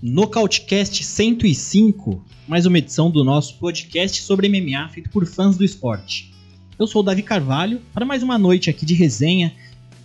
Nocautecast 0.00 1.02
105, 1.02 2.24
mais 2.46 2.66
uma 2.66 2.78
edição 2.78 3.10
do 3.10 3.24
nosso 3.24 3.58
podcast 3.58 4.22
sobre 4.22 4.48
MMA 4.48 4.88
feito 4.90 5.10
por 5.10 5.26
fãs 5.26 5.56
do 5.56 5.64
esporte. 5.64 6.32
Eu 6.78 6.86
sou 6.86 7.02
o 7.02 7.04
Davi 7.04 7.22
Carvalho 7.22 7.80
para 7.92 8.06
mais 8.06 8.22
uma 8.22 8.38
noite 8.38 8.70
aqui 8.70 8.86
de 8.86 8.94
resenha. 8.94 9.52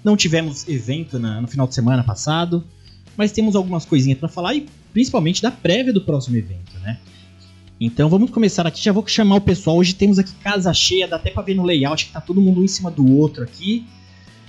Não 0.07 0.15
tivemos 0.15 0.65
evento 0.69 1.19
na, 1.19 1.41
no 1.41 1.49
final 1.49 1.67
de 1.67 1.75
semana 1.75 2.01
passado, 2.01 2.63
mas 3.17 3.33
temos 3.33 3.57
algumas 3.57 3.83
coisinhas 3.83 4.17
para 4.17 4.29
falar 4.29 4.55
e 4.55 4.65
principalmente 4.93 5.41
da 5.41 5.51
prévia 5.51 5.91
do 5.91 5.99
próximo 5.99 6.37
evento, 6.37 6.79
né? 6.81 6.97
Então 7.77 8.07
vamos 8.07 8.31
começar 8.31 8.65
aqui, 8.65 8.81
já 8.81 8.93
vou 8.93 9.05
chamar 9.05 9.35
o 9.35 9.41
pessoal. 9.41 9.75
Hoje 9.75 9.93
temos 9.93 10.17
aqui 10.17 10.31
casa 10.41 10.73
cheia, 10.73 11.09
dá 11.09 11.17
até 11.17 11.29
para 11.29 11.43
ver 11.43 11.55
no 11.55 11.63
layout 11.65 12.05
que 12.05 12.13
tá 12.13 12.21
todo 12.21 12.39
mundo 12.39 12.61
um 12.61 12.63
em 12.63 12.69
cima 12.69 12.89
do 12.89 13.17
outro 13.17 13.43
aqui. 13.43 13.85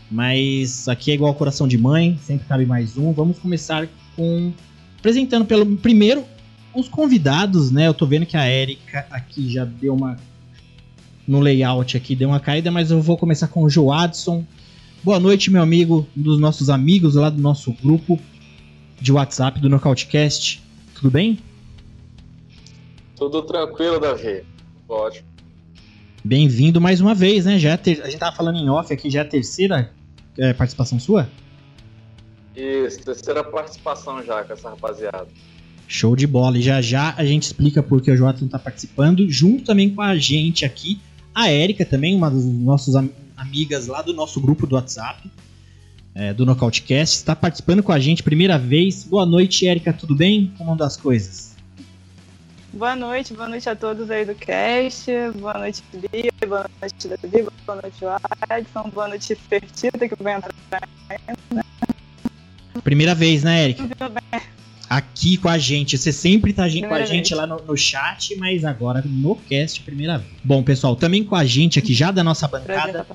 Mas 0.08 0.86
aqui 0.86 1.10
é 1.10 1.14
igual 1.14 1.34
coração 1.34 1.66
de 1.66 1.76
mãe, 1.76 2.16
sempre 2.22 2.46
cabe 2.46 2.64
mais 2.64 2.96
um. 2.96 3.12
Vamos 3.12 3.40
começar 3.40 3.88
com 4.14 4.52
apresentando 4.96 5.44
pelo 5.44 5.66
primeiro 5.78 6.24
os 6.72 6.88
convidados, 6.88 7.72
né? 7.72 7.88
Eu 7.88 7.94
tô 7.94 8.06
vendo 8.06 8.26
que 8.26 8.36
a 8.36 8.48
Erika 8.48 9.08
aqui 9.10 9.50
já 9.50 9.64
deu 9.64 9.92
uma 9.92 10.16
no 11.26 11.40
layout 11.40 11.96
aqui, 11.96 12.14
deu 12.14 12.28
uma 12.28 12.38
caída, 12.38 12.70
mas 12.70 12.92
eu 12.92 13.02
vou 13.02 13.18
começar 13.18 13.48
com 13.48 13.64
o 13.64 13.68
Joadson. 13.68 14.46
Boa 15.02 15.20
noite, 15.20 15.48
meu 15.48 15.62
amigo, 15.62 16.08
um 16.16 16.22
dos 16.22 16.40
nossos 16.40 16.68
amigos 16.68 17.14
lá 17.14 17.30
do 17.30 17.40
nosso 17.40 17.72
grupo 17.72 18.18
de 19.00 19.12
WhatsApp 19.12 19.60
do 19.60 19.68
Nocautecast. 19.68 20.60
Tudo 20.94 21.08
bem? 21.08 21.38
Tudo 23.16 23.42
tranquilo, 23.42 24.00
Davi. 24.00 24.42
Ótimo. 24.88 25.26
Bem-vindo 26.24 26.80
mais 26.80 27.00
uma 27.00 27.14
vez, 27.14 27.44
né? 27.44 27.60
Já 27.60 27.70
é 27.70 27.76
ter... 27.76 28.02
A 28.02 28.06
gente 28.06 28.18
tava 28.18 28.34
falando 28.34 28.58
em 28.58 28.68
off 28.68 28.92
aqui, 28.92 29.08
já 29.08 29.20
é 29.20 29.22
a 29.22 29.24
terceira 29.24 29.92
é, 30.36 30.52
participação 30.52 30.98
sua? 30.98 31.28
Isso, 32.56 32.98
terceira 33.00 33.44
participação 33.44 34.22
já 34.24 34.42
com 34.42 34.52
essa 34.52 34.68
rapaziada. 34.68 35.28
Show 35.86 36.16
de 36.16 36.26
bola. 36.26 36.58
E 36.58 36.62
já 36.62 36.82
já 36.82 37.14
a 37.16 37.24
gente 37.24 37.44
explica 37.44 37.84
por 37.84 38.02
que 38.02 38.10
o 38.10 38.16
Joathan 38.16 38.46
está 38.46 38.58
participando, 38.58 39.30
junto 39.30 39.64
também 39.64 39.94
com 39.94 40.02
a 40.02 40.16
gente 40.16 40.64
aqui, 40.64 41.00
a 41.32 41.48
Érica 41.48 41.84
também, 41.84 42.16
uma 42.16 42.28
das 42.28 42.44
nossas 42.44 42.96
am 42.96 43.08
amigas 43.38 43.86
lá 43.86 44.02
do 44.02 44.12
nosso 44.12 44.40
grupo 44.40 44.66
do 44.66 44.74
WhatsApp, 44.74 45.30
é, 46.14 46.34
do 46.34 46.44
Nocautecast, 46.44 47.16
está 47.16 47.34
participando 47.34 47.82
com 47.82 47.92
a 47.92 47.98
gente 47.98 48.22
primeira 48.22 48.58
vez. 48.58 49.04
Boa 49.04 49.24
noite, 49.24 49.66
Érica, 49.66 49.92
tudo 49.92 50.14
bem? 50.14 50.52
Como 50.58 50.72
andam 50.72 50.86
as 50.86 50.96
coisas? 50.96 51.56
Boa 52.72 52.94
noite, 52.94 53.32
boa 53.32 53.48
noite 53.48 53.68
a 53.68 53.74
todos 53.74 54.10
aí 54.10 54.24
do 54.24 54.34
cast. 54.34 55.10
Boa 55.38 55.54
noite, 55.54 55.82
Bia, 55.92 56.30
boa 56.46 56.68
noite, 56.80 57.08
Davi, 57.08 57.46
boa 57.64 57.80
noite, 57.80 58.04
Adson, 58.50 58.90
boa 58.90 59.08
noite, 59.08 59.34
Fertita, 59.34 60.08
que 60.08 60.22
vai 60.22 60.34
entrar. 60.34 60.52
Né? 61.50 61.62
Primeira 62.82 63.14
vez, 63.14 63.42
né, 63.42 63.64
Eric? 63.64 63.82
Aqui 64.88 65.36
com 65.36 65.48
a 65.48 65.58
gente. 65.58 65.98
Você 65.98 66.12
sempre 66.12 66.52
tá 66.52 66.62
com 66.62 66.94
a 66.94 67.04
gente 67.04 67.34
lá 67.34 67.46
no, 67.46 67.58
no, 67.58 67.76
chat, 67.76 68.34
mas 68.36 68.64
agora 68.64 69.02
no 69.04 69.36
cast, 69.36 69.82
primeira 69.82 70.18
vez. 70.18 70.30
Bom, 70.42 70.62
pessoal, 70.62 70.96
também 70.96 71.22
com 71.22 71.34
a 71.34 71.44
gente 71.44 71.78
aqui 71.78 71.92
já 71.92 72.10
da 72.10 72.24
nossa 72.24 72.48
bancada. 72.48 73.06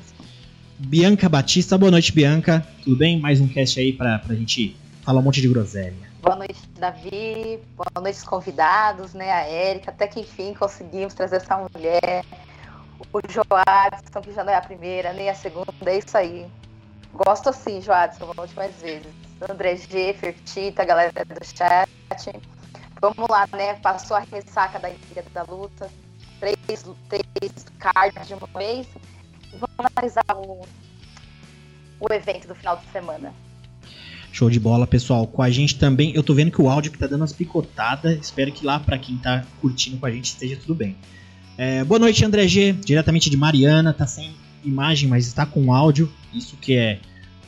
Bianca 0.77 1.27
Batista, 1.27 1.77
boa 1.77 1.91
noite, 1.91 2.11
Bianca. 2.11 2.65
Tudo 2.83 2.97
bem? 2.97 3.19
Mais 3.19 3.39
um 3.39 3.47
cast 3.47 3.79
aí 3.79 3.93
pra, 3.93 4.19
pra 4.19 4.35
gente 4.35 4.75
falar 5.01 5.19
um 5.19 5.23
monte 5.23 5.41
de 5.41 5.47
groselha. 5.47 6.13
Boa 6.21 6.35
noite, 6.35 6.55
Davi. 6.77 7.59
Boa 7.75 8.01
noite, 8.01 8.17
os 8.17 8.23
convidados, 8.23 9.13
né? 9.13 9.31
A 9.31 9.41
Érica. 9.41 9.91
Até 9.91 10.07
que 10.07 10.19
enfim 10.19 10.53
conseguimos 10.53 11.13
trazer 11.13 11.37
essa 11.37 11.57
mulher. 11.57 12.23
O 13.11 13.19
Joadson, 13.27 14.21
que 14.21 14.31
já 14.31 14.43
não 14.43 14.53
é 14.53 14.55
a 14.55 14.61
primeira, 14.61 15.11
nem 15.11 15.29
a 15.29 15.35
segunda. 15.35 15.73
É 15.85 15.97
isso 15.97 16.17
aí. 16.17 16.45
Gosto 17.13 17.49
assim, 17.49 17.81
Joadson. 17.81 18.31
Volte 18.33 18.55
mais 18.55 18.73
vezes. 18.81 19.22
André 19.49 19.75
G, 19.75 20.13
Fertita, 20.13 20.85
galera 20.85 21.11
do 21.25 21.45
chat. 21.45 21.89
Vamos 23.01 23.29
lá, 23.29 23.47
né? 23.51 23.73
Passou 23.75 24.15
a 24.15 24.21
ressaca 24.21 24.79
da 24.79 24.89
Ilha 24.89 25.25
da 25.33 25.43
Luta. 25.43 25.89
Três, 26.39 26.85
três 27.09 27.65
cards 27.77 28.27
de 28.27 28.33
uma 28.33 28.47
vez. 28.57 28.87
Vamos 29.51 29.91
analisar 29.95 30.25
o, 30.35 30.65
o 31.99 32.13
evento 32.13 32.47
do 32.47 32.55
final 32.55 32.77
de 32.77 32.85
semana. 32.91 33.33
Show 34.31 34.49
de 34.49 34.59
bola, 34.59 34.87
pessoal. 34.87 35.27
Com 35.27 35.41
a 35.41 35.49
gente 35.49 35.77
também, 35.77 36.15
eu 36.15 36.23
tô 36.23 36.33
vendo 36.33 36.51
que 36.51 36.61
o 36.61 36.69
áudio 36.69 36.91
que 36.91 36.97
tá 36.97 37.05
dando 37.05 37.21
umas 37.21 37.33
picotadas. 37.33 38.17
Espero 38.19 38.51
que 38.51 38.65
lá 38.65 38.79
para 38.79 38.97
quem 38.97 39.17
tá 39.17 39.45
curtindo 39.61 39.97
com 39.97 40.05
a 40.05 40.11
gente 40.11 40.25
esteja 40.25 40.55
tudo 40.55 40.73
bem. 40.73 40.95
É, 41.57 41.83
boa 41.83 41.99
noite, 41.99 42.25
André 42.25 42.47
G, 42.47 42.71
diretamente 42.71 43.29
de 43.29 43.37
Mariana. 43.37 43.93
Tá 43.93 44.07
sem 44.07 44.33
imagem, 44.63 45.07
mas 45.07 45.27
está 45.27 45.45
com 45.45 45.73
áudio. 45.73 46.11
Isso 46.33 46.57
que 46.57 46.75
é 46.75 46.99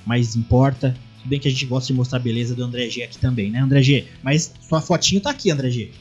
mais 0.05 0.35
importa. 0.35 0.95
Tudo 1.25 1.31
bem 1.31 1.39
que 1.39 1.47
a 1.47 1.51
gente 1.51 1.65
gosta 1.65 1.87
de 1.87 1.93
mostrar 1.95 2.19
a 2.19 2.21
beleza 2.21 2.53
do 2.53 2.63
André 2.63 2.87
G 2.87 3.01
aqui 3.01 3.17
também, 3.17 3.49
né, 3.49 3.57
André 3.57 3.81
G? 3.81 4.07
Mas 4.21 4.53
sua 4.61 4.79
fotinho 4.79 5.19
tá 5.19 5.31
aqui, 5.31 5.49
André 5.49 5.71
G. 5.71 5.91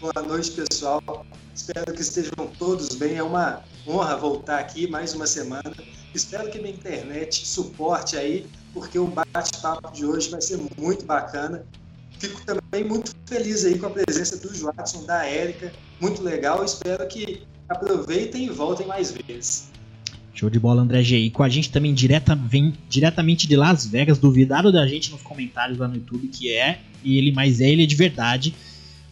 Boa 0.00 0.22
noite, 0.26 0.52
pessoal. 0.52 1.26
Espero 1.54 1.92
que 1.92 2.00
estejam 2.00 2.46
todos 2.58 2.94
bem. 2.94 3.16
É 3.16 3.22
uma 3.22 3.62
honra 3.86 4.16
voltar 4.16 4.58
aqui 4.58 4.86
mais 4.86 5.12
uma 5.12 5.26
semana. 5.26 5.74
Espero 6.14 6.50
que 6.50 6.58
minha 6.58 6.72
internet 6.72 7.46
suporte 7.46 8.16
aí, 8.16 8.46
porque 8.72 8.98
o 8.98 9.06
bate-papo 9.06 9.92
de 9.92 10.06
hoje 10.06 10.30
vai 10.30 10.40
ser 10.40 10.58
muito 10.78 11.04
bacana. 11.04 11.66
Fico 12.18 12.40
também 12.46 12.88
muito 12.88 13.14
feliz 13.26 13.66
aí 13.66 13.78
com 13.78 13.88
a 13.88 13.90
presença 13.90 14.38
do 14.38 14.54
Joatson, 14.54 15.04
da 15.04 15.26
Érica. 15.26 15.74
Muito 16.00 16.22
legal. 16.22 16.64
Espero 16.64 17.06
que 17.06 17.42
aproveitem 17.68 18.46
e 18.46 18.48
voltem 18.48 18.86
mais 18.86 19.12
vezes. 19.12 19.73
Show 20.34 20.50
de 20.50 20.58
bola, 20.58 20.82
André 20.82 21.02
G. 21.02 21.16
E 21.16 21.30
com 21.30 21.44
a 21.44 21.48
gente 21.48 21.70
também 21.70 21.94
direta, 21.94 22.34
vem 22.34 22.74
diretamente 22.88 23.46
de 23.46 23.56
Las 23.56 23.86
Vegas. 23.86 24.18
Duvidaram 24.18 24.72
da 24.72 24.86
gente 24.86 25.12
nos 25.12 25.22
comentários 25.22 25.78
lá 25.78 25.86
no 25.86 25.94
YouTube 25.94 26.26
que 26.26 26.52
é 26.52 26.80
e 27.04 27.18
ele, 27.18 27.30
mas 27.30 27.60
é 27.60 27.70
ele 27.70 27.84
é 27.84 27.86
de 27.86 27.94
verdade. 27.94 28.54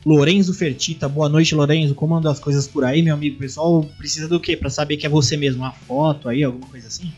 Lorenzo 0.04 0.52
Fertita, 0.52 1.08
boa 1.08 1.28
noite, 1.28 1.54
Lorenzo. 1.54 1.94
Como 1.94 2.16
andam 2.16 2.32
as 2.32 2.40
coisas 2.40 2.66
por 2.66 2.84
aí, 2.84 3.02
meu 3.02 3.14
amigo? 3.14 3.36
O 3.36 3.38
pessoal 3.38 3.84
precisa 3.96 4.26
do 4.26 4.40
quê? 4.40 4.56
Para 4.56 4.68
saber 4.68 4.96
que 4.96 5.06
é 5.06 5.08
você 5.08 5.36
mesmo? 5.36 5.62
Uma 5.62 5.70
foto 5.70 6.28
aí, 6.28 6.42
alguma 6.42 6.66
coisa 6.66 6.88
assim? 6.88 7.12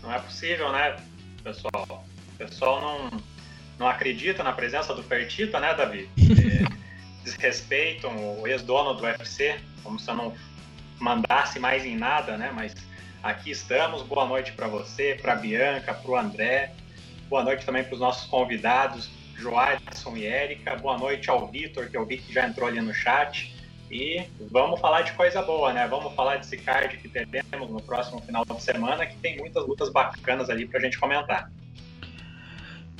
Não 0.00 0.12
é 0.12 0.20
possível, 0.20 0.70
né, 0.70 0.96
pessoal? 1.42 2.06
O 2.34 2.38
pessoal 2.38 2.80
não, 2.80 3.20
não 3.80 3.88
acredita 3.88 4.44
na 4.44 4.52
presença 4.52 4.94
do 4.94 5.02
Fertita, 5.02 5.58
né, 5.58 5.74
Davi? 5.74 6.08
Desrespeitam 7.24 8.40
o 8.40 8.46
ex-dono 8.46 8.94
do 8.94 9.02
UFC, 9.02 9.56
como 9.82 9.98
se 9.98 10.08
eu 10.08 10.14
não 10.14 10.32
mandasse 10.98 11.58
mais 11.58 11.84
em 11.84 11.96
nada, 11.96 12.36
né? 12.36 12.52
Mas 12.54 12.74
aqui 13.22 13.50
estamos. 13.50 14.02
Boa 14.02 14.26
noite 14.26 14.52
para 14.52 14.68
você, 14.68 15.18
para 15.20 15.34
Bianca, 15.34 15.94
para 15.94 16.10
o 16.10 16.16
André. 16.16 16.72
Boa 17.28 17.44
noite 17.44 17.64
também 17.64 17.84
para 17.84 17.94
os 17.94 18.00
nossos 18.00 18.26
convidados, 18.28 19.10
Joadson 19.36 20.16
e 20.16 20.26
Érica. 20.26 20.76
Boa 20.76 20.98
noite 20.98 21.28
ao 21.28 21.46
Vitor, 21.46 21.88
que 21.88 21.96
eu 21.96 22.06
vi 22.06 22.18
que 22.18 22.32
já 22.32 22.46
entrou 22.46 22.68
ali 22.68 22.80
no 22.80 22.94
chat. 22.94 23.54
E 23.90 24.22
vamos 24.50 24.80
falar 24.80 25.02
de 25.02 25.12
coisa 25.12 25.40
boa, 25.40 25.72
né? 25.72 25.86
Vamos 25.88 26.14
falar 26.14 26.36
desse 26.36 26.58
card 26.58 26.98
que 26.98 27.08
teremos 27.08 27.70
no 27.70 27.80
próximo 27.80 28.20
final 28.20 28.44
de 28.44 28.62
semana, 28.62 29.06
que 29.06 29.16
tem 29.16 29.38
muitas 29.38 29.66
lutas 29.66 29.90
bacanas 29.90 30.50
ali 30.50 30.66
para 30.66 30.78
a 30.78 30.82
gente 30.82 30.98
comentar. 30.98 31.50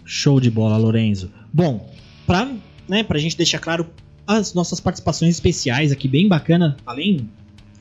Show 0.05 0.41
de 0.41 0.51
bola, 0.51 0.79
Lorenzo. 0.79 1.31
Bom, 1.53 1.93
para 2.27 2.47
né, 2.89 3.05
a 3.07 3.19
gente 3.19 3.37
deixar 3.37 3.59
claro 3.59 3.91
as 4.27 4.55
nossas 4.55 4.81
participações 4.81 5.35
especiais 5.35 5.93
aqui, 5.93 6.09
bem 6.09 6.27
bacana, 6.27 6.77
além 6.87 7.29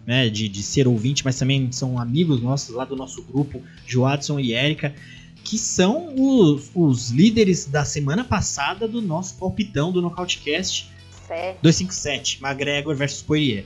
né, 0.07 0.29
de, 0.29 0.47
de 0.47 0.63
ser 0.63 0.87
ouvinte, 0.87 1.25
mas 1.25 1.37
também 1.37 1.69
são 1.69 1.99
amigos 1.99 2.41
nossos 2.41 2.73
lá 2.73 2.85
do 2.85 2.95
nosso 2.95 3.21
grupo, 3.23 3.61
Joadson 3.85 4.39
e 4.39 4.53
Érica, 4.53 4.95
que 5.43 5.57
são 5.57 6.13
os, 6.15 6.71
os 6.73 7.09
líderes 7.09 7.65
da 7.65 7.83
semana 7.83 8.23
passada 8.23 8.87
do 8.87 9.01
nosso 9.01 9.35
palpitão 9.35 9.91
do 9.91 10.01
Nocautecast 10.01 10.89
257, 11.61 12.39
McGregor 12.41 12.95
versus 12.95 13.21
Poirier. 13.21 13.65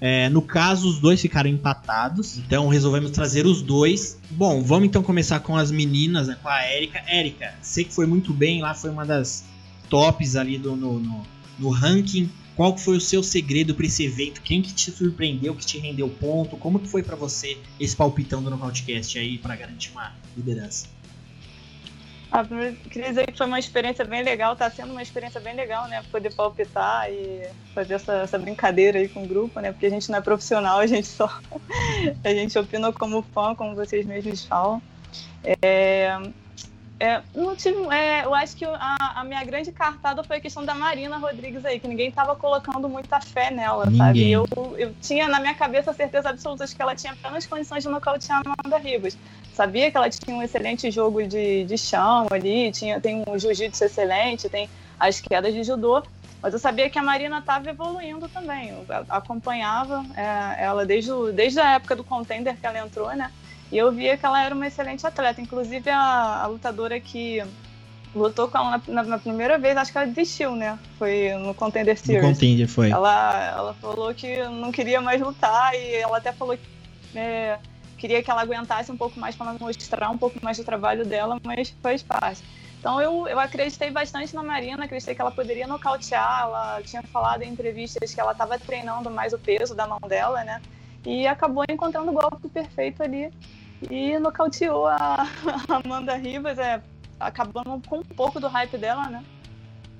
É, 0.00 0.28
no 0.28 0.42
caso, 0.42 0.88
os 0.88 1.00
dois 1.00 1.20
ficaram 1.20 1.48
empatados, 1.50 2.38
então 2.38 2.68
resolvemos 2.68 3.10
trazer 3.10 3.46
os 3.46 3.62
dois. 3.62 4.18
Bom, 4.30 4.62
vamos 4.62 4.86
então 4.86 5.02
começar 5.02 5.40
com 5.40 5.56
as 5.56 5.70
meninas, 5.72 6.28
né, 6.28 6.36
com 6.40 6.48
a 6.48 6.62
Érica. 6.62 7.02
Érica, 7.06 7.54
sei 7.62 7.84
que 7.84 7.92
foi 7.92 8.06
muito 8.06 8.32
bem 8.32 8.60
lá, 8.60 8.74
foi 8.74 8.90
uma 8.90 9.04
das 9.04 9.44
tops 9.88 10.36
ali 10.36 10.58
do, 10.58 10.76
no, 10.76 11.00
no, 11.00 11.22
no 11.58 11.70
ranking 11.70 12.30
qual 12.56 12.76
foi 12.76 12.96
o 12.96 13.00
seu 13.00 13.22
segredo 13.22 13.74
para 13.74 13.86
esse 13.86 14.04
evento? 14.04 14.40
Quem 14.42 14.62
que 14.62 14.72
te 14.72 14.90
surpreendeu, 14.90 15.54
que 15.54 15.66
te 15.66 15.78
rendeu 15.78 16.08
ponto? 16.08 16.56
Como 16.56 16.78
que 16.78 16.88
foi 16.88 17.02
para 17.02 17.16
você 17.16 17.58
esse 17.80 17.96
palpitão 17.96 18.42
do 18.42 18.50
Nocautecast 18.50 19.18
aí 19.18 19.38
para 19.38 19.56
garantir 19.56 19.90
uma 19.92 20.12
liderança? 20.36 20.86
Ah, 22.30 22.42
primeiro, 22.42 22.74
queria 22.90 23.10
dizer 23.10 23.26
que 23.26 23.38
foi 23.38 23.46
uma 23.46 23.60
experiência 23.60 24.04
bem 24.04 24.24
legal, 24.24 24.56
tá 24.56 24.68
sendo 24.68 24.90
uma 24.90 25.02
experiência 25.02 25.40
bem 25.40 25.54
legal, 25.54 25.86
né? 25.86 26.02
Poder 26.10 26.34
palpitar 26.34 27.08
e 27.08 27.42
fazer 27.72 27.94
essa, 27.94 28.12
essa 28.14 28.36
brincadeira 28.36 28.98
aí 28.98 29.08
com 29.08 29.22
o 29.22 29.26
grupo, 29.26 29.60
né? 29.60 29.70
Porque 29.70 29.86
a 29.86 29.90
gente 29.90 30.10
não 30.10 30.18
é 30.18 30.20
profissional, 30.20 30.80
a 30.80 30.86
gente 30.86 31.06
só. 31.06 31.30
a 32.24 32.30
gente 32.30 32.58
opina 32.58 32.92
como 32.92 33.22
fã, 33.22 33.54
como 33.54 33.76
vocês 33.76 34.04
mesmos 34.04 34.44
falam. 34.44 34.82
É, 35.62 36.18
é, 37.00 37.22
não 37.34 37.56
tive, 37.56 37.76
é, 37.92 38.24
eu 38.24 38.32
acho 38.34 38.56
que 38.56 38.64
a, 38.64 38.96
a, 39.16 39.24
minha 39.24 39.42
grande 39.44 39.72
cartada 39.72 40.22
foi 40.22 40.36
a 40.36 40.40
questão 40.40 40.64
da 40.64 40.74
Marina 40.74 41.18
Rodrigues 41.18 41.64
aí, 41.64 41.80
que 41.80 41.88
ninguém 41.88 42.08
estava 42.08 42.36
colocando 42.36 42.88
muita 42.88 43.20
fé 43.20 43.50
nela, 43.50 43.84
ninguém. 43.84 43.98
sabe? 43.98 44.30
Eu, 44.30 44.46
eu 44.78 44.94
tinha 45.02 45.28
na 45.28 45.40
minha 45.40 45.54
cabeça 45.54 45.90
a 45.90 45.94
certeza 45.94 46.30
absoluta 46.30 46.66
de 46.66 46.74
que 46.74 46.80
ela 46.80 46.94
tinha 46.94 47.14
plenas 47.16 47.46
condições 47.46 47.82
de 47.82 47.88
nocautear 47.88 48.42
a 48.44 48.54
Amanda 48.62 48.78
Ribas. 48.78 49.18
Sabia 49.52 49.90
que 49.90 49.96
ela 49.96 50.08
tinha 50.08 50.36
um 50.36 50.42
excelente 50.42 50.90
jogo 50.90 51.26
de, 51.26 51.64
de 51.64 51.76
chão 51.76 52.26
ali, 52.30 52.70
tinha, 52.70 53.00
tem 53.00 53.24
um 53.26 53.38
jiu-jitsu 53.38 53.84
excelente, 53.84 54.48
tem 54.48 54.68
as 54.98 55.20
quedas 55.20 55.52
de 55.52 55.64
judô, 55.64 56.02
mas 56.40 56.52
eu 56.52 56.60
sabia 56.60 56.88
que 56.88 56.98
a 56.98 57.02
Marina 57.02 57.38
estava 57.38 57.70
evoluindo 57.70 58.28
também. 58.28 58.68
Eu 58.68 58.84
acompanhava 59.08 60.04
é, 60.16 60.64
ela 60.64 60.86
desde, 60.86 61.10
o, 61.10 61.32
desde 61.32 61.58
a 61.58 61.72
época 61.72 61.96
do 61.96 62.04
contender 62.04 62.56
que 62.56 62.66
ela 62.66 62.78
entrou, 62.78 63.08
né? 63.16 63.32
E 63.74 63.78
eu 63.78 63.90
via 63.90 64.16
que 64.16 64.24
ela 64.24 64.40
era 64.40 64.54
uma 64.54 64.68
excelente 64.68 65.04
atleta. 65.04 65.40
Inclusive, 65.40 65.90
a, 65.90 66.44
a 66.44 66.46
lutadora 66.46 67.00
que 67.00 67.42
lutou 68.14 68.46
com 68.46 68.56
ela 68.56 68.70
na, 68.70 68.82
na, 68.86 69.02
na, 69.02 69.18
primeira 69.18 69.58
vez, 69.58 69.76
acho 69.76 69.90
que 69.90 69.98
ela 69.98 70.06
desistiu, 70.06 70.54
né? 70.54 70.78
Foi 70.96 71.34
no 71.40 71.52
Contender 71.54 71.98
Series. 71.98 72.22
No 72.22 72.28
Contender, 72.28 72.68
foi. 72.68 72.90
Ela, 72.90 73.48
ela 73.48 73.74
falou 73.74 74.14
que 74.14 74.36
não 74.44 74.70
queria 74.70 75.00
mais 75.00 75.20
lutar 75.20 75.74
e 75.74 75.96
ela 75.96 76.18
até 76.18 76.32
falou 76.32 76.56
que 76.56 77.18
é, 77.18 77.58
queria 77.98 78.22
que 78.22 78.30
ela 78.30 78.42
aguentasse 78.42 78.92
um 78.92 78.96
pouco 78.96 79.18
mais 79.18 79.34
para 79.34 79.52
mostrar 79.54 80.08
um 80.08 80.18
pouco 80.18 80.38
mais 80.40 80.56
do 80.56 80.62
trabalho 80.62 81.04
dela, 81.04 81.40
mas 81.42 81.74
faz 81.82 82.00
parte. 82.00 82.44
Então 82.78 83.00
eu, 83.00 83.26
eu 83.26 83.40
acreditei 83.40 83.90
bastante 83.90 84.32
na 84.36 84.42
Marina, 84.44 84.84
acreditei 84.84 85.16
que 85.16 85.20
ela 85.20 85.32
poderia 85.32 85.66
nocautear. 85.66 86.42
Ela 86.42 86.80
tinha 86.84 87.02
falado 87.02 87.42
em 87.42 87.50
entrevistas 87.50 88.14
que 88.14 88.20
ela 88.20 88.30
estava 88.30 88.56
treinando 88.56 89.10
mais 89.10 89.32
o 89.32 89.38
peso 89.38 89.74
da 89.74 89.84
mão 89.84 89.98
dela, 90.06 90.44
né? 90.44 90.62
E 91.04 91.26
acabou 91.26 91.64
encontrando 91.68 92.12
o 92.12 92.14
golpe 92.14 92.48
perfeito 92.48 93.02
ali 93.02 93.32
e 93.90 94.18
nocauteou 94.18 94.86
a 94.86 95.26
Amanda 95.84 96.16
Rivas, 96.16 96.58
é, 96.58 96.82
acabando 97.18 97.80
com 97.88 97.98
um 97.98 98.02
pouco 98.02 98.40
do 98.40 98.48
hype 98.48 98.76
dela, 98.78 99.08
né? 99.08 99.24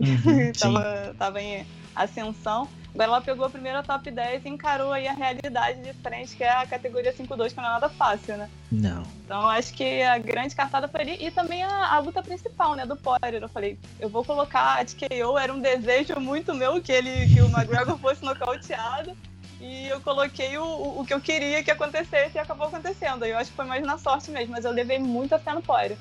Uhum, 0.00 0.52
tava, 0.58 1.14
tava 1.18 1.40
em 1.40 1.66
ascensão. 1.94 2.68
Agora 2.94 3.10
ela 3.10 3.20
pegou 3.20 3.44
a 3.44 3.50
primeira 3.50 3.82
top 3.82 4.08
10 4.08 4.44
e 4.44 4.48
encarou 4.48 4.92
aí 4.92 5.08
a 5.08 5.12
realidade 5.12 5.82
de 5.82 5.92
frente, 5.94 6.36
que 6.36 6.44
é 6.44 6.50
a 6.50 6.64
categoria 6.64 7.12
5-2, 7.12 7.48
que 7.48 7.56
não 7.56 7.64
é 7.64 7.70
nada 7.70 7.88
fácil, 7.88 8.36
né? 8.36 8.48
Não. 8.70 9.02
Então 9.24 9.48
acho 9.48 9.74
que 9.74 10.00
a 10.02 10.16
grande 10.16 10.54
cartada 10.54 10.86
foi 10.86 11.00
ali. 11.00 11.16
E 11.20 11.28
também 11.32 11.64
a, 11.64 11.92
a 11.92 11.98
luta 11.98 12.22
principal, 12.22 12.76
né, 12.76 12.86
do 12.86 12.96
Poirier. 12.96 13.42
Eu 13.42 13.48
falei, 13.48 13.76
eu 13.98 14.08
vou 14.08 14.24
colocar 14.24 14.80
a 14.80 14.84
TKO, 14.84 15.36
era 15.36 15.52
um 15.52 15.60
desejo 15.60 16.20
muito 16.20 16.54
meu 16.54 16.80
que 16.80 16.92
ele 16.92 17.34
que 17.34 17.42
o 17.42 17.46
McGregor 17.46 17.98
fosse 17.98 18.24
nocauteado. 18.24 19.16
E 19.64 19.88
eu 19.88 19.98
coloquei 19.98 20.58
o, 20.58 21.00
o 21.00 21.04
que 21.06 21.14
eu 21.14 21.20
queria 21.22 21.64
que 21.64 21.70
acontecesse 21.70 22.36
e 22.36 22.38
acabou 22.38 22.66
acontecendo. 22.66 23.24
Eu 23.24 23.38
acho 23.38 23.48
que 23.48 23.56
foi 23.56 23.64
mais 23.64 23.82
na 23.82 23.96
sorte 23.96 24.30
mesmo, 24.30 24.52
mas 24.52 24.66
eu 24.66 24.70
levei 24.70 24.98
muita 24.98 25.38
fé 25.38 25.54
no 25.54 25.62
Poirier. 25.62 25.96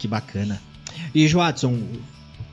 Que 0.00 0.08
bacana. 0.08 0.60
E 1.14 1.28
Joatson, 1.28 1.80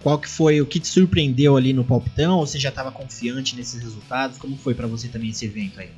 qual 0.04 0.20
que 0.20 0.30
foi 0.30 0.62
o 0.62 0.66
que 0.68 0.80
te 0.80 0.88
surpreendeu 0.88 1.58
ali 1.58 1.74
no 1.74 1.84
palpitão? 1.84 2.38
Ou 2.38 2.46
você 2.46 2.60
já 2.60 2.70
estava 2.70 2.92
confiante 2.92 3.56
nesses 3.56 3.82
resultados? 3.82 4.38
Como 4.38 4.56
foi 4.56 4.76
para 4.76 4.86
você 4.86 5.08
também 5.08 5.32
esse 5.32 5.46
evento 5.46 5.80
aí? 5.80 5.90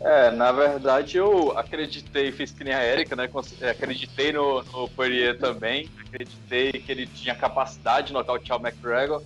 É, 0.00 0.30
na 0.30 0.52
verdade 0.52 1.16
eu 1.16 1.58
acreditei, 1.58 2.30
fiz 2.30 2.52
que 2.52 2.62
nem 2.62 2.74
a 2.74 2.84
Erika, 2.84 3.16
né? 3.16 3.28
É, 3.60 3.70
acreditei 3.70 4.30
no, 4.30 4.62
no 4.62 4.88
Poirier 4.90 5.36
também, 5.36 5.90
acreditei 6.06 6.70
que 6.70 6.92
ele 6.92 7.08
tinha 7.08 7.34
capacidade 7.34 8.08
de 8.08 8.12
nocautear 8.12 8.60
o 8.60 8.64
McGregor. 8.64 9.20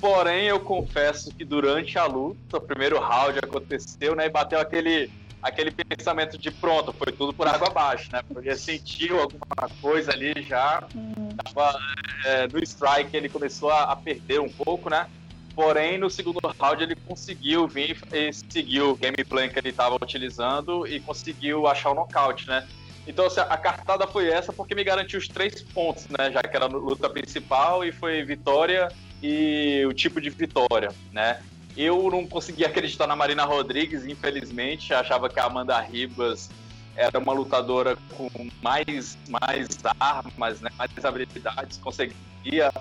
Porém, 0.00 0.46
eu 0.46 0.58
confesso 0.58 1.34
que 1.34 1.44
durante 1.44 1.98
a 1.98 2.06
luta, 2.06 2.56
o 2.56 2.60
primeiro 2.60 2.98
round 2.98 3.38
aconteceu, 3.38 4.16
né? 4.16 4.26
E 4.26 4.30
bateu 4.30 4.58
aquele 4.58 5.10
aquele 5.42 5.70
pensamento 5.70 6.36
de 6.36 6.50
pronto, 6.50 6.92
foi 6.92 7.12
tudo 7.12 7.32
por 7.32 7.48
água 7.48 7.68
abaixo, 7.68 8.10
né? 8.12 8.22
Porque 8.28 8.54
sentiu 8.56 9.20
alguma 9.20 9.68
coisa 9.80 10.12
ali 10.12 10.34
já. 10.42 10.86
Tava, 11.42 11.78
é, 12.24 12.46
no 12.48 12.62
strike 12.62 13.16
ele 13.16 13.28
começou 13.28 13.70
a, 13.70 13.84
a, 13.84 13.96
perder 13.96 14.40
um 14.40 14.50
pouco, 14.50 14.90
né? 14.90 15.08
Porém, 15.54 15.98
no 15.98 16.10
segundo 16.10 16.40
round 16.58 16.82
ele 16.82 16.94
conseguiu 16.94 17.66
vir 17.66 17.98
e 18.12 18.32
seguir 18.32 18.82
o 18.82 18.94
gameplay 18.94 19.48
que 19.48 19.58
ele 19.58 19.70
estava 19.70 19.96
utilizando 19.96 20.86
e 20.86 21.00
conseguiu 21.00 21.66
achar 21.66 21.90
o 21.90 21.94
nocaute, 21.94 22.46
né? 22.46 22.66
Então 23.06 23.26
assim, 23.26 23.40
a 23.40 23.56
cartada 23.56 24.06
foi 24.06 24.28
essa 24.28 24.52
porque 24.52 24.74
me 24.74 24.84
garantiu 24.84 25.18
os 25.18 25.26
três 25.26 25.62
pontos, 25.62 26.06
né? 26.08 26.30
Já 26.30 26.42
que 26.42 26.54
era 26.54 26.66
a 26.66 26.68
luta 26.68 27.08
principal 27.08 27.82
e 27.84 27.92
foi 27.92 28.22
vitória 28.22 28.88
e 29.22 29.84
o 29.86 29.92
tipo 29.92 30.20
de 30.20 30.30
vitória, 30.30 30.90
né? 31.12 31.42
Eu 31.76 32.10
não 32.10 32.26
conseguia 32.26 32.66
acreditar 32.66 33.06
na 33.06 33.14
Marina 33.14 33.44
Rodrigues, 33.44 34.04
infelizmente. 34.04 34.92
Achava 34.92 35.28
que 35.28 35.38
a 35.38 35.44
Amanda 35.44 35.78
Ribas 35.80 36.50
era 36.96 37.18
uma 37.18 37.32
lutadora 37.32 37.96
com 38.16 38.28
mais, 38.62 39.16
mais 39.28 39.68
armas, 39.98 40.60
né, 40.60 40.70
mais 40.76 41.04
habilidades, 41.04 41.78
conseguia 41.78 42.72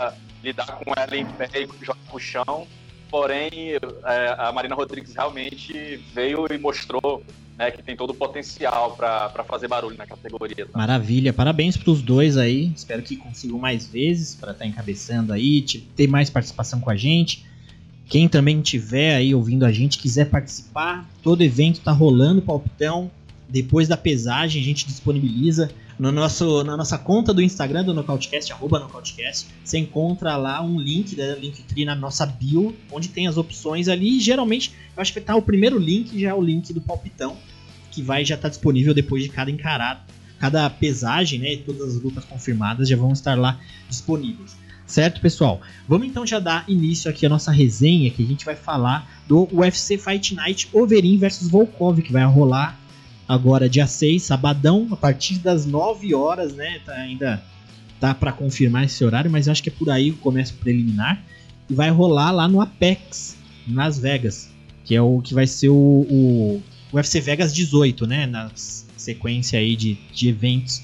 lidar 0.44 0.80
com 0.84 0.94
ela 0.98 1.16
em 1.16 1.26
pé 1.26 1.50
e 1.56 1.86
jogar 1.86 2.00
pro 2.10 2.20
chão. 2.20 2.68
Porém, 3.10 3.74
é, 3.74 4.36
a 4.38 4.52
Marina 4.52 4.76
Rodrigues 4.76 5.16
realmente 5.16 5.98
veio 6.14 6.46
e 6.52 6.58
mostrou 6.58 7.24
né, 7.60 7.70
que 7.72 7.84
tem 7.84 7.94
todo 7.94 8.12
o 8.12 8.14
potencial 8.14 8.96
para 8.96 9.44
fazer 9.46 9.68
barulho 9.68 9.98
na 9.98 10.08
categoria. 10.08 10.66
Tá? 10.66 10.78
Maravilha, 10.78 11.34
parabéns 11.34 11.76
para 11.76 11.92
os 11.92 12.02
dois 12.02 12.38
aí. 12.38 12.72
Espero 12.74 13.04
que 13.04 13.18
consigam 13.18 13.60
mais 13.60 13.86
vezes 13.86 14.34
para 14.34 14.54
estar 14.54 14.64
tá 14.64 14.70
encabeçando 14.70 15.34
aí, 15.34 15.62
ter 15.94 16.08
mais 16.08 16.30
participação 16.30 16.80
com 16.80 16.90
a 16.90 16.96
gente. 16.96 17.46
Quem 18.08 18.30
também 18.30 18.62
tiver 18.62 19.14
aí 19.14 19.36
ouvindo 19.36 19.66
a 19.66 19.72
gente, 19.74 20.00
quiser 20.00 20.30
participar, 20.30 21.08
todo 21.22 21.44
evento 21.44 21.82
tá 21.82 21.92
rolando, 21.92 22.42
palpitão. 22.42 23.12
Depois 23.48 23.88
da 23.88 23.98
pesagem, 23.98 24.62
a 24.62 24.66
gente 24.66 24.88
disponibiliza 24.88 25.70
no 26.00 26.14
nosso, 26.14 26.64
na 26.64 26.78
nossa 26.78 26.98
conta 26.98 27.34
do 27.34 27.42
Instagram 27.42 27.84
do 27.84 27.94
Nocautecast, 27.94 28.54
arroba 28.54 28.80
Nocautecast. 28.80 29.48
Você 29.64 29.78
encontra 29.78 30.38
lá 30.38 30.62
um 30.62 30.80
link, 30.80 31.14
da 31.16 31.36
né, 31.36 31.36
Linktree 31.36 31.84
na 31.84 31.94
nossa 31.94 32.26
bio, 32.26 32.74
onde 32.90 33.10
tem 33.10 33.28
as 33.28 33.38
opções 33.38 33.90
ali. 33.90 34.20
Geralmente, 34.20 34.72
eu 34.96 35.02
acho 35.02 35.12
que 35.12 35.20
tá 35.20 35.36
o 35.36 35.42
primeiro 35.42 35.78
link, 35.78 36.18
já 36.20 36.30
é 36.30 36.34
o 36.34 36.42
link 36.42 36.72
do 36.74 36.80
palpitão, 36.80 37.36
que 38.00 38.06
vai 38.06 38.24
já 38.24 38.36
estar 38.36 38.48
tá 38.48 38.50
disponível 38.50 38.94
depois 38.94 39.24
de 39.24 39.30
cada 39.30 39.52
encarado. 39.52 40.00
Cada 40.40 40.70
pesagem, 40.70 41.38
né? 41.38 41.58
Todas 41.58 41.96
as 41.96 42.02
lutas 42.02 42.24
confirmadas 42.24 42.88
já 42.88 42.96
vão 42.96 43.12
estar 43.12 43.38
lá 43.38 43.60
disponíveis. 43.90 44.56
Certo, 44.88 45.20
pessoal? 45.20 45.60
Vamos 45.86 46.08
então 46.08 46.26
já 46.26 46.40
dar 46.40 46.64
início 46.68 47.12
aqui 47.12 47.26
à 47.26 47.30
nossa 47.30 47.52
resenha, 47.52 48.10
que 48.10 48.24
a 48.24 48.26
gente 48.26 48.46
vai 48.46 48.56
falar 48.56 49.22
do 49.28 49.48
UFC 49.52 49.98
Fight 49.98 50.34
Night 50.34 50.70
Overeem 50.72 51.18
versus 51.18 51.50
Volkov, 51.50 52.02
que 52.02 52.12
vai 52.12 52.24
rolar 52.24 52.80
agora 53.28 53.70
dia 53.70 53.86
6, 53.86 54.24
sabadão, 54.24 54.88
a 54.92 54.96
partir 54.96 55.40
das 55.40 55.66
9 55.66 56.16
horas, 56.16 56.56
né? 56.56 56.80
Tá, 56.86 56.94
ainda 56.94 57.44
tá 58.00 58.16
para 58.16 58.32
confirmar 58.32 58.86
esse 58.86 59.04
horário, 59.04 59.30
mas 59.30 59.48
eu 59.48 59.52
acho 59.52 59.62
que 59.62 59.70
é 59.70 59.74
por 59.74 59.90
aí 59.90 60.10
o 60.10 60.18
começo 60.18 60.54
preliminar. 60.54 61.22
E 61.70 61.74
vai 61.74 61.90
rolar 61.90 62.32
lá 62.32 62.48
no 62.48 62.62
Apex, 62.62 63.38
nas 63.68 64.00
Vegas, 64.00 64.50
que 64.86 64.96
é 64.96 65.02
o 65.02 65.22
que 65.22 65.34
vai 65.34 65.46
ser 65.46 65.70
o, 65.70 65.76
o 65.76 66.64
UFC 66.98 67.20
Vegas 67.22 67.54
18, 67.54 68.08
né? 68.08 68.26
Na 68.26 68.50
sequência 68.56 69.60
aí 69.60 69.76
de, 69.76 69.98
de 70.14 70.30
eventos 70.30 70.82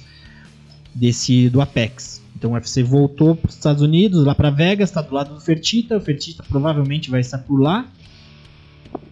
desse 0.93 1.49
do 1.49 1.61
Apex. 1.61 2.21
Então 2.35 2.51
o 2.51 2.53
UFC 2.53 2.83
voltou 2.83 3.35
para 3.35 3.49
os 3.49 3.55
Estados 3.55 3.81
Unidos, 3.81 4.25
lá 4.25 4.35
para 4.35 4.49
Vegas, 4.49 4.89
está 4.89 5.01
do 5.01 5.13
lado 5.13 5.33
do 5.33 5.41
Fertita. 5.41 5.97
O 5.97 6.01
Fertita 6.01 6.43
provavelmente 6.43 7.09
vai 7.09 7.21
estar 7.21 7.39
por 7.39 7.59
lá. 7.59 7.87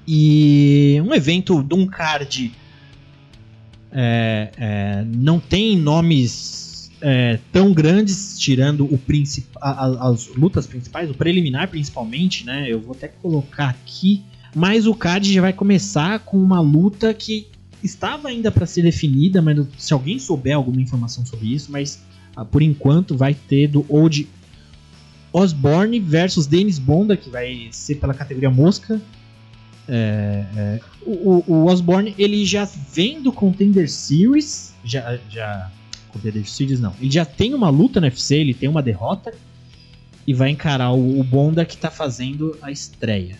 E 0.07 1.01
um 1.05 1.13
evento 1.13 1.63
de 1.63 1.73
um 1.73 1.88
card 1.88 2.51
é, 3.91 4.51
é, 4.57 5.05
não 5.05 5.39
tem 5.39 5.77
nomes 5.77 6.91
é, 7.00 7.39
tão 7.51 7.73
grandes, 7.73 8.38
tirando 8.39 8.85
o 8.85 9.00
a, 9.62 10.09
as 10.09 10.27
lutas 10.27 10.65
principais, 10.65 11.09
o 11.09 11.13
preliminar 11.13 11.67
principalmente, 11.69 12.45
né? 12.45 12.65
Eu 12.67 12.81
vou 12.81 12.95
até 12.95 13.07
colocar 13.07 13.69
aqui. 13.69 14.23
Mas 14.55 14.86
o 14.86 14.93
card 14.93 15.33
já 15.33 15.41
vai 15.41 15.53
começar 15.53 16.19
com 16.19 16.38
uma 16.38 16.60
luta 16.60 17.13
que 17.13 17.48
estava 17.83 18.29
ainda 18.29 18.51
para 18.51 18.65
ser 18.65 18.83
definida, 18.83 19.41
mas 19.41 19.65
se 19.77 19.93
alguém 19.93 20.19
souber 20.19 20.55
alguma 20.55 20.81
informação 20.81 21.25
sobre 21.25 21.53
isso, 21.53 21.72
mas 21.72 22.01
ah, 22.36 22.45
por 22.45 22.62
enquanto 22.62 23.17
vai 23.17 23.33
ter 23.33 23.67
do 23.67 23.86
Old 23.89 24.27
Osborne 25.33 26.00
versus 26.00 26.45
Dennis 26.45 26.77
Bonda, 26.77 27.17
que 27.17 27.29
vai 27.29 27.67
ser 27.72 27.95
pela 27.95 28.13
categoria 28.13 28.51
mosca. 28.51 29.01
É, 29.86 30.45
é, 30.55 30.79
o, 31.05 31.43
o, 31.45 31.65
Osborne 31.65 32.15
ele 32.17 32.45
já 32.45 32.63
vem 32.63 33.22
do 33.22 33.33
Contender 33.33 33.89
Series, 33.91 34.74
já, 34.86 35.19
já 35.29 35.69
Contender 36.07 36.48
Series 36.48 36.79
não, 36.79 36.93
ele 37.01 37.12
já 37.12 37.25
tem 37.25 37.53
uma 37.53 37.69
luta 37.69 38.00
no 38.00 38.05
UFC, 38.07 38.36
ele 38.36 38.53
tem 38.53 38.69
uma 38.69 38.81
derrota 38.81 39.33
e 40.25 40.33
vai 40.33 40.51
encarar 40.51 40.93
o, 40.93 41.19
o 41.19 41.24
Bonda 41.24 41.65
que 41.65 41.75
está 41.75 41.91
fazendo 41.91 42.57
a 42.62 42.72
estreia, 42.72 43.36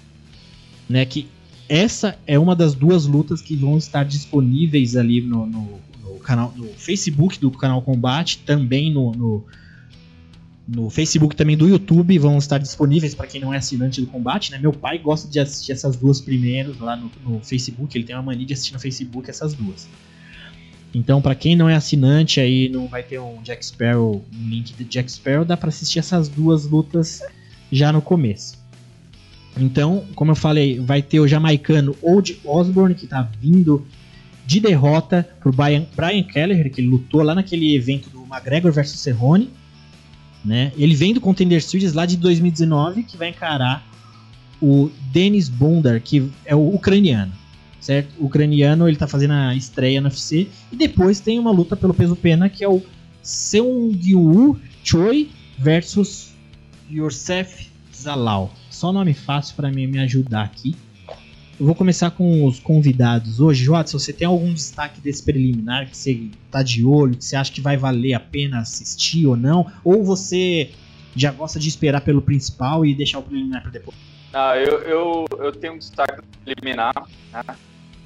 né? 0.94 1.06
Que 1.06 1.28
essa 1.68 2.18
é 2.28 2.38
uma 2.38 2.56
das 2.56 2.76
duas 2.76 3.06
lutas 3.08 3.42
que 3.42 3.56
vão 3.56 3.78
estar 3.78 4.04
disponíveis 4.04 4.96
ali 4.96 5.22
no, 5.22 5.48
no 5.48 5.80
canal, 6.24 6.54
no 6.56 6.68
Facebook 6.70 7.40
do 7.40 7.52
canal 7.52 7.82
Combate, 7.82 8.40
também 8.40 8.92
no, 8.92 9.12
no, 9.12 9.46
no 10.68 10.90
Facebook 10.90 11.36
também 11.36 11.58
do 11.58 11.68
YouTube 11.68 12.18
vão 12.18 12.38
estar 12.38 12.58
disponíveis 12.58 13.14
para 13.14 13.28
quem 13.28 13.42
não 13.42 13.54
é 13.54 13.58
assinante 13.58 14.02
do 14.02 14.08
Combate, 14.08 14.52
né? 14.52 14.58
Meu 14.58 14.72
pai 14.72 14.98
gosta 14.98 15.28
de 15.28 15.40
assistir 15.40 15.74
essas 15.74 15.96
duas 15.98 16.22
primeiras 16.22 16.80
lá 16.80 16.96
no, 16.96 17.12
no, 17.26 17.40
Facebook, 17.42 17.96
ele 17.98 18.06
tem 18.06 18.16
uma 18.16 18.24
mania 18.24 18.46
de 18.46 18.54
assistir 18.54 18.74
no 18.74 18.80
Facebook 18.80 19.30
essas 19.30 19.54
duas. 19.54 19.88
Então, 20.94 21.22
para 21.22 21.34
quem 21.34 21.56
não 21.56 21.68
é 21.68 21.76
assinante 21.76 22.40
aí, 22.40 22.70
não 22.70 22.88
vai 22.88 23.02
ter 23.02 23.20
um 23.20 23.42
Jack 23.42 23.66
Sparrow, 23.66 24.24
um 24.34 24.50
link 24.50 24.74
de 24.74 24.84
Jack 24.84 25.12
Sparrow, 25.12 25.44
dá 25.44 25.58
para 25.58 25.70
assistir 25.70 25.98
essas 25.98 26.30
duas 26.30 26.66
lutas 26.66 27.22
já 27.72 27.92
no 27.92 28.00
começo. 28.00 28.62
Então, 29.57 30.03
como 30.15 30.31
eu 30.31 30.36
falei, 30.36 30.79
vai 30.79 31.01
ter 31.01 31.19
o 31.19 31.27
jamaicano 31.27 31.95
Old 32.01 32.39
Osborne 32.43 32.95
que 32.95 33.05
tá 33.05 33.29
vindo 33.39 33.86
de 34.45 34.60
derrota 34.60 35.27
pro 35.39 35.51
Brian, 35.51 35.86
Brian 35.95 36.24
Kelleher, 36.24 36.72
que 36.72 36.81
lutou 36.81 37.22
lá 37.22 37.36
naquele 37.36 37.75
evento 37.75 38.10
do 38.10 38.24
McGregor 38.24 38.72
versus 38.72 39.00
Cerrone. 39.00 39.50
Né? 40.43 40.72
Ele 40.75 40.95
vem 40.95 41.13
do 41.13 41.22
Contender 41.22 41.62
Series 41.62 41.93
lá 41.93 42.05
de 42.05 42.17
2019, 42.17 43.03
que 43.03 43.15
vai 43.15 43.29
encarar 43.29 43.86
o 44.62 44.89
Denis 45.12 45.48
Bondar, 45.48 46.01
que 46.01 46.29
é 46.45 46.55
o 46.55 46.74
ucraniano. 46.74 47.31
Certo? 47.79 48.13
O 48.17 48.25
ucraniano 48.25 48.88
ele 48.88 48.98
tá 48.98 49.07
fazendo 49.07 49.33
a 49.33 49.55
estreia 49.55 50.01
no 50.01 50.07
UFC. 50.07 50.48
E 50.72 50.75
depois 50.75 51.19
tem 51.19 51.38
uma 51.38 51.51
luta 51.51 51.75
pelo 51.75 51.93
peso 51.93 52.15
pena, 52.15 52.50
que 52.50 52.63
é 52.63 52.67
o 52.67 52.81
Seung-woo 53.22 54.57
Choi 54.83 55.29
versus 55.57 56.33
Yorsef 56.89 57.73
Zalal. 57.96 58.52
Só 58.70 58.92
nome 58.92 59.14
fácil 59.14 59.56
para 59.56 59.72
mim 59.72 59.88
me 59.88 60.00
ajudar 60.00 60.44
aqui. 60.44 60.76
Eu 61.60 61.68
vou 61.68 61.76
começar 61.76 62.12
com 62.12 62.46
os 62.46 62.60
convidados 62.60 63.40
hoje. 63.40 63.66
se 63.86 63.94
você 63.94 64.12
tem 64.12 64.28
algum 64.28 64.54
destaque 64.54 65.00
desse 65.00 65.24
preliminar 65.24 65.88
que 65.90 65.96
você 65.96 66.30
tá 66.50 66.64
de 66.64 66.84
olho, 66.84 67.16
que 67.16 67.24
você 67.24 67.36
acha 67.36 67.52
que 67.52 67.62
vai 67.62 67.78
valer 67.78 68.14
a 68.14 68.20
pena 68.20 68.60
assistir 68.60 69.28
ou 69.28 69.38
não? 69.38 69.72
Ou 69.84 70.04
você 70.04 70.72
já 71.16 71.32
gosta 71.32 71.60
de 71.60 71.70
esperar 71.70 72.02
pelo 72.02 72.22
principal 72.22 72.86
e 72.86 72.96
deixar 72.96 73.20
o 73.20 73.24
preliminar 73.24 73.62
para 73.62 73.72
depois? 73.72 73.96
Ah, 74.34 74.58
eu, 74.58 74.80
eu, 74.80 75.26
eu 75.38 75.52
tenho 75.52 75.74
um 75.74 75.78
destaque 75.78 76.22
preliminar, 76.44 76.94
né? 77.32 77.44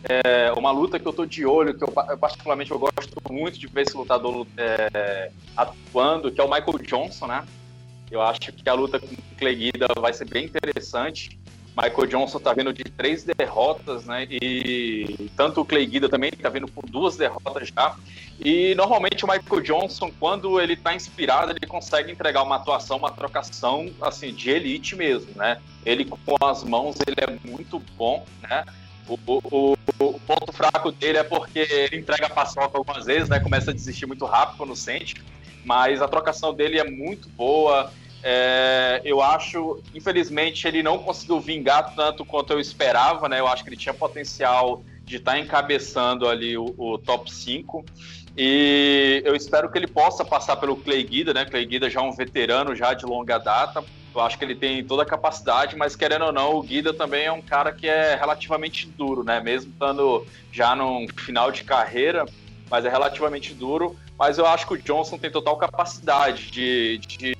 É 0.03 0.51
uma 0.53 0.71
luta 0.71 0.99
que 0.99 1.07
eu 1.07 1.13
tô 1.13 1.25
de 1.25 1.45
olho, 1.45 1.73
que 1.73 1.83
eu, 1.83 1.87
particularmente 2.17 2.71
eu 2.71 2.79
gosto 2.79 3.15
muito 3.31 3.57
de 3.57 3.67
ver 3.67 3.81
esse 3.81 3.97
lutador 3.97 4.45
é, 4.55 5.31
atuando, 5.55 6.31
que 6.31 6.39
é 6.39 6.43
o 6.43 6.49
Michael 6.49 6.77
Johnson, 6.85 7.27
né? 7.27 7.43
Eu 8.09 8.21
acho 8.21 8.39
que 8.39 8.69
a 8.69 8.73
luta 8.73 8.99
com 8.99 9.07
o 9.07 9.17
Clay 9.37 9.55
Guida 9.55 9.87
vai 9.99 10.13
ser 10.13 10.25
bem 10.25 10.45
interessante. 10.45 11.37
Michael 11.77 12.07
Johnson 12.07 12.39
tá 12.39 12.53
vindo 12.53 12.73
de 12.73 12.83
três 12.83 13.23
derrotas, 13.23 14.05
né? 14.05 14.25
E 14.29 15.29
tanto 15.35 15.61
o 15.61 15.65
Clay 15.65 15.87
também 16.09 16.31
tá 16.31 16.49
vindo 16.49 16.67
com 16.67 16.81
duas 16.81 17.15
derrotas 17.17 17.67
já. 17.67 17.95
E 18.39 18.73
normalmente 18.73 19.23
o 19.23 19.27
Michael 19.27 19.61
Johnson, 19.61 20.11
quando 20.19 20.59
ele 20.59 20.75
tá 20.75 20.95
inspirado, 20.95 21.51
ele 21.51 21.67
consegue 21.67 22.11
entregar 22.11 22.41
uma 22.41 22.55
atuação, 22.55 22.97
uma 22.97 23.11
trocação 23.11 23.91
assim 24.01 24.33
de 24.33 24.49
elite 24.49 24.95
mesmo, 24.95 25.31
né? 25.35 25.61
Ele 25.85 26.03
com 26.03 26.35
as 26.43 26.63
mãos 26.63 26.95
ele 27.05 27.17
é 27.19 27.47
muito 27.47 27.79
bom, 27.95 28.25
né? 28.41 28.63
O, 29.07 29.17
o, 29.27 29.77
o 29.99 30.19
ponto 30.19 30.51
fraco 30.51 30.91
dele 30.91 31.19
é 31.19 31.23
porque 31.23 31.59
ele 31.59 31.97
entrega 31.97 32.27
paçoca 32.27 32.75
algumas 32.75 33.05
vezes, 33.05 33.29
né? 33.29 33.39
Começa 33.39 33.69
a 33.69 33.73
desistir 33.73 34.07
muito 34.07 34.25
rápido 34.25 34.57
quando 34.57 34.75
sente. 34.75 35.15
Mas 35.67 36.01
a 36.01 36.07
trocação 36.07 36.53
dele 36.53 36.79
é 36.79 36.83
muito 36.89 37.27
boa. 37.27 37.91
É, 38.23 39.01
eu 39.03 39.21
acho, 39.21 39.83
infelizmente, 39.93 40.65
ele 40.65 40.81
não 40.81 40.97
conseguiu 40.97 41.41
vingar 41.41 41.93
tanto 41.93 42.23
quanto 42.23 42.53
eu 42.53 42.59
esperava, 42.59 43.27
né? 43.27 43.41
Eu 43.41 43.47
acho 43.47 43.65
que 43.65 43.69
ele 43.69 43.75
tinha 43.75 43.93
potencial 43.93 44.81
de 45.03 45.17
estar 45.17 45.33
tá 45.33 45.39
encabeçando 45.39 46.25
ali 46.29 46.57
o, 46.57 46.73
o, 46.77 46.97
top 46.97 47.29
5. 47.29 47.83
E 48.37 49.21
eu 49.25 49.35
espero 49.35 49.69
que 49.69 49.77
ele 49.77 49.87
possa 49.87 50.23
passar 50.23 50.55
pelo 50.55 50.77
Clay 50.77 51.03
Guida, 51.03 51.33
né? 51.33 51.43
Clay 51.43 51.65
Guida 51.65 51.89
já 51.89 51.99
é 51.99 52.03
um 52.03 52.13
veterano 52.13 52.73
já 52.73 52.93
de 52.93 53.05
longa 53.05 53.37
data. 53.37 53.83
Eu 54.15 54.21
acho 54.21 54.37
que 54.37 54.45
ele 54.45 54.55
tem 54.55 54.81
toda 54.85 55.03
a 55.03 55.05
capacidade, 55.05 55.75
mas 55.75 55.97
querendo 55.97 56.25
ou 56.25 56.31
não, 56.31 56.55
o 56.55 56.63
Guida 56.63 56.93
também 56.93 57.25
é 57.25 57.31
um 57.31 57.41
cara 57.41 57.73
que 57.73 57.89
é 57.89 58.15
relativamente 58.15 58.87
duro, 58.87 59.21
né? 59.21 59.41
Mesmo 59.41 59.73
estando 59.73 60.25
já 60.49 60.73
no 60.77 61.05
final 61.17 61.51
de 61.51 61.65
carreira, 61.65 62.25
mas 62.69 62.85
é 62.85 62.89
relativamente 62.89 63.53
duro. 63.53 63.97
Mas 64.17 64.37
eu 64.37 64.45
acho 64.45 64.65
que 64.65 64.73
o 64.73 64.77
Johnson 64.77 65.17
tem 65.17 65.29
total 65.29 65.57
capacidade 65.57 66.49
de, 66.49 66.97
de 66.97 67.35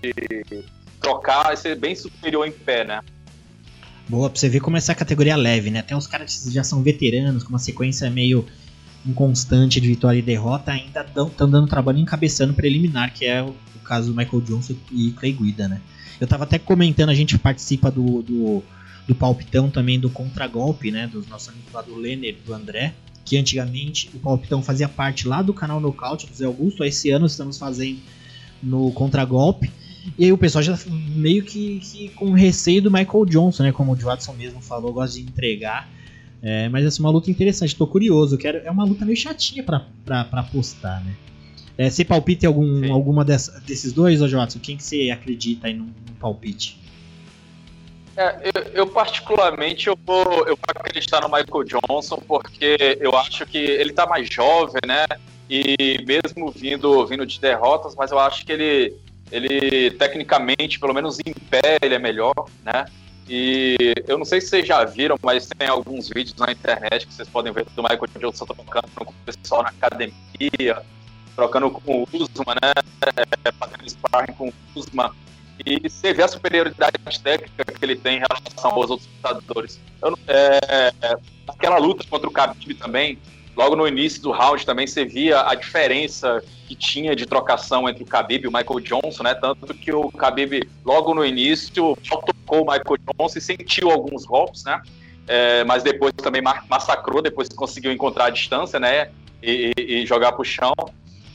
trocar 1.02 1.54
e 1.54 1.58
ser 1.58 1.76
bem 1.76 1.96
superior 1.96 2.48
em 2.48 2.52
pé, 2.52 2.84
né? 2.84 3.02
Boa, 4.08 4.30
pra 4.30 4.40
você 4.40 4.48
ver 4.48 4.60
como 4.60 4.78
essa 4.78 4.94
categoria 4.96 5.34
é 5.34 5.36
leve, 5.36 5.70
né? 5.70 5.80
Até 5.80 5.96
os 5.96 6.08
caras 6.08 6.44
que 6.44 6.52
já 6.52 6.64
são 6.64 6.82
veteranos, 6.84 7.44
com 7.44 7.50
uma 7.50 7.60
sequência 7.60 8.10
meio 8.10 8.46
inconstante 9.06 9.82
de 9.82 9.88
vitória 9.88 10.20
e 10.20 10.22
derrota, 10.22 10.72
ainda 10.72 11.02
estão 11.02 11.50
dando 11.50 11.68
trabalho 11.68 11.98
encabeçando 11.98 12.54
preliminar, 12.54 13.14
que 13.14 13.26
é 13.26 13.42
o, 13.42 13.48
o, 13.48 13.80
caso 13.84 14.12
do 14.12 14.18
Michael 14.18 14.42
Johnson 14.42 14.76
e 14.92 15.12
Clay 15.12 15.34
Guida, 15.34 15.68
né? 15.68 15.82
Eu 16.20 16.28
tava 16.28 16.44
até 16.44 16.60
comentando, 16.60 17.10
a 17.10 17.14
gente 17.14 17.38
participa 17.38 17.92
do, 17.92 18.22
do, 18.22 18.64
do 19.08 19.16
palpitão 19.16 19.70
também 19.70 20.00
do 20.00 20.10
contragolpe, 20.10 20.92
né? 20.92 21.08
Dos 21.08 21.28
nossos 21.28 21.50
amigos 21.50 21.72
lá 21.74 21.82
do 21.82 21.96
Lenner 21.96 22.38
do 22.46 22.54
André 22.54 22.94
que 23.28 23.38
antigamente 23.38 24.10
o 24.14 24.20
Palpitão 24.20 24.64
fazia 24.64 24.88
parte 24.88 25.28
lá 25.28 25.42
do 25.42 25.54
canal 25.54 25.82
Nocaute 25.82 26.26
do 26.26 26.34
Zé 26.34 26.46
Augusto, 26.46 26.82
esse 26.86 27.10
ano 27.10 27.26
estamos 27.26 27.58
fazendo 27.58 28.00
no 28.64 28.90
Contragolpe. 28.94 29.70
E 30.18 30.24
aí 30.24 30.32
o 30.32 30.38
pessoal 30.38 30.64
já 30.64 30.80
meio 31.14 31.44
que, 31.44 31.82
que 31.82 32.08
com 32.10 32.32
receio 32.32 32.82
do 32.82 32.90
Michael 32.90 33.26
Johnson, 33.26 33.64
né? 33.64 33.72
Como 33.74 33.92
o 33.92 33.96
Watson 33.98 34.32
mesmo 34.32 34.62
falou, 34.62 34.94
gosta 34.94 35.20
de 35.20 35.26
entregar. 35.26 35.92
É, 36.42 36.70
mas 36.70 36.86
essa 36.86 37.00
é 37.00 37.02
uma 37.02 37.10
luta 37.10 37.30
interessante, 37.30 37.76
tô 37.76 37.86
curioso. 37.86 38.38
Quero, 38.38 38.60
é 38.60 38.72
uma 38.72 38.86
luta 38.86 39.04
meio 39.04 39.18
chatinha 39.18 39.62
pra, 39.62 39.86
pra, 40.06 40.24
pra 40.24 40.40
apostar, 40.40 41.04
né? 41.04 41.14
É, 41.78 41.90
você 41.90 42.06
palpita 42.06 42.46
em 42.46 42.48
algum, 42.48 42.94
alguma 42.94 43.26
dessa, 43.26 43.60
desses 43.60 43.92
dois, 43.92 44.22
ô 44.22 44.30
Watson? 44.30 44.60
Quem 44.60 44.78
que 44.78 44.84
você 44.84 45.10
acredita 45.12 45.68
aí 45.68 45.74
no, 45.74 45.84
no 45.84 46.14
palpite? 46.18 46.80
É, 48.18 48.50
eu, 48.52 48.64
eu, 48.74 48.88
particularmente 48.88 49.86
eu 49.88 49.96
vou, 50.04 50.24
eu 50.48 50.56
vou 50.56 50.66
acreditar 50.76 51.22
no 51.22 51.28
Michael 51.28 51.64
Johnson 51.64 52.18
porque 52.28 52.98
eu 53.00 53.16
acho 53.16 53.46
que 53.46 53.60
ele 53.60 53.92
está 53.92 54.08
mais 54.08 54.28
jovem, 54.28 54.82
né? 54.88 55.06
E 55.48 56.04
mesmo 56.04 56.50
vindo, 56.50 57.06
vindo 57.06 57.28
de 57.28 57.40
derrotas, 57.40 57.94
mas 57.96 58.10
eu 58.12 58.18
acho 58.18 58.44
que 58.44 58.52
ele, 58.52 58.96
ele 59.32 59.92
tecnicamente, 59.92 60.80
pelo 60.80 60.96
menos 60.96 61.20
em 61.20 61.32
pé, 61.32 61.78
ele 61.80 61.94
é 61.94 62.00
melhor, 62.00 62.34
né? 62.66 62.88
E 63.30 63.94
eu 64.08 64.18
não 64.18 64.26
sei 64.26 64.42
se 64.42 64.48
vocês 64.48 64.66
já 64.66 64.84
viram, 64.84 65.16
mas 65.22 65.48
tem 65.56 65.68
alguns 65.68 66.10
vídeos 66.10 66.36
na 66.38 66.52
internet 66.52 67.06
que 67.06 67.14
vocês 67.14 67.30
podem 67.30 67.54
ver 67.54 67.66
do 67.76 67.84
Michael 67.84 68.08
Johnson 68.20 68.46
trocando 68.46 68.88
com 68.96 69.04
o 69.04 69.14
pessoal 69.26 69.62
na 69.62 69.70
academia, 69.70 70.82
trocando 71.36 71.70
com 71.70 72.02
o 72.02 72.08
Usman, 72.12 72.56
né? 72.64 72.74
É, 73.46 73.52
fazendo 73.52 73.88
sparring 73.88 74.34
com 74.34 74.48
o 74.48 74.54
Usman 74.76 75.12
e 75.66 75.90
você 75.90 76.14
vê 76.14 76.24
a 76.24 76.28
superioridade 76.28 76.98
técnica 77.24 77.66
que 77.66 77.86
ele 77.86 77.96
tem 77.96 78.18
em 78.18 78.20
relação 78.20 78.72
aos 78.72 78.90
outros 78.90 79.10
lutadores. 79.16 79.80
É, 80.28 80.94
aquela 81.48 81.78
luta 81.78 82.06
contra 82.10 82.28
o 82.28 82.32
Khabib 82.32 82.74
também, 82.76 83.18
logo 83.56 83.76
no 83.76 83.88
início 83.88 84.22
do 84.22 84.32
round 84.32 84.66
também 84.66 84.86
você 84.86 85.04
via 85.04 85.42
a 85.42 85.56
diferença 85.56 86.44
que 86.68 86.76
tinha 86.76 87.16
de 87.16 87.26
trocação 87.26 87.88
entre 87.90 88.04
o 88.04 88.06
Khabib 88.06 88.44
e 88.44 88.48
o 88.48 88.52
Michael 88.52 88.80
Johnson, 88.82 89.24
né? 89.24 89.34
Tanto 89.34 89.74
que 89.74 89.92
o 89.92 90.10
Khabib 90.10 90.70
logo 90.86 91.14
no 91.14 91.26
início 91.26 91.98
tocou 92.08 92.64
o 92.64 92.72
Michael 92.72 92.98
Johnson 93.18 93.40
e 93.40 93.42
sentiu 93.42 93.90
alguns 93.90 94.26
golpes, 94.26 94.64
né? 94.64 94.82
É, 95.28 95.64
mas 95.64 95.84
depois 95.84 96.14
também 96.14 96.42
massacrou, 96.42 97.22
depois 97.22 97.50
conseguiu 97.50 97.92
encontrar 97.92 98.26
a 98.26 98.30
distância, 98.30 98.80
né? 98.80 99.10
E, 99.42 99.72
e, 99.78 99.82
e 99.82 100.06
jogar 100.06 100.34
pro 100.34 100.44
chão. 100.44 100.74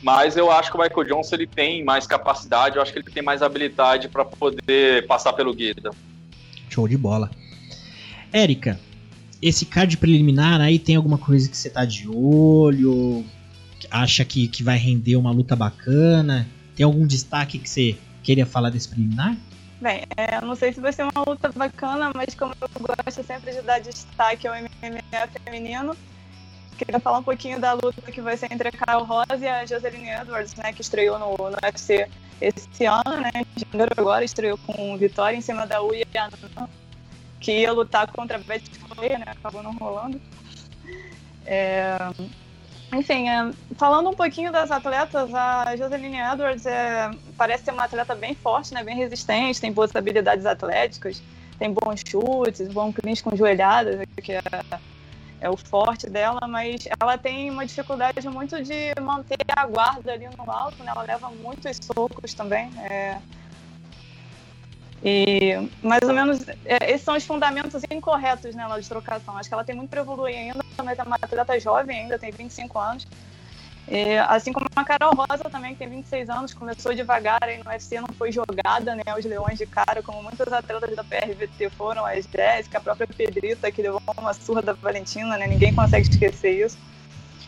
Mas 0.02 0.36
eu 0.36 0.50
acho 0.50 0.70
que 0.70 0.76
o 0.76 0.80
Michael 0.80 1.04
Johnson 1.04 1.36
ele 1.36 1.46
tem 1.46 1.84
mais 1.84 2.06
capacidade, 2.06 2.76
eu 2.76 2.82
acho 2.82 2.92
que 2.92 2.98
ele 2.98 3.10
tem 3.10 3.22
mais 3.22 3.40
habilidade 3.40 4.08
para 4.08 4.24
poder 4.24 5.06
passar 5.06 5.32
pelo 5.32 5.54
Guida. 5.54 5.90
Show 6.68 6.88
de 6.88 6.96
bola. 6.96 7.30
Érica, 8.32 8.80
esse 9.40 9.64
card 9.64 9.96
preliminar 9.96 10.60
aí 10.60 10.78
tem 10.78 10.96
alguma 10.96 11.18
coisa 11.18 11.48
que 11.48 11.56
você 11.56 11.70
tá 11.70 11.84
de 11.84 12.08
olho? 12.08 13.24
Acha 13.90 14.24
que, 14.24 14.48
que 14.48 14.62
vai 14.62 14.76
render 14.76 15.16
uma 15.16 15.30
luta 15.30 15.54
bacana? 15.54 16.48
Tem 16.74 16.84
algum 16.84 17.06
destaque 17.06 17.58
que 17.58 17.68
você 17.68 17.96
queria 18.22 18.46
falar 18.46 18.70
desse 18.70 18.88
preliminar? 18.88 19.36
Bem, 19.80 20.02
é, 20.16 20.40
não 20.40 20.54
sei 20.54 20.72
se 20.72 20.80
vai 20.80 20.92
ser 20.92 21.02
uma 21.02 21.24
luta 21.26 21.50
bacana, 21.54 22.12
mas 22.14 22.34
como 22.34 22.54
eu 22.60 22.68
gosto 22.80 23.26
sempre 23.26 23.52
de 23.52 23.62
dar 23.62 23.80
destaque 23.80 24.46
ao 24.46 24.54
MMA 24.54 25.28
feminino, 25.44 25.96
Queria 26.84 27.00
falar 27.00 27.18
um 27.18 27.22
pouquinho 27.22 27.60
da 27.60 27.72
luta 27.74 28.10
que 28.10 28.20
vai 28.20 28.36
ser 28.36 28.52
entre 28.52 28.68
a 28.68 28.72
Carol 28.72 29.04
Rosa 29.04 29.38
e 29.38 29.46
a 29.46 29.64
Joseline 29.64 30.10
Edwards, 30.10 30.54
né, 30.56 30.72
que 30.72 30.80
estreou 30.80 31.18
no, 31.18 31.36
no 31.36 31.56
UFC 31.62 32.08
esse 32.40 32.84
ano, 32.84 33.20
né, 33.20 33.30
janeiro 33.70 33.92
agora, 33.96 34.24
estreou 34.24 34.58
com 34.58 34.96
vitória 34.98 35.36
em 35.36 35.40
cima 35.40 35.64
da 35.64 35.80
Uia 35.80 36.04
que 37.38 37.60
ia 37.60 37.72
lutar 37.72 38.10
contra 38.10 38.36
a 38.36 38.40
Betty 38.40 38.70
Clay, 38.80 39.16
né, 39.16 39.26
acabou 39.28 39.62
não 39.62 39.72
rolando. 39.74 40.20
É, 41.46 41.96
enfim, 42.92 43.28
é, 43.28 43.52
falando 43.76 44.10
um 44.10 44.14
pouquinho 44.14 44.50
das 44.50 44.70
atletas, 44.70 45.32
a 45.32 45.76
Joseline 45.76 46.18
Edwards 46.18 46.66
é, 46.66 47.10
parece 47.36 47.64
ser 47.64 47.70
uma 47.70 47.84
atleta 47.84 48.14
bem 48.14 48.34
forte, 48.34 48.74
né, 48.74 48.82
bem 48.82 48.96
resistente, 48.96 49.60
tem 49.60 49.72
boas 49.72 49.94
habilidades 49.94 50.46
atléticas, 50.46 51.22
tem 51.58 51.72
bons 51.72 52.02
chutes, 52.06 52.68
bom 52.72 52.92
clinch 52.92 53.22
com 53.22 53.36
joelhadas, 53.36 54.00
que 54.20 54.32
é 54.32 54.42
é 55.42 55.50
o 55.50 55.56
forte 55.56 56.08
dela, 56.08 56.40
mas 56.48 56.86
ela 57.00 57.18
tem 57.18 57.50
uma 57.50 57.66
dificuldade 57.66 58.26
muito 58.28 58.62
de 58.62 58.94
manter 59.00 59.36
a 59.56 59.66
guarda 59.66 60.12
ali 60.12 60.28
no 60.38 60.50
alto, 60.50 60.82
né? 60.84 60.92
Ela 60.94 61.02
leva 61.02 61.28
muitos 61.30 61.78
socos 61.82 62.32
também. 62.32 62.70
É... 62.78 63.18
E 65.04 65.68
mais 65.82 66.00
ou 66.04 66.14
menos 66.14 66.48
é, 66.64 66.92
esses 66.92 67.02
são 67.02 67.16
os 67.16 67.26
fundamentos 67.26 67.82
incorretos 67.90 68.54
nela 68.54 68.76
né, 68.76 68.80
de 68.80 68.88
trocação. 68.88 69.36
Acho 69.36 69.48
que 69.48 69.54
ela 69.54 69.64
tem 69.64 69.74
muito 69.74 69.90
para 69.90 70.00
evoluir 70.00 70.36
ainda, 70.36 70.64
mas 70.84 70.96
é 70.96 71.02
uma 71.02 71.16
atleta 71.16 71.58
jovem 71.58 72.02
ainda, 72.02 72.16
tem 72.20 72.30
25 72.30 72.78
anos. 72.78 73.08
E, 73.88 74.16
assim 74.28 74.52
como 74.52 74.66
a 74.74 74.84
Carol 74.84 75.12
Rosa 75.14 75.50
também, 75.50 75.72
que 75.72 75.80
tem 75.80 75.88
26 75.88 76.30
anos, 76.30 76.54
começou 76.54 76.94
devagar 76.94 77.42
aí 77.42 77.58
no 77.58 77.68
UFC, 77.68 78.00
não 78.00 78.14
foi 78.16 78.30
jogada 78.30 78.94
né, 78.94 79.02
aos 79.06 79.24
leões 79.24 79.58
de 79.58 79.66
cara, 79.66 80.02
como 80.02 80.22
muitas 80.22 80.52
atletas 80.52 80.94
da 80.94 81.02
PRVT 81.02 81.70
foram, 81.70 82.06
a 82.06 82.14
Jéssica, 82.14 82.78
a 82.78 82.80
própria 82.80 83.06
Pedrita, 83.06 83.70
que 83.72 83.82
levou 83.82 84.00
uma 84.16 84.32
surra 84.32 84.62
da 84.62 84.72
Valentina, 84.72 85.36
né, 85.36 85.46
ninguém 85.46 85.74
consegue 85.74 86.08
esquecer 86.08 86.64
isso. 86.64 86.78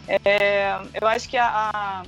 É, 0.06 0.76
eu 1.00 1.06
acho 1.06 1.28
que 1.28 1.36
a, 1.36 1.70
a 1.72 2.02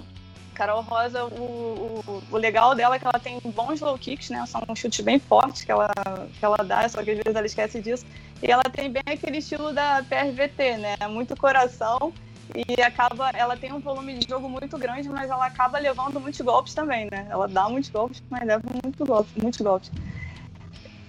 Carol 0.54 0.82
Rosa, 0.82 1.24
o, 1.24 2.02
o, 2.06 2.22
o, 2.30 2.36
legal 2.36 2.74
dela 2.74 2.96
é 2.96 2.98
que 2.98 3.06
ela 3.06 3.18
tem 3.18 3.38
bons 3.44 3.80
low 3.80 3.96
kicks, 3.98 4.30
né? 4.30 4.44
São 4.46 4.62
chutes 4.74 5.04
bem 5.04 5.18
fortes 5.18 5.62
que 5.62 5.70
ela, 5.70 5.90
que 6.38 6.44
ela 6.44 6.56
dá, 6.58 6.88
só 6.88 7.02
que 7.02 7.10
às 7.10 7.16
vezes 7.18 7.34
ela 7.34 7.46
esquece 7.46 7.80
disso. 7.80 8.04
E 8.42 8.50
ela 8.50 8.62
tem 8.64 8.90
bem 8.90 9.02
aquele 9.06 9.38
estilo 9.38 9.72
da 9.72 10.02
PRVT, 10.02 10.76
né? 10.78 10.96
Muito 11.08 11.36
coração 11.36 12.12
e 12.54 12.80
acaba, 12.82 13.30
ela 13.30 13.56
tem 13.56 13.72
um 13.72 13.80
volume 13.80 14.18
de 14.18 14.28
jogo 14.28 14.48
muito 14.48 14.78
grande, 14.78 15.08
mas 15.08 15.30
ela 15.30 15.46
acaba 15.46 15.78
levando 15.78 16.20
muitos 16.20 16.40
golpes 16.40 16.74
também, 16.74 17.08
né? 17.10 17.26
Ela 17.28 17.48
dá 17.48 17.68
muitos 17.68 17.90
golpes, 17.90 18.22
mas 18.30 18.46
leva 18.46 18.62
muito 18.84 19.04
golpes, 19.04 19.32
muitos 19.42 19.60
golpes. 19.60 19.90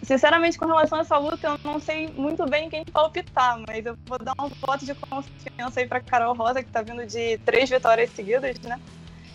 Sinceramente, 0.02 0.58
com 0.58 0.66
relação 0.66 1.00
a 1.00 1.02
essa 1.02 1.18
luta, 1.18 1.48
eu 1.48 1.60
não 1.64 1.80
sei 1.80 2.08
muito 2.16 2.46
bem 2.46 2.70
quem 2.70 2.84
palpitar, 2.86 3.60
mas 3.68 3.86
eu 3.86 3.98
vou 4.06 4.18
dar 4.18 4.34
um 4.40 4.50
voto 4.66 4.86
de 4.86 4.96
confiança 4.96 5.80
aí 5.80 5.88
para 5.88 6.00
Carol 6.00 6.34
Rosa, 6.34 6.64
que 6.64 6.70
está 6.70 6.82
vindo 6.82 7.06
de 7.06 7.38
três 7.40 7.70
vitórias 7.70 8.10
seguidas, 8.12 8.58
né? 8.62 8.80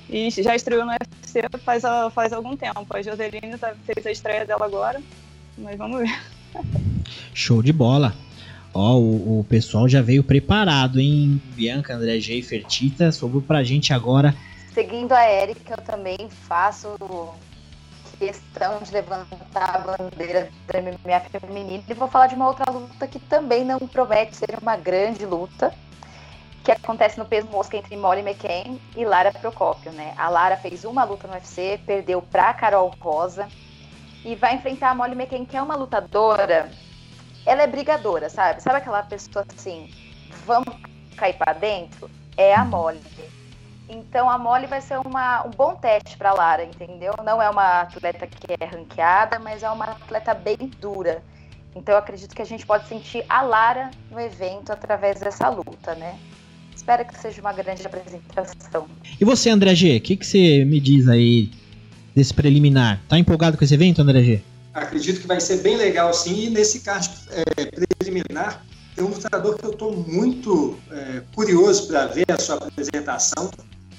E 0.09 0.31
já 0.31 0.55
estreou 0.55 0.85
no 0.85 0.93
UFC 0.93 1.43
faz, 1.65 1.83
faz 2.13 2.33
algum 2.33 2.57
tempo. 2.57 2.87
A 2.91 3.03
Joseline 3.03 3.59
tá, 3.59 3.75
fez 3.85 4.07
a 4.07 4.11
estreia 4.11 4.45
dela 4.45 4.67
agora, 4.67 5.01
mas 5.59 5.77
vamos 5.77 6.01
ver. 6.01 6.21
Show 7.35 7.63
de 7.63 7.73
bola. 7.73 8.15
Ó, 8.75 8.97
o, 8.97 9.41
o, 9.41 9.45
pessoal 9.45 9.89
já 9.89 10.01
veio 10.01 10.25
preparado, 10.25 10.99
hein? 10.99 11.41
Bianca, 11.55 11.95
André 11.95 12.19
G 12.19 12.41
Fertita. 12.43 13.13
Sobrou 13.13 13.43
pra 13.43 13.63
gente 13.63 13.93
agora. 13.93 14.35
Seguindo 14.73 15.13
a 15.13 15.31
Erika, 15.31 15.75
eu 15.75 15.85
também 15.85 16.29
faço 16.31 16.97
questão 18.19 18.81
de 18.83 18.93
levantar 18.93 19.37
a 19.55 19.79
bandeira 19.79 20.49
da 20.67 20.81
MMA 20.81 21.21
feminina 21.41 21.83
e 21.89 21.95
vou 21.95 22.09
falar 22.09 22.29
de 22.29 22.37
uma 22.37 22.47
outra 22.47 22.71
luta 22.71 23.07
que 23.09 23.19
também 23.19 23.65
não 23.65 23.81
promete 23.81 24.37
ser 24.37 24.57
uma 24.63 24.77
grande 24.77 25.27
luta, 25.27 25.75
que 26.63 26.71
acontece 26.71 27.19
no 27.19 27.25
peso 27.25 27.49
mosca 27.49 27.77
entre 27.77 27.97
Molly 27.97 28.21
McCain 28.21 28.81
e 28.97 29.05
Lara 29.05 29.33
Procópio, 29.33 29.91
né? 29.91 30.15
A 30.17 30.29
Lara 30.29 30.57
fez 30.57 30.85
uma 30.85 31.03
luta 31.03 31.27
no 31.27 31.35
UFC, 31.35 31.81
perdeu 31.85 32.23
pra 32.23 32.55
Carol 32.55 32.95
Rosa 33.01 33.49
e 34.25 34.37
vai 34.37 34.55
enfrentar 34.55 34.91
a 34.91 34.95
Molly 34.95 35.15
McCain, 35.15 35.45
que 35.45 35.57
é 35.57 35.63
uma 35.63 35.75
lutadora 35.75 36.71
ela 37.47 37.63
é 37.63 37.67
brigadora, 37.67 38.29
sabe? 38.29 38.63
Sabe 38.63 38.79
aquela 38.79 39.03
pessoa 39.03 39.45
assim, 39.57 39.91
vamos 40.47 40.75
cair 41.17 41.35
para 41.35 41.53
dentro? 41.53 42.11
É 42.37 42.55
a 42.55 42.65
Molly. 42.65 43.01
Então 43.89 44.31
a 44.31 44.39
Molly 44.39 44.67
vai 44.67 44.81
ser 44.81 44.99
uma, 44.99 45.47
um 45.47 45.51
bom 45.51 45.75
teste 45.75 46.17
para 46.17 46.33
Lara, 46.33 46.65
entendeu? 46.65 47.13
Não 47.25 47.43
é 47.43 47.51
uma 47.51 47.83
atleta 47.83 48.27
que 48.27 48.55
é 48.59 48.65
ranqueada, 48.65 49.39
mas 49.39 49.63
é 49.63 49.71
uma 49.71 49.85
atleta 49.85 50.33
bem 50.33 50.57
dura. 50.81 51.23
Então 51.75 51.95
eu 51.95 51.99
acredito 51.99 52.35
que 52.35 52.43
a 52.43 52.47
gente 52.47 52.65
pode 52.65 52.87
sentir 52.89 53.25
a 53.29 53.43
Lara 53.43 53.91
no 54.11 54.21
evento 54.21 54.73
através 54.73 55.21
dessa 55.21 55.49
luta, 55.49 55.95
né? 55.95 56.19
Espero 56.75 57.05
que 57.05 57.19
seja 57.19 57.41
uma 57.41 57.53
grande 57.53 57.87
apresentação. 57.87 58.87
E 59.21 59.25
você, 59.25 59.51
André 59.51 59.75
G, 59.75 59.97
o 59.97 60.01
que, 60.01 60.17
que 60.17 60.27
você 60.27 60.65
me 60.65 60.81
diz 60.81 61.09
aí 61.09 61.51
desse 62.15 62.33
preliminar? 62.33 63.01
Tá 63.09 63.19
empolgado 63.19 63.57
com 63.57 63.65
esse 63.65 63.75
evento, 63.75 64.01
André 64.01 64.23
G? 64.23 64.43
Acredito 64.75 65.21
que 65.21 65.27
vai 65.27 65.41
ser 65.41 65.59
bem 65.59 65.77
legal 65.77 66.13
sim. 66.13 66.47
E 66.47 66.51
nesse 66.51 66.81
card 66.81 67.11
é, 67.31 67.45
preliminar, 67.99 68.65
tem 68.95 69.05
um 69.05 69.09
lutador 69.09 69.57
que 69.57 69.65
eu 69.65 69.71
estou 69.71 69.97
muito 69.97 70.79
é, 70.91 71.23
curioso 71.35 71.87
para 71.87 72.07
ver 72.07 72.27
a 72.31 72.39
sua 72.39 72.57
apresentação, 72.57 73.51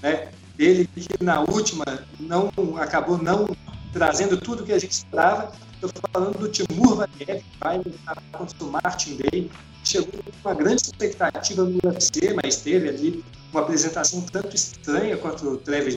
né? 0.02 0.30
Ele 0.58 0.88
que 0.88 1.24
na 1.24 1.42
última 1.42 1.84
não 2.20 2.52
acabou 2.78 3.18
não 3.18 3.48
trazendo 3.92 4.38
tudo 4.38 4.64
que 4.64 4.72
a 4.72 4.80
gente 4.80 4.92
esperava. 4.92 5.52
Estou 5.74 5.92
falando 6.14 6.38
do 6.38 6.48
Timur 6.48 6.96
Valiev, 6.96 7.44
que 7.44 7.60
vai 7.60 7.78
lutar 7.78 8.18
contra 8.32 8.64
o 8.64 8.72
Martin 8.72 9.18
Day. 9.18 9.52
Chegou 9.84 10.24
com 10.24 10.50
uma 10.50 10.56
grande 10.56 10.84
expectativa 10.84 11.64
no 11.64 11.80
UFC, 11.84 12.34
mas 12.42 12.58
teve 12.58 12.90
ali 12.90 13.24
uma 13.52 13.62
apresentação 13.62 14.22
tanto 14.22 14.56
estranha 14.56 15.16
quanto 15.18 15.48
o 15.48 15.58
Trevor, 15.58 15.94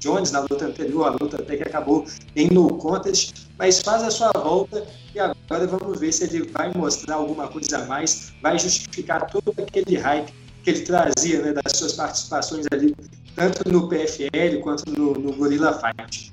Jones 0.00 0.32
na 0.32 0.40
luta 0.40 0.66
anterior, 0.66 1.06
a 1.06 1.10
luta 1.10 1.36
até 1.36 1.56
que 1.56 1.62
acabou 1.62 2.06
em 2.34 2.48
no 2.48 2.68
contest, 2.78 3.48
mas 3.58 3.82
faz 3.82 4.02
a 4.02 4.10
sua 4.10 4.30
volta 4.32 4.86
e 5.14 5.18
agora 5.18 5.66
vamos 5.66 6.00
ver 6.00 6.12
se 6.12 6.24
ele 6.24 6.48
vai 6.50 6.72
mostrar 6.72 7.16
alguma 7.16 7.48
coisa 7.48 7.78
a 7.78 7.86
mais, 7.86 8.32
vai 8.40 8.58
justificar 8.58 9.28
todo 9.30 9.52
aquele 9.60 9.96
hype 9.96 10.32
que 10.62 10.70
ele 10.70 10.80
trazia 10.80 11.42
né, 11.42 11.52
das 11.52 11.76
suas 11.76 11.92
participações 11.92 12.66
ali, 12.72 12.94
tanto 13.34 13.68
no 13.70 13.88
PFL 13.88 14.60
quanto 14.62 14.90
no, 14.90 15.14
no 15.14 15.32
Gorilla 15.32 15.72
Fight. 15.78 16.32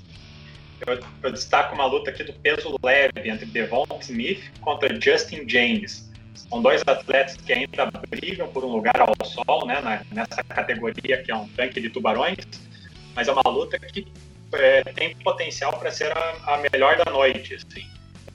Eu, 0.86 1.00
eu, 1.24 1.32
destaco 1.32 1.74
uma 1.74 1.86
luta 1.86 2.12
aqui 2.12 2.24
do 2.24 2.34
peso 2.34 2.76
leve 2.84 3.30
entre 3.30 3.46
Devon 3.46 3.86
Smith 4.02 4.44
contra 4.62 5.00
Justin 5.00 5.48
James. 5.48 6.05
São 6.36 6.62
dois 6.62 6.82
atletas 6.86 7.38
que 7.38 7.54
ainda 7.54 7.90
brigam 8.10 8.48
por 8.50 8.64
um 8.64 8.70
lugar 8.70 9.00
ao 9.00 9.16
sol, 9.26 9.66
né, 9.66 9.82
nessa 10.12 10.44
categoria 10.44 11.24
que 11.24 11.32
é 11.32 11.36
um 11.36 11.48
tanque 11.50 11.80
de 11.80 11.90
tubarões, 11.90 12.38
mas 13.16 13.28
é 13.28 13.32
uma 13.32 13.50
luta 13.50 13.80
que 13.80 14.06
é, 14.54 14.84
tem 14.84 15.16
potencial 15.18 15.78
para 15.78 15.92
ser 15.92 16.12
a, 16.16 16.36
a, 16.48 16.58
melhor 16.58 16.98
da 16.98 17.12
noite. 17.12 17.56
Assim. 17.56 17.88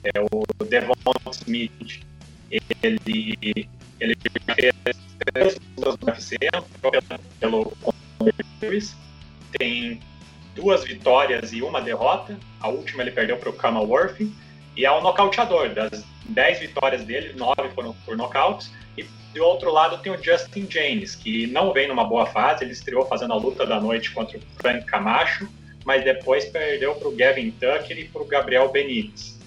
É, 0.03 0.19
o 0.19 0.65
Devon 0.65 0.93
Smith, 1.31 2.01
ele, 2.49 3.69
ele 3.99 4.17
fez 4.55 4.97
três 5.33 5.59
lutas 5.77 5.97
no 5.99 6.07
UFC 6.07 6.37
pelo 7.39 7.71
Lewis, 8.61 8.95
tem 9.57 9.99
duas 10.55 10.83
vitórias 10.83 11.53
e 11.53 11.61
uma 11.61 11.81
derrota. 11.81 12.37
A 12.59 12.67
última 12.67 13.03
ele 13.03 13.11
perdeu 13.11 13.37
para 13.37 13.49
o 13.49 13.53
Kamal 13.53 13.87
Worth 13.87 14.21
e 14.75 14.85
é 14.85 14.91
um 14.91 15.01
nocauteador. 15.01 15.69
Das 15.73 16.03
10 16.31 16.59
vitórias 16.59 17.03
dele, 17.03 17.33
9 17.33 17.69
foram 17.73 17.93
por 18.05 18.15
nocautes. 18.15 18.71
E 18.97 19.03
do 19.33 19.43
outro 19.43 19.71
lado 19.71 19.97
tem 19.99 20.11
o 20.11 20.21
Justin 20.21 20.67
James, 20.69 21.15
que 21.15 21.47
não 21.47 21.73
vem 21.73 21.87
numa 21.87 22.03
boa 22.03 22.25
fase. 22.25 22.63
Ele 22.63 22.73
estreou 22.73 23.05
fazendo 23.05 23.33
a 23.33 23.37
luta 23.37 23.65
da 23.65 23.79
noite 23.79 24.11
contra 24.11 24.37
o 24.37 24.41
Frank 24.59 24.85
Camacho, 24.85 25.47
mas 25.85 26.03
depois 26.03 26.45
perdeu 26.45 26.95
para 26.95 27.07
o 27.07 27.15
Gavin 27.15 27.51
Tucker 27.51 27.97
e 27.97 28.05
para 28.05 28.21
o 28.21 28.25
Gabriel 28.25 28.69
Benítez. 28.71 29.39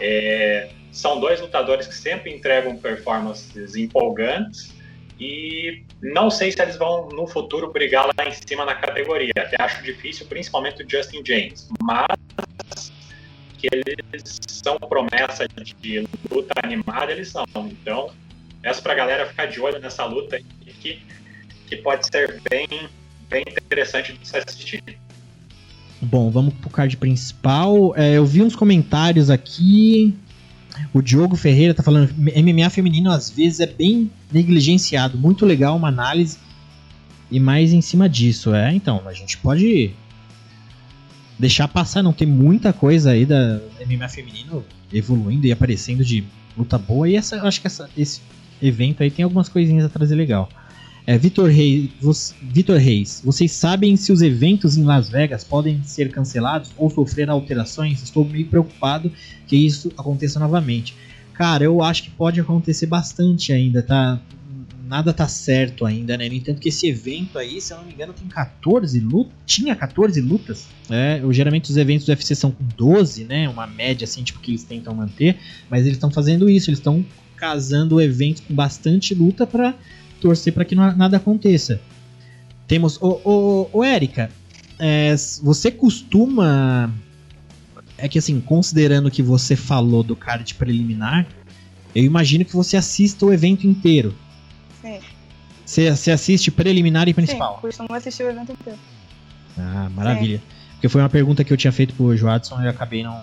É, 0.00 0.70
são 0.92 1.20
dois 1.20 1.40
lutadores 1.40 1.86
que 1.86 1.94
sempre 1.94 2.34
entregam 2.34 2.76
performances 2.76 3.76
empolgantes 3.76 4.74
e 5.20 5.82
não 6.02 6.30
sei 6.30 6.50
se 6.50 6.62
eles 6.62 6.76
vão 6.76 7.08
no 7.10 7.26
futuro 7.26 7.70
brigar 7.70 8.06
lá 8.06 8.26
em 8.26 8.32
cima 8.32 8.64
na 8.64 8.74
categoria. 8.74 9.32
Até 9.36 9.62
acho 9.62 9.82
difícil, 9.82 10.26
principalmente 10.26 10.82
o 10.82 10.88
Justin 10.88 11.22
James. 11.24 11.68
Mas 11.82 12.16
que 13.60 13.68
eles 13.70 14.40
são 14.48 14.78
promessa 14.78 15.46
de 15.46 16.06
luta 16.30 16.54
animada, 16.62 17.12
eles 17.12 17.28
são. 17.28 17.44
Então, 17.56 18.10
peço 18.62 18.82
pra 18.82 18.94
galera 18.94 19.26
ficar 19.26 19.46
de 19.46 19.60
olho 19.60 19.78
nessa 19.78 20.04
luta 20.04 20.40
que, 20.80 21.02
que 21.66 21.76
pode 21.76 22.06
ser 22.06 22.40
bem, 22.48 22.66
bem 23.28 23.44
interessante 23.46 24.12
de 24.12 24.26
se 24.26 24.36
assistir. 24.36 24.82
Bom, 26.00 26.30
vamos 26.30 26.54
pro 26.54 26.70
card 26.70 26.96
principal. 26.96 27.94
É, 27.96 28.14
eu 28.14 28.24
vi 28.24 28.42
uns 28.42 28.56
comentários 28.56 29.28
aqui. 29.28 30.16
O 30.94 31.02
Diogo 31.02 31.36
Ferreira 31.36 31.74
tá 31.74 31.82
falando 31.82 32.14
MMA 32.14 32.70
feminino 32.70 33.10
às 33.10 33.28
vezes 33.30 33.60
é 33.60 33.66
bem 33.66 34.10
negligenciado. 34.32 35.18
Muito 35.18 35.44
legal 35.44 35.76
uma 35.76 35.88
análise. 35.88 36.38
E 37.30 37.38
mais 37.38 37.72
em 37.72 37.82
cima 37.82 38.08
disso. 38.08 38.54
É, 38.54 38.74
então, 38.74 39.02
a 39.06 39.12
gente 39.12 39.36
pode 39.36 39.94
deixar 41.40 41.66
passar, 41.66 42.02
não 42.02 42.12
tem 42.12 42.28
muita 42.28 42.72
coisa 42.72 43.12
aí 43.12 43.24
da 43.24 43.60
MMA 43.86 44.08
feminino 44.08 44.62
evoluindo 44.92 45.46
e 45.46 45.52
aparecendo 45.52 46.04
de 46.04 46.22
luta 46.56 46.76
boa. 46.76 47.08
E 47.08 47.16
essa, 47.16 47.42
acho 47.42 47.60
que 47.60 47.66
essa, 47.66 47.88
esse 47.96 48.20
evento 48.60 49.02
aí 49.02 49.10
tem 49.10 49.24
algumas 49.24 49.48
coisinhas 49.48 49.84
a 49.84 49.88
trazer 49.88 50.14
legal. 50.14 50.48
É, 51.06 51.16
Vitor 51.16 51.48
Reis, 51.48 52.34
Vitor 52.42 52.78
Reis, 52.78 53.22
vocês 53.24 53.52
sabem 53.52 53.96
se 53.96 54.12
os 54.12 54.20
eventos 54.20 54.76
em 54.76 54.84
Las 54.84 55.08
Vegas 55.08 55.42
podem 55.42 55.82
ser 55.82 56.10
cancelados 56.12 56.70
ou 56.76 56.90
sofrer 56.90 57.30
alterações? 57.30 58.02
Estou 58.02 58.24
meio 58.24 58.46
preocupado 58.46 59.10
que 59.46 59.56
isso 59.56 59.90
aconteça 59.96 60.38
novamente. 60.38 60.94
Cara, 61.32 61.64
eu 61.64 61.82
acho 61.82 62.02
que 62.02 62.10
pode 62.10 62.38
acontecer 62.38 62.84
bastante 62.84 63.50
ainda, 63.50 63.82
tá? 63.82 64.20
Nada 64.90 65.12
tá 65.12 65.28
certo 65.28 65.86
ainda, 65.86 66.18
né? 66.18 66.28
No 66.28 66.34
entanto, 66.34 66.60
que 66.60 66.68
esse 66.68 66.88
evento 66.88 67.38
aí, 67.38 67.60
se 67.60 67.72
eu 67.72 67.76
não 67.76 67.84
me 67.84 67.92
engano, 67.92 68.12
tem 68.12 68.26
14 68.26 68.98
lutas. 68.98 69.32
Tinha 69.46 69.76
14 69.76 70.20
lutas. 70.20 70.66
É, 70.90 71.22
geralmente 71.30 71.70
os 71.70 71.76
eventos 71.76 72.06
do 72.06 72.10
UFC 72.10 72.34
são 72.34 72.50
com 72.50 72.64
12, 72.76 73.22
né? 73.22 73.48
Uma 73.48 73.68
média 73.68 74.04
assim, 74.04 74.24
tipo, 74.24 74.40
que 74.40 74.50
eles 74.50 74.64
tentam 74.64 74.92
manter. 74.92 75.38
Mas 75.70 75.82
eles 75.82 75.92
estão 75.92 76.10
fazendo 76.10 76.50
isso, 76.50 76.70
eles 76.70 76.80
estão 76.80 77.06
casando 77.36 78.00
eventos 78.00 78.42
com 78.42 78.52
bastante 78.52 79.14
luta 79.14 79.46
para 79.46 79.76
torcer 80.20 80.52
para 80.52 80.64
que 80.64 80.74
nada 80.74 81.18
aconteça. 81.18 81.80
Temos. 82.66 83.00
Ô, 83.00 83.20
ô, 83.24 83.70
ô 83.72 83.84
Érica, 83.84 84.28
é, 84.76 85.14
você 85.40 85.70
costuma. 85.70 86.92
É 87.96 88.08
que 88.08 88.18
assim, 88.18 88.40
considerando 88.40 89.08
que 89.08 89.22
você 89.22 89.54
falou 89.54 90.02
do 90.02 90.16
card 90.16 90.52
preliminar, 90.54 91.28
eu 91.94 92.02
imagino 92.02 92.44
que 92.44 92.56
você 92.56 92.76
assista 92.76 93.24
o 93.24 93.32
evento 93.32 93.68
inteiro. 93.68 94.12
Você, 95.64 95.94
você 95.94 96.10
assiste 96.10 96.50
preliminar 96.50 97.08
e 97.08 97.14
principal? 97.14 97.56
Sim, 97.56 97.60
costumo 97.60 97.94
assistir 97.94 98.24
o 98.24 98.30
evento 98.30 98.52
inteiro. 98.52 98.78
Ah, 99.58 99.88
maravilha. 99.94 100.38
Sim. 100.38 100.44
Porque 100.72 100.88
foi 100.88 101.00
uma 101.02 101.08
pergunta 101.08 101.44
que 101.44 101.52
eu 101.52 101.56
tinha 101.56 101.72
feito 101.72 101.94
pro 101.94 102.16
Joadson 102.16 102.60
e 102.62 102.64
eu 102.64 102.70
acabei 102.70 103.02
não 103.02 103.22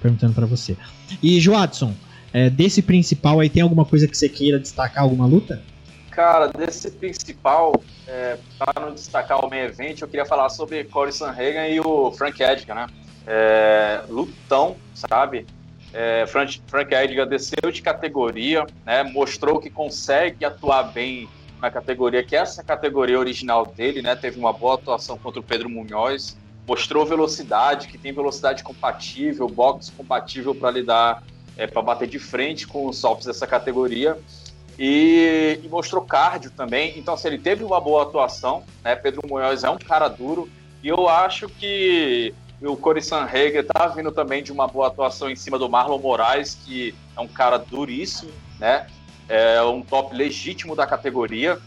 perguntando 0.00 0.32
para 0.32 0.46
você. 0.46 0.76
E 1.22 1.40
Joadson, 1.40 1.92
é, 2.32 2.48
desse 2.48 2.82
principal 2.82 3.40
aí 3.40 3.50
tem 3.50 3.62
alguma 3.62 3.84
coisa 3.84 4.06
que 4.06 4.16
você 4.16 4.28
queira 4.28 4.58
destacar, 4.58 5.02
alguma 5.02 5.26
luta? 5.26 5.62
Cara, 6.10 6.48
desse 6.48 6.90
principal, 6.90 7.72
é, 8.06 8.38
para 8.58 8.80
não 8.80 8.94
destacar 8.94 9.44
o 9.44 9.48
meio 9.48 9.66
evento, 9.66 10.02
eu 10.02 10.08
queria 10.08 10.26
falar 10.26 10.48
sobre 10.48 10.84
Corey 10.84 11.12
Sanhagen 11.12 11.72
e 11.72 11.80
o 11.80 12.10
Frank 12.12 12.42
Edgar, 12.42 12.76
né? 12.76 12.86
É, 13.26 14.02
lutão, 14.08 14.76
sabe? 14.94 15.46
É, 15.92 16.26
Frank, 16.26 16.60
Frank 16.66 16.94
Edgar 16.94 17.26
desceu 17.26 17.70
de 17.72 17.80
categoria, 17.80 18.66
né? 18.84 19.02
Mostrou 19.02 19.58
que 19.58 19.70
consegue 19.70 20.44
atuar 20.44 20.84
bem 20.84 21.28
na 21.60 21.70
categoria, 21.70 22.22
que 22.22 22.36
é 22.36 22.40
essa 22.40 22.62
categoria 22.62 23.18
original 23.18 23.66
dele, 23.66 24.02
né? 24.02 24.14
Teve 24.14 24.38
uma 24.38 24.52
boa 24.52 24.74
atuação 24.74 25.18
contra 25.18 25.40
o 25.40 25.42
Pedro 25.42 25.68
Munhoz, 25.68 26.36
mostrou 26.66 27.04
velocidade, 27.04 27.88
que 27.88 27.98
tem 27.98 28.12
velocidade 28.12 28.62
compatível, 28.62 29.48
boxe 29.48 29.90
compatível 29.92 30.54
para 30.54 30.70
lidar, 30.70 31.22
é, 31.56 31.66
para 31.66 31.82
bater 31.82 32.06
de 32.06 32.18
frente 32.18 32.66
com 32.66 32.86
os 32.86 32.98
soltos 32.98 33.26
dessa 33.26 33.46
categoria. 33.46 34.16
E, 34.78 35.58
e, 35.64 35.68
mostrou 35.68 36.02
cardio 36.02 36.52
também. 36.52 36.96
Então, 36.96 37.16
se 37.16 37.26
assim, 37.26 37.34
ele 37.34 37.42
teve 37.42 37.64
uma 37.64 37.80
boa 37.80 38.04
atuação, 38.04 38.62
né? 38.84 38.94
Pedro 38.94 39.26
Munhoz 39.26 39.64
é 39.64 39.70
um 39.70 39.78
cara 39.78 40.06
duro. 40.06 40.48
E 40.82 40.88
eu 40.88 41.08
acho 41.08 41.48
que 41.48 42.32
o 42.62 42.76
Corey 42.76 43.02
Sanhager 43.02 43.64
tá 43.66 43.86
vindo 43.86 44.10
também 44.10 44.42
de 44.42 44.50
uma 44.50 44.66
boa 44.66 44.88
atuação 44.88 45.30
em 45.30 45.36
cima 45.36 45.58
do 45.58 45.68
Marlon 45.68 45.98
Moraes, 45.98 46.58
que 46.64 46.94
é 47.16 47.20
um 47.20 47.28
cara 47.28 47.58
duríssimo, 47.58 48.32
né? 48.58 48.86
É 49.28 49.62
um 49.62 49.82
top 49.82 50.14
legítimo 50.14 50.74
da 50.74 50.86
categoria. 50.86 51.58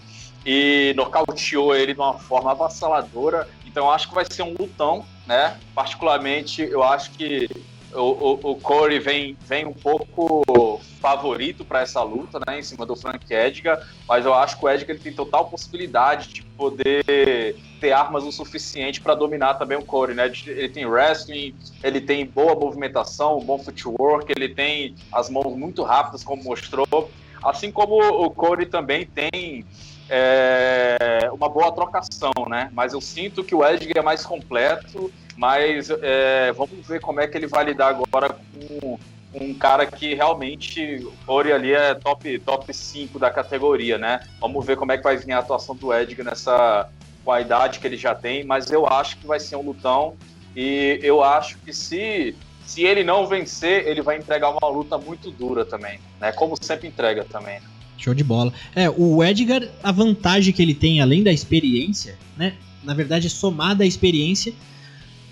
E 0.46 0.94
nocauteou 0.96 1.76
ele 1.76 1.94
de 1.94 2.00
uma 2.00 2.18
forma 2.18 2.52
avassaladora. 2.52 3.48
Então, 3.66 3.92
acho 3.92 4.10
que 4.10 4.16
vai 4.16 4.26
ser 4.26 4.42
um 4.42 4.56
lutão, 4.60 5.06
né? 5.28 5.58
Particularmente, 5.76 6.64
eu 6.64 6.84
acho 6.84 7.12
que 7.12 7.48
o, 7.94 8.00
o, 8.00 8.52
o 8.52 8.56
Corey 8.56 9.00
vem, 9.00 9.38
vem 9.42 9.66
um 9.66 9.74
pouco 9.74 10.82
favorito 11.00 11.64
para 11.66 11.82
essa 11.82 12.02
luta, 12.04 12.40
né, 12.48 12.60
em 12.60 12.64
cima 12.64 12.86
do 12.86 12.96
Frank 12.96 13.26
Edgar, 13.34 13.86
mas 14.08 14.26
eu 14.26 14.34
acho 14.34 14.58
que 14.58 14.66
o 14.66 14.70
Edgar 14.70 14.92
ele 14.92 15.04
tem 15.04 15.12
total 15.12 15.50
possibilidade 15.50 16.30
de 16.30 16.44
poder 16.44 17.56
ter 17.82 17.92
armas 17.92 18.24
o 18.24 18.32
suficiente 18.32 19.02
para 19.02 19.16
dominar 19.16 19.56
também 19.56 19.78
o 19.78 19.84
Corey, 19.84 20.16
né? 20.16 20.32
Ele 20.46 20.70
tem 20.70 20.86
wrestling, 20.86 21.54
ele 21.84 22.00
tem 22.00 22.26
boa 22.26 22.56
movimentação, 22.56 23.40
bom 23.40 23.58
footwork, 23.58 24.32
ele 24.32 24.50
tem 24.50 24.96
as 25.12 25.30
mãos 25.30 25.54
muito 25.58 25.84
rápidas, 25.84 26.24
como 26.24 26.44
mostrou, 26.44 27.12
assim 27.44 27.72
como 27.72 27.96
o 27.98 28.30
Corey 28.30 28.68
também 28.68 29.06
tem 29.06 29.66
é, 30.08 31.30
uma 31.34 31.50
boa 31.50 31.72
trocação, 31.72 32.32
né? 32.48 32.70
Mas 32.72 32.94
eu 32.94 33.02
sinto 33.02 33.44
que 33.44 33.56
o 33.56 33.66
Edgar 33.66 33.98
é 33.98 34.02
mais 34.02 34.24
completo 34.24 35.12
mas 35.42 35.90
é, 35.90 36.52
vamos 36.52 36.86
ver 36.88 37.00
como 37.02 37.20
é 37.20 37.28
que 37.28 37.38
ele 37.38 37.48
vai 37.48 37.66
lidar 37.66 37.88
agora 37.88 38.30
com 38.30 39.00
um 39.34 39.54
cara 39.54 39.86
que 39.86 40.14
realmente 40.14 41.08
Ori 41.26 41.52
ali 41.52 41.74
é 41.74 41.96
top, 41.96 42.38
top 42.40 42.74
5 42.74 43.18
da 43.18 43.32
categoria, 43.32 43.98
né? 43.98 44.20
Vamos 44.40 44.66
ver 44.66 44.76
como 44.76 44.92
é 44.92 44.98
que 44.98 45.04
vai 45.04 45.18
vir 45.18 45.32
a 45.32 45.40
atuação 45.40 45.76
do 45.76 45.94
Edgar 45.94 46.26
nessa 46.26 46.90
com 47.24 47.32
a 47.32 47.42
idade 47.42 47.80
que 47.80 47.88
ele 47.88 47.98
já 47.98 48.16
tem, 48.16 48.44
mas 48.44 48.72
eu 48.72 48.86
acho 48.88 49.18
que 49.18 49.28
vai 49.28 49.40
ser 49.40 49.56
um 49.56 49.62
lutão 49.62 50.16
e 50.56 51.00
eu 51.02 51.24
acho 51.24 51.58
que 51.60 51.74
se 51.74 52.36
se 52.66 52.84
ele 52.84 53.04
não 53.04 53.28
vencer, 53.28 53.86
ele 53.86 54.02
vai 54.02 54.18
entregar 54.18 54.50
uma 54.50 54.70
luta 54.70 54.98
muito 54.98 55.30
dura 55.30 55.66
também, 55.66 56.00
né? 56.22 56.32
Como 56.32 56.56
sempre 56.62 56.88
entrega 56.88 57.26
também. 57.26 57.60
Show 57.98 58.14
de 58.14 58.24
bola. 58.24 58.54
É, 58.74 58.90
o 58.90 59.22
Edgar, 59.22 59.68
a 59.84 59.92
vantagem 59.92 60.54
que 60.54 60.62
ele 60.62 60.74
tem 60.74 61.02
além 61.02 61.22
da 61.22 61.34
experiência, 61.34 62.18
né? 62.38 62.54
Na 62.82 62.94
verdade, 62.94 63.30
somada 63.30 63.84
à 63.84 63.88
experiência, 63.88 64.54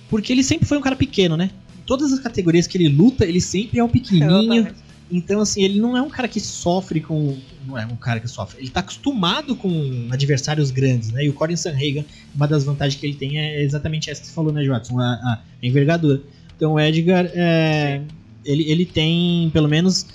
porque 0.10 0.34
ele 0.34 0.44
sempre 0.44 0.68
foi 0.68 0.78
um 0.78 0.82
cara 0.82 0.98
pequeno, 0.98 1.38
né? 1.38 1.50
Em 1.80 1.82
todas 1.84 2.12
as 2.12 2.20
categorias 2.20 2.68
que 2.68 2.78
ele 2.78 2.90
luta, 2.90 3.26
ele 3.26 3.40
sempre 3.40 3.80
é 3.80 3.84
um 3.84 3.90
pequenininho. 3.90 4.76
Então, 5.10 5.40
assim, 5.40 5.64
ele 5.64 5.80
não 5.80 5.96
é 5.96 6.02
um 6.02 6.10
cara 6.10 6.28
que 6.28 6.40
sofre 6.42 7.00
com. 7.00 7.38
Não 7.70 7.78
é 7.78 7.86
um 7.86 7.96
cara 7.96 8.20
que 8.20 8.28
sofre. 8.28 8.60
Ele 8.60 8.70
tá 8.70 8.80
acostumado 8.80 9.56
com 9.56 10.08
adversários 10.12 10.72
grandes, 10.72 11.12
né? 11.12 11.26
E 11.26 11.30
o 11.30 11.34
Corin 11.34 11.56
Sanhagen, 11.56 12.04
uma 12.34 12.48
das 12.48 12.64
vantagens 12.64 13.00
que 13.00 13.06
ele 13.06 13.16
tem 13.16 13.38
é 13.38 13.62
exatamente 13.62 14.10
essa 14.10 14.22
que 14.22 14.28
você 14.28 14.34
falou, 14.34 14.52
né, 14.52 14.64
Joatson? 14.64 15.00
A, 15.00 15.04
a 15.04 15.42
envergadura. 15.62 16.22
Então, 16.56 16.74
o 16.74 16.80
Edgar, 16.80 17.30
é, 17.34 18.02
ele, 18.44 18.70
ele 18.70 18.86
tem, 18.86 19.50
pelo 19.52 19.70
menos. 19.70 20.08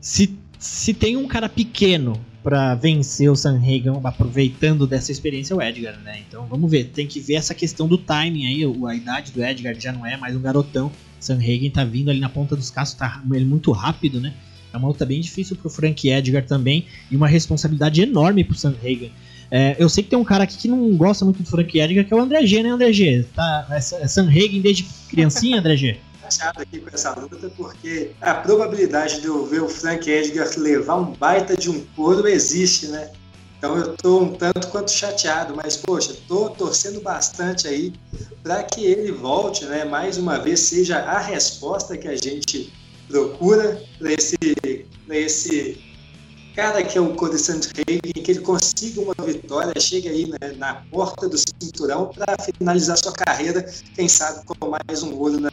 Se, 0.00 0.38
se 0.58 0.94
tem 0.94 1.16
um 1.16 1.26
cara 1.26 1.48
pequeno 1.48 2.20
para 2.44 2.74
vencer 2.74 3.30
o 3.30 3.34
Sanhagen 3.34 3.98
aproveitando 4.04 4.86
dessa 4.86 5.10
experiência 5.10 5.54
é 5.54 5.56
o 5.56 5.62
Edgar, 5.62 5.98
né? 6.00 6.22
Então 6.28 6.46
vamos 6.46 6.70
ver, 6.70 6.90
tem 6.90 7.06
que 7.06 7.18
ver 7.18 7.34
essa 7.34 7.54
questão 7.54 7.88
do 7.88 7.96
timing 7.96 8.46
aí, 8.46 8.62
a 8.86 8.94
idade 8.94 9.32
do 9.32 9.42
Edgar 9.42 9.74
já 9.80 9.90
não 9.90 10.04
é 10.04 10.18
mais 10.18 10.36
um 10.36 10.42
garotão. 10.42 10.92
Sanhagen 11.18 11.70
tá 11.70 11.84
vindo 11.84 12.10
ali 12.10 12.20
na 12.20 12.28
ponta 12.28 12.54
dos 12.54 12.70
cascos, 12.70 12.98
tá 12.98 13.22
ele 13.32 13.46
muito 13.46 13.72
rápido, 13.72 14.20
né? 14.20 14.34
É 14.74 14.76
uma 14.76 14.88
luta 14.88 15.06
bem 15.06 15.20
difícil 15.20 15.54
pro 15.54 15.70
Frank 15.70 16.10
Edgar 16.10 16.44
também 16.44 16.86
e 17.08 17.14
uma 17.14 17.28
responsabilidade 17.28 18.02
enorme 18.02 18.42
pro 18.42 18.56
Sanhagen. 18.56 19.12
É, 19.48 19.76
eu 19.78 19.88
sei 19.88 20.02
que 20.02 20.10
tem 20.10 20.18
um 20.18 20.24
cara 20.24 20.42
aqui 20.42 20.56
que 20.58 20.66
não 20.66 20.96
gosta 20.96 21.24
muito 21.24 21.42
do 21.44 21.48
Frank 21.48 21.78
Edgar, 21.78 22.04
que 22.04 22.12
é 22.12 22.16
o 22.16 22.20
André 22.20 22.44
G, 22.44 22.60
né, 22.60 22.70
André 22.70 22.92
G? 22.92 23.24
Tá, 23.34 23.68
é, 23.70 23.76
é 23.76 24.08
Sanhagen 24.08 24.60
desde 24.60 24.84
criancinha, 25.08 25.60
André 25.60 25.76
G? 25.76 25.96
chateado 26.28 26.62
aqui 26.62 26.80
com 26.80 26.90
essa 26.92 27.14
luta, 27.14 27.52
porque 27.56 28.10
a 28.20 28.34
probabilidade 28.34 29.20
de 29.20 29.26
eu 29.26 29.46
ver 29.46 29.62
o 29.62 29.68
Frank 29.68 30.10
Edgar 30.10 30.48
levar 30.56 30.96
um 30.96 31.12
baita 31.12 31.56
de 31.56 31.70
um 31.70 31.84
couro 31.94 32.26
existe, 32.26 32.86
né? 32.88 33.10
Então 33.58 33.76
eu 33.76 33.94
estou 33.94 34.22
um 34.22 34.32
tanto 34.34 34.68
quanto 34.68 34.90
chateado, 34.90 35.54
mas 35.54 35.76
poxa, 35.76 36.12
estou 36.12 36.50
torcendo 36.50 37.00
bastante 37.00 37.68
aí 37.68 37.92
para 38.42 38.62
que 38.62 38.84
ele 38.84 39.12
volte, 39.12 39.64
né? 39.66 39.84
Mais 39.84 40.18
uma 40.18 40.38
vez 40.38 40.60
seja 40.60 40.98
a 40.98 41.18
resposta 41.18 41.96
que 41.96 42.08
a 42.08 42.16
gente 42.16 42.72
procura 43.08 43.82
para 43.98 44.12
esse, 44.12 44.36
esse 45.10 45.78
cara 46.54 46.82
que 46.84 46.96
é 46.96 47.00
o 47.00 47.14
Codescent 47.14 47.66
Reagan, 47.74 48.22
que 48.22 48.30
ele 48.30 48.40
consiga 48.40 49.00
uma 49.00 49.14
vitória, 49.26 49.78
chegue 49.80 50.08
aí 50.08 50.26
né, 50.26 50.52
na 50.56 50.74
porta 50.90 51.28
do 51.28 51.36
cinturão 51.36 52.10
para 52.14 52.36
finalizar 52.42 52.96
sua 52.96 53.12
carreira, 53.12 53.62
quem 53.94 54.08
sabe 54.08 54.44
com 54.46 54.54
mais 54.70 55.02
um 55.02 55.18
olho 55.18 55.40
na 55.40 55.50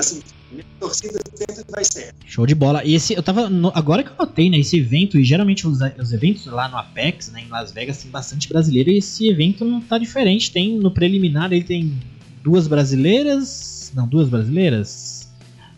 torcida 0.79 1.19
sempre 1.35 1.63
vai 1.69 1.83
ser. 1.83 2.13
Show 2.25 2.45
de 2.45 2.53
bola. 2.53 2.83
E 2.83 2.93
esse, 2.93 3.13
eu 3.13 3.23
tava. 3.23 3.49
No, 3.49 3.71
agora 3.73 4.03
que 4.03 4.11
eu 4.11 4.15
notei, 4.17 4.49
né? 4.49 4.57
Esse 4.57 4.77
evento, 4.77 5.17
e 5.17 5.23
geralmente 5.23 5.67
os, 5.67 5.79
os, 5.99 6.13
eventos 6.13 6.45
lá 6.45 6.67
no 6.67 6.77
Apex, 6.77 7.31
né, 7.31 7.41
em 7.41 7.49
Las 7.49 7.71
Vegas, 7.71 7.97
tem 7.97 8.11
bastante 8.11 8.47
brasileiro, 8.47 8.91
e 8.91 8.97
esse 8.97 9.27
evento 9.27 9.65
não 9.65 9.81
tá 9.81 9.97
diferente. 9.97 10.51
Tem 10.51 10.77
no 10.77 10.91
preliminar, 10.91 11.51
ele 11.51 11.63
tem 11.63 11.97
duas 12.43 12.67
brasileiras. 12.67 13.91
Não, 13.95 14.07
duas 14.07 14.29
brasileiras? 14.29 15.20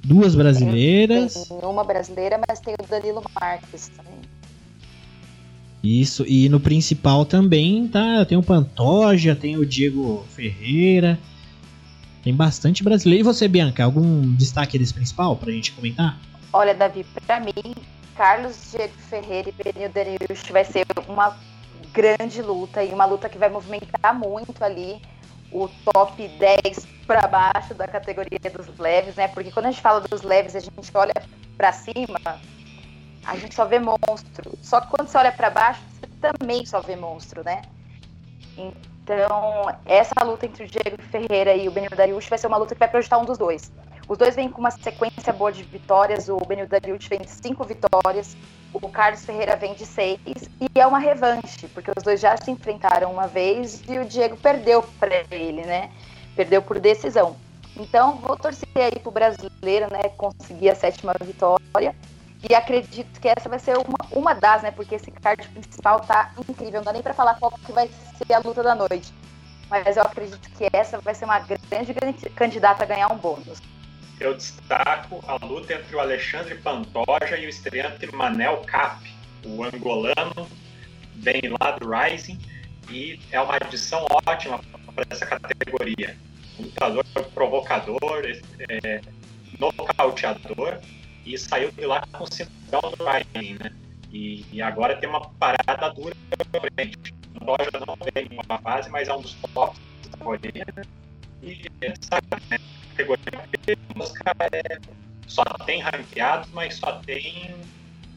Duas 0.04 0.36
brasileiras. 0.36 1.48
Tem 1.48 1.70
uma 1.70 1.84
brasileira, 1.84 2.40
mas 2.48 2.60
tem 2.60 2.74
o 2.74 2.88
Danilo 2.88 3.24
Marques 3.40 3.90
também. 3.90 4.20
Isso, 5.82 6.26
e 6.28 6.48
no 6.50 6.60
principal 6.60 7.26
também 7.26 7.88
tá, 7.88 8.26
tem 8.26 8.38
o 8.38 8.44
Pantoja, 8.44 9.36
tem 9.36 9.58
o 9.58 9.66
Diego 9.66 10.26
Ferreira. 10.30 11.20
Tem 12.24 12.34
bastante 12.34 12.84
brasileiro. 12.84 13.22
E 13.22 13.24
você, 13.24 13.48
Bianca, 13.48 13.84
algum 13.84 14.34
destaque 14.36 14.80
desse 14.80 14.94
principal 14.94 15.36
pra 15.36 15.52
gente 15.52 15.74
comentar? 15.74 16.18
Olha, 16.54 16.74
Davi, 16.74 17.06
pra 17.26 17.40
mim, 17.40 17.76
Carlos 18.16 18.72
Diego 18.72 18.94
Ferreira 19.10 19.50
e 19.50 19.52
Benil 19.52 19.90
Danilush 19.90 20.52
vai 20.52 20.64
ser 20.64 20.86
uma 21.08 21.38
grande 21.94 22.42
luta 22.42 22.84
e 22.84 22.94
uma 22.94 23.06
luta 23.06 23.28
que 23.28 23.38
vai 23.38 23.50
movimentar 23.50 24.18
muito 24.18 24.64
ali 24.64 25.02
o 25.54 25.70
top 25.92 26.28
10 26.28 26.88
para 27.06 27.28
baixo 27.28 27.74
da 27.74 27.88
categoria 27.88 28.40
dos 28.52 28.78
leves, 28.78 29.16
né? 29.16 29.28
Porque 29.28 29.52
quando 29.52 29.68
a 29.68 29.72
gente 29.72 29.82
fala 29.82 30.02
dos 30.02 30.22
leves, 30.24 30.56
a 30.56 30.60
gente 30.60 30.92
olha 30.94 31.14
para 31.56 31.72
cima, 31.72 32.20
a 33.26 33.38
gente 33.38 33.54
só 33.54 33.66
vê 33.66 33.80
monstro. 33.80 34.58
Só 34.62 34.82
que 34.82 34.88
quando 34.88 35.08
você 35.08 35.18
olha 35.18 35.32
para 35.32 35.50
baixo, 35.50 35.82
você 35.92 36.08
também 36.20 36.66
só 36.66 36.82
vê 36.82 36.96
monstro, 36.96 37.44
né? 37.44 37.62
Então, 38.58 38.93
essa 39.86 40.24
luta 40.24 40.46
entre 40.46 40.64
o 40.64 40.68
Diego 40.68 41.02
Ferreira 41.12 41.54
e 41.54 41.68
o 41.68 41.72
Benil 41.72 41.90
Dariush 41.96 42.30
vai 42.30 42.38
ser 42.38 42.48
uma 42.48 42.58
luta 42.58 42.74
que 42.74 42.80
vai 42.80 42.88
projetar 42.88 43.18
um 43.18 43.26
dos 43.26 43.38
dois. 43.38 43.72
Os 44.08 44.18
dois 44.18 44.36
vêm 44.36 44.50
com 44.50 44.60
uma 44.60 44.72
sequência 44.72 45.32
boa 45.32 45.52
de 45.52 45.64
vitórias. 45.64 46.28
O 46.30 46.38
Benil 46.38 46.68
Dariush 46.68 47.08
vem 47.08 47.20
de 47.20 47.30
cinco 47.30 47.64
vitórias, 47.64 48.36
o 48.74 48.90
Carlos 48.90 49.26
Ferreira 49.26 49.56
vem 49.56 49.74
de 49.74 49.86
seis. 49.86 50.20
E 50.60 50.80
é 50.80 50.86
uma 50.86 51.00
revanche, 51.00 51.68
porque 51.74 51.92
os 51.96 52.04
dois 52.04 52.20
já 52.20 52.36
se 52.38 52.52
enfrentaram 52.52 53.12
uma 53.12 53.28
vez 53.28 53.82
e 53.88 53.98
o 54.00 54.06
Diego 54.06 54.38
perdeu 54.38 54.84
para 55.00 55.24
ele, 55.32 55.64
né? 55.64 55.90
Perdeu 56.36 56.62
por 56.62 56.80
decisão. 56.80 57.36
Então, 57.76 58.18
vou 58.18 58.38
torcer 58.38 58.68
aí 58.76 59.00
pro 59.00 59.12
brasileiro, 59.12 59.92
né? 59.92 60.10
Conseguir 60.18 60.70
a 60.70 60.76
sétima 60.76 61.14
vitória 61.22 61.96
e 62.50 62.54
acredito 62.54 63.22
que 63.22 63.28
essa 63.30 63.48
vai 63.48 63.60
ser 63.60 63.78
uma, 63.78 63.98
uma 64.12 64.34
das, 64.34 64.62
né? 64.64 64.72
Porque 64.72 64.96
esse 64.96 65.10
card 65.10 65.48
principal 65.50 66.02
tá 66.02 66.32
incrível. 66.38 66.80
Não 66.80 66.84
dá 66.84 66.94
nem 66.94 67.02
pra 67.02 67.14
falar 67.14 67.36
qual 67.36 67.52
que 67.52 67.72
vai 67.72 67.90
ser 68.18 68.34
a 68.34 68.40
luta 68.40 68.62
da 68.62 68.76
noite. 68.76 69.14
Mas 69.70 69.96
eu 69.96 70.04
acredito 70.04 70.50
que 70.52 70.68
essa 70.74 71.00
vai 71.00 71.16
ser 71.16 71.26
uma 71.26 71.40
grande, 71.40 71.94
grande 71.94 72.30
candidata 72.32 72.84
a 72.84 72.88
ganhar 72.88 73.12
um 73.12 73.18
bônus. 73.18 73.62
Eu 74.20 74.36
destaco 74.36 75.24
a 75.26 75.44
luta 75.46 75.74
entre 75.74 75.96
o 75.96 76.00
Alexandre 76.00 76.56
Pantoja 76.56 77.38
e 77.38 77.46
o 77.46 77.50
estreante 77.50 78.14
Manel 78.14 78.58
Cap, 78.68 79.02
o 79.46 79.64
angolano 79.64 80.48
vem 81.16 81.42
lá 81.60 81.72
do 81.72 81.90
Rising 81.90 82.40
e 82.90 83.20
é 83.32 83.40
uma 83.40 83.56
adição 83.56 84.06
ótima 84.26 84.60
para 84.94 85.06
essa 85.10 85.26
categoria. 85.26 86.18
Lutador 86.60 87.04
provocador, 87.34 88.22
é, 88.70 89.02
nocauteador, 89.60 90.80
e 91.26 91.38
saiu 91.38 91.72
de 91.72 91.86
lá 91.86 92.04
com 92.12 92.26
do 92.26 93.04
Rising, 93.04 93.54
né? 93.56 93.72
E, 94.12 94.46
e, 94.52 94.62
agora 94.62 94.96
tem 94.96 95.10
uma 95.10 95.22
parada 95.22 95.90
dura 95.90 96.16
pra 96.30 96.62
frente. 96.62 97.14
O 97.36 97.46
Doja 97.46 97.72
não 97.86 97.96
vem 97.96 98.28
em 98.30 98.40
uma 98.48 98.60
fase, 98.60 98.90
mas 98.90 99.08
é 99.08 99.14
um 99.14 99.22
dos 99.22 99.34
tops 99.54 99.80
da 100.04 100.10
categoria. 100.12 100.66
E 101.42 101.66
essa 101.82 102.22
categoria 102.90 103.50
é, 104.52 104.80
só 105.28 105.44
tem 105.66 105.82
ranqueados, 105.82 106.50
mas 106.54 106.76
só 106.76 107.00
tem 107.00 107.56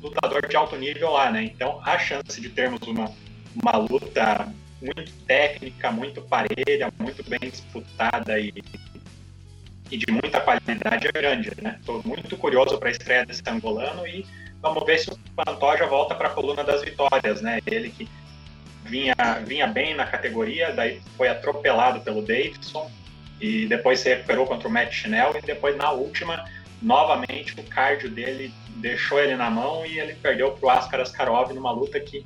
lutador 0.02 0.46
de 0.46 0.56
alto 0.56 0.76
nível 0.76 1.12
lá, 1.12 1.30
né? 1.30 1.44
Então 1.44 1.80
a 1.82 1.98
chance 1.98 2.40
de 2.40 2.50
termos 2.50 2.82
uma, 2.86 3.10
uma 3.54 3.76
luta 3.78 4.52
muito 4.82 5.12
técnica, 5.26 5.90
muito 5.90 6.20
parelha, 6.22 6.92
muito 6.98 7.24
bem 7.28 7.40
disputada 7.40 8.38
e, 8.38 8.52
e 9.90 9.96
de 9.96 10.10
muita 10.10 10.40
qualidade 10.40 11.06
é 11.06 11.12
grande, 11.12 11.50
né? 11.62 11.76
Estou 11.78 12.02
muito 12.04 12.36
curioso 12.36 12.78
para 12.78 12.88
a 12.88 12.92
estreia 12.92 13.24
desse 13.24 13.42
angolano 13.46 14.06
e 14.06 14.26
vamos 14.60 14.84
ver 14.84 14.98
se 14.98 15.10
o 15.10 15.18
Pantoja 15.34 15.86
volta 15.86 16.14
para 16.14 16.28
a 16.28 16.30
coluna 16.30 16.64
das 16.64 16.82
vitórias, 16.82 17.40
né? 17.40 17.60
Ele 17.66 17.90
que 17.90 18.08
vinha, 18.84 19.14
vinha 19.44 19.66
bem 19.66 19.94
na 19.94 20.06
categoria, 20.06 20.72
daí 20.72 21.00
foi 21.16 21.28
atropelado 21.28 22.00
pelo 22.00 22.22
Davidson 22.22 22.90
e 23.40 23.66
depois 23.66 24.00
se 24.00 24.08
recuperou 24.08 24.46
contra 24.46 24.68
o 24.68 24.70
Matt 24.70 24.92
Schnell 24.92 25.36
e 25.36 25.42
depois 25.42 25.76
na 25.76 25.90
última, 25.90 26.44
novamente 26.80 27.54
o 27.58 27.62
cardio 27.64 28.10
dele 28.10 28.52
deixou 28.76 29.20
ele 29.20 29.36
na 29.36 29.50
mão 29.50 29.86
e 29.86 29.98
ele 29.98 30.14
perdeu 30.14 30.52
para 30.52 30.66
o 30.66 30.70
Askar 30.70 31.00
Askarov 31.00 31.52
numa 31.52 31.70
luta 31.70 32.00
que 32.00 32.24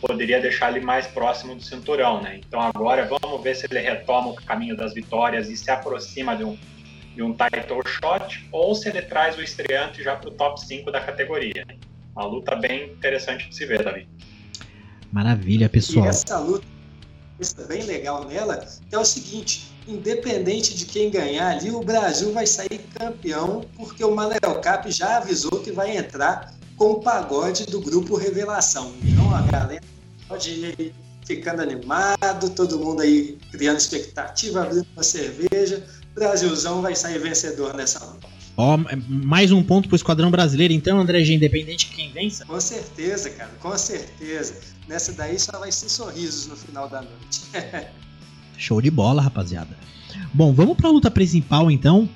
poderia 0.00 0.40
deixar 0.40 0.74
ele 0.74 0.84
mais 0.84 1.06
próximo 1.06 1.54
do 1.54 1.62
cinturão, 1.62 2.20
né? 2.20 2.40
Então 2.46 2.60
agora 2.60 3.06
vamos 3.06 3.42
ver 3.42 3.54
se 3.54 3.66
ele 3.70 3.78
retoma 3.78 4.28
o 4.28 4.34
caminho 4.34 4.76
das 4.76 4.92
vitórias 4.92 5.48
e 5.48 5.56
se 5.56 5.70
aproxima 5.70 6.36
de 6.36 6.42
um, 6.42 6.58
de 7.14 7.22
um 7.22 7.34
title 7.34 7.82
shot 7.86 8.48
ou 8.50 8.74
se 8.74 8.88
ele 8.88 9.02
traz 9.02 9.36
o 9.36 9.42
estreante 9.42 10.02
já 10.02 10.16
para 10.16 10.28
o 10.28 10.32
top 10.32 10.60
5 10.60 10.90
da 10.90 11.00
categoria. 11.00 11.66
Uma 12.14 12.26
luta 12.26 12.56
bem 12.56 12.90
interessante 12.92 13.48
de 13.48 13.54
se 13.54 13.66
ver, 13.66 13.82
Davi. 13.82 14.08
Maravilha, 15.10 15.68
pessoal. 15.68 16.06
E 16.06 16.08
essa 16.08 16.38
luta 16.38 16.66
é 17.58 17.66
bem 17.66 17.82
legal 17.82 18.24
nela 18.26 18.66
é 18.90 18.98
o 18.98 19.04
seguinte: 19.04 19.72
independente 19.86 20.74
de 20.74 20.86
quem 20.86 21.10
ganhar 21.10 21.48
ali, 21.48 21.70
o 21.70 21.80
Brasil 21.80 22.32
vai 22.32 22.46
sair 22.46 22.80
campeão, 22.94 23.64
porque 23.76 24.04
o 24.04 24.14
Manel 24.14 24.60
Cap 24.62 24.90
já 24.90 25.18
avisou 25.18 25.60
que 25.60 25.72
vai 25.72 25.96
entrar 25.96 26.54
com 26.76 26.92
o 26.92 27.00
pagode 27.00 27.66
do 27.66 27.80
grupo 27.80 28.16
Revelação. 28.16 28.92
Então 29.02 29.34
a 29.34 29.42
galera 29.42 29.82
pode 30.28 30.50
ir 30.50 30.94
ficando 31.24 31.62
animado, 31.62 32.50
todo 32.50 32.78
mundo 32.78 33.02
aí 33.02 33.38
criando 33.50 33.78
expectativa, 33.78 34.62
abrindo 34.62 34.86
uma 34.94 35.02
cerveja. 35.02 35.84
Brasilzão 36.14 36.82
vai 36.82 36.94
sair 36.94 37.18
vencedor 37.18 37.74
nessa 37.74 38.04
luta. 38.04 38.28
Ó, 38.56 38.78
mais 39.08 39.50
um 39.50 39.62
ponto 39.62 39.88
pro 39.88 39.96
esquadrão 39.96 40.30
brasileiro, 40.30 40.74
então, 40.74 41.00
André 41.00 41.24
G, 41.24 41.34
independente 41.34 41.88
de 41.88 41.96
quem 41.96 42.12
vença? 42.12 42.44
Com 42.44 42.60
certeza, 42.60 43.30
cara, 43.30 43.50
com 43.58 43.76
certeza. 43.78 44.60
Nessa 44.86 45.12
daí 45.12 45.38
só 45.38 45.58
vai 45.58 45.72
ser 45.72 45.88
sorrisos 45.88 46.48
no 46.48 46.56
final 46.56 46.88
da 46.88 47.00
noite. 47.00 47.42
Show 48.58 48.80
de 48.82 48.90
bola, 48.90 49.22
rapaziada. 49.22 49.76
Bom, 50.34 50.52
vamos 50.52 50.76
pra 50.76 50.90
luta 50.90 51.10
principal 51.10 51.70
então, 51.70 52.06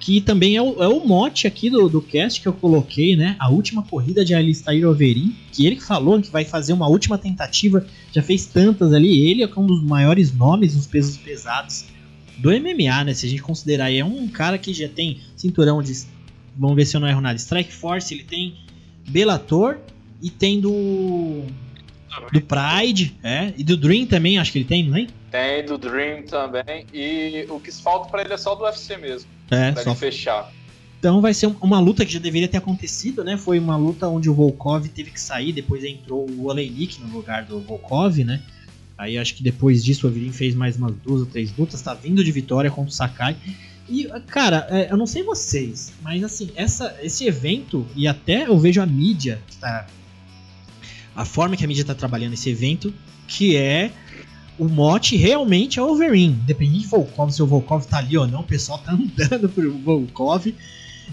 que 0.00 0.20
também 0.20 0.56
é 0.56 0.62
o, 0.62 0.82
é 0.82 0.88
o 0.88 1.06
mote 1.06 1.46
aqui 1.46 1.70
do, 1.70 1.88
do 1.88 2.02
cast 2.02 2.40
que 2.40 2.48
eu 2.48 2.52
coloquei, 2.52 3.14
né? 3.14 3.36
A 3.38 3.48
última 3.48 3.84
corrida 3.84 4.24
de 4.24 4.34
Alistair 4.34 4.84
Overeem, 4.84 5.36
que 5.52 5.64
ele 5.64 5.80
falou 5.80 6.20
que 6.20 6.30
vai 6.30 6.44
fazer 6.44 6.72
uma 6.72 6.88
última 6.88 7.16
tentativa, 7.16 7.86
já 8.12 8.22
fez 8.22 8.46
tantas 8.46 8.92
ali. 8.92 9.30
Ele 9.30 9.44
é 9.44 9.50
um 9.56 9.66
dos 9.66 9.82
maiores 9.82 10.32
nomes 10.32 10.74
nos 10.74 10.86
pesos 10.86 11.16
pesados 11.16 11.84
do 12.38 12.50
MMA, 12.50 13.04
né? 13.04 13.14
Se 13.14 13.26
a 13.26 13.28
gente 13.28 13.42
considerar 13.42 13.86
aí, 13.86 13.98
é 13.98 14.04
um 14.04 14.28
cara 14.28 14.56
que 14.58 14.72
já 14.72 14.88
tem 14.88 15.20
cinturão 15.36 15.82
de. 15.82 15.92
Vamos 16.56 16.76
ver 16.76 16.86
se 16.86 16.96
eu 16.96 17.00
não 17.00 17.08
erro 17.08 17.20
nada. 17.20 17.36
Strike 17.36 17.72
Force, 17.72 18.12
ele 18.12 18.24
tem 18.24 18.56
Bellator 19.08 19.78
e 20.22 20.30
tem 20.30 20.60
do. 20.60 21.42
Do 22.32 22.40
Pride, 22.40 23.16
é. 23.22 23.52
E 23.56 23.62
do 23.62 23.76
Dream 23.76 24.06
também, 24.06 24.38
acho 24.38 24.50
que 24.50 24.58
ele 24.58 24.64
tem, 24.64 24.84
não 24.84 24.94
tem? 24.94 25.08
Tem, 25.30 25.64
do 25.64 25.78
Dream 25.78 26.22
também. 26.22 26.86
E 26.92 27.46
o 27.48 27.60
que 27.60 27.70
falta 27.70 28.10
para 28.10 28.22
ele 28.22 28.32
é 28.32 28.36
só 28.36 28.54
do 28.54 28.64
UFC 28.64 28.96
mesmo. 28.96 29.28
É, 29.50 29.72
pra 29.72 29.82
só. 29.82 29.90
ele 29.90 29.98
fechar. 29.98 30.52
Então 30.98 31.20
vai 31.20 31.32
ser 31.32 31.46
uma 31.60 31.78
luta 31.78 32.04
que 32.04 32.12
já 32.12 32.18
deveria 32.18 32.48
ter 32.48 32.56
acontecido, 32.56 33.22
né? 33.22 33.36
Foi 33.36 33.58
uma 33.58 33.76
luta 33.76 34.08
onde 34.08 34.28
o 34.28 34.34
Volkov 34.34 34.88
teve 34.88 35.10
que 35.12 35.20
sair, 35.20 35.52
depois 35.52 35.84
entrou 35.84 36.28
o 36.28 36.46
Oleinik 36.46 37.00
no 37.00 37.14
lugar 37.14 37.44
do 37.44 37.60
Volkov, 37.60 38.24
né? 38.24 38.42
Aí 38.98 39.16
acho 39.16 39.36
que 39.36 39.44
depois 39.44 39.84
disso 39.84 40.06
o 40.06 40.10
Avirim 40.10 40.32
fez 40.32 40.56
mais 40.56 40.76
umas 40.76 40.92
duas 40.96 41.20
ou 41.20 41.26
três 41.26 41.56
lutas, 41.56 41.80
tá 41.80 41.94
vindo 41.94 42.24
de 42.24 42.32
vitória 42.32 42.68
contra 42.68 42.90
o 42.90 42.92
Sakai. 42.92 43.36
E, 43.88 44.08
cara, 44.26 44.66
é, 44.68 44.92
eu 44.92 44.96
não 44.96 45.06
sei 45.06 45.22
vocês, 45.22 45.92
mas 46.02 46.22
assim, 46.24 46.50
essa, 46.56 46.94
esse 47.00 47.24
evento, 47.24 47.86
e 47.94 48.08
até 48.08 48.48
eu 48.48 48.58
vejo 48.58 48.82
a 48.82 48.86
mídia, 48.86 49.40
tá, 49.60 49.86
a 51.14 51.24
forma 51.24 51.56
que 51.56 51.64
a 51.64 51.68
mídia 51.68 51.84
tá 51.84 51.94
trabalhando 51.94 52.34
esse 52.34 52.50
evento, 52.50 52.92
que 53.26 53.56
é 53.56 53.92
o 54.58 54.68
mote 54.68 55.16
realmente 55.16 55.78
é 55.78 55.82
o 55.82 55.92
Overeem. 55.92 56.30
Independente 56.30 56.80
de 56.80 56.86
Volkov, 56.88 57.30
se 57.30 57.42
o 57.42 57.46
Volkov 57.46 57.86
tá 57.86 57.98
ali 57.98 58.18
ou 58.18 58.26
não, 58.26 58.40
o 58.40 58.44
pessoal 58.44 58.78
tá 58.78 58.92
andando 58.98 59.48
pro 59.48 59.78
Volkov. 59.78 60.46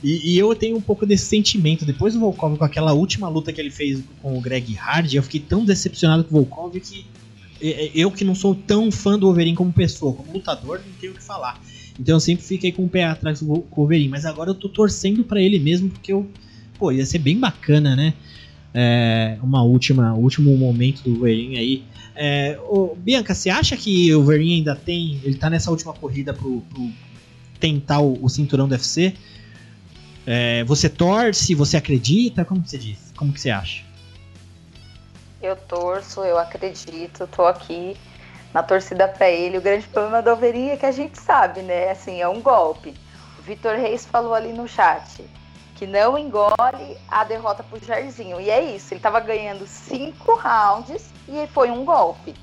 E, 0.04 0.34
e, 0.34 0.38
eu 0.38 0.54
tenho 0.56 0.76
um 0.76 0.82
pouco 0.82 1.06
desse 1.06 1.26
sentimento. 1.26 1.86
Depois 1.86 2.14
do 2.14 2.20
Volkov, 2.20 2.58
com 2.58 2.66
aquela 2.66 2.94
última 2.94 3.30
luta 3.30 3.54
que 3.54 3.62
ele 3.62 3.72
fez 3.72 4.04
com 4.22 4.38
o 4.38 4.42
Greg 4.42 4.78
Hardy, 4.78 5.16
eu 5.16 5.24
fiquei 5.24 5.40
tão 5.40 5.64
decepcionado 5.64 6.24
com 6.24 6.32
o 6.32 6.38
Volkov 6.40 6.80
que 6.80 7.06
eu 7.62 8.12
que 8.12 8.24
não 8.24 8.36
sou 8.36 8.54
tão 8.54 8.92
fã 8.92 9.18
do 9.18 9.28
Wolverine 9.28 9.56
como 9.56 9.72
pessoa, 9.72 10.14
como 10.14 10.34
lutador, 10.34 10.82
não 10.86 10.94
tenho 11.00 11.14
o 11.14 11.16
que 11.16 11.24
falar. 11.24 11.62
Então 12.00 12.16
eu 12.16 12.20
sempre 12.20 12.44
fiquei 12.44 12.72
com 12.72 12.86
o 12.86 12.90
pé 12.90 13.06
atrás 13.06 13.40
do 13.40 13.66
Wolverine, 13.76 14.10
mas 14.10 14.26
agora 14.26 14.50
eu 14.50 14.56
tô 14.56 14.68
torcendo 14.68 15.24
para 15.24 15.42
ele 15.42 15.60
mesmo, 15.60 15.90
porque 15.90 16.12
eu, 16.12 16.28
pô, 16.78 16.92
ia 16.92 17.06
ser 17.06 17.20
bem 17.20 17.40
bacana, 17.40 17.96
né? 17.96 18.14
É, 18.74 19.38
uma 19.42 19.64
última, 19.64 20.14
último 20.14 20.56
momento 20.58 21.02
do 21.04 21.12
Wolverine 21.12 21.58
aí. 21.58 21.84
É, 22.14 22.60
ô, 22.68 22.96
Bianca, 22.96 23.34
você 23.34 23.50
acha 23.50 23.78
que 23.78 24.14
o 24.14 24.18
Wolverine 24.18 24.56
ainda 24.56 24.76
tem, 24.76 25.20
ele 25.24 25.36
tá 25.36 25.50
nessa 25.50 25.72
última 25.72 25.94
corrida 25.94 26.34
pro, 26.34 26.62
pro 26.62 26.92
tentar 27.58 28.02
o, 28.02 28.22
o, 28.22 28.30
cinturão 28.30 28.68
do 28.68 28.74
UFC? 28.74 29.14
É, 30.26 30.66
você 30.66 30.90
torce, 30.90 31.56
você 31.56 31.78
acredita? 31.78 32.44
Como 32.44 32.62
que 32.62 32.70
você 32.70 32.78
diz? 32.78 33.14
Como 33.16 33.32
que 33.32 33.40
você 33.40 33.50
acha? 33.50 33.85
Eu 35.46 35.56
torço, 35.56 36.22
eu 36.22 36.38
acredito, 36.38 37.28
tô 37.28 37.46
aqui 37.46 37.96
na 38.54 38.64
torcida 38.64 39.08
para 39.08 39.30
ele. 39.30 39.58
O 39.58 39.62
grande 39.62 39.88
problema 39.88 40.22
do 40.22 40.32
Overin 40.32 40.70
é 40.70 40.78
que 40.78 40.86
a 40.86 40.92
gente 40.92 41.20
sabe, 41.20 41.62
né? 41.62 41.92
Assim, 41.92 42.22
é 42.22 42.28
um 42.28 42.42
golpe. 42.42 42.96
O 43.38 43.42
Vitor 43.42 43.76
Reis 43.76 44.06
falou 44.06 44.34
ali 44.34 44.52
no 44.52 44.68
chat 44.68 45.24
que 45.76 45.86
não 45.86 46.18
engole 46.18 46.98
a 47.08 47.24
derrota 47.24 47.62
pro 47.62 47.84
Jairzinho. 47.84 48.40
E 48.40 48.50
é 48.50 48.64
isso, 48.64 48.94
ele 48.94 49.02
tava 49.02 49.20
ganhando 49.20 49.68
cinco 49.68 50.36
rounds 50.36 51.12
e 51.28 51.46
foi 51.48 51.70
um 51.70 51.86
golpe. 51.86 52.34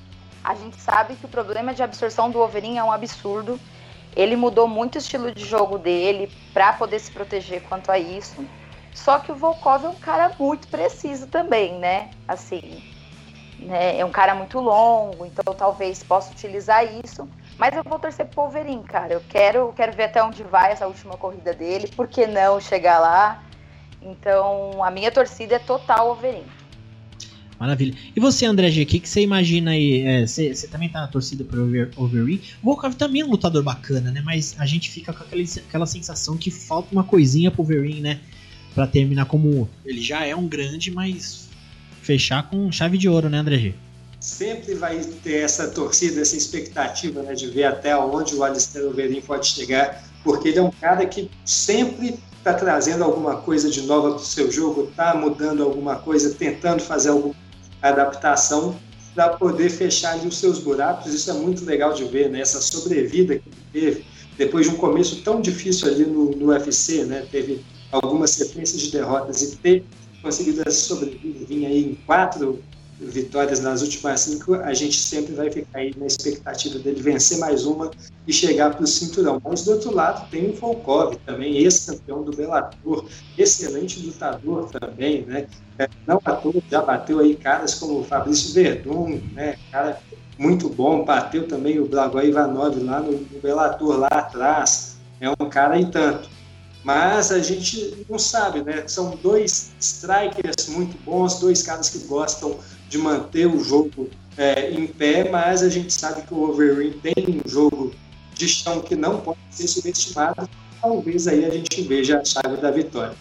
A 0.45 0.55
gente 0.55 0.81
sabe 0.81 1.17
que 1.17 1.25
o 1.25 1.29
problema 1.29 1.73
de 1.73 1.83
absorção 1.83 2.31
do 2.31 2.41
Overin 2.41 2.79
é 2.79 2.85
um 2.85 2.93
absurdo. 2.93 3.59
Ele 4.15 4.37
mudou 4.37 4.69
muito 4.69 4.97
o 4.97 4.99
estilo 4.99 5.33
de 5.33 5.45
jogo 5.45 5.79
dele 5.79 6.31
para 6.53 6.75
poder 6.75 6.99
se 6.99 7.11
proteger 7.11 7.63
quanto 7.63 7.91
a 7.91 7.99
isso. 7.99 8.47
Só 8.93 9.19
que 9.19 9.33
o 9.33 9.35
Volkov 9.35 9.87
é 9.87 9.89
um 9.89 9.95
cara 9.95 10.31
muito 10.39 10.69
preciso 10.69 11.27
também, 11.27 11.79
né? 11.79 12.11
Assim, 12.29 12.83
né? 13.63 13.99
É 13.99 14.05
um 14.05 14.11
cara 14.11 14.35
muito 14.35 14.59
longo, 14.61 15.27
então 15.27 15.55
talvez 15.55 16.03
possa 16.03 16.33
utilizar 16.33 16.85
isso. 17.05 17.29
Mas 17.59 17.77
eu 17.77 17.83
vou 17.85 17.99
torcer 17.99 18.27
pro 18.27 18.43
Wolverine, 18.43 18.83
cara. 18.83 19.15
Eu 19.15 19.23
quero, 19.29 19.73
quero 19.77 19.93
ver 19.93 20.05
até 20.05 20.23
onde 20.23 20.43
vai 20.43 20.73
essa 20.73 20.87
última 20.87 21.17
corrida 21.17 21.53
dele. 21.53 21.89
Por 21.89 22.09
que 22.09 22.27
não 22.27 22.61
chegar 22.61 22.99
lá? 22.99 23.43
Então, 24.01 24.83
a 24.83 24.91
minha 24.91 25.11
torcida 25.11 25.57
é 25.57 25.59
total 25.59 26.07
Wolverine. 26.09 26.47
Maravilha. 27.63 27.95
E 28.17 28.19
você, 28.19 28.45
André 28.45 28.71
G, 28.71 28.83
o 28.83 28.87
que, 28.87 28.99
que 28.99 29.09
você 29.09 29.21
imagina 29.21 29.71
aí? 29.71 30.27
Você, 30.27 30.49
é, 30.49 30.67
também 30.67 30.89
tá 30.89 31.01
na 31.01 31.07
torcida 31.07 31.45
pro 31.45 31.61
Wolverine? 31.95 32.43
O 32.61 32.67
Volkov 32.67 32.95
também 32.95 33.23
é 33.23 33.25
um 33.25 33.31
lutador 33.31 33.63
bacana, 33.63 34.11
né? 34.11 34.21
Mas 34.25 34.57
a 34.59 34.67
gente 34.67 34.91
fica 34.91 35.13
com 35.13 35.23
aquela, 35.23 35.43
aquela 35.43 35.87
sensação 35.87 36.37
que 36.37 36.51
falta 36.51 36.89
uma 36.91 37.05
coisinha 37.05 37.53
pro 37.53 37.63
Wolverine, 37.63 38.01
né? 38.01 38.21
Pra 38.75 38.85
terminar 38.89 39.27
como. 39.27 39.69
Ele 39.85 40.01
já 40.01 40.27
é 40.27 40.35
um 40.35 40.49
grande, 40.49 40.91
mas 40.91 41.49
fechar 42.03 42.51
com 42.51 42.71
chave 42.71 42.99
de 42.99 43.09
ouro, 43.09 43.31
né, 43.31 43.39
André 43.39 43.59
G? 43.59 43.75
Sempre 44.21 44.75
vai 44.75 45.01
ter 45.23 45.39
essa 45.39 45.69
torcida, 45.69 46.21
essa 46.21 46.37
expectativa 46.37 47.23
né, 47.23 47.35
de 47.35 47.49
ver 47.49 47.65
até 47.65 47.97
onde 47.97 48.35
o 48.35 48.45
Alistair 48.45 48.87
Overeem 48.87 49.21
pode 49.23 49.49
chegar, 49.49 50.05
porque 50.23 50.49
ele 50.49 50.59
é 50.59 50.63
um 50.63 50.71
cara 50.71 51.07
que 51.07 51.31
sempre 51.45 52.19
está 52.37 52.55
trazendo 52.55 53.03
alguma 53.05 53.37
coisa 53.37 53.71
de 53.71 53.83
nova 53.83 54.11
para 54.11 54.19
o 54.19 54.25
seu 54.25 54.51
jogo, 54.51 54.89
está 54.91 55.15
mudando 55.15 55.63
alguma 55.63 55.97
coisa, 55.97 56.35
tentando 56.35 56.83
fazer 56.83 57.11
alguma 57.11 57.35
adaptação 57.81 58.77
para 59.15 59.31
poder 59.31 59.71
fechar 59.71 60.13
ali 60.13 60.27
os 60.27 60.39
seus 60.39 60.59
buracos. 60.59 61.13
Isso 61.13 61.31
é 61.31 61.35
muito 61.35 61.65
legal 61.65 61.93
de 61.93 62.05
ver, 62.05 62.31
né? 62.31 62.41
Essa 62.41 62.61
sobrevida 62.61 63.39
que 63.39 63.49
ele 63.49 63.91
teve 63.91 64.05
depois 64.37 64.67
de 64.67 64.75
um 64.75 64.79
começo 64.79 65.23
tão 65.23 65.41
difícil 65.41 65.89
ali 65.89 66.05
no, 66.05 66.31
no 66.31 66.47
UFC, 66.47 67.05
né? 67.05 67.27
Teve 67.31 67.65
algumas 67.91 68.31
sequências 68.31 68.81
de 68.81 68.91
derrotas 68.91 69.43
e 69.43 69.57
ter 69.57 69.85
conseguido 70.23 70.63
vinha 71.47 71.69
aí 71.69 71.85
em 71.85 71.95
quatro 72.07 72.63
vitórias 72.99 73.61
nas 73.61 73.83
últimas 73.83 74.21
cinco, 74.21 74.55
a 74.55 74.73
gente 74.73 74.97
sempre 74.97 75.35
vai 75.35 75.51
ficar 75.51 75.81
aí 75.81 75.93
na 75.97 76.07
expectativa 76.07 76.79
dele 76.79 77.03
vencer 77.03 77.39
mais 77.39 77.65
uma 77.65 77.91
e 78.27 78.33
chegar 78.33 78.75
para 78.75 78.85
o 78.85 78.87
cinturão. 78.87 79.41
Mas 79.45 79.65
do 79.65 79.73
outro 79.73 79.93
lado 79.93 80.29
tem 80.31 80.51
o 80.51 80.55
Volkov 80.55 81.17
também, 81.27 81.57
ex-campeão 81.59 82.23
do 82.23 82.35
Bellator, 82.35 83.07
excelente 83.37 83.99
lutador 84.01 84.71
também, 84.71 85.23
né? 85.23 85.47
É, 85.79 85.89
não 86.07 86.21
à 86.25 86.33
toa 86.33 86.63
já 86.71 86.81
bateu 86.81 87.19
aí 87.19 87.35
caras 87.35 87.75
como 87.75 88.01
o 88.01 88.05
Fabrício 88.05 88.53
Verdun, 88.53 89.21
né? 89.33 89.57
Cara 89.71 90.01
muito 90.39 90.69
bom, 90.69 91.05
bateu 91.05 91.47
também 91.47 91.79
o 91.79 91.87
Blagoy 91.87 92.29
Ivanov 92.29 92.77
lá 92.79 93.01
no, 93.01 93.13
no 93.13 93.41
Bellator 93.41 93.99
lá 93.99 94.09
atrás, 94.09 94.97
é 95.21 95.29
um 95.31 95.49
cara 95.49 95.79
e 95.79 95.87
tanto 95.87 96.29
mas 96.85 97.31
a 97.31 97.39
gente 97.39 98.05
não 98.09 98.19
sabe, 98.19 98.63
né? 98.63 98.85
São 98.87 99.17
dois 99.23 99.73
strikers 99.81 100.69
muito 100.69 100.97
bons, 101.05 101.39
dois 101.39 101.63
caras 101.63 101.89
que 101.89 101.99
gostam 102.07 102.59
de 102.89 102.99
manter 102.99 103.47
o 103.47 103.63
jogo 103.63 104.09
é, 104.37 104.71
em 104.71 104.87
pé, 104.87 105.31
mas 105.31 105.63
a 105.63 105.69
gente 105.69 105.93
sabe 105.93 106.23
que 106.23 106.35
o 106.35 106.39
Wolverine 106.39 106.95
tem 107.03 107.41
um 107.45 107.49
jogo 107.49 107.95
de 108.35 108.49
chão 108.49 108.81
que 108.81 108.97
não 108.97 109.21
pode 109.21 109.39
ser 109.51 109.69
subestimado. 109.69 110.49
Talvez 110.81 111.29
aí 111.29 111.45
a 111.45 111.51
gente 111.51 111.83
veja 111.83 112.19
a 112.19 112.25
chave 112.25 112.57
da 112.61 112.71
vitória. 112.71 113.15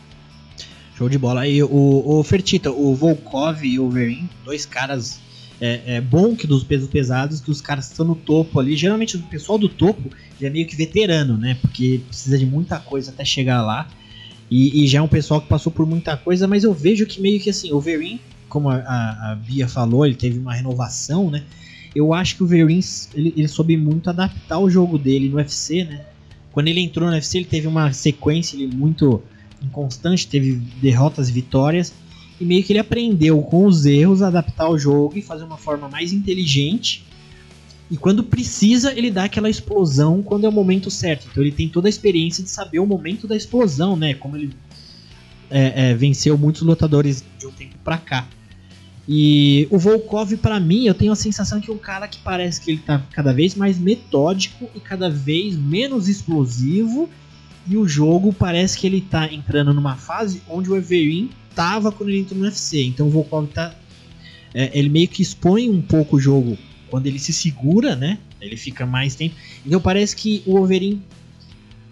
Show 0.98 1.08
de 1.08 1.18
bola. 1.18 1.48
E 1.48 1.62
o, 1.62 2.04
o 2.06 2.24
Fertita, 2.24 2.72
o 2.72 2.96
Volkov 2.96 3.64
e 3.64 3.80
o 3.80 3.84
Wolverine, 3.84 4.30
dois 4.44 4.66
caras 4.66 5.20
é, 5.62 5.96
é, 5.96 6.02
bom 6.02 6.36
que 6.36 6.48
dos 6.48 6.64
pesos 6.64 6.90
pesados, 6.90 7.40
que 7.40 7.52
os 7.52 7.62
caras 7.62 7.90
estão 7.90 8.06
no 8.06 8.16
topo 8.16 8.60
ali. 8.60 8.76
Geralmente 8.76 9.16
o 9.16 9.22
pessoal 9.22 9.58
do 9.58 9.70
topo 9.70 10.10
já 10.40 10.48
é 10.48 10.50
meio 10.50 10.66
que 10.66 10.76
veterano, 10.76 11.38
né? 11.38 11.58
Porque 11.62 12.02
precisa 12.08 12.38
de 12.38 12.46
muita 12.46 12.80
coisa 12.80 13.12
até 13.12 13.24
chegar 13.24 13.62
lá. 13.62 13.88
E, 14.50 14.84
e 14.84 14.88
já 14.88 15.00
é 15.00 15.02
um 15.02 15.08
pessoal 15.08 15.40
que 15.40 15.48
passou 15.48 15.72
por 15.72 15.86
muita 15.86 16.18
coisa, 16.18 16.48
mas 16.48 16.66
eu 16.66 16.74
vejo 16.74 17.06
que 17.06 17.22
meio 17.22 17.40
que 17.40 17.50
assim, 17.50 17.72
o 17.72 17.80
Verin 17.80 18.20
como 18.52 18.70
a, 18.70 18.76
a, 18.76 19.32
a, 19.32 19.36
Bia 19.36 19.68
falou, 19.68 20.06
ele 20.06 20.14
teve 20.14 20.38
uma 20.38 20.54
renovação, 20.54 21.32
né? 21.32 21.44
Eu 21.96 22.14
acho 22.14 22.36
que 22.36 22.44
o 22.44 22.46
Verins 22.46 23.10
ele, 23.16 23.34
ele 23.36 23.48
soube 23.48 23.76
muito 23.78 24.10
adaptar 24.10 24.60
o 24.60 24.70
jogo 24.70 24.98
dele 24.98 25.30
no 25.30 25.38
UFC, 25.38 25.86
né? 25.86 26.06
Quando 26.52 26.68
ele 26.68 26.82
entrou 26.82 27.08
no 27.08 27.16
UFC, 27.16 27.38
ele 27.38 27.46
teve 27.46 27.66
uma 27.66 27.92
sequência 27.94 28.58
ele, 28.58 28.68
muito 28.68 29.24
inconstante, 29.64 30.28
teve 30.28 30.56
derrotas 30.82 31.30
e 31.30 31.32
vitórias. 31.32 31.94
E 32.42 32.46
meio 32.46 32.64
que 32.64 32.74
ele 32.74 32.80
aprendeu 32.80 33.40
com 33.44 33.68
os 33.68 33.86
erros 33.86 34.24
a 34.24 34.28
adaptar 34.28 34.68
o 34.68 34.76
jogo 34.76 35.16
e 35.16 35.22
fazer 35.22 35.44
uma 35.44 35.58
forma 35.58 35.88
mais 35.88 36.12
inteligente. 36.12 37.06
E 37.92 37.96
quando 37.96 38.24
precisa, 38.24 38.98
ele 38.98 39.12
dá 39.12 39.26
aquela 39.26 39.48
explosão 39.48 40.24
quando 40.24 40.46
é 40.46 40.50
o 40.50 40.52
momento 40.52 40.90
certo. 40.90 41.28
Então 41.30 41.44
ele 41.44 41.52
tem 41.52 41.70
toda 41.70 41.88
a 41.88 41.92
experiência 41.92 42.44
de 42.44 42.50
saber 42.50 42.80
o 42.80 42.88
momento 42.88 43.28
da 43.28 43.36
explosão, 43.36 43.96
né? 43.96 44.16
Como 44.16 44.36
ele 44.36 44.56
é, 45.52 45.92
é, 45.92 45.94
venceu 45.94 46.36
muitos 46.36 46.64
lutadores 46.64 47.24
de 47.38 47.46
um 47.46 47.52
tempo 47.52 47.76
pra 47.84 48.00
cá. 48.00 48.28
E 49.08 49.68
o 49.70 49.78
Volkov, 49.78 50.36
para 50.38 50.60
mim, 50.60 50.88
eu 50.88 50.96
tenho 50.96 51.12
a 51.12 51.16
sensação 51.16 51.62
que 51.62 51.70
é 51.70 51.74
um 51.74 51.78
cara 51.78 52.08
que 52.08 52.18
parece 52.24 52.60
que 52.60 52.72
ele 52.72 52.80
tá 52.80 53.06
cada 53.12 53.32
vez 53.32 53.54
mais 53.54 53.78
metódico 53.78 54.68
e 54.74 54.80
cada 54.80 55.12
vez 55.12 55.56
menos 55.56 56.08
explosivo. 56.08 57.08
E 57.68 57.78
o 57.78 57.88
jogo 57.88 58.34
parece 58.34 58.80
que 58.80 58.88
ele 58.88 59.00
tá 59.00 59.32
entrando 59.32 59.72
numa 59.76 59.96
fase 59.96 60.42
onde 60.50 60.72
o 60.72 60.76
Everin 60.76 61.30
tava 61.56 61.92
quando 61.92 62.10
ele 62.10 62.20
entrou 62.20 62.40
no 62.40 62.46
UFC. 62.46 62.84
Então 62.84 63.08
o 63.08 63.10
Volkov 63.10 63.48
tá. 63.48 63.76
É, 64.54 64.78
ele 64.78 64.90
meio 64.90 65.08
que 65.08 65.22
expõe 65.22 65.70
um 65.70 65.82
pouco 65.82 66.18
o 66.18 66.20
jogo 66.20 66.58
quando 66.90 67.08
ele 67.08 67.20
se 67.20 67.32
segura, 67.32 67.96
né? 67.96 68.18
Ele 68.42 68.58
fica 68.58 68.86
mais 68.86 69.16
tempo. 69.16 69.36
Então 69.66 69.80
parece 69.80 70.16
que 70.16 70.44
o 70.46 70.58
Overin 70.58 71.02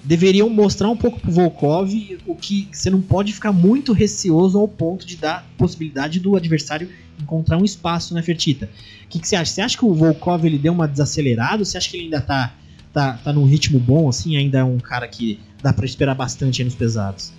deveriam 0.04 0.50
mostrar 0.50 0.90
um 0.90 0.98
pouco 0.98 1.20
pro 1.20 1.32
Volkov 1.32 1.90
o 2.26 2.36
que 2.36 2.68
você 2.72 2.90
não 2.90 3.02
pode 3.02 3.34
ficar 3.34 3.52
muito 3.52 3.94
receoso 3.94 4.58
ao 4.58 4.68
ponto 4.68 5.06
de 5.06 5.16
dar 5.16 5.48
possibilidade 5.58 6.20
do 6.20 6.36
adversário 6.36 6.90
encontrar 7.22 7.58
um 7.58 7.66
espaço 7.66 8.14
na 8.14 8.24
Fertita. 8.24 8.70
O 9.06 9.08
que, 9.10 9.20
que, 9.20 9.28
você 9.28 9.36
acha? 9.36 9.52
Você 9.52 9.62
acha 9.62 9.78
que 9.78 9.86
o 9.86 9.94
Volkov 9.94 10.46
ele 10.46 10.58
deu 10.58 10.74
uma 10.74 10.88
desacelerada? 10.88 11.64
Você 11.64 11.78
acha 11.78 11.90
que 11.90 11.98
ele 11.98 12.06
ainda 12.06 12.22
tá, 12.22 12.54
tá, 12.94 13.14
tá 13.24 13.34
num 13.34 13.46
ritmo 13.46 13.80
bom, 13.80 14.08
assim? 14.08 14.38
Ainda 14.38 14.60
é 14.60 14.64
um 14.64 14.78
cara 14.78 15.08
que 15.08 15.40
dá 15.62 15.74
para 15.74 15.86
esperar 15.86 16.16
bastante 16.16 16.64
nos 16.64 16.76
pesados? 16.76 17.34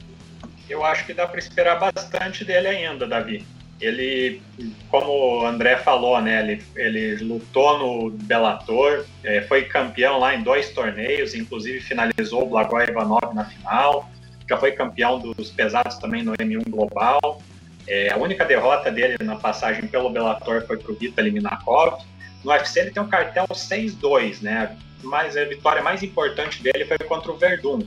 Eu 0.71 0.85
acho 0.85 1.05
que 1.05 1.13
dá 1.13 1.27
para 1.27 1.41
esperar 1.41 1.81
bastante 1.81 2.45
dele 2.45 2.69
ainda, 2.69 3.05
Davi. 3.05 3.45
Ele, 3.81 4.41
como 4.89 5.41
o 5.41 5.45
André 5.45 5.77
falou, 5.79 6.21
né, 6.21 6.41
ele, 6.41 6.63
ele 6.77 7.25
lutou 7.25 7.79
no 7.79 8.11
Bellator, 8.11 9.05
é, 9.25 9.41
foi 9.43 9.65
campeão 9.65 10.21
lá 10.21 10.33
em 10.33 10.45
dois 10.45 10.71
torneios, 10.71 11.35
inclusive 11.35 11.81
finalizou 11.81 12.45
o 12.45 12.47
Blagoy 12.47 12.89
Ivanov 12.89 13.35
na 13.35 13.45
final, 13.47 14.09
já 14.49 14.57
foi 14.57 14.71
campeão 14.73 15.19
dos 15.19 15.51
pesados 15.51 15.97
também 15.97 16.23
no 16.23 16.35
M1 16.35 16.69
Global. 16.69 17.43
É, 17.89 18.13
a 18.13 18.17
única 18.17 18.45
derrota 18.45 18.93
dele 18.93 19.17
na 19.25 19.35
passagem 19.35 19.89
pelo 19.89 20.11
Bellator 20.11 20.65
foi 20.69 20.77
para 20.77 20.93
o 20.93 20.95
Vitaly 20.95 21.33
Minakov. 21.33 22.05
No 22.45 22.53
UFC 22.53 22.79
ele 22.81 22.91
tem 22.93 23.03
um 23.03 23.09
cartel 23.09 23.47
6-2, 23.47 24.41
né? 24.41 24.77
Mas 25.03 25.37
a 25.37 25.45
vitória 25.45 25.83
mais 25.83 26.03
importante 26.03 26.63
dele 26.63 26.85
foi 26.85 26.99
contra 26.99 27.33
o 27.33 27.37
Verdun. 27.37 27.81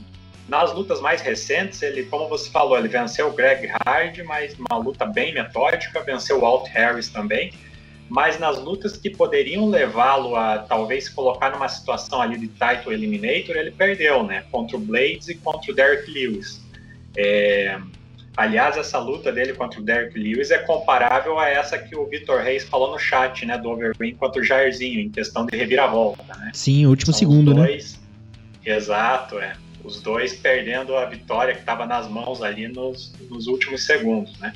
Nas 0.48 0.74
lutas 0.74 1.00
mais 1.00 1.22
recentes, 1.22 1.80
ele, 1.80 2.04
como 2.04 2.28
você 2.28 2.50
falou, 2.50 2.76
ele 2.76 2.88
venceu 2.88 3.28
o 3.28 3.32
Greg 3.32 3.66
Hard, 3.86 4.18
mas 4.24 4.54
uma 4.58 4.76
luta 4.76 5.06
bem 5.06 5.32
metódica, 5.32 6.02
venceu 6.02 6.36
o 6.36 6.40
Walt 6.40 6.68
Harris 6.68 7.08
também. 7.08 7.52
Mas 8.10 8.38
nas 8.38 8.62
lutas 8.62 8.98
que 8.98 9.08
poderiam 9.08 9.66
levá-lo 9.66 10.36
a 10.36 10.58
talvez 10.58 11.08
colocar 11.08 11.50
numa 11.50 11.68
situação 11.68 12.20
ali 12.20 12.38
de 12.38 12.48
title 12.48 12.92
eliminator, 12.92 13.56
ele 13.56 13.70
perdeu, 13.70 14.22
né? 14.22 14.44
Contra 14.50 14.76
o 14.76 14.80
Blades 14.80 15.28
e 15.28 15.34
contra 15.36 15.72
o 15.72 15.74
Derek 15.74 16.10
Lewis. 16.10 16.60
É... 17.16 17.78
Aliás, 18.36 18.76
essa 18.76 18.98
luta 18.98 19.32
dele 19.32 19.54
contra 19.54 19.80
o 19.80 19.82
Derek 19.82 20.18
Lewis 20.18 20.50
é 20.50 20.58
comparável 20.58 21.38
a 21.38 21.48
essa 21.48 21.78
que 21.78 21.96
o 21.96 22.04
Vitor 22.06 22.42
Reis 22.42 22.64
falou 22.64 22.90
no 22.90 22.98
chat, 22.98 23.46
né, 23.46 23.56
do 23.56 23.70
Overeem 23.70 24.14
contra 24.16 24.42
o 24.42 24.44
Jairzinho, 24.44 25.00
em 25.00 25.08
questão 25.08 25.46
de 25.46 25.56
reviravolta, 25.56 26.22
né? 26.36 26.50
Sim, 26.52 26.84
último 26.84 27.12
São 27.12 27.18
segundo, 27.20 27.54
né? 27.54 27.66
dois... 27.66 27.94
né? 27.94 28.74
Exato, 28.76 29.38
é 29.38 29.54
os 29.84 30.00
dois 30.00 30.32
perdendo 30.32 30.96
a 30.96 31.04
vitória 31.04 31.54
que 31.54 31.60
estava 31.60 31.84
nas 31.84 32.08
mãos 32.08 32.42
ali 32.42 32.66
nos, 32.66 33.12
nos, 33.30 33.46
últimos 33.46 33.84
segundos, 33.84 34.36
né? 34.38 34.52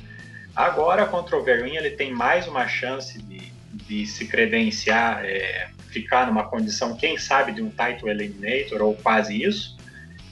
Agora 0.55 1.05
contra 1.05 1.37
o 1.37 1.43
Verin 1.43 1.75
ele 1.75 1.91
tem 1.91 2.11
mais 2.11 2.47
uma 2.47 2.67
chance 2.67 3.21
de, 3.21 3.53
de 3.71 4.05
se 4.07 4.27
credenciar, 4.27 5.23
é, 5.23 5.69
ficar 5.89 6.25
numa 6.27 6.43
condição, 6.43 6.95
quem 6.95 7.17
sabe, 7.17 7.51
de 7.51 7.61
um 7.61 7.69
title 7.69 8.09
eliminator 8.09 8.81
ou 8.81 8.95
quase 8.95 9.41
isso. 9.41 9.77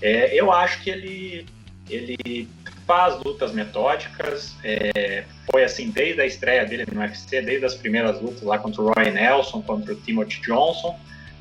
É, 0.02 0.34
eu 0.36 0.52
acho 0.52 0.82
que 0.82 0.90
ele 0.90 1.46
ele 1.90 2.50
faz 2.86 3.18
lutas 3.24 3.54
metódicas, 3.54 4.56
é, 4.64 5.24
foi 5.50 5.64
assim 5.64 5.90
desde 5.90 6.22
a 6.22 6.26
estreia 6.26 6.66
dele 6.66 6.86
no 6.92 7.00
UFC, 7.00 7.42
desde 7.42 7.66
as 7.66 7.76
primeiras 7.76 8.20
lutas 8.22 8.42
lá 8.42 8.58
contra 8.58 8.82
o 8.82 8.92
Roy 8.92 9.12
Nelson, 9.12 9.62
contra 9.62 9.94
o 9.94 9.96
Timothy 9.96 10.42
Johnson 10.42 10.98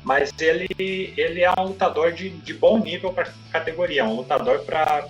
mas 0.07 0.33
ele, 0.39 1.13
ele 1.17 1.41
é 1.41 1.51
um 1.59 1.65
lutador 1.65 2.13
de, 2.13 2.29
de 2.29 2.53
bom 2.53 2.79
nível 2.79 3.11
para 3.11 3.29
categoria, 3.51 4.05
um 4.05 4.15
lutador 4.15 4.61
para 4.61 5.05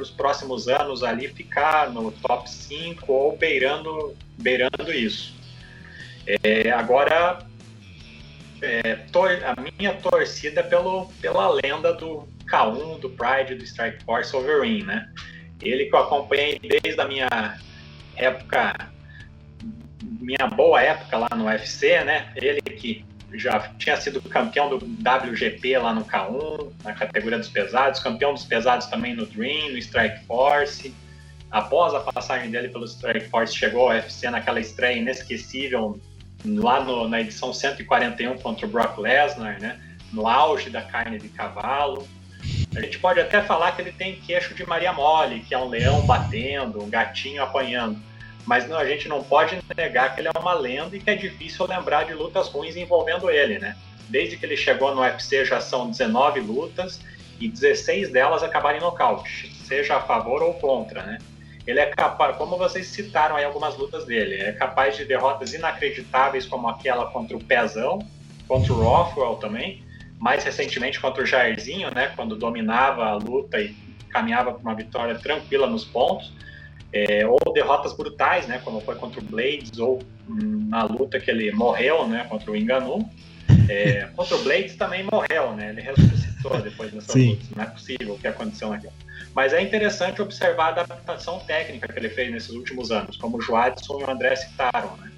os 0.00 0.08
próximos 0.08 0.68
anos 0.68 1.02
ali 1.02 1.28
ficar 1.28 1.90
no 1.90 2.10
top 2.10 2.48
5 2.48 3.12
ou 3.12 3.36
beirando, 3.36 4.16
beirando 4.38 4.90
isso. 4.90 5.34
É, 6.26 6.70
agora, 6.70 7.40
é, 8.62 8.94
tor 9.12 9.38
a 9.44 9.54
minha 9.60 9.92
torcida 9.92 10.60
é 10.60 10.62
pelo, 10.62 11.12
pela 11.20 11.50
lenda 11.50 11.92
do 11.92 12.26
K1, 12.50 13.00
do 13.00 13.10
Pride, 13.10 13.56
do 13.56 13.64
Strike 13.64 14.02
Force 14.04 14.32
Wolverine, 14.32 14.82
né? 14.82 15.12
Ele 15.60 15.84
que 15.84 15.94
eu 15.94 16.00
acompanhei 16.00 16.58
desde 16.58 16.98
a 16.98 17.04
minha 17.04 17.28
época, 18.16 18.90
minha 20.02 20.46
boa 20.46 20.80
época 20.80 21.18
lá 21.18 21.28
no 21.36 21.44
UFC, 21.44 22.02
né? 22.02 22.32
Ele 22.34 22.62
que 22.62 23.04
já 23.34 23.70
tinha 23.78 23.96
sido 23.96 24.20
campeão 24.22 24.68
do 24.68 24.76
WGP 24.76 25.78
lá 25.78 25.94
no 25.94 26.04
K1, 26.04 26.72
na 26.84 26.92
categoria 26.92 27.38
dos 27.38 27.48
pesados, 27.48 28.00
campeão 28.00 28.34
dos 28.34 28.44
pesados 28.44 28.86
também 28.86 29.14
no 29.14 29.26
Dream, 29.26 29.72
no 29.72 29.78
Strike 29.78 30.24
Force. 30.26 30.94
Após 31.50 31.94
a 31.94 32.00
passagem 32.00 32.50
dele 32.50 32.68
pelo 32.68 32.84
Strike 32.84 33.28
Force, 33.28 33.54
chegou 33.54 33.82
ao 33.82 33.88
UFC 33.88 34.30
naquela 34.30 34.60
estreia 34.60 34.96
inesquecível 34.96 36.00
lá 36.44 36.82
no, 36.82 37.08
na 37.08 37.20
edição 37.20 37.52
141 37.52 38.38
contra 38.38 38.66
o 38.66 38.68
Brock 38.68 38.98
Lesnar, 38.98 39.60
né? 39.60 39.78
No 40.12 40.26
auge 40.26 40.70
da 40.70 40.82
carne 40.82 41.18
de 41.18 41.28
cavalo. 41.28 42.08
A 42.74 42.80
gente 42.80 42.98
pode 42.98 43.20
até 43.20 43.42
falar 43.42 43.72
que 43.72 43.82
ele 43.82 43.92
tem 43.92 44.16
queixo 44.16 44.54
de 44.54 44.66
Maria 44.66 44.92
Mole, 44.92 45.40
que 45.40 45.54
é 45.54 45.58
um 45.58 45.68
leão 45.68 46.06
batendo, 46.06 46.82
um 46.82 46.88
gatinho 46.88 47.42
apanhando 47.42 48.00
mas 48.46 48.68
não, 48.68 48.78
a 48.78 48.84
gente 48.84 49.08
não 49.08 49.22
pode 49.22 49.58
negar 49.76 50.14
que 50.14 50.20
ele 50.20 50.28
é 50.28 50.38
uma 50.38 50.54
lenda 50.54 50.96
e 50.96 51.00
que 51.00 51.10
é 51.10 51.14
difícil 51.14 51.66
lembrar 51.66 52.04
de 52.04 52.14
lutas 52.14 52.48
ruins 52.48 52.76
envolvendo 52.76 53.30
ele, 53.30 53.58
né? 53.58 53.76
Desde 54.08 54.36
que 54.36 54.44
ele 54.44 54.56
chegou 54.56 54.94
no 54.94 55.02
UFC 55.02 55.44
já 55.44 55.60
são 55.60 55.90
19 55.90 56.40
lutas 56.40 57.00
e 57.38 57.48
16 57.48 58.10
delas 58.10 58.42
acabaram 58.42 58.78
em 58.78 58.80
nocaute, 58.80 59.54
seja 59.64 59.96
a 59.96 60.00
favor 60.00 60.42
ou 60.42 60.54
contra, 60.54 61.02
né? 61.02 61.18
Ele 61.66 61.78
é 61.78 61.86
capaz, 61.86 62.36
como 62.36 62.56
vocês 62.56 62.86
citaram 62.86 63.36
aí 63.36 63.44
algumas 63.44 63.76
lutas 63.76 64.04
dele, 64.04 64.36
é 64.36 64.52
capaz 64.52 64.96
de 64.96 65.04
derrotas 65.04 65.52
inacreditáveis 65.52 66.46
como 66.46 66.68
aquela 66.68 67.06
contra 67.06 67.36
o 67.36 67.44
Pezão, 67.44 68.00
contra 68.48 68.72
o 68.72 68.82
Rothwell 68.82 69.36
também, 69.36 69.84
mais 70.18 70.42
recentemente 70.42 70.98
contra 70.98 71.22
o 71.22 71.26
Jairzinho, 71.26 71.94
né, 71.94 72.12
quando 72.16 72.34
dominava 72.34 73.04
a 73.04 73.14
luta 73.14 73.60
e 73.60 73.74
caminhava 74.08 74.52
para 74.52 74.60
uma 74.60 74.74
vitória 74.74 75.14
tranquila 75.18 75.66
nos 75.66 75.84
pontos 75.84 76.32
é, 76.92 77.26
ou 77.26 77.38
derrotas 77.52 77.92
brutais, 77.92 78.46
né, 78.46 78.60
como 78.64 78.80
foi 78.80 78.96
contra 78.96 79.20
o 79.20 79.24
Blades, 79.24 79.78
ou 79.78 80.02
hum, 80.28 80.66
na 80.68 80.84
luta 80.84 81.20
que 81.20 81.30
ele 81.30 81.52
morreu, 81.52 82.06
né, 82.06 82.26
contra 82.28 82.50
o 82.50 82.56
Enganu. 82.56 83.08
É, 83.68 84.08
contra 84.16 84.36
o 84.36 84.42
Blades 84.42 84.76
também 84.76 85.06
morreu, 85.10 85.52
né, 85.54 85.70
ele 85.70 85.80
ressuscitou 85.80 86.58
depois 86.62 86.92
dessa 86.92 87.16
luta, 87.16 87.44
não 87.54 87.64
é 87.64 87.66
possível 87.66 88.14
o 88.14 88.18
que 88.18 88.26
aconteceu 88.26 88.70
naquela. 88.70 88.92
Mas 89.34 89.52
é 89.52 89.62
interessante 89.62 90.20
observar 90.20 90.78
a 90.78 90.82
adaptação 90.82 91.38
técnica 91.40 91.86
que 91.86 91.98
ele 91.98 92.08
fez 92.08 92.32
nesses 92.32 92.50
últimos 92.50 92.90
anos, 92.90 93.16
como 93.16 93.38
o 93.38 93.40
Joadson 93.40 94.00
e 94.00 94.04
o 94.04 94.10
André 94.10 94.34
citaram, 94.36 94.96
né. 94.96 95.10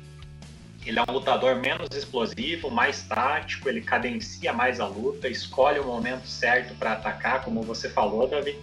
Ele 0.84 0.98
é 0.98 1.02
um 1.08 1.12
lutador 1.12 1.54
menos 1.60 1.88
explosivo, 1.96 2.68
mais 2.68 3.02
tático, 3.04 3.68
ele 3.68 3.80
cadencia 3.80 4.52
mais 4.52 4.80
a 4.80 4.86
luta, 4.86 5.28
escolhe 5.28 5.78
o 5.78 5.84
momento 5.84 6.26
certo 6.26 6.74
para 6.74 6.94
atacar, 6.94 7.44
como 7.44 7.62
você 7.62 7.88
falou, 7.88 8.26
Davi, 8.26 8.58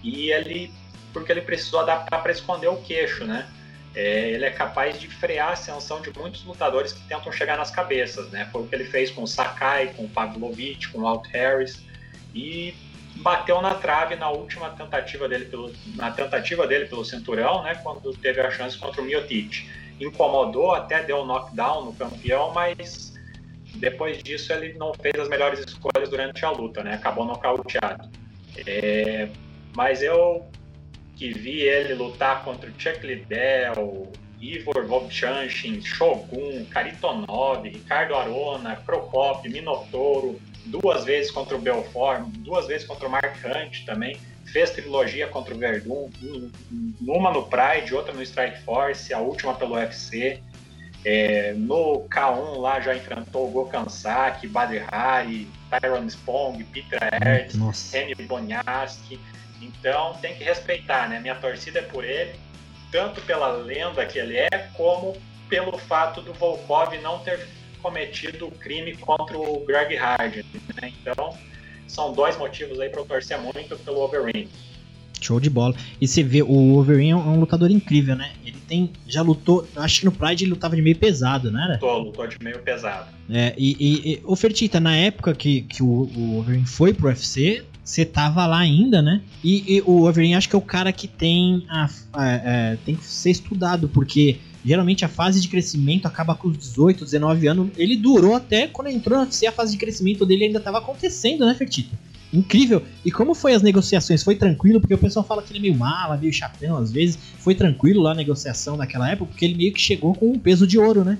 e 0.00 0.30
ele 0.30 0.70
porque 1.14 1.32
ele 1.32 1.40
precisou 1.40 1.80
adaptar 1.80 2.22
para 2.22 2.32
esconder 2.32 2.68
o 2.68 2.76
queixo, 2.76 3.24
né? 3.24 3.48
É, 3.94 4.30
ele 4.30 4.44
é 4.44 4.50
capaz 4.50 5.00
de 5.00 5.06
frear 5.08 5.50
a 5.50 5.52
ascensão 5.52 6.02
de 6.02 6.10
muitos 6.18 6.44
lutadores 6.44 6.92
que 6.92 7.00
tentam 7.06 7.30
chegar 7.30 7.56
nas 7.56 7.70
cabeças, 7.70 8.28
né? 8.30 8.48
Foi 8.50 8.62
o 8.62 8.66
que 8.66 8.74
ele 8.74 8.84
fez 8.84 9.10
com 9.12 9.22
o 9.22 9.26
Sakai, 9.26 9.94
com 9.96 10.04
o 10.04 10.08
Pavlovich, 10.08 10.88
com 10.88 10.98
o 10.98 11.02
Walt 11.02 11.26
Harris 11.28 11.80
e 12.34 12.74
bateu 13.16 13.62
na 13.62 13.74
trave 13.74 14.16
na 14.16 14.28
última 14.28 14.70
tentativa 14.70 15.28
dele 15.28 15.44
pelo, 15.44 15.72
na 15.94 16.10
tentativa 16.10 16.66
dele 16.66 16.86
pelo 16.86 17.04
cinturão, 17.04 17.62
né? 17.62 17.76
Quando 17.76 18.12
teve 18.14 18.40
a 18.40 18.50
chance 18.50 18.76
contra 18.76 19.00
o 19.00 19.04
Miotich. 19.04 19.70
Incomodou, 20.00 20.74
até 20.74 21.04
deu 21.04 21.18
um 21.18 21.24
knockdown 21.24 21.84
no 21.84 21.92
campeão, 21.94 22.52
mas 22.52 23.14
depois 23.76 24.20
disso 24.20 24.52
ele 24.52 24.72
não 24.74 24.92
fez 24.92 25.14
as 25.16 25.28
melhores 25.28 25.60
escolhas 25.60 26.08
durante 26.10 26.44
a 26.44 26.50
luta, 26.50 26.82
né? 26.82 26.94
Acabou 26.94 27.24
nocauteado. 27.24 28.10
É, 28.66 29.28
mas 29.76 30.02
eu 30.02 30.44
que 31.16 31.32
vi 31.32 31.60
ele 31.60 31.94
lutar 31.94 32.44
contra 32.44 32.68
o 32.68 32.72
Chuck 32.78 33.06
Liddell, 33.06 34.12
Ivor 34.40 34.86
Vovchanchin, 34.86 35.80
Shogun, 35.80 36.66
Karitonov, 36.70 37.62
Ricardo 37.62 38.14
Arona, 38.14 38.76
Procop, 38.84 39.48
Minotouro, 39.48 40.40
duas 40.66 41.04
vezes 41.04 41.30
contra 41.30 41.56
o 41.56 41.60
Belfort, 41.60 42.26
duas 42.38 42.66
vezes 42.66 42.86
contra 42.86 43.06
o 43.06 43.10
Mark 43.10 43.36
Hunt 43.44 43.84
também, 43.86 44.16
fez 44.44 44.70
trilogia 44.70 45.26
contra 45.26 45.54
o 45.54 45.58
Verdun, 45.58 46.10
uma 47.06 47.30
no 47.32 47.44
Pride, 47.44 47.94
outra 47.94 48.12
no 48.12 48.22
Strike 48.22 48.62
Force, 48.62 49.12
a 49.12 49.18
última 49.18 49.54
pelo 49.54 49.74
UFC. 49.74 50.40
É, 51.06 51.52
no 51.52 52.06
K1 52.08 52.58
lá 52.60 52.80
já 52.80 52.96
enfrentou 52.96 53.48
o 53.48 53.50
Gokhan 53.50 53.90
Saki, 53.90 54.46
Badr 54.46 54.82
Hari, 54.90 55.46
Tyron 55.68 56.06
Spong, 56.06 56.64
Peter 56.64 56.98
Hertz, 57.22 57.92
Remy 57.92 58.14
Bonyaski. 58.26 59.20
Então 59.64 60.14
tem 60.20 60.34
que 60.34 60.44
respeitar, 60.44 61.08
né? 61.08 61.20
Minha 61.20 61.34
torcida 61.34 61.78
é 61.80 61.82
por 61.82 62.04
ele, 62.04 62.32
tanto 62.90 63.20
pela 63.22 63.48
lenda 63.48 64.04
que 64.06 64.18
ele 64.18 64.36
é, 64.36 64.70
como 64.74 65.16
pelo 65.48 65.76
fato 65.78 66.20
do 66.20 66.32
Volkov 66.32 66.96
não 67.02 67.18
ter 67.20 67.46
cometido 67.82 68.46
o 68.46 68.50
crime 68.50 68.96
contra 68.96 69.36
o 69.36 69.64
Greg 69.64 69.96
Hardy. 69.96 70.44
Né? 70.80 70.92
Então 71.00 71.36
são 71.86 72.12
dois 72.12 72.36
motivos 72.36 72.80
aí 72.80 72.88
para 72.88 73.00
eu 73.00 73.04
torcer 73.04 73.38
muito 73.38 73.76
pelo 73.78 74.00
Overeem. 74.00 74.48
Show 75.20 75.40
de 75.40 75.48
bola. 75.48 75.74
E 76.00 76.06
você 76.06 76.22
vê, 76.22 76.42
o 76.42 76.74
Overeem 76.76 77.12
é 77.12 77.16
um 77.16 77.40
lutador 77.40 77.70
incrível, 77.70 78.14
né? 78.14 78.32
Ele 78.44 78.58
tem. 78.68 78.90
Já 79.06 79.22
lutou. 79.22 79.66
Acho 79.76 80.00
que 80.00 80.04
no 80.04 80.12
Pride 80.12 80.44
ele 80.44 80.50
lutava 80.50 80.76
de 80.76 80.82
meio 80.82 80.96
pesado, 80.96 81.50
né? 81.50 81.66
Lutou, 81.72 81.98
lutou 81.98 82.26
de 82.26 82.36
meio 82.42 82.58
pesado. 82.58 83.08
É, 83.30 83.54
e, 83.56 83.76
e, 83.78 84.12
e 84.12 84.22
o 84.24 84.36
Fertita, 84.36 84.78
na 84.78 84.94
época 84.94 85.34
que, 85.34 85.62
que 85.62 85.82
o, 85.82 85.86
o 85.86 86.44
foi 86.66 86.92
pro 86.92 87.08
UFC, 87.08 87.64
você 87.84 88.04
tava 88.04 88.46
lá 88.46 88.58
ainda, 88.58 89.02
né? 89.02 89.20
E, 89.42 89.76
e 89.76 89.80
o 89.82 90.00
Wolverine 90.00 90.34
acho 90.34 90.48
que 90.48 90.56
é 90.56 90.58
o 90.58 90.62
cara 90.62 90.90
que 90.90 91.06
tem, 91.06 91.64
a, 91.68 91.84
a, 92.12 92.22
a, 92.22 92.28
é, 92.28 92.78
tem 92.84 92.96
que 92.96 93.04
ser 93.04 93.30
estudado, 93.30 93.88
porque 93.88 94.38
geralmente 94.64 95.04
a 95.04 95.08
fase 95.08 95.40
de 95.40 95.48
crescimento 95.48 96.06
acaba 96.06 96.34
com 96.34 96.48
os 96.48 96.56
18, 96.56 97.04
19 97.04 97.46
anos. 97.46 97.70
Ele 97.76 97.96
durou 97.96 98.34
até 98.34 98.66
quando 98.66 98.88
entrou 98.88 99.18
na 99.18 99.24
UFC, 99.24 99.46
a 99.46 99.52
fase 99.52 99.72
de 99.72 99.78
crescimento 99.78 100.24
dele 100.24 100.46
ainda 100.46 100.58
estava 100.58 100.78
acontecendo, 100.78 101.44
né, 101.44 101.54
Fertito? 101.54 101.94
Incrível. 102.32 102.82
E 103.04 103.12
como 103.12 103.32
foi 103.32 103.52
as 103.52 103.62
negociações? 103.62 104.24
Foi 104.24 104.34
tranquilo? 104.34 104.80
Porque 104.80 104.94
o 104.94 104.98
pessoal 104.98 105.24
fala 105.24 105.40
que 105.40 105.52
ele 105.52 105.58
é 105.58 105.62
meio 105.62 105.76
mala, 105.76 106.16
meio 106.16 106.32
chapéu 106.32 106.76
às 106.76 106.90
vezes. 106.90 107.16
Foi 107.38 107.54
tranquilo 107.54 108.02
lá 108.02 108.10
a 108.10 108.14
negociação 108.14 108.76
naquela 108.76 109.08
época, 109.08 109.30
porque 109.30 109.44
ele 109.44 109.54
meio 109.54 109.72
que 109.72 109.80
chegou 109.80 110.14
com 110.14 110.32
um 110.32 110.38
peso 110.38 110.66
de 110.66 110.76
ouro, 110.76 111.04
né? 111.04 111.18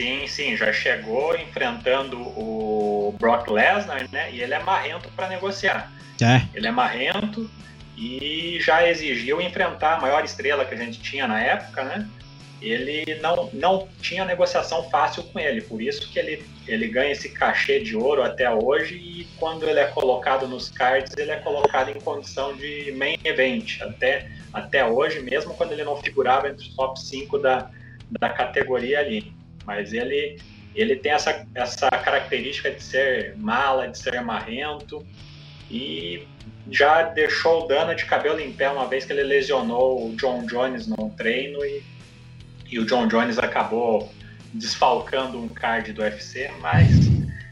Sim, 0.00 0.26
sim, 0.26 0.56
já 0.56 0.72
chegou 0.72 1.36
enfrentando 1.36 2.18
o 2.18 3.14
Brock 3.20 3.50
Lesnar, 3.50 4.10
né? 4.10 4.32
E 4.32 4.40
ele 4.40 4.54
é 4.54 4.58
marrento 4.58 5.10
para 5.10 5.28
negociar. 5.28 5.92
É. 6.22 6.40
Ele 6.54 6.66
é 6.66 6.70
marrento 6.70 7.50
e 7.98 8.56
já 8.62 8.88
exigiu 8.88 9.42
enfrentar 9.42 9.96
a 9.96 10.00
maior 10.00 10.24
estrela 10.24 10.64
que 10.64 10.72
a 10.72 10.76
gente 10.78 11.02
tinha 11.02 11.28
na 11.28 11.38
época, 11.38 11.84
né? 11.84 12.08
Ele 12.62 13.14
não, 13.20 13.50
não 13.52 13.88
tinha 14.00 14.24
negociação 14.24 14.88
fácil 14.88 15.22
com 15.24 15.38
ele, 15.38 15.60
por 15.60 15.82
isso 15.82 16.10
que 16.10 16.18
ele, 16.18 16.46
ele 16.66 16.88
ganha 16.88 17.12
esse 17.12 17.28
cachê 17.28 17.80
de 17.80 17.94
ouro 17.94 18.22
até 18.22 18.50
hoje 18.50 18.94
e 18.94 19.28
quando 19.36 19.68
ele 19.68 19.80
é 19.80 19.86
colocado 19.86 20.48
nos 20.48 20.70
cards, 20.70 21.14
ele 21.18 21.30
é 21.30 21.36
colocado 21.36 21.90
em 21.90 22.00
condição 22.00 22.56
de 22.56 22.90
main 22.96 23.18
event 23.22 23.82
até, 23.82 24.30
até 24.50 24.82
hoje, 24.82 25.20
mesmo 25.20 25.52
quando 25.52 25.72
ele 25.72 25.84
não 25.84 26.00
figurava 26.00 26.48
entre 26.48 26.66
os 26.66 26.74
top 26.74 26.98
5 26.98 27.38
da, 27.38 27.70
da 28.18 28.30
categoria 28.30 28.98
ali. 29.00 29.38
Mas 29.66 29.92
ele, 29.92 30.38
ele 30.74 30.96
tem 30.96 31.12
essa, 31.12 31.46
essa 31.54 31.88
característica 31.90 32.70
de 32.70 32.82
ser 32.82 33.36
mala, 33.36 33.88
de 33.88 33.98
ser 33.98 34.20
marrento, 34.22 35.04
e 35.70 36.26
já 36.70 37.02
deixou 37.02 37.64
o 37.64 37.66
Dana 37.66 37.94
de 37.94 38.04
cabelo 38.04 38.40
em 38.40 38.52
pé 38.52 38.70
uma 38.70 38.86
vez 38.86 39.04
que 39.04 39.12
ele 39.12 39.22
lesionou 39.22 40.08
o 40.08 40.16
John 40.16 40.44
Jones 40.46 40.86
num 40.86 41.10
treino 41.10 41.64
e, 41.64 41.82
e 42.70 42.78
o 42.78 42.86
John 42.86 43.06
Jones 43.08 43.38
acabou 43.38 44.12
desfalcando 44.52 45.40
um 45.40 45.48
card 45.48 45.92
do 45.92 46.02
UFC, 46.02 46.50
mas 46.60 46.88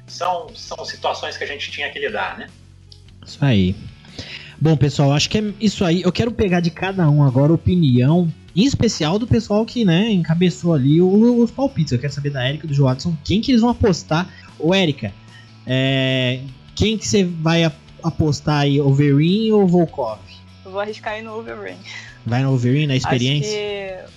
são, 0.06 0.48
são 0.54 0.84
situações 0.84 1.36
que 1.36 1.44
a 1.44 1.46
gente 1.46 1.70
tinha 1.70 1.90
que 1.90 1.98
lidar, 1.98 2.38
né? 2.38 2.48
Isso 3.24 3.44
aí. 3.44 3.76
Bom, 4.60 4.76
pessoal, 4.76 5.12
acho 5.12 5.30
que 5.30 5.38
é 5.38 5.44
isso 5.60 5.84
aí. 5.84 6.02
Eu 6.02 6.10
quero 6.10 6.32
pegar 6.32 6.60
de 6.60 6.70
cada 6.70 7.08
um 7.08 7.22
agora 7.22 7.52
opinião, 7.52 8.32
em 8.54 8.64
especial 8.64 9.18
do 9.18 9.26
pessoal 9.26 9.64
que, 9.64 9.84
né, 9.84 10.10
encabeçou 10.10 10.74
ali 10.74 11.00
os 11.00 11.50
palpites. 11.50 11.92
Eu 11.92 11.98
quero 11.98 12.12
saber 12.12 12.30
da 12.30 12.48
Erika 12.48 12.66
e 12.66 12.68
do 12.68 12.74
Joadson 12.74 13.16
quem 13.24 13.40
que 13.40 13.52
eles 13.52 13.60
vão 13.60 13.70
apostar. 13.70 14.28
Ô, 14.58 14.74
Erika, 14.74 15.12
é, 15.66 16.40
quem 16.74 16.96
que 16.96 17.06
você 17.06 17.24
vai 17.24 17.64
apostar? 18.02 18.60
aí 18.60 18.80
Overeem 18.80 19.52
ou 19.52 19.66
Volkov? 19.66 20.18
Eu 20.64 20.72
vou 20.72 20.80
arriscar 20.80 21.18
ir 21.18 21.22
no 21.22 21.38
Overeem. 21.38 21.78
Vai 22.26 22.42
no 22.42 22.52
Overeem, 22.52 22.86
na 22.86 22.96
experiência? 22.96 23.50
Acho 23.50 24.12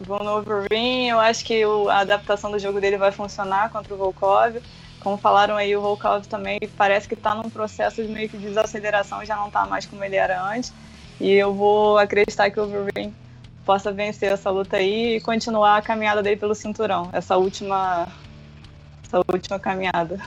que 0.00 0.04
vou 0.04 0.22
no 0.22 0.38
Overeem, 0.38 1.08
eu 1.08 1.18
acho 1.18 1.44
que 1.44 1.62
a 1.90 1.98
adaptação 1.98 2.50
do 2.50 2.58
jogo 2.58 2.80
dele 2.80 2.96
vai 2.96 3.12
funcionar 3.12 3.70
contra 3.70 3.94
o 3.94 3.96
Volkov. 3.96 4.56
Como 5.00 5.16
falaram 5.16 5.56
aí, 5.56 5.76
o 5.76 5.80
Volkov 5.80 6.26
também 6.26 6.58
parece 6.76 7.06
que 7.06 7.14
está 7.14 7.34
num 7.34 7.50
processo 7.50 8.02
de 8.02 8.08
meio 8.08 8.28
que 8.28 8.36
desaceleração, 8.36 9.24
já 9.24 9.36
não 9.36 9.48
está 9.48 9.66
mais 9.66 9.84
como 9.86 10.02
ele 10.02 10.16
era 10.16 10.42
antes. 10.42 10.72
E 11.20 11.30
eu 11.30 11.54
vou 11.54 11.98
acreditar 11.98 12.50
que 12.50 12.58
o 12.58 12.64
Overeem 12.64 13.14
possa 13.64 13.92
vencer 13.92 14.32
essa 14.32 14.50
luta 14.50 14.76
aí 14.76 15.16
e 15.16 15.20
continuar 15.20 15.78
a 15.78 15.82
caminhada 15.82 16.22
dele 16.22 16.36
pelo 16.36 16.54
cinturão, 16.54 17.08
essa 17.12 17.36
última, 17.36 18.08
essa 19.02 19.20
última 19.28 19.58
caminhada. 19.58 20.20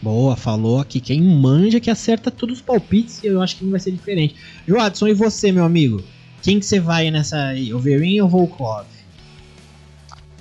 Boa, 0.00 0.36
falou 0.36 0.80
aqui. 0.80 1.00
Quem 1.00 1.22
manja 1.22 1.80
que 1.80 1.90
acerta 1.90 2.30
todos 2.30 2.58
os 2.58 2.62
palpites, 2.62 3.22
eu 3.24 3.42
acho 3.42 3.56
que 3.56 3.64
não 3.64 3.72
vai 3.72 3.80
ser 3.80 3.90
diferente. 3.90 4.36
Joadson, 4.66 5.08
e 5.08 5.14
você, 5.14 5.50
meu 5.50 5.64
amigo? 5.64 6.02
Quem 6.42 6.60
que 6.60 6.66
você 6.66 6.78
vai 6.78 7.10
nessa 7.10 7.36
aí? 7.48 7.74
Overeem 7.74 8.20
ou 8.22 8.28
Volkov? 8.28 8.86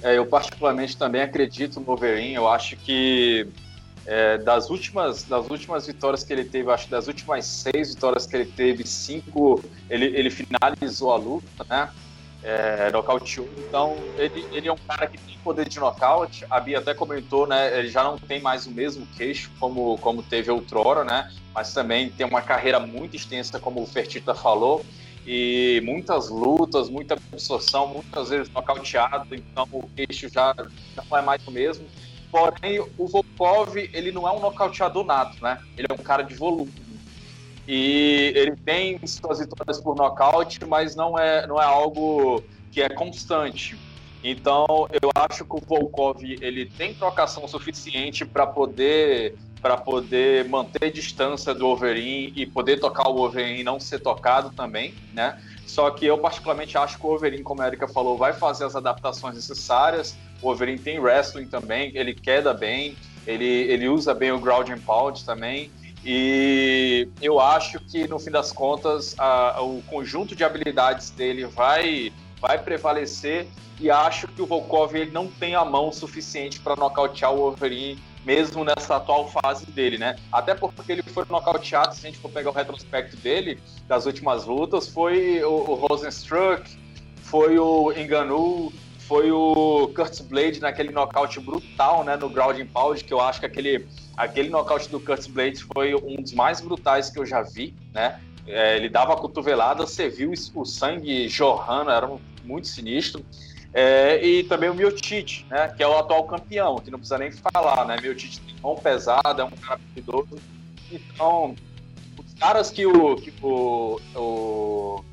É, 0.04 0.18
eu 0.18 0.26
particularmente 0.28 0.96
também 0.96 1.22
acredito 1.22 1.80
no 1.80 1.92
Overeem. 1.92 2.34
Eu 2.34 2.48
acho 2.48 2.78
que 2.78 3.48
é, 4.06 4.38
das 4.38 4.70
últimas 4.70 5.24
das 5.24 5.50
últimas 5.50 5.88
vitórias 5.88 6.24
que 6.24 6.32
ele 6.32 6.46
teve, 6.46 6.72
acho 6.72 6.86
que 6.86 6.92
das 6.92 7.08
últimas 7.08 7.46
seis 7.46 7.96
vitórias 7.96 8.28
que 8.28 8.36
ele 8.36 8.46
teve, 8.46 8.88
cinco 8.88 9.64
ele, 9.90 10.06
ele 10.06 10.30
finalizou 10.30 11.12
a 11.12 11.18
luta, 11.18 11.66
né? 11.68 11.90
É, 12.44 12.92
nocauteou. 12.92 13.50
Então, 13.58 13.98
ele, 14.18 14.46
ele 14.52 14.68
é 14.68 14.72
um 14.72 14.78
cara 14.78 15.08
que 15.08 15.18
tem 15.18 15.38
poder 15.44 15.68
de 15.68 15.80
nocaute. 15.80 16.46
A 16.50 16.60
Bia 16.60 16.80
até 16.80 16.94
comentou, 16.94 17.48
né? 17.48 17.80
Ele 17.80 17.90
já 17.90 18.04
não 18.04 18.18
tem 18.18 18.42
mais 18.42 18.66
o 18.66 18.72
mesmo 18.72 19.08
queixo 19.18 19.52
como, 19.60 19.98
como 20.00 20.22
teve 20.22 20.52
outrora, 20.52 21.04
né? 21.04 21.32
Mas 21.54 21.74
também 21.74 22.10
tem 22.10 22.26
uma 22.26 22.42
carreira 22.42 22.80
muito 22.80 23.16
extensa, 23.16 23.60
como 23.60 23.82
o 23.82 23.88
Fertita 23.88 24.34
falou. 24.36 24.86
E 25.26 25.82
muitas 25.84 26.30
lutas, 26.30 26.90
muita 26.90 27.16
absorção, 27.16 27.88
muitas 27.88 28.30
vezes 28.30 28.50
nocauteado. 28.54 29.36
Então, 29.36 29.68
o 29.72 29.90
queixo 29.96 30.30
já, 30.30 30.54
já 30.96 31.04
não 31.10 31.18
é 31.18 31.22
mais 31.22 31.46
o 31.48 31.52
mesmo. 31.52 31.86
Porém, 32.32 32.80
o 32.98 33.08
Volkov, 33.08 33.78
ele 33.78 34.12
não 34.12 34.28
é 34.28 34.32
um 34.32 34.40
nocauteador 34.40 35.06
nato, 35.06 35.42
né? 35.42 35.60
Ele 35.78 35.88
é 35.90 35.94
um 35.94 35.98
cara 35.98 36.24
de 36.24 36.36
volume 36.36 36.72
e 37.68 38.32
ele 38.36 38.56
tem 38.56 39.00
suas 39.06 39.40
vitórias 39.40 39.82
por 39.82 39.96
nocaute, 39.96 40.60
mas 40.66 40.96
não 40.96 41.20
é, 41.20 41.46
não 41.46 41.62
é 41.62 41.66
algo 41.66 42.42
que 42.72 42.82
é 42.82 42.90
constante. 42.90 43.78
Então, 44.24 44.66
eu 45.02 45.10
acho 45.16 45.46
que 45.46 45.56
o 45.56 45.60
Volkov 45.60 46.22
ele 46.24 46.66
tem 46.66 46.94
trocação 46.94 47.48
suficiente 47.48 48.26
para 48.26 48.48
poder 48.48 49.36
para 49.62 49.76
poder 49.76 50.48
manter 50.48 50.92
distância 50.92 51.54
do 51.54 51.66
Wolverine 51.66 52.32
e 52.36 52.46
poder 52.46 52.80
tocar 52.80 53.10
o 53.10 53.16
Wolverine 53.16 53.62
e 53.62 53.64
não 53.64 53.80
ser 53.80 54.00
tocado 54.00 54.52
também, 54.52 54.94
né? 55.14 55.42
Só 55.66 55.90
que 55.90 56.06
eu 56.06 56.18
particularmente 56.18 56.78
acho 56.78 56.98
que 56.98 57.06
o 57.06 57.10
Wolverine, 57.10 57.44
como 57.44 57.62
a 57.62 57.68
Erika 57.68 57.88
falou, 57.88 58.18
vai 58.18 58.34
fazer 58.34 58.66
as 58.66 58.76
adaptações 58.76 59.36
necessárias. 59.36 60.16
O 60.42 60.46
Wolverine 60.46 60.78
tem 60.78 61.00
wrestling 61.00 61.48
também, 61.48 61.92
ele 61.96 62.14
queda 62.14 62.54
bem, 62.54 62.96
ele, 63.26 63.46
ele 63.46 63.90
usa 63.90 64.14
bem 64.14 64.32
o 64.32 64.40
ground 64.40 64.70
and 64.70 64.80
pound 64.80 65.26
também. 65.26 65.72
E 66.04 67.10
eu 67.22 67.40
acho 67.40 67.80
que 67.80 68.08
no 68.08 68.20
fim 68.20 68.32
das 68.32 68.52
contas 68.52 69.16
a, 69.18 69.62
o 69.62 69.82
conjunto 69.84 70.36
de 70.36 70.44
habilidades 70.44 71.10
dele 71.10 71.46
vai 71.46 72.14
vai 72.40 72.60
prevalecer 72.60 73.48
e 73.80 73.90
acho 73.90 74.28
que 74.28 74.42
o 74.42 74.46
Volkov 74.46 74.96
ele 74.96 75.12
não 75.12 75.28
tem 75.28 75.56
a 75.56 75.66
mão 75.66 75.92
suficiente 75.92 76.60
para 76.60 76.76
nocautear 76.76 77.34
o 77.34 77.38
Wolverine 77.38 78.02
mesmo 78.28 78.66
nessa 78.66 78.98
atual 78.98 79.30
fase 79.30 79.66
dele, 79.68 79.98
né? 79.98 80.18
Até 80.30 80.54
porque 80.54 80.92
ele 80.92 81.02
foi 81.02 81.24
nocauteado, 81.30 81.96
se 81.96 82.06
a 82.06 82.10
gente 82.10 82.20
for 82.20 82.30
pegar 82.30 82.50
o 82.50 82.54
retrospecto 82.54 83.16
dele, 83.16 83.58
das 83.88 84.06
últimas 84.06 84.44
lutas, 84.44 84.90
foi 84.90 85.42
o, 85.46 85.54
o 85.54 85.74
Rosenstruck, 85.76 86.78
foi 87.24 87.58
o 87.58 87.94
Enganu, 87.94 88.74
foi 89.08 89.32
o 89.32 89.90
Curtis 89.96 90.20
Blade 90.20 90.60
naquele 90.60 90.92
nocaute 90.92 91.40
brutal, 91.40 92.04
né, 92.04 92.18
no 92.18 92.30
ground 92.30 92.60
and 92.60 92.68
pound, 92.68 93.04
que 93.04 93.14
eu 93.14 93.22
acho 93.22 93.40
que 93.40 93.46
aquele, 93.46 93.88
aquele 94.18 94.50
nocaute 94.50 94.90
do 94.90 95.00
Curtis 95.00 95.28
Blade 95.28 95.64
foi 95.74 95.96
um 95.96 96.22
dos 96.22 96.34
mais 96.34 96.60
brutais 96.60 97.10
que 97.10 97.18
eu 97.18 97.26
já 97.26 97.42
vi, 97.42 97.74
né? 97.94 98.20
É, 98.46 98.76
ele 98.78 98.90
dava 98.90 99.14
a 99.14 99.18
cotovelada, 99.18 99.86
você 99.86 100.08
viu 100.10 100.32
o 100.56 100.66
sangue 100.66 101.28
jorrando, 101.28 101.90
era 101.90 102.10
muito 102.44 102.68
sinistro. 102.68 103.26
É, 103.74 104.26
e 104.26 104.44
também 104.44 104.70
o 104.70 104.74
Miotite, 104.74 105.46
né, 105.50 105.68
que 105.76 105.84
é 105.84 105.88
o 105.88 105.98
atual 105.98 106.26
campeão, 106.26 106.78
que 106.78 106.90
não 106.90 106.98
precisa 106.98 107.18
nem 107.18 107.32
falar, 107.32 107.86
né? 107.86 107.98
Miotite 108.02 108.42
tem 108.42 108.56
mão 108.62 108.76
pesada, 108.76 109.42
é 109.42 109.44
um 109.44 109.52
cara 109.52 109.80
perigoso. 109.94 110.38
Então, 110.92 111.56
os 112.18 112.34
caras 112.40 112.70
que 112.72 112.86
o, 112.86 113.16
que 113.16 113.34
o, 113.42 114.00
o 114.16 115.04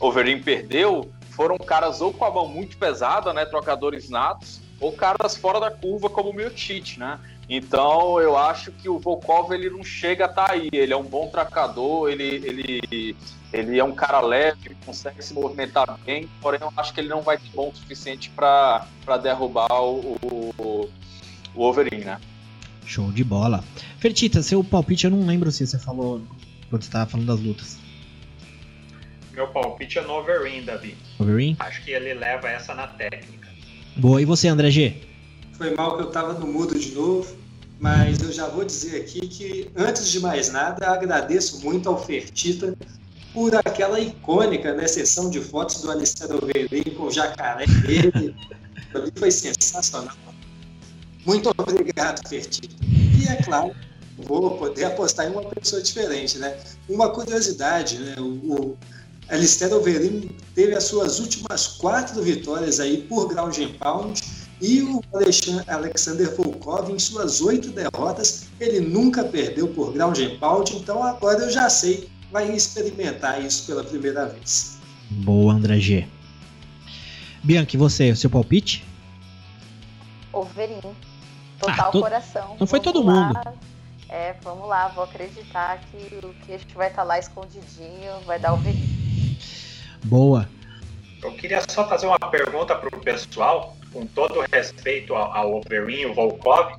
Overeem 0.00 0.42
perdeu 0.42 1.10
foram 1.32 1.56
caras 1.58 2.00
ou 2.00 2.12
com 2.12 2.24
a 2.24 2.30
mão 2.30 2.48
muito 2.48 2.76
pesada, 2.76 3.32
né, 3.32 3.44
trocadores 3.44 4.08
natos, 4.08 4.60
ou 4.80 4.92
caras 4.92 5.36
fora 5.36 5.60
da 5.60 5.70
curva 5.70 6.10
como 6.10 6.30
o 6.30 6.34
Miotite, 6.34 6.98
né? 6.98 7.18
Então 7.48 8.20
eu 8.20 8.36
acho 8.36 8.72
que 8.72 8.88
o 8.88 8.98
Volkov 8.98 9.52
ele 9.52 9.68
não 9.70 9.84
chega 9.84 10.26
a 10.26 10.30
estar 10.30 10.46
tá 10.46 10.52
aí. 10.52 10.68
Ele 10.72 10.92
é 10.92 10.96
um 10.96 11.04
bom 11.04 11.28
tracador, 11.28 12.08
ele, 12.08 12.24
ele, 12.24 13.16
ele 13.52 13.78
é 13.78 13.84
um 13.84 13.94
cara 13.94 14.20
leve, 14.20 14.76
consegue 14.84 15.22
se 15.22 15.34
movimentar 15.34 15.98
bem, 16.04 16.28
porém 16.40 16.60
eu 16.60 16.72
acho 16.76 16.92
que 16.92 17.00
ele 17.00 17.08
não 17.08 17.20
vai 17.20 17.36
ter 17.36 17.50
bom 17.54 17.68
o 17.68 17.76
suficiente 17.76 18.30
para 18.30 18.86
derrubar 19.22 19.82
o, 19.82 20.16
o, 20.22 20.90
o 21.54 21.72
né? 22.04 22.20
Show 22.84 23.10
de 23.12 23.22
bola. 23.22 23.62
Fertita, 23.98 24.42
seu 24.42 24.62
palpite 24.64 25.04
eu 25.04 25.10
não 25.10 25.26
lembro 25.26 25.50
se 25.52 25.66
você 25.66 25.78
falou 25.78 26.20
quando 26.68 26.82
você 26.82 26.88
estava 26.88 27.10
falando 27.10 27.26
das 27.26 27.40
lutas. 27.40 27.81
Meu 29.34 29.48
palpite 29.48 29.98
é 29.98 30.02
no 30.02 30.14
Overeem, 30.14 30.64
Davi. 30.64 30.96
Overeem? 31.18 31.56
Acho 31.58 31.82
que 31.84 31.90
ele 31.90 32.14
leva 32.14 32.48
essa 32.48 32.74
na 32.74 32.86
técnica. 32.86 33.48
Boa, 33.96 34.20
e 34.20 34.24
você, 34.24 34.48
André 34.48 34.70
G? 34.70 34.96
Foi 35.52 35.74
mal 35.74 35.96
que 35.96 36.02
eu 36.02 36.08
estava 36.08 36.34
no 36.34 36.46
mudo 36.46 36.78
de 36.78 36.92
novo 36.92 37.42
mas 37.82 38.22
eu 38.22 38.30
já 38.30 38.46
vou 38.46 38.64
dizer 38.64 39.00
aqui 39.00 39.26
que, 39.26 39.68
antes 39.74 40.08
de 40.08 40.20
mais 40.20 40.52
nada, 40.52 40.88
agradeço 40.88 41.60
muito 41.64 41.88
ao 41.88 42.00
Fertita 42.00 42.78
por 43.34 43.56
aquela 43.56 43.98
icônica 43.98 44.72
né, 44.72 44.86
sessão 44.86 45.28
de 45.28 45.40
fotos 45.40 45.82
do 45.82 45.90
Alessandro 45.90 46.36
Overeem 46.44 46.94
com 46.96 47.06
o 47.06 47.10
jacaré 47.10 47.66
dele. 47.66 48.36
foi 49.18 49.32
sensacional. 49.32 50.14
Muito 51.26 51.50
obrigado, 51.58 52.24
Fertita. 52.28 52.76
E, 52.84 53.26
é 53.26 53.42
claro, 53.42 53.74
vou 54.16 54.56
poder 54.58 54.84
apostar 54.84 55.26
em 55.26 55.30
uma 55.30 55.42
pessoa 55.42 55.82
diferente. 55.82 56.38
Né? 56.38 56.56
Uma 56.88 57.10
curiosidade, 57.10 57.98
né? 57.98 58.14
o, 58.16 58.22
o 58.22 58.78
Alistair 59.28 59.72
Overeem 59.72 60.30
teve 60.54 60.74
as 60.74 60.84
suas 60.84 61.18
últimas 61.18 61.66
quatro 61.66 62.22
vitórias 62.22 62.80
aí 62.80 62.98
por 63.02 63.28
ground 63.28 63.56
and 63.58 63.72
pound 63.78 64.20
e 64.62 64.80
o 64.82 65.02
Alexander 65.66 66.36
Volkov, 66.36 66.88
em 66.92 66.98
suas 66.98 67.40
oito 67.40 67.70
derrotas, 67.72 68.44
ele 68.60 68.78
nunca 68.78 69.24
perdeu 69.24 69.66
por 69.66 69.92
ground 69.92 70.18
and 70.18 70.38
pound, 70.38 70.76
então 70.76 71.02
agora 71.02 71.40
eu 71.40 71.50
já 71.50 71.68
sei, 71.68 72.08
vai 72.30 72.48
experimentar 72.54 73.44
isso 73.44 73.66
pela 73.66 73.82
primeira 73.82 74.26
vez. 74.26 74.78
Boa, 75.10 75.54
André 75.54 75.80
G. 75.80 76.08
Bianchi, 77.42 77.76
você, 77.76 78.12
o 78.12 78.16
seu 78.16 78.30
palpite? 78.30 78.84
Overin. 80.32 80.80
Total 81.58 81.88
ah, 81.88 81.90
to... 81.90 82.00
coração. 82.00 82.56
Não 82.60 82.66
foi 82.66 82.78
todo 82.78 83.02
lá. 83.02 83.26
mundo. 83.26 83.40
É, 84.08 84.36
vamos 84.44 84.68
lá, 84.68 84.88
vou 84.88 85.04
acreditar 85.04 85.80
que 85.90 86.24
o 86.24 86.32
queixo 86.46 86.66
vai 86.74 86.88
estar 86.88 87.02
tá 87.02 87.08
lá 87.08 87.18
escondidinho, 87.18 88.20
vai 88.26 88.38
dar 88.38 88.52
o 88.52 88.54
Overin. 88.54 89.01
Boa. 90.04 90.48
Eu 91.22 91.32
queria 91.32 91.62
só 91.68 91.88
fazer 91.88 92.06
uma 92.06 92.18
pergunta 92.18 92.74
para 92.74 92.96
o 92.96 93.00
pessoal 93.00 93.76
com 93.92 94.06
todo 94.06 94.44
respeito 94.52 95.14
ao, 95.14 95.32
ao 95.32 95.56
Overeem, 95.56 96.06
o 96.06 96.14
Volkov, 96.14 96.72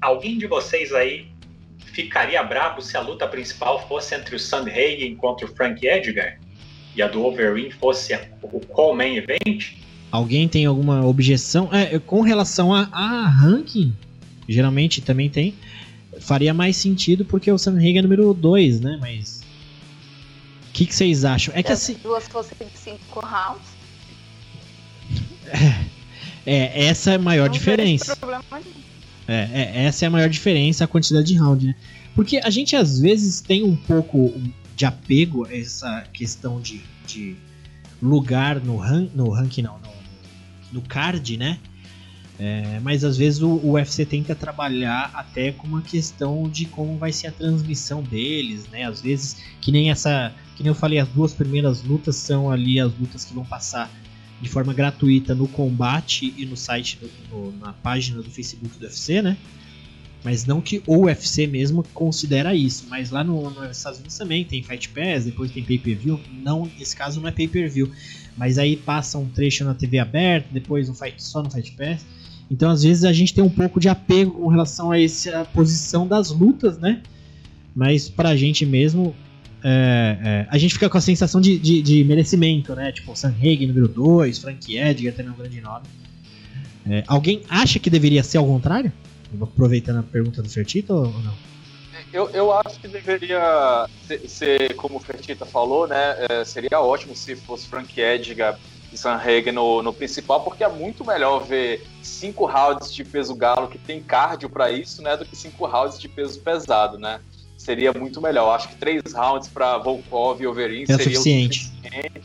alguém 0.00 0.38
de 0.38 0.46
vocês 0.46 0.92
aí 0.92 1.26
ficaria 1.92 2.42
bravo 2.42 2.80
se 2.80 2.96
a 2.96 3.00
luta 3.00 3.26
principal 3.26 3.86
fosse 3.88 4.14
entre 4.14 4.36
o 4.36 4.38
Sandhagen 4.38 5.14
contra 5.16 5.46
o 5.46 5.54
Frank 5.54 5.86
Edgar 5.86 6.38
e 6.94 7.02
a 7.02 7.08
do 7.08 7.24
Overeem 7.24 7.70
fosse 7.70 8.18
o 8.42 8.60
co-main 8.60 9.16
event? 9.16 9.74
Alguém 10.10 10.46
tem 10.46 10.66
alguma 10.66 11.06
objeção? 11.06 11.70
É, 11.72 11.98
com 11.98 12.20
relação 12.20 12.74
a, 12.74 12.88
a 12.92 13.28
ranking, 13.28 13.94
geralmente 14.48 15.00
também 15.00 15.30
tem, 15.30 15.54
faria 16.20 16.52
mais 16.52 16.76
sentido 16.76 17.24
porque 17.24 17.50
o 17.50 17.58
Sandhagen 17.58 17.98
é 17.98 18.02
número 18.02 18.32
2, 18.34 18.80
né? 18.80 18.98
Mas 19.00 19.41
que, 20.84 20.90
que, 20.90 20.94
vocês 20.94 21.24
acham? 21.24 21.54
É 21.54 21.62
que 21.62 21.72
assim. 21.72 21.96
duas 22.02 22.26
fossem 22.26 22.56
cinco 22.74 23.20
rounds. 23.20 23.62
É, 26.44 26.84
é, 26.84 26.86
essa 26.86 27.12
é 27.12 27.14
a 27.14 27.18
maior 27.18 27.46
não 27.46 27.52
diferença. 27.52 28.18
É, 29.28 29.48
é, 29.52 29.84
essa 29.84 30.04
é 30.04 30.08
a 30.08 30.10
maior 30.10 30.28
diferença, 30.28 30.84
a 30.84 30.86
quantidade 30.88 31.26
de 31.26 31.36
round, 31.36 31.66
né? 31.66 31.76
Porque 32.14 32.38
a 32.38 32.50
gente 32.50 32.74
às 32.74 32.98
vezes 32.98 33.40
tem 33.40 33.62
um 33.62 33.76
pouco 33.76 34.34
de 34.74 34.84
apego 34.84 35.46
a 35.46 35.56
essa 35.56 36.04
questão 36.12 36.60
de, 36.60 36.82
de 37.06 37.36
lugar 38.02 38.60
no, 38.60 38.76
ran, 38.76 39.08
no 39.14 39.30
ranking, 39.30 39.62
não, 39.62 39.78
no, 39.78 39.90
no 40.72 40.82
card, 40.82 41.36
né? 41.36 41.58
É, 42.38 42.80
mas 42.80 43.04
às 43.04 43.16
vezes 43.16 43.40
o, 43.40 43.48
o, 43.48 43.72
UFC 43.74 44.04
tenta 44.04 44.34
trabalhar 44.34 45.12
até 45.14 45.52
com 45.52 45.66
uma 45.66 45.82
questão 45.82 46.48
de 46.48 46.64
como 46.64 46.98
vai 46.98 47.12
ser 47.12 47.28
a 47.28 47.30
transmissão 47.30 48.02
deles, 48.02 48.66
né? 48.68 48.84
Às 48.84 49.00
vezes, 49.00 49.36
que 49.60 49.70
nem 49.70 49.90
essa. 49.90 50.32
Que 50.62 50.66
nem 50.66 50.70
eu 50.70 50.76
falei, 50.76 51.00
as 51.00 51.08
duas 51.08 51.34
primeiras 51.34 51.82
lutas 51.82 52.14
são 52.14 52.48
ali 52.48 52.78
as 52.78 52.96
lutas 52.96 53.24
que 53.24 53.34
vão 53.34 53.44
passar 53.44 53.90
de 54.40 54.48
forma 54.48 54.72
gratuita 54.72 55.34
no 55.34 55.48
combate 55.48 56.32
e 56.38 56.46
no 56.46 56.56
site, 56.56 57.00
no, 57.28 57.50
na 57.58 57.72
página 57.72 58.22
do 58.22 58.30
Facebook 58.30 58.78
do 58.78 58.84
UFC, 58.84 59.20
né? 59.20 59.36
Mas 60.22 60.46
não 60.46 60.60
que 60.60 60.80
o 60.86 61.06
UFC 61.06 61.48
mesmo 61.48 61.82
considera 61.92 62.54
isso. 62.54 62.86
Mas 62.88 63.10
lá 63.10 63.24
no, 63.24 63.50
nos 63.50 63.76
Estados 63.76 63.98
Unidos 63.98 64.16
também 64.16 64.44
tem 64.44 64.62
Fight 64.62 64.88
Pass, 64.90 65.24
depois 65.24 65.50
tem 65.50 65.64
pay-per-view. 65.64 66.20
Não, 66.44 66.70
nesse 66.78 66.94
caso 66.94 67.20
não 67.20 67.26
é 67.26 67.32
pay-per-view. 67.32 67.90
Mas 68.36 68.56
aí 68.56 68.76
passa 68.76 69.18
um 69.18 69.26
trecho 69.26 69.64
na 69.64 69.74
TV 69.74 69.98
aberta, 69.98 70.46
depois 70.52 70.88
um 70.88 70.94
fight 70.94 71.20
só 71.20 71.42
no 71.42 71.50
Fight 71.50 71.72
Pass. 71.72 72.06
Então 72.48 72.70
às 72.70 72.84
vezes 72.84 73.02
a 73.02 73.12
gente 73.12 73.34
tem 73.34 73.42
um 73.42 73.50
pouco 73.50 73.80
de 73.80 73.88
apego 73.88 74.30
com 74.30 74.46
relação 74.46 74.92
a 74.92 75.00
essa 75.00 75.44
posição 75.44 76.06
das 76.06 76.30
lutas, 76.30 76.78
né? 76.78 77.02
Mas 77.74 78.08
pra 78.08 78.36
gente 78.36 78.64
mesmo, 78.64 79.12
é, 79.64 80.18
é, 80.24 80.46
a 80.50 80.58
gente 80.58 80.74
fica 80.74 80.88
com 80.88 80.98
a 80.98 81.00
sensação 81.00 81.40
de, 81.40 81.58
de, 81.58 81.82
de 81.82 82.04
merecimento, 82.04 82.74
né? 82.74 82.90
Tipo, 82.92 83.14
Sanhagen 83.14 83.66
número 83.68 83.88
2, 83.88 84.38
Frank 84.38 84.76
Edgar 84.76 85.14
também 85.14 85.30
é 85.30 85.34
um 85.34 85.38
grande 85.38 85.60
nome. 85.60 85.84
É, 86.88 87.04
alguém 87.06 87.42
acha 87.48 87.78
que 87.78 87.88
deveria 87.88 88.22
ser 88.22 88.38
ao 88.38 88.46
contrário? 88.46 88.92
Aproveitando 89.40 90.00
a 90.00 90.02
pergunta 90.02 90.42
do 90.42 90.48
Fertita 90.48 90.92
ou 90.92 91.08
não? 91.08 91.34
Eu, 92.12 92.28
eu 92.30 92.52
acho 92.52 92.78
que 92.78 92.88
deveria 92.88 93.88
ser, 94.06 94.28
ser 94.28 94.74
como 94.74 94.96
o 94.96 95.00
Fertita 95.00 95.46
falou, 95.46 95.86
né? 95.86 96.26
É, 96.28 96.44
seria 96.44 96.80
ótimo 96.80 97.16
se 97.16 97.34
fosse 97.34 97.66
Frank 97.66 97.98
Edgar 97.98 98.58
e 98.92 98.98
Sanhagen 98.98 99.52
no, 99.52 99.82
no 99.82 99.92
principal, 99.92 100.42
porque 100.42 100.62
é 100.62 100.68
muito 100.68 101.06
melhor 101.06 101.42
ver 101.44 101.86
cinco 102.02 102.44
rounds 102.44 102.92
de 102.92 103.02
peso 103.02 103.34
galo 103.34 103.68
que 103.68 103.78
tem 103.78 104.02
cardio 104.02 104.50
para 104.50 104.70
isso, 104.70 105.00
né? 105.00 105.16
Do 105.16 105.24
que 105.24 105.34
cinco 105.34 105.66
rounds 105.66 105.98
de 105.98 106.08
peso 106.08 106.38
pesado, 106.40 106.98
né? 106.98 107.20
Seria 107.62 107.92
muito 107.92 108.20
melhor. 108.20 108.54
Acho 108.54 108.68
que 108.68 108.76
três 108.76 109.02
rounds 109.14 109.48
para 109.48 109.78
Volkov 109.78 110.42
e 110.42 110.46
Overeem 110.46 110.82
é 110.84 110.86
seria 110.86 111.04
suficiente. 111.04 111.64
suficiente. 111.64 112.22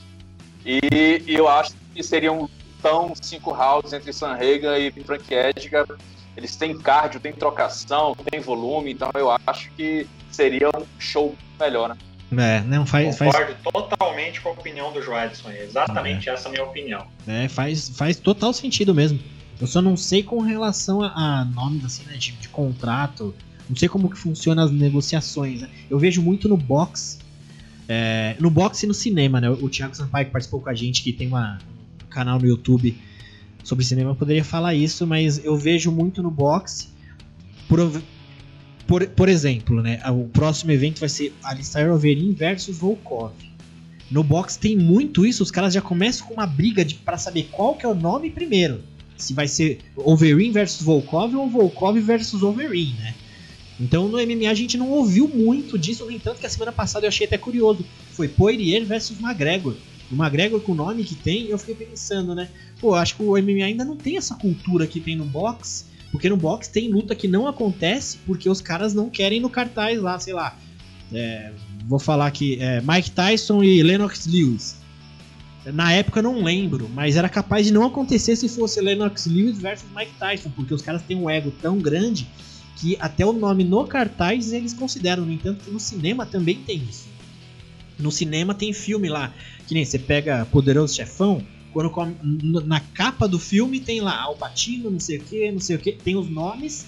E, 0.65 1.23
e, 1.25 1.35
eu 1.35 1.47
acho 1.47 1.73
que 1.93 2.03
seriam 2.03 2.49
tão 2.81 3.13
cinco 3.15 3.51
rounds 3.51 3.93
entre 3.93 4.11
Sanrega 4.11 4.77
e 4.77 4.91
Frank 4.91 5.33
Edgar. 5.33 5.87
Eles 6.35 6.55
têm 6.55 6.77
cardio, 6.77 7.19
têm 7.19 7.33
trocação, 7.33 8.15
têm 8.29 8.39
volume, 8.39 8.91
então 8.91 9.09
eu 9.15 9.31
acho 9.47 9.71
que 9.71 10.05
seria 10.29 10.69
um 10.69 10.85
show 10.99 11.35
melhor, 11.59 11.89
né? 11.89 11.97
É, 12.59 12.61
não 12.61 12.85
faz. 12.85 13.17
Concordo 13.17 13.53
faz... 13.53 13.73
totalmente 13.73 14.41
com 14.41 14.49
a 14.49 14.51
opinião 14.51 14.91
do 14.91 15.01
Joedson. 15.01 15.49
Exatamente 15.49 16.29
é. 16.29 16.33
essa 16.33 16.47
é 16.47 16.49
a 16.49 16.51
minha 16.51 16.63
opinião. 16.63 17.07
É, 17.25 17.47
faz, 17.47 17.89
faz 17.89 18.17
total 18.17 18.51
sentido 18.51 18.93
mesmo. 18.93 19.19
Eu 19.59 19.65
só 19.65 19.81
não 19.81 19.95
sei 19.95 20.21
com 20.21 20.39
relação 20.41 21.01
a, 21.01 21.07
a 21.07 21.45
nomes 21.45 21.85
assim, 21.85 22.03
né, 22.03 22.17
de, 22.17 22.33
de 22.33 22.49
contrato 22.49 23.33
Não 23.69 23.75
sei 23.75 23.89
como 23.89 24.09
que 24.09 24.17
funciona 24.17 24.63
as 24.63 24.71
negociações. 24.71 25.61
Né? 25.61 25.69
Eu 25.89 25.99
vejo 25.99 26.21
muito 26.21 26.47
no 26.47 26.55
box, 26.55 27.19
é, 27.87 28.35
no 28.39 28.49
box 28.49 28.83
e 28.83 28.87
no 28.87 28.93
cinema, 28.93 29.41
né? 29.41 29.49
O 29.49 29.69
Thiago 29.69 29.95
Sampaio 29.95 30.25
que 30.25 30.31
participou 30.31 30.61
com 30.61 30.69
a 30.69 30.73
gente, 30.73 31.03
que 31.03 31.11
tem 31.11 31.27
uma, 31.27 31.57
um 32.03 32.09
canal 32.09 32.39
no 32.39 32.47
YouTube 32.47 32.97
sobre 33.63 33.83
cinema, 33.83 34.15
poderia 34.15 34.43
falar 34.43 34.73
isso, 34.73 35.05
mas 35.05 35.43
eu 35.43 35.57
vejo 35.57 35.91
muito 35.91 36.23
no 36.23 36.31
box. 36.31 36.89
Por, 37.67 38.01
por, 38.85 39.05
por 39.07 39.29
exemplo, 39.29 39.81
né? 39.81 40.01
O 40.09 40.25
próximo 40.29 40.71
evento 40.71 40.99
vai 40.99 41.09
ser 41.09 41.33
Alistair 41.43 41.91
Overeem 41.91 42.31
versus 42.33 42.77
Volkov. 42.77 43.33
No 44.09 44.23
box 44.23 44.55
tem 44.55 44.77
muito 44.77 45.25
isso, 45.25 45.43
os 45.43 45.51
caras 45.51 45.73
já 45.73 45.81
começam 45.81 46.25
com 46.27 46.35
uma 46.35 46.47
briga 46.47 46.85
para 47.03 47.17
saber 47.17 47.49
qual 47.51 47.75
que 47.75 47.85
é 47.85 47.89
o 47.89 47.95
nome 47.95 48.29
primeiro. 48.29 48.81
Se 49.17 49.33
vai 49.33 49.47
ser 49.47 49.79
Overeem 49.97 50.51
versus 50.51 50.81
Volkov 50.81 51.35
ou 51.35 51.49
Volkov 51.49 51.99
versus 51.99 52.41
Overeem, 52.41 52.93
né? 52.99 53.15
Então 53.79 54.07
no 54.07 54.17
MMA 54.17 54.49
a 54.49 54.53
gente 54.53 54.77
não 54.77 54.89
ouviu 54.89 55.27
muito 55.27 55.77
disso, 55.77 56.05
no 56.05 56.11
entanto 56.11 56.39
que 56.39 56.45
a 56.45 56.49
semana 56.49 56.71
passada 56.71 57.05
eu 57.05 57.09
achei 57.09 57.27
até 57.27 57.37
curioso. 57.37 57.85
Foi 58.11 58.27
Poirier 58.27 58.85
versus 58.85 59.19
McGregor. 59.19 59.75
O 60.11 60.15
McGregor 60.15 60.59
com 60.61 60.71
o 60.71 60.75
nome 60.75 61.03
que 61.03 61.15
tem, 61.15 61.47
eu 61.47 61.57
fiquei 61.57 61.75
pensando, 61.75 62.33
né? 62.33 62.49
Pô, 62.79 62.95
acho 62.95 63.15
que 63.15 63.23
o 63.23 63.31
MMA 63.31 63.65
ainda 63.65 63.85
não 63.85 63.95
tem 63.95 64.17
essa 64.17 64.35
cultura 64.35 64.87
que 64.87 64.99
tem 64.99 65.15
no 65.15 65.25
box, 65.25 65.85
porque 66.11 66.29
no 66.29 66.37
box 66.37 66.67
tem 66.69 66.89
luta 66.89 67.13
que 67.13 67.27
não 67.27 67.47
acontece 67.47 68.17
porque 68.25 68.49
os 68.49 68.61
caras 68.61 68.93
não 68.93 69.09
querem 69.09 69.39
no 69.39 69.49
cartaz 69.49 70.01
lá, 70.01 70.19
sei 70.19 70.33
lá. 70.33 70.57
É, 71.13 71.51
vou 71.85 71.99
falar 71.99 72.27
aqui, 72.27 72.57
é, 72.59 72.81
Mike 72.81 73.11
Tyson 73.11 73.63
e 73.63 73.83
Lennox 73.83 74.25
Lewis. 74.25 74.77
Na 75.65 75.91
época 75.91 76.19
eu 76.19 76.23
não 76.23 76.43
lembro, 76.43 76.89
mas 76.93 77.17
era 77.17 77.27
capaz 77.27 77.65
de 77.65 77.73
não 77.73 77.85
acontecer 77.85 78.37
se 78.37 78.47
fosse 78.47 78.79
Lennox 78.79 79.25
Lewis 79.25 79.57
versus 79.57 79.89
Mike 79.93 80.13
Tyson, 80.17 80.49
porque 80.55 80.73
os 80.73 80.81
caras 80.81 81.01
têm 81.01 81.17
um 81.17 81.29
ego 81.29 81.51
tão 81.61 81.77
grande 81.77 82.25
que 82.79 82.97
até 82.99 83.25
o 83.25 83.33
nome 83.33 83.63
no 83.63 83.85
cartaz 83.85 84.53
eles 84.53 84.73
consideram. 84.73 85.25
No 85.25 85.31
entanto, 85.31 85.65
que 85.65 85.71
no 85.71 85.79
cinema 85.79 86.25
também 86.25 86.55
tem 86.55 86.77
isso. 86.77 87.07
No 87.99 88.11
cinema 88.11 88.53
tem 88.53 88.71
filme 88.73 89.09
lá, 89.09 89.33
que 89.67 89.73
nem 89.73 89.83
você 89.83 89.97
pega 89.97 90.45
Poderoso 90.51 90.95
Chefão, 90.95 91.43
quando 91.91 92.65
na 92.65 92.79
capa 92.79 93.27
do 93.27 93.39
filme 93.39 93.79
tem 93.79 94.01
lá 94.01 94.19
Al 94.19 94.35
Pacino, 94.35 94.89
não 94.89 94.99
sei 94.99 95.17
o 95.17 95.21
que, 95.21 95.51
não 95.51 95.59
sei 95.59 95.75
o 95.75 95.79
que, 95.79 95.91
tem 95.91 96.15
os 96.15 96.29
nomes 96.29 96.85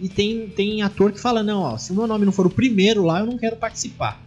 e 0.00 0.08
tem, 0.08 0.48
tem 0.48 0.82
ator 0.82 1.12
que 1.12 1.20
fala, 1.20 1.42
não, 1.42 1.62
ó, 1.62 1.78
se 1.78 1.92
o 1.92 1.94
meu 1.94 2.06
nome 2.06 2.24
não 2.24 2.32
for 2.32 2.46
o 2.46 2.50
primeiro 2.50 3.04
lá, 3.04 3.20
eu 3.20 3.26
não 3.26 3.38
quero 3.38 3.56
participar. 3.56 4.22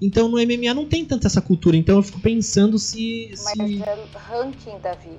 Então 0.00 0.28
no 0.28 0.38
MMA 0.38 0.72
não 0.72 0.86
tem 0.86 1.04
tanta 1.04 1.26
essa 1.26 1.42
cultura, 1.42 1.76
então 1.76 1.96
eu 1.96 2.02
fico 2.02 2.20
pensando 2.20 2.78
se. 2.78 3.28
Mas 3.44 3.52
se... 3.52 3.82
é 3.82 4.06
ranking, 4.14 4.78
Davi. 4.82 5.10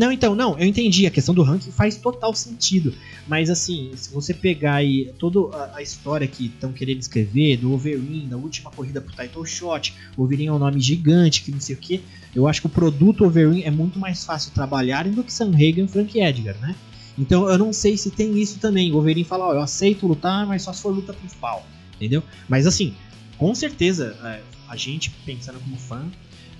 Não, 0.00 0.10
então, 0.10 0.34
não, 0.34 0.58
eu 0.58 0.66
entendi. 0.66 1.06
A 1.06 1.10
questão 1.10 1.34
do 1.34 1.42
ranking 1.42 1.70
faz 1.70 1.94
total 1.98 2.32
sentido. 2.32 2.94
Mas 3.28 3.50
assim, 3.50 3.90
se 3.94 4.10
você 4.10 4.32
pegar 4.32 4.76
aí 4.76 5.12
toda 5.18 5.54
a, 5.54 5.76
a 5.76 5.82
história 5.82 6.26
que 6.26 6.46
estão 6.46 6.72
querendo 6.72 7.00
escrever, 7.00 7.58
do 7.58 7.70
Overeem, 7.70 8.26
da 8.26 8.38
última 8.38 8.70
corrida 8.70 8.98
pro 9.02 9.14
title 9.14 9.44
shot, 9.44 9.92
o 10.16 10.22
Overeem 10.22 10.48
é 10.48 10.52
um 10.54 10.58
nome 10.58 10.80
gigante, 10.80 11.42
que 11.42 11.52
não 11.52 11.60
sei 11.60 11.74
o 11.74 11.78
que. 11.78 12.02
Eu 12.34 12.48
acho 12.48 12.62
que 12.62 12.66
o 12.66 12.70
produto 12.70 13.26
Overeem 13.26 13.64
é 13.64 13.70
muito 13.70 13.98
mais 13.98 14.24
fácil 14.24 14.52
trabalhar 14.52 15.06
do 15.06 15.22
que 15.22 15.30
Sanhagen 15.30 15.84
e 15.84 15.88
Frank 15.88 16.18
Edgar, 16.18 16.58
né? 16.62 16.74
Então 17.18 17.46
eu 17.50 17.58
não 17.58 17.70
sei 17.70 17.98
se 17.98 18.10
tem 18.10 18.38
isso 18.40 18.58
também. 18.58 18.90
O 18.92 18.96
Overeem 18.96 19.22
fala, 19.22 19.48
ó, 19.48 19.52
eu 19.52 19.60
aceito 19.60 20.06
lutar, 20.06 20.46
mas 20.46 20.62
só 20.62 20.72
se 20.72 20.80
for 20.80 20.94
luta 20.94 21.12
principal, 21.12 21.62
entendeu? 21.96 22.22
Mas 22.48 22.66
assim, 22.66 22.94
com 23.36 23.54
certeza, 23.54 24.16
é, 24.24 24.40
a 24.66 24.76
gente 24.78 25.10
pensando 25.26 25.60
como 25.60 25.76
fã, 25.76 26.06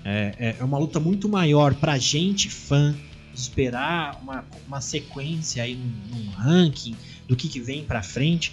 é, 0.05 0.34
é, 0.38 0.57
é 0.61 0.62
uma 0.62 0.76
luta 0.76 1.01
muito 1.01 1.26
maior 1.26 1.74
pra 1.74 1.97
gente, 1.97 2.51
fã, 2.51 2.95
esperar 3.35 4.18
uma, 4.22 4.45
uma 4.66 4.81
sequência 4.81 5.62
aí 5.62 5.74
num, 5.74 6.31
ranking 6.31 6.97
do 7.28 7.37
que, 7.37 7.49
que 7.49 7.61
vem 7.61 7.85
para 7.85 8.03
frente 8.03 8.53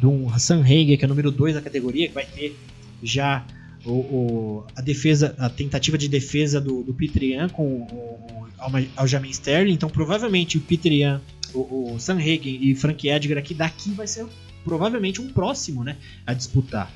do 0.00 0.28
Hassan 0.28 0.62
Hager, 0.62 0.98
que 0.98 1.04
é 1.04 1.06
o 1.06 1.08
número 1.08 1.30
2 1.30 1.54
da 1.54 1.62
categoria, 1.62 2.08
que 2.08 2.14
vai 2.14 2.26
ter 2.26 2.56
já 3.02 3.44
o, 3.84 3.92
o, 3.92 4.66
a 4.74 4.80
defesa, 4.80 5.34
a 5.38 5.48
tentativa 5.48 5.96
de 5.96 6.08
defesa 6.08 6.60
do, 6.60 6.82
do 6.82 6.94
com 7.52 7.64
o, 7.64 7.84
o 7.84 8.46
Aljamain 8.96 9.30
Sterling. 9.30 9.72
Então, 9.72 9.88
provavelmente 9.88 10.58
o 10.58 10.60
Petrian, 10.60 11.20
o, 11.54 11.96
Sam 11.98 12.18
Hagen 12.18 12.58
e 12.62 12.74
Frank 12.74 13.08
Edgar 13.08 13.38
aqui 13.38 13.54
daqui 13.54 13.90
vai 13.92 14.06
ser 14.06 14.26
provavelmente 14.64 15.20
um 15.20 15.28
próximo, 15.28 15.84
né, 15.84 15.96
a 16.26 16.34
disputar. 16.34 16.92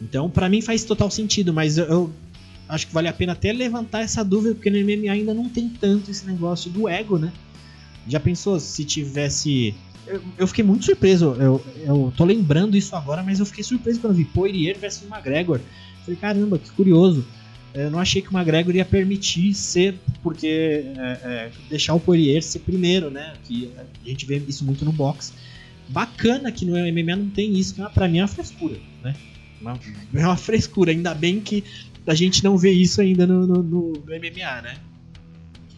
Então, 0.00 0.28
para 0.30 0.48
mim 0.48 0.60
faz 0.60 0.82
total 0.84 1.10
sentido, 1.10 1.52
mas 1.52 1.78
eu 1.78 2.10
acho 2.72 2.86
que 2.86 2.94
vale 2.94 3.06
a 3.06 3.12
pena 3.12 3.32
até 3.32 3.52
levantar 3.52 4.00
essa 4.00 4.24
dúvida, 4.24 4.54
porque 4.54 4.70
no 4.70 4.78
MMA 4.78 5.12
ainda 5.12 5.34
não 5.34 5.48
tem 5.48 5.68
tanto 5.68 6.10
esse 6.10 6.26
negócio 6.26 6.70
do 6.70 6.88
ego, 6.88 7.18
né? 7.18 7.30
Já 8.08 8.18
pensou 8.18 8.58
se 8.58 8.84
tivesse. 8.84 9.74
Eu, 10.06 10.22
eu 10.38 10.46
fiquei 10.46 10.64
muito 10.64 10.84
surpreso, 10.84 11.36
eu, 11.38 11.64
eu 11.84 12.12
tô 12.16 12.24
lembrando 12.24 12.76
isso 12.76 12.96
agora, 12.96 13.22
mas 13.22 13.38
eu 13.38 13.46
fiquei 13.46 13.62
surpreso 13.62 14.00
quando 14.00 14.14
vi 14.14 14.24
Poirier 14.24 14.76
versus 14.78 15.08
McGregor. 15.08 15.60
Falei, 16.04 16.18
caramba, 16.18 16.58
que 16.58 16.70
curioso. 16.70 17.24
Eu 17.74 17.90
não 17.90 17.98
achei 17.98 18.20
que 18.20 18.28
o 18.28 18.36
McGregor 18.36 18.74
ia 18.74 18.84
permitir 18.84 19.54
ser, 19.54 19.94
porque 20.22 20.84
é, 20.96 21.18
é, 21.24 21.50
deixar 21.68 21.94
o 21.94 22.00
Poirier 22.00 22.42
ser 22.42 22.60
primeiro, 22.60 23.10
né? 23.10 23.34
Que 23.44 23.70
a 23.76 24.08
gente 24.08 24.26
vê 24.26 24.42
isso 24.48 24.64
muito 24.64 24.84
no 24.84 24.92
boxe. 24.92 25.32
Bacana 25.88 26.50
que 26.50 26.64
no 26.64 26.72
MMA 26.72 27.16
não 27.16 27.30
tem 27.30 27.52
isso, 27.52 27.74
que 27.74 27.82
pra 27.90 28.08
mim 28.08 28.18
é 28.18 28.22
uma 28.22 28.28
frescura, 28.28 28.78
né? 29.02 29.14
é 30.14 30.26
uma 30.26 30.36
frescura, 30.36 30.90
ainda 30.90 31.14
bem 31.14 31.40
que 31.40 31.62
a 32.06 32.14
gente 32.14 32.42
não 32.42 32.56
vê 32.56 32.70
isso 32.70 33.00
ainda 33.00 33.26
no, 33.26 33.46
no, 33.46 33.62
no, 33.62 33.92
MMA, 34.06 34.62
né? 34.62 34.76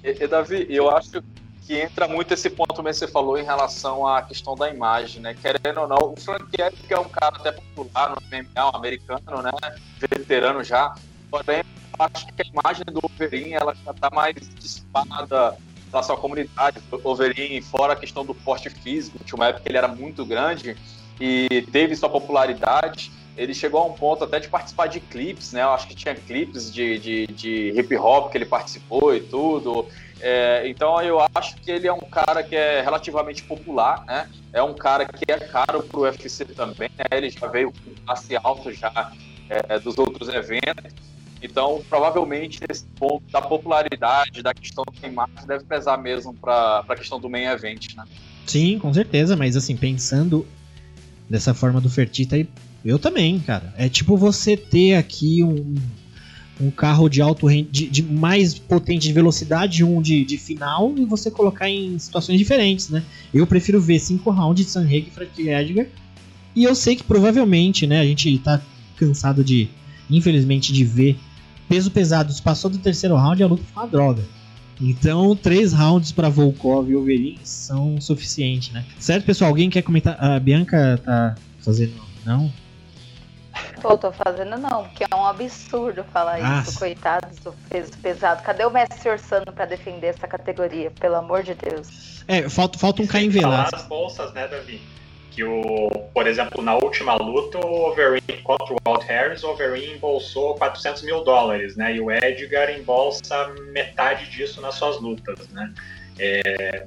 E, 0.02 0.22
e, 0.22 0.26
Davi, 0.26 0.66
eu 0.68 0.90
acho 0.90 1.22
que 1.66 1.80
entra 1.80 2.06
muito 2.06 2.32
esse 2.34 2.50
ponto 2.50 2.74
que 2.74 2.82
você 2.82 3.06
falou 3.06 3.38
em 3.38 3.44
relação 3.44 4.06
à 4.06 4.22
questão 4.22 4.54
da 4.54 4.70
imagem, 4.70 5.20
né? 5.20 5.34
Querendo 5.34 5.80
ou 5.80 5.88
não, 5.88 6.12
o 6.12 6.16
Frank 6.16 6.46
Edgar 6.52 6.98
é 6.98 7.00
um 7.00 7.08
cara 7.08 7.36
até 7.36 7.52
popular 7.52 8.10
no 8.10 8.16
MMA, 8.30 8.70
um 8.70 8.76
americano, 8.76 9.42
né? 9.42 9.50
Veterano 9.98 10.62
já. 10.62 10.94
Porém, 11.30 11.62
acho 11.98 12.26
que 12.26 12.42
a 12.42 12.46
imagem 12.46 12.84
do 12.86 13.00
Overeem, 13.02 13.54
ela 13.54 13.74
já 13.74 13.92
tá 13.94 14.10
mais 14.10 14.34
disparada 14.58 15.56
da 15.90 16.02
sua 16.02 16.16
comunidade. 16.16 16.78
O 16.90 17.08
Overeem, 17.08 17.60
fora 17.62 17.94
a 17.94 17.96
questão 17.96 18.24
do 18.24 18.34
porte 18.34 18.68
físico, 18.68 19.18
tinha 19.24 19.36
uma 19.36 19.46
época 19.46 19.62
que 19.62 19.68
ele 19.68 19.78
era 19.78 19.88
muito 19.88 20.24
grande 20.24 20.76
e 21.20 21.66
teve 21.70 21.94
sua 21.96 22.08
popularidade 22.08 23.10
ele 23.36 23.54
chegou 23.54 23.80
a 23.80 23.86
um 23.86 23.92
ponto 23.92 24.24
até 24.24 24.38
de 24.38 24.48
participar 24.48 24.86
de 24.86 25.00
clipes, 25.00 25.52
né? 25.52 25.62
Eu 25.62 25.70
acho 25.70 25.88
que 25.88 25.94
tinha 25.94 26.14
clipes 26.14 26.72
de, 26.72 26.98
de, 26.98 27.26
de 27.26 27.74
hip 27.76 27.96
hop 27.96 28.30
que 28.30 28.38
ele 28.38 28.44
participou 28.44 29.14
e 29.14 29.20
tudo. 29.20 29.86
É, 30.20 30.66
então 30.68 31.00
eu 31.02 31.18
acho 31.34 31.56
que 31.56 31.70
ele 31.70 31.86
é 31.86 31.92
um 31.92 32.00
cara 32.00 32.42
que 32.42 32.54
é 32.54 32.80
relativamente 32.80 33.42
popular, 33.42 34.04
né? 34.06 34.28
É 34.52 34.62
um 34.62 34.74
cara 34.74 35.04
que 35.04 35.30
é 35.30 35.38
caro 35.38 35.82
pro 35.82 36.02
UFC 36.02 36.44
também, 36.44 36.88
né? 36.96 37.04
Ele 37.10 37.28
já 37.28 37.46
veio 37.48 37.72
com 37.72 38.04
classe 38.06 38.36
alto 38.36 38.72
já 38.72 39.12
é, 39.48 39.78
dos 39.78 39.98
outros 39.98 40.28
eventos. 40.28 40.92
Então, 41.42 41.84
provavelmente, 41.90 42.60
esse 42.70 42.86
ponto 42.98 43.30
da 43.30 43.42
popularidade, 43.42 44.42
da 44.42 44.54
questão 44.54 44.82
do 44.82 45.06
imagem, 45.06 45.46
deve 45.46 45.64
pesar 45.64 45.98
mesmo 45.98 46.32
para 46.32 46.84
a 46.88 46.96
questão 46.96 47.20
do 47.20 47.28
main 47.28 47.44
event, 47.44 47.94
né? 47.94 48.04
Sim, 48.46 48.78
com 48.78 48.92
certeza, 48.94 49.36
mas 49.36 49.56
assim, 49.56 49.76
pensando 49.76 50.46
dessa 51.28 51.52
forma 51.52 51.80
do 51.80 51.90
Fertita, 51.90 52.36
eu 52.84 52.98
também, 52.98 53.38
cara. 53.40 53.72
É 53.76 53.88
tipo 53.88 54.16
você 54.16 54.56
ter 54.56 54.94
aqui 54.94 55.42
um, 55.42 55.74
um 56.60 56.70
carro 56.70 57.08
de 57.08 57.22
alto 57.22 57.48
de, 57.48 57.88
de, 57.88 58.02
mais 58.02 58.58
potente 58.58 59.06
de 59.06 59.12
velocidade, 59.12 59.82
um 59.82 60.02
de, 60.02 60.24
de 60.24 60.36
final, 60.36 60.92
e 60.96 61.04
você 61.04 61.30
colocar 61.30 61.68
em 61.68 61.98
situações 61.98 62.38
diferentes, 62.38 62.90
né? 62.90 63.02
Eu 63.32 63.46
prefiro 63.46 63.80
ver 63.80 63.98
cinco 63.98 64.30
rounds 64.30 64.66
de 64.66 64.70
Sanheg 64.70 65.08
e 65.08 65.10
Frank 65.10 65.48
Edgar. 65.48 65.86
E 66.54 66.64
eu 66.64 66.74
sei 66.74 66.94
que 66.94 67.02
provavelmente, 67.02 67.86
né, 67.86 68.00
a 68.00 68.04
gente 68.04 68.38
tá 68.38 68.60
cansado 68.96 69.42
de, 69.42 69.68
infelizmente, 70.08 70.72
de 70.72 70.84
ver 70.84 71.16
peso 71.68 71.90
pesado. 71.90 72.32
Passou 72.42 72.70
do 72.70 72.78
terceiro 72.78 73.16
round, 73.16 73.42
a 73.42 73.46
luta 73.46 73.64
foi 73.72 73.82
uma 73.82 73.88
droga. 73.88 74.22
Então, 74.80 75.34
três 75.36 75.72
rounds 75.72 76.12
para 76.12 76.28
Volkov 76.28 76.90
e 76.90 76.96
Overeem 76.96 77.38
são 77.44 78.00
suficientes, 78.00 78.72
né? 78.72 78.84
Certo, 78.98 79.24
pessoal? 79.24 79.50
Alguém 79.50 79.70
quer 79.70 79.82
comentar? 79.82 80.16
A 80.22 80.38
Bianca 80.38 81.00
tá 81.04 81.34
fazendo. 81.60 81.92
Não? 82.24 82.52
Tô, 83.80 83.96
tô 83.98 84.12
fazendo 84.12 84.56
não, 84.56 84.84
porque 84.84 85.04
é 85.08 85.14
um 85.14 85.26
absurdo 85.26 86.04
falar 86.04 86.38
Nossa. 86.38 86.70
isso, 86.70 86.78
coitados 86.78 87.38
do 87.38 87.52
peso 87.68 87.92
pesado. 87.98 88.42
Cadê 88.42 88.64
o 88.64 88.70
Messi 88.70 89.08
orçando 89.08 89.52
para 89.52 89.66
defender 89.66 90.08
essa 90.08 90.26
categoria, 90.26 90.90
pelo 90.90 91.16
amor 91.16 91.42
de 91.42 91.54
Deus? 91.54 92.24
É, 92.26 92.48
falta, 92.48 92.78
falta 92.78 93.02
um 93.02 93.06
Caim 93.06 93.28
Velasquez. 93.28 93.82
as 93.82 93.88
bolsas, 93.88 94.32
né, 94.32 94.48
Davi? 94.48 94.80
Que 95.30 95.42
o, 95.42 95.90
por 96.14 96.26
exemplo, 96.26 96.62
na 96.62 96.74
última 96.74 97.14
luta, 97.14 97.58
o 97.58 97.90
Overeem 97.90 98.42
contra 98.42 98.72
o 98.72 98.76
Walt 98.84 99.04
Harris, 99.04 99.42
o 99.42 99.50
Overeem 99.50 99.96
embolsou 99.96 100.54
400 100.54 101.02
mil 101.02 101.24
dólares, 101.24 101.76
né? 101.76 101.96
E 101.96 102.00
o 102.00 102.10
Edgar 102.10 102.70
embolsa 102.70 103.48
metade 103.72 104.30
disso 104.30 104.60
nas 104.60 104.76
suas 104.76 105.00
lutas, 105.00 105.48
né? 105.48 105.74
É, 106.18 106.86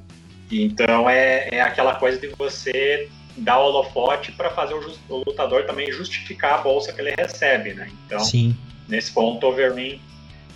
então 0.50 1.10
é, 1.10 1.50
é 1.52 1.62
aquela 1.62 1.96
coisa 1.96 2.18
de 2.18 2.28
você 2.28 3.10
dar 3.38 3.60
o 3.60 3.66
holofote 3.66 4.32
para 4.32 4.50
fazer 4.50 4.74
o, 4.74 4.94
o, 5.10 5.18
lutador 5.26 5.66
também 5.66 5.92
justificar 5.92 6.60
a 6.60 6.62
bolsa 6.64 6.92
que 6.92 7.02
ele 7.02 7.14
recebe, 7.18 7.74
né? 7.74 7.90
Então, 8.06 8.20
Sim. 8.20 8.56
nesse 8.88 9.12
ponto, 9.12 9.46
o 9.46 9.50
Overeem 9.50 10.02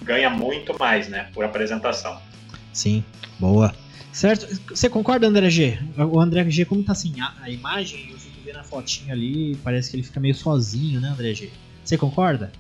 ganha 0.01 0.29
muito 0.29 0.77
mais, 0.79 1.07
né? 1.07 1.29
Por 1.33 1.43
apresentação. 1.43 2.19
Sim, 2.73 3.03
boa. 3.39 3.73
Certo? 4.11 4.47
Você 4.69 4.89
concorda, 4.89 5.27
André 5.27 5.49
G? 5.49 5.79
O 5.97 6.19
André 6.19 6.49
G, 6.49 6.65
como 6.65 6.83
tá 6.83 6.91
assim, 6.91 7.19
a, 7.21 7.33
a 7.43 7.49
imagem 7.49 8.09
e 8.09 8.13
os 8.13 8.25
tu 8.41 8.45
vê 8.45 8.53
na 8.53 8.63
fotinha 8.63 9.13
ali, 9.13 9.55
parece 9.63 9.91
que 9.91 9.97
ele 9.97 10.03
fica 10.03 10.19
meio 10.19 10.33
sozinho, 10.33 10.99
né, 10.99 11.09
André 11.09 11.33
G? 11.33 11.51
Você 11.83 11.97
concorda? 11.97 12.51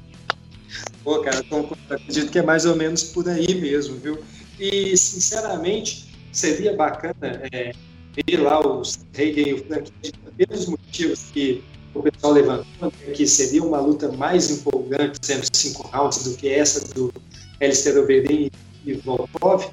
Pô, 1.03 1.19
cara, 1.21 1.43
concordo. 1.43 1.77
Acredito 1.89 2.31
que 2.31 2.39
é 2.39 2.43
mais 2.43 2.65
ou 2.65 2.75
menos 2.75 3.03
por 3.03 3.27
aí 3.27 3.55
mesmo, 3.55 3.97
viu? 3.97 4.23
E, 4.59 4.95
sinceramente, 4.95 6.05
seria 6.31 6.75
bacana 6.75 7.41
é, 7.51 7.73
ver 8.15 8.37
lá 8.37 8.59
os 8.59 8.99
Reagan 9.13 9.41
e 9.41 9.53
o 9.53 9.65
Frank 9.65 9.91
pelos 10.37 10.65
motivos 10.67 11.25
que 11.31 11.63
o 11.93 12.01
pessoal 12.01 12.33
levantou, 12.33 12.65
né, 12.81 13.13
que 13.13 13.27
seria 13.27 13.63
uma 13.63 13.79
luta 13.79 14.11
mais 14.13 14.49
empolgante, 14.49 15.19
sendo 15.21 15.45
cinco 15.51 15.87
rounds, 15.89 16.23
do 16.23 16.35
que 16.35 16.49
essa 16.49 16.85
do 16.93 17.13
Alistair 17.61 17.97
Overeem 17.97 18.49
e 18.85 18.93
Volkov, 18.93 19.65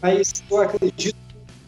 mas 0.00 0.32
eu 0.50 0.60
acredito 0.60 1.16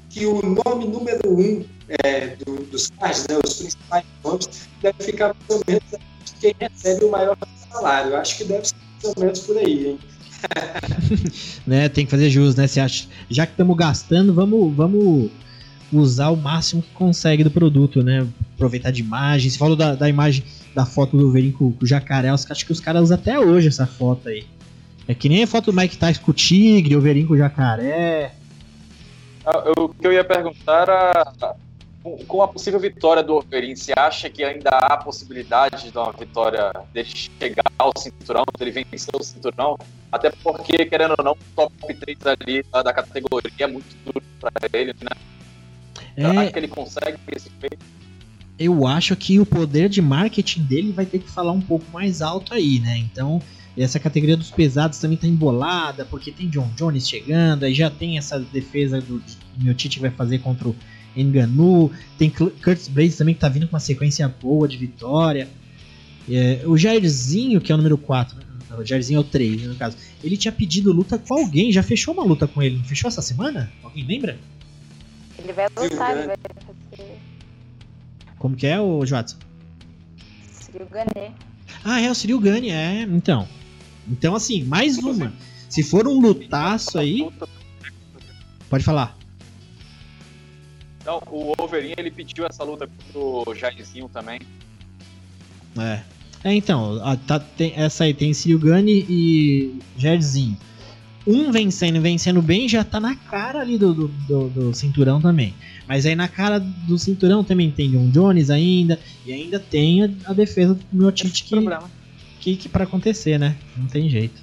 que 0.09 0.25
o 0.27 0.41
nome 0.43 0.87
número 0.87 1.29
um 1.29 1.65
é, 2.05 2.37
do, 2.37 2.57
dos 2.65 2.91
cards, 2.91 3.27
né, 3.29 3.39
os 3.45 3.55
principais 3.55 4.05
nomes, 4.25 4.49
deve 4.81 5.03
ficar 5.03 5.35
ou 5.49 5.61
menos 5.67 5.83
quem 6.41 6.55
recebe 6.59 7.05
o 7.05 7.11
maior 7.11 7.37
salário. 7.71 8.13
Eu 8.13 8.17
acho 8.17 8.37
que 8.37 8.45
deve 8.45 8.67
ser 8.67 8.77
ou 9.05 9.15
menos 9.19 9.41
por 9.41 9.57
aí, 9.59 9.89
hein? 9.89 9.99
né, 11.67 11.89
tem 11.89 12.05
que 12.05 12.11
fazer 12.11 12.31
jus, 12.31 12.55
né? 12.55 12.65
Acha, 12.65 13.09
já 13.29 13.45
que 13.45 13.53
estamos 13.53 13.77
gastando, 13.77 14.33
vamos, 14.33 14.75
vamos 14.75 15.31
usar 15.93 16.31
o 16.31 16.37
máximo 16.37 16.83
que 16.83 16.91
consegue 16.91 17.45
do 17.45 17.51
produto, 17.51 18.03
né? 18.03 18.27
Aproveitar 18.55 18.91
de 18.91 19.03
imagem. 19.03 19.51
Você 19.51 19.59
falou 19.59 19.77
da, 19.77 19.95
da 19.95 20.09
imagem 20.09 20.45
da 20.75 20.85
foto 20.85 21.17
do 21.17 21.25
Wolverine 21.25 21.53
com, 21.53 21.73
com 21.73 21.85
o 21.85 21.87
jacaré, 21.87 22.29
acho 22.29 22.67
que 22.67 22.73
os 22.73 22.81
caras 22.81 23.03
usam 23.05 23.17
até 23.17 23.39
hoje 23.39 23.69
essa 23.69 23.87
foto 23.87 24.29
aí. 24.29 24.47
É 25.07 25.15
que 25.15 25.29
nem 25.29 25.43
a 25.43 25.47
foto 25.47 25.73
do 25.73 25.77
Mike 25.77 25.97
Tyson 25.97 26.23
com 26.23 26.31
o 26.31 26.35
tigre, 26.35 26.95
o 26.95 26.99
Wolverine 26.99 27.27
com 27.27 27.35
o 27.35 27.39
jacaré. 27.39 28.33
Ah, 29.45 29.73
o 29.79 29.89
que 29.89 30.07
eu 30.07 30.13
ia 30.13 30.23
perguntar 30.23 30.83
era 30.83 31.33
com 32.27 32.43
a 32.43 32.49
possível 32.49 32.79
vitória 32.79 33.23
do 33.23 33.33
Wolverine, 33.33 33.77
você 33.77 33.93
acha 33.97 34.31
que 34.31 34.45
ainda 34.45 34.71
há 34.71 34.97
possibilidade 34.97 35.91
de 35.91 35.99
uma 35.99 36.13
vitória 36.13 36.73
dele 36.93 37.09
chegar 37.09 37.65
ao 37.79 37.93
cinturão, 37.97 38.45
dele 38.59 38.71
vencer 38.71 39.15
o 39.15 39.23
cinturão? 39.23 39.77
Até 40.11 40.31
porque, 40.31 40.87
querendo 40.87 41.15
ou 41.19 41.25
não, 41.25 41.33
o 41.33 41.39
top 41.55 41.95
3 41.95 42.19
ali 42.27 42.63
da 42.73 42.93
categoria 42.93 43.51
é 43.59 43.67
muito 43.67 43.97
duro 44.05 44.25
para 44.41 44.69
ele, 44.73 44.95
né? 45.01 45.11
É... 46.19 46.27
Acho 46.27 46.53
que 46.53 46.59
ele 46.59 46.69
consegue 46.69 47.17
esse 47.35 47.49
feito. 47.61 47.79
Eu 48.59 48.87
acho 48.87 49.15
que 49.15 49.39
o 49.39 49.47
poder 49.47 49.89
de 49.89 50.03
marketing 50.03 50.63
dele 50.63 50.91
vai 50.91 51.07
ter 51.07 51.21
que 51.21 51.31
falar 51.31 51.53
um 51.53 51.61
pouco 51.61 51.85
mais 51.93 52.21
alto 52.21 52.53
aí, 52.53 52.81
né? 52.81 52.99
Então, 52.99 53.41
essa 53.77 54.01
categoria 54.01 54.37
dos 54.37 54.51
pesados 54.51 54.99
também 54.99 55.17
tá 55.17 55.29
embolada, 55.29 56.05
porque 56.05 56.33
tem 56.33 56.49
John 56.49 56.69
Jones 56.77 57.09
chegando, 57.09 57.63
aí 57.63 57.73
já 57.73 57.89
tem 57.89 58.19
essa 58.19 58.41
defesa 58.41 59.01
do 59.01 59.23
meu 59.57 59.75
Tite 59.75 60.01
vai 60.01 60.11
fazer 60.11 60.41
contra 60.41 60.69
o 60.69 60.77
Enganu, 61.17 61.93
tem 62.19 62.29
Curtis 62.29 62.89
Blades 62.89 63.17
também 63.17 63.35
que 63.35 63.41
tá 63.41 63.49
vindo 63.49 63.69
com 63.69 63.75
uma 63.75 63.81
sequência 63.81 64.27
boa 64.29 64.67
de 64.67 64.77
vitória. 64.77 65.49
É, 66.29 66.63
o 66.67 66.77
Jairzinho, 66.77 67.61
que 67.61 67.71
é 67.71 67.75
o 67.77 67.79
número 67.79 67.97
4, 67.97 68.37
o 68.77 68.85
Jairzinho 68.85 69.19
é 69.19 69.21
o 69.21 69.25
3, 69.25 69.63
no 69.69 69.77
caso, 69.77 69.97
ele 70.23 70.37
tinha 70.37 70.51
pedido 70.51 70.93
luta 70.93 71.17
com 71.17 71.35
alguém, 71.35 71.71
já 71.71 71.83
fechou 71.83 72.13
uma 72.13 72.25
luta 72.25 72.49
com 72.49 72.61
ele, 72.61 72.79
não 72.79 72.85
fechou 72.85 73.07
essa 73.07 73.23
semana? 73.23 73.71
Alguém 73.85 74.05
lembra? 74.05 74.37
Ele 75.39 75.53
vai 75.53 75.69
lutar, 75.69 76.17
ele 76.17 76.27
vai 76.27 76.37
fazer. 76.91 77.19
Como 78.39 78.57
que 78.57 78.67
é, 78.67 78.81
o 78.81 79.05
Joatson? 79.05 79.39
Cyril 80.51 80.89
Gane. 80.89 81.35
Ah, 81.85 82.01
é, 82.01 82.11
o 82.11 82.15
Cyril 82.15 82.41
Gane, 82.41 82.71
é. 82.71 83.03
Então. 83.03 83.47
Então, 84.09 84.35
assim, 84.35 84.65
mais 84.65 84.99
uma. 84.99 85.33
Se 85.69 85.83
for 85.83 86.07
um 86.07 86.21
lutaço 86.21 86.99
aí. 86.99 87.29
Pode 88.69 88.85
falar. 88.85 89.17
Então, 91.01 91.23
o 91.31 91.55
Wolverine, 91.57 91.95
ele 91.97 92.11
pediu 92.11 92.47
essa 92.47 92.65
luta 92.65 92.89
pro 93.13 93.55
Jairzinho 93.55 94.09
também. 94.09 94.41
É. 95.79 96.03
É, 96.45 96.55
então, 96.55 97.03
a, 97.05 97.17
tá, 97.17 97.41
tem, 97.41 97.73
essa 97.75 98.05
aí 98.05 98.15
tem 98.15 98.33
Cyril 98.33 98.59
Gane 98.59 99.05
e 99.09 99.81
Jairzinho 99.97 100.57
um 101.29 101.53
vencendo 101.53 102.01
vencendo 102.01 102.41
bem 102.41 102.67
já 102.67 102.83
tá 102.83 102.99
na 102.99 103.15
cara 103.15 103.61
ali 103.61 103.77
do, 103.77 103.93
do, 103.93 104.09
do, 104.09 104.49
do, 104.49 104.75
cinturão 104.75 105.21
também. 105.21 105.55
Mas 105.87 106.07
aí 106.07 106.17
na 106.17 106.27
cara 106.27 106.59
do 106.59 106.99
cinturão 106.99 107.45
também 107.45 107.71
tem 107.71 107.91
John 107.91 108.09
Jones 108.09 108.49
ainda. 108.49 108.99
E 109.27 109.33
ainda 109.33 109.61
tem 109.61 110.05
a, 110.05 110.11
a 110.25 110.33
defesa 110.33 110.73
do 110.75 110.83
Miotite 110.91 111.45
que, 111.45 111.57
que, 112.41 112.57
que 112.57 112.69
para 112.69 112.85
acontecer, 112.85 113.39
né? 113.39 113.55
Não 113.77 113.87
tem 113.87 114.09
jeito. 114.09 114.41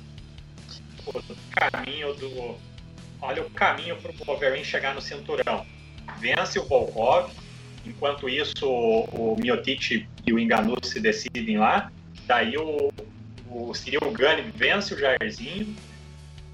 O 1.08 1.14
caminho 1.52 2.14
do. 2.14 2.56
Olha 3.20 3.42
o 3.42 3.50
caminho 3.50 3.96
pro 3.96 4.14
Wolverine 4.24 4.64
chegar 4.64 4.94
no 4.94 5.02
cinturão. 5.02 5.66
Vence 6.20 6.60
o 6.60 6.66
Volkov. 6.66 7.32
Enquanto 7.84 8.30
isso, 8.30 8.68
o, 8.68 9.34
o 9.34 9.38
Miotite 9.40 10.08
e 10.26 10.34
o 10.34 10.38
Enganu 10.38 10.76
se 10.84 11.00
decidem 11.00 11.58
lá. 11.58 11.92
Daí 12.28 12.56
o, 12.58 12.92
o 13.50 13.74
Cyril 13.74 14.12
Gane 14.12 14.44
vence 14.56 14.94
o 14.94 15.00
Jairzinho 15.00 15.76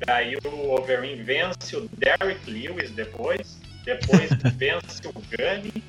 Daí 0.06 0.36
o 0.36 0.50
Wolverine 0.50 1.22
vence 1.24 1.76
o 1.76 1.90
Derrick 1.98 2.50
Lewis 2.50 2.92
depois. 2.92 3.60
Depois 3.86 4.30
vence 4.58 5.08
o 5.08 5.14
Gunny. 5.14 5.84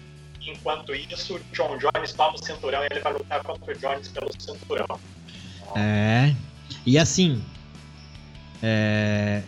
Enquanto 0.45 0.95
isso, 0.95 1.37
o 1.37 1.41
John 1.53 1.79
Jones 1.79 2.13
toma 2.13 2.35
o 2.35 2.45
cinturão 2.45 2.83
e 2.83 2.89
ele 2.91 3.01
vai 3.01 3.13
lutar 3.13 3.43
contra 3.43 3.73
o 3.73 3.79
Jones 3.79 4.09
pelo 4.09 4.31
cinturão. 4.39 4.99
É. 5.77 6.35
E 6.85 6.99
assim. 6.99 7.43
É, 8.63 9.43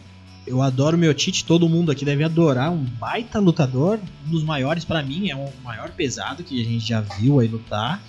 eu 0.46 0.60
adoro 0.60 0.96
o 0.96 1.00
meu 1.00 1.14
Tite, 1.14 1.44
todo 1.44 1.68
mundo 1.68 1.90
aqui 1.90 2.04
deve 2.04 2.22
adorar. 2.22 2.70
Um 2.70 2.84
baita 2.84 3.38
lutador, 3.38 3.98
um 4.26 4.30
dos 4.30 4.44
maiores 4.44 4.84
para 4.84 5.02
mim, 5.02 5.30
é 5.30 5.36
o 5.36 5.50
maior 5.62 5.90
pesado 5.90 6.42
que 6.42 6.60
a 6.60 6.64
gente 6.64 6.86
já 6.86 7.00
viu 7.00 7.40
aí 7.40 7.48
lutar. 7.48 8.02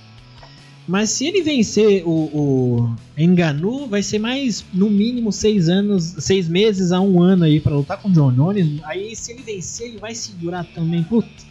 Mas 0.87 1.09
se 1.09 1.25
ele 1.25 1.41
vencer 1.41 2.03
o, 2.05 2.09
o 2.11 2.95
Enganu, 3.17 3.87
vai 3.87 4.03
ser 4.03 4.19
mais, 4.19 4.63
no 4.71 4.89
mínimo, 4.89 5.31
seis 5.31 5.67
anos, 5.67 6.15
seis 6.19 6.47
meses 6.47 6.91
a 6.91 7.01
um 7.01 7.21
ano 7.21 7.43
aí 7.45 7.59
para 7.59 7.75
lutar 7.75 7.99
com 7.99 8.07
o 8.07 8.11
John 8.11 8.31
Jones. 8.31 8.79
Aí 8.83 9.15
se 9.15 9.31
ele 9.31 9.41
vencer, 9.41 9.87
ele 9.87 9.97
vai 9.97 10.13
segurar 10.13 10.63
também. 10.63 11.03
Putz. 11.03 11.45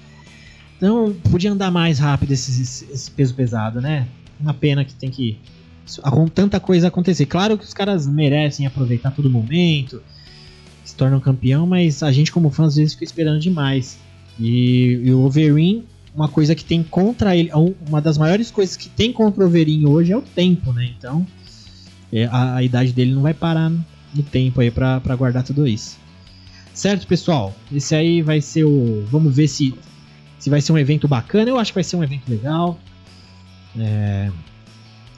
Então, 0.77 1.15
podia 1.31 1.51
andar 1.51 1.71
mais 1.71 1.99
rápido 1.99 2.33
esse, 2.33 2.63
esse 2.93 3.11
peso 3.11 3.35
pesado, 3.35 3.81
né? 3.81 4.07
Uma 4.39 4.55
pena 4.55 4.85
que 4.85 4.95
tem 4.95 5.11
que. 5.11 5.39
Com 6.03 6.27
tanta 6.29 6.61
coisa 6.61 6.89
acontecer. 6.89 7.27
Claro 7.27 7.59
que 7.59 7.65
os 7.65 7.75
caras 7.75 8.07
merecem 8.07 8.67
aproveitar 8.67 9.11
todo 9.11 9.29
momento, 9.29 10.03
se 10.85 10.95
tornam 10.95 11.21
campeão, 11.21 11.67
mas 11.67 12.03
a 12.03 12.11
gente, 12.11 12.33
como 12.33 12.51
fã, 12.51 12.67
às 12.67 12.77
vezes 12.77 12.95
fica 12.95 13.05
esperando 13.05 13.41
demais. 13.41 13.99
E, 14.39 15.01
e 15.05 15.13
o 15.13 15.21
Overeem 15.21 15.85
uma 16.15 16.29
coisa 16.29 16.55
que 16.55 16.65
tem 16.65 16.83
contra 16.83 17.37
ele, 17.37 17.51
uma 17.89 18.01
das 18.01 18.17
maiores 18.17 18.51
coisas 18.51 18.77
que 18.77 18.89
tem 18.89 19.13
contra 19.13 19.45
o 19.45 19.49
Verinho 19.49 19.91
hoje 19.91 20.13
é 20.13 20.17
o 20.17 20.23
tempo, 20.23 20.73
né? 20.73 20.93
Então, 20.97 21.27
é, 22.13 22.27
a, 22.27 22.57
a, 22.57 22.63
idade 22.63 22.93
dele 22.93 23.13
não 23.13 23.23
vai 23.23 23.35
parar 23.35 23.69
no, 23.69 23.85
no 24.15 24.23
tempo 24.23 24.61
aí 24.61 24.71
para 24.71 25.17
guardar 25.17 25.43
tudo 25.43 25.67
isso. 25.67 25.99
Certo, 26.73 27.07
pessoal? 27.07 27.55
Esse 27.73 27.95
aí 27.95 28.23
vai 28.23 28.41
ser 28.41 28.65
o. 28.65 29.05
Vamos 29.11 29.35
ver 29.35 29.49
se, 29.49 29.75
se 30.39 30.49
vai 30.49 30.61
ser 30.61 30.73
um 30.73 30.79
evento 30.79 31.09
bacana. 31.09 31.51
Eu 31.51 31.59
acho 31.59 31.73
que 31.73 31.77
vai 31.77 31.85
ser 31.85 31.97
um 31.97 32.05
evento 32.05 32.29
legal. 32.29 32.79
É... 33.79 34.31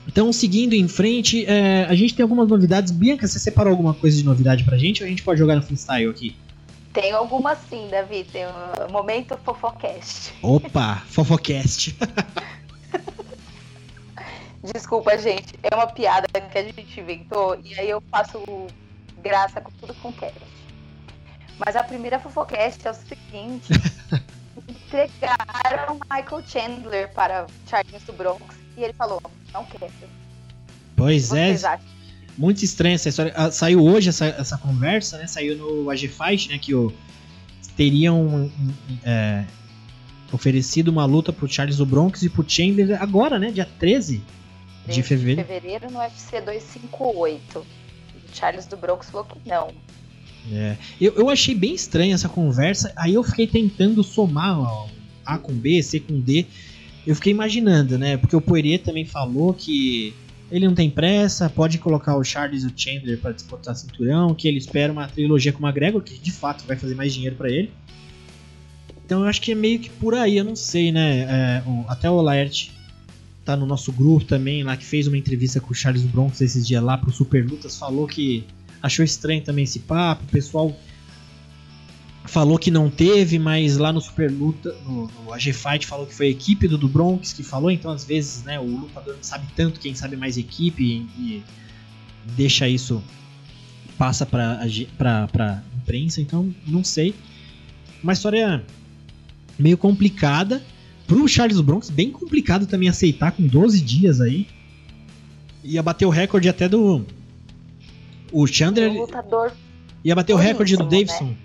Então, 0.07 0.33
seguindo 0.33 0.75
em 0.75 0.87
frente, 0.87 1.45
é, 1.47 1.85
a 1.89 1.95
gente 1.95 2.15
tem 2.15 2.23
algumas 2.23 2.49
novidades. 2.49 2.93
Bianca, 2.93 3.27
você 3.27 3.39
separou 3.39 3.71
alguma 3.71 3.93
coisa 3.93 4.17
de 4.17 4.25
novidade 4.25 4.65
pra 4.65 4.79
gente 4.79 5.03
ou 5.03 5.07
a 5.07 5.11
gente 5.11 5.23
pode 5.23 5.39
jogar 5.39 5.57
no 5.57 5.63
freestyle 5.63 6.09
aqui? 6.09 6.37
Tem 6.97 7.13
alguma 7.13 7.55
sim, 7.55 7.89
Davi. 7.91 8.25
Tem 8.25 8.47
um 8.47 8.91
momento 8.91 9.37
fofocast. 9.45 10.33
Opa, 10.43 11.03
fofocast. 11.07 11.95
Desculpa, 14.73 15.19
gente. 15.19 15.59
É 15.63 15.75
uma 15.75 15.89
piada 15.89 16.27
que 16.27 16.59
a 16.59 16.63
gente 16.63 16.99
inventou 16.99 17.61
e 17.63 17.79
aí 17.79 17.91
eu 17.91 18.03
faço 18.11 18.43
graça 19.23 19.61
com 19.61 19.71
tudo 19.73 19.93
com 19.97 20.11
cast. 20.11 20.41
Mas 21.59 21.77
a 21.77 21.85
primeira 21.85 22.19
fofocast 22.19 22.89
é 22.89 22.91
o 22.91 22.95
seguinte. 22.95 23.75
entregaram 24.67 26.01
Michael 26.11 26.43
Chandler 26.47 27.13
para 27.13 27.47
Charles 27.69 28.03
do 28.05 28.15
Bronx 28.15 28.43
e 28.75 28.85
ele 28.85 28.95
falou, 28.95 29.21
não 29.53 29.67
quero. 29.67 29.93
Pois 30.97 31.31
é. 31.35 31.53
Acham? 31.53 31.96
Muito 32.37 32.65
estranha 32.65 32.95
essa 32.95 33.09
história. 33.09 33.33
Ah, 33.35 33.51
saiu 33.51 33.85
hoje 33.85 34.09
essa, 34.09 34.27
essa 34.27 34.59
conversa, 34.59 35.19
né? 35.19 35.27
Saiu 35.27 35.57
no 35.57 35.91
AG 35.91 36.09
Fight, 36.09 36.49
né? 36.49 36.59
Que 36.59 36.75
o, 36.75 36.93
teriam 37.77 38.51
é, 39.05 39.45
oferecido 40.33 40.89
uma 40.89 41.05
luta 41.05 41.33
pro 41.33 41.49
Charles 41.49 41.77
do 41.77 41.87
Bronx 41.87 42.23
e 42.23 42.31
pro 42.31 42.45
Chandler 42.49 43.01
agora, 43.01 43.39
né? 43.39 43.51
Dia 43.51 43.69
13 43.79 44.23
de 44.89 45.03
fevereiro. 45.03 45.43
De 45.43 45.47
fevereiro 45.47 45.91
no 45.91 45.99
UFC 45.99 46.41
258. 46.41 47.59
O 47.59 47.67
Charles 48.33 48.67
do 48.67 48.77
Bronx 48.77 49.11
falou 49.11 49.27
que 49.27 49.49
não. 49.49 49.69
É. 50.53 50.77
Eu, 51.01 51.15
eu 51.15 51.31
achei 51.31 51.55
bem 51.55 51.75
estranha 51.75 52.15
essa 52.15 52.29
conversa. 52.29 52.93
Aí 52.97 53.15
eu 53.15 53.23
fiquei 53.23 53.47
tentando 53.47 54.03
somar 54.03 54.59
ó, 54.59 54.89
A 55.25 55.39
com 55.39 55.53
B, 55.53 55.83
C 55.83 56.01
com 56.01 56.21
D. 56.21 56.47
Eu 57.07 57.15
fiquei 57.15 57.33
imaginando, 57.33 57.99
né? 57.99 58.17
Porque 58.17 58.35
o 58.35 58.41
Poirier 58.41 58.83
também 58.83 59.05
falou 59.05 59.53
que 59.55 60.15
ele 60.51 60.67
não 60.67 60.75
tem 60.75 60.89
pressa, 60.89 61.51
pode 61.51 61.79
colocar 61.79 62.17
o 62.17 62.23
Charles 62.23 62.63
e 62.63 62.67
o 62.67 62.73
Chandler 62.75 63.19
para 63.19 63.33
disputar 63.33 63.75
cinturão, 63.75 64.35
que 64.35 64.47
ele 64.47 64.59
espera 64.59 64.93
uma 64.93 65.09
trilogia 65.09 65.53
com 65.53 65.63
o 65.63 65.67
McGregor, 65.67 66.01
que 66.03 66.17
de 66.19 66.33
fato 66.33 66.65
vai 66.67 66.77
fazer 66.77 66.95
mais 66.95 67.13
dinheiro 67.13 67.37
para 67.37 67.51
ele. 67.51 67.71
Então 69.05 69.23
eu 69.23 69.27
acho 69.27 69.41
que 69.41 69.53
é 69.53 69.55
meio 69.55 69.79
que 69.79 69.91
por 69.91 70.15
aí, 70.15 70.37
eu 70.37 70.45
não 70.45 70.57
sei, 70.57 70.91
né? 70.93 71.21
É, 71.21 71.63
o, 71.67 71.85
até 71.89 72.11
o 72.11 72.21
Laerte 72.21 72.73
tá 73.45 73.57
no 73.57 73.67
nosso 73.67 73.93
grupo 73.93 74.25
também, 74.25 74.65
lá 74.65 74.77
que 74.77 74.85
fez 74.85 75.07
uma 75.07 75.17
entrevista 75.17 75.61
com 75.61 75.71
o 75.71 75.75
Charles 75.75 76.03
Bronx 76.03 76.41
esses 76.41 76.67
dias 76.67 76.83
lá 76.83 76.99
pro 76.99 77.13
Super 77.13 77.45
Lutas, 77.49 77.79
falou 77.79 78.07
que 78.07 78.45
achou 78.83 79.05
estranho 79.05 79.43
também 79.43 79.65
esse 79.65 79.81
papo, 79.81 80.25
o 80.25 80.29
pessoal 80.29 80.77
falou 82.27 82.59
que 82.59 82.71
não 82.71 82.91
teve, 82.91 83.39
mas 83.39 83.77
lá 83.77 83.93
no 83.93 84.01
Super 84.01 84.31
Luta, 84.31 84.75
no, 84.85 85.09
no 85.09 85.33
AG 85.33 85.53
Fight 85.53 85.87
falou 85.87 86.07
que 86.07 86.15
foi 86.15 86.27
a 86.27 86.31
equipe 86.31 86.67
do, 86.69 86.77
do 86.77 86.89
Bronx 86.89 87.33
que 87.33 87.43
falou, 87.43 87.71
então 87.71 87.91
às 87.91 88.05
vezes, 88.05 88.43
né, 88.43 88.59
o 88.59 88.65
lutador 88.65 89.15
não 89.15 89.23
sabe 89.23 89.47
tanto, 89.55 89.81
quem 89.81 89.95
sabe 89.95 90.17
mais 90.17 90.37
equipe 90.37 90.83
e, 90.83 90.97
e 91.21 91.45
deixa 92.37 92.69
isso 92.69 93.03
passa 93.97 94.27
para 94.27 94.59
para 94.99 95.63
imprensa, 95.77 96.21
então 96.21 96.55
não 96.67 96.85
sei. 96.85 97.15
Uma 98.03 98.13
história 98.13 98.63
meio 99.59 99.79
complicada 99.79 100.63
pro 101.07 101.27
Charles 101.27 101.61
Bronx, 101.61 101.89
bem 101.89 102.11
complicado 102.11 102.67
também 102.67 102.89
aceitar 102.89 103.33
com 103.33 103.47
12 103.47 103.81
dias 103.81 104.21
aí. 104.21 104.47
Ia 105.65 105.83
bater 105.83 106.05
o 106.05 106.11
recorde 106.11 106.49
até 106.49 106.69
do 106.69 107.05
o 108.31 108.47
Chandler. 108.47 108.91
Um 108.91 109.01
lutador 109.01 109.53
ia 110.07 110.15
bater 110.15 110.35
o 110.35 110.37
recorde 110.37 110.77
do 110.77 110.85
né? 110.85 110.91
Davidson. 110.91 111.25
Né? 111.25 111.37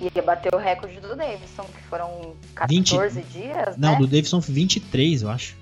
Ia 0.00 0.22
bater 0.22 0.54
o 0.54 0.58
recorde 0.58 0.98
do 0.98 1.14
Davidson, 1.14 1.64
que 1.64 1.82
foram 1.82 2.34
14 2.54 3.20
20... 3.20 3.32
dias, 3.32 3.76
Não, 3.76 3.92
né? 3.92 3.98
do 3.98 4.06
Davidson 4.06 4.40
23, 4.40 5.22
eu 5.22 5.30
acho. 5.30 5.54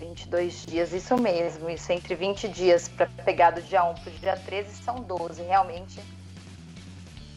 22 0.00 0.66
dias, 0.66 0.92
isso 0.92 1.16
mesmo. 1.16 1.70
Isso 1.70 1.92
entre 1.92 2.14
20 2.14 2.48
dias 2.48 2.88
para 2.88 3.06
pegar 3.24 3.52
do 3.52 3.62
dia 3.62 3.84
1 3.84 3.94
pro 3.94 4.10
dia 4.12 4.36
13 4.36 4.74
são 4.82 4.96
12. 4.96 5.42
Realmente 5.42 6.00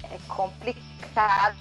é 0.04 0.18
complicado, 0.28 1.58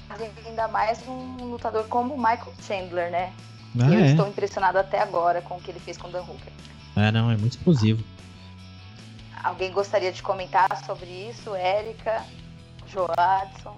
ainda 0.46 0.68
mais 0.68 1.06
um 1.06 1.50
lutador 1.50 1.84
como 1.88 2.14
o 2.14 2.16
Michael 2.16 2.52
Chandler, 2.62 3.10
né? 3.10 3.32
Ah, 3.78 3.92
eu 3.92 3.98
é. 3.98 4.06
estou 4.10 4.28
impressionado 4.28 4.78
até 4.78 5.00
agora 5.00 5.42
com 5.42 5.56
o 5.56 5.60
que 5.60 5.70
ele 5.70 5.80
fez 5.80 5.96
com 5.96 6.08
o 6.08 6.10
Dan 6.10 6.22
Hooker. 6.22 6.52
É, 6.96 7.10
não, 7.10 7.30
é 7.30 7.36
muito 7.36 7.52
explosivo. 7.52 8.02
Alguém 9.42 9.70
gostaria 9.70 10.12
de 10.12 10.22
comentar 10.22 10.84
sobre 10.84 11.06
isso? 11.06 11.54
Érica, 11.54 12.24
Joadson? 12.88 13.76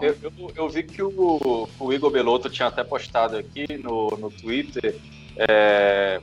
Eu, 0.00 0.16
eu, 0.22 0.32
eu, 0.54 0.68
vi 0.68 0.82
que 0.82 1.02
o, 1.02 1.68
o, 1.78 1.92
Igor 1.92 2.10
Belotto 2.10 2.48
tinha 2.48 2.68
até 2.68 2.84
postado 2.84 3.36
aqui 3.36 3.66
no, 3.82 4.08
no 4.16 4.30
Twitter 4.30 4.96
é, 5.36 6.20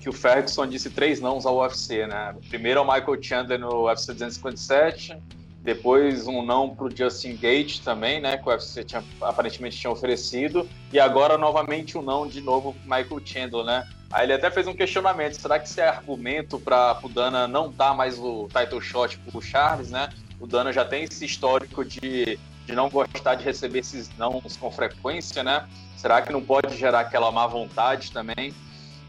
que 0.00 0.08
o 0.08 0.12
Ferguson 0.12 0.66
disse 0.66 0.90
três 0.90 1.20
nãos 1.20 1.44
ao 1.44 1.58
UFC, 1.58 2.06
né? 2.06 2.34
Primeiro 2.48 2.80
ao 2.80 2.86
Michael 2.86 3.22
Chandler 3.22 3.58
no 3.58 3.86
UFC 3.86 4.12
257, 4.12 5.16
depois 5.62 6.26
um 6.26 6.42
não 6.42 6.74
para 6.74 6.86
o 6.86 6.96
Justin 6.96 7.36
Gate 7.36 7.80
também, 7.80 8.20
né? 8.20 8.36
Que 8.36 8.48
o 8.48 8.52
UFC 8.52 8.84
tinha, 8.84 9.04
aparentemente 9.20 9.76
tinha 9.76 9.90
oferecido, 9.90 10.68
e 10.92 10.98
agora 10.98 11.36
novamente 11.36 11.98
um 11.98 12.02
não 12.02 12.26
de 12.26 12.40
novo 12.40 12.74
Michael 12.84 13.20
Chandler, 13.24 13.64
né? 13.64 13.88
Aí 14.10 14.24
ele 14.24 14.32
até 14.32 14.50
fez 14.50 14.66
um 14.66 14.74
questionamento: 14.74 15.34
será 15.34 15.58
que 15.58 15.68
isso 15.68 15.80
é 15.80 15.88
argumento 15.88 16.58
para 16.58 16.98
o 17.02 17.08
Dana 17.08 17.46
não 17.46 17.70
dar 17.70 17.94
mais 17.94 18.18
o 18.18 18.48
title 18.48 18.80
shot 18.80 19.18
para 19.18 19.38
o 19.38 19.42
Charles, 19.42 19.90
né? 19.90 20.08
O 20.40 20.46
Dana 20.46 20.72
já 20.72 20.84
tem 20.84 21.04
esse 21.04 21.24
histórico 21.24 21.84
de 21.84 22.38
de 22.68 22.74
não 22.74 22.90
gostar 22.90 23.34
de 23.34 23.44
receber 23.44 23.78
esses 23.78 24.14
nãos 24.18 24.54
com 24.58 24.70
frequência, 24.70 25.42
né? 25.42 25.66
Será 25.96 26.20
que 26.20 26.30
não 26.30 26.42
pode 26.42 26.76
gerar 26.76 27.00
aquela 27.00 27.32
má 27.32 27.46
vontade 27.46 28.12
também? 28.12 28.54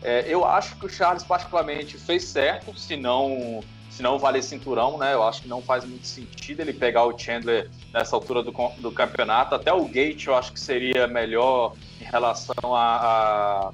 É, 0.01 0.24
eu 0.30 0.45
acho 0.45 0.78
que 0.78 0.86
o 0.86 0.89
Charles, 0.89 1.24
particularmente, 1.24 1.97
fez 1.97 2.24
certo, 2.24 2.74
se 2.80 2.95
não, 2.95 3.62
se 3.89 4.01
não 4.01 4.18
vale 4.18 4.41
cinturão, 4.41 4.97
né? 4.97 5.14
Eu 5.14 5.24
acho 5.24 5.41
que 5.41 5.49
não 5.49 5.62
faz 5.62 5.84
muito 5.84 6.07
sentido 6.07 6.62
ele 6.62 6.72
pegar 6.72 7.03
o 7.03 7.20
Chandler 7.20 7.70
nessa 7.93 8.16
altura 8.16 8.41
do, 8.41 8.53
do 8.78 8.91
campeonato. 8.93 9.53
Até 9.55 9.74
o 9.74 9.84
Gate 9.84 10.28
eu 10.28 10.36
acho 10.36 10.53
que 10.53 10.60
seria 10.60 11.05
melhor 11.05 11.76
em 11.99 12.05
relação 12.05 12.74
a, 12.74 13.74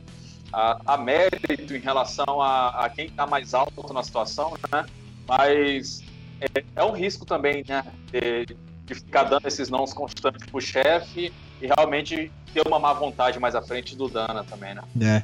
a, 0.52 0.80
a, 0.84 0.98
mérito, 0.98 1.76
em 1.76 1.80
relação 1.80 2.42
a, 2.42 2.86
a 2.86 2.90
quem 2.90 3.06
está 3.06 3.28
mais 3.28 3.54
alto 3.54 3.94
na 3.94 4.02
situação, 4.02 4.58
né? 4.72 4.84
Mas 5.28 6.02
é, 6.42 6.64
é 6.76 6.84
um 6.84 6.92
risco 6.92 7.24
também, 7.24 7.64
né? 7.68 7.84
De, 8.12 8.58
de 8.86 8.96
ficar 8.96 9.24
dando 9.24 9.48
esses 9.48 9.70
nãos 9.70 9.94
constantes 9.94 10.46
pro 10.46 10.62
chefe 10.62 11.34
e 11.62 11.68
realmente 11.68 12.32
ter 12.54 12.68
uma 12.68 12.80
má 12.80 12.94
vontade 12.94 13.40
mais 13.40 13.56
à 13.56 13.62
frente 13.62 13.96
do 13.96 14.08
Dana 14.08 14.44
também, 14.44 14.76
né? 14.76 14.84
É. 15.02 15.24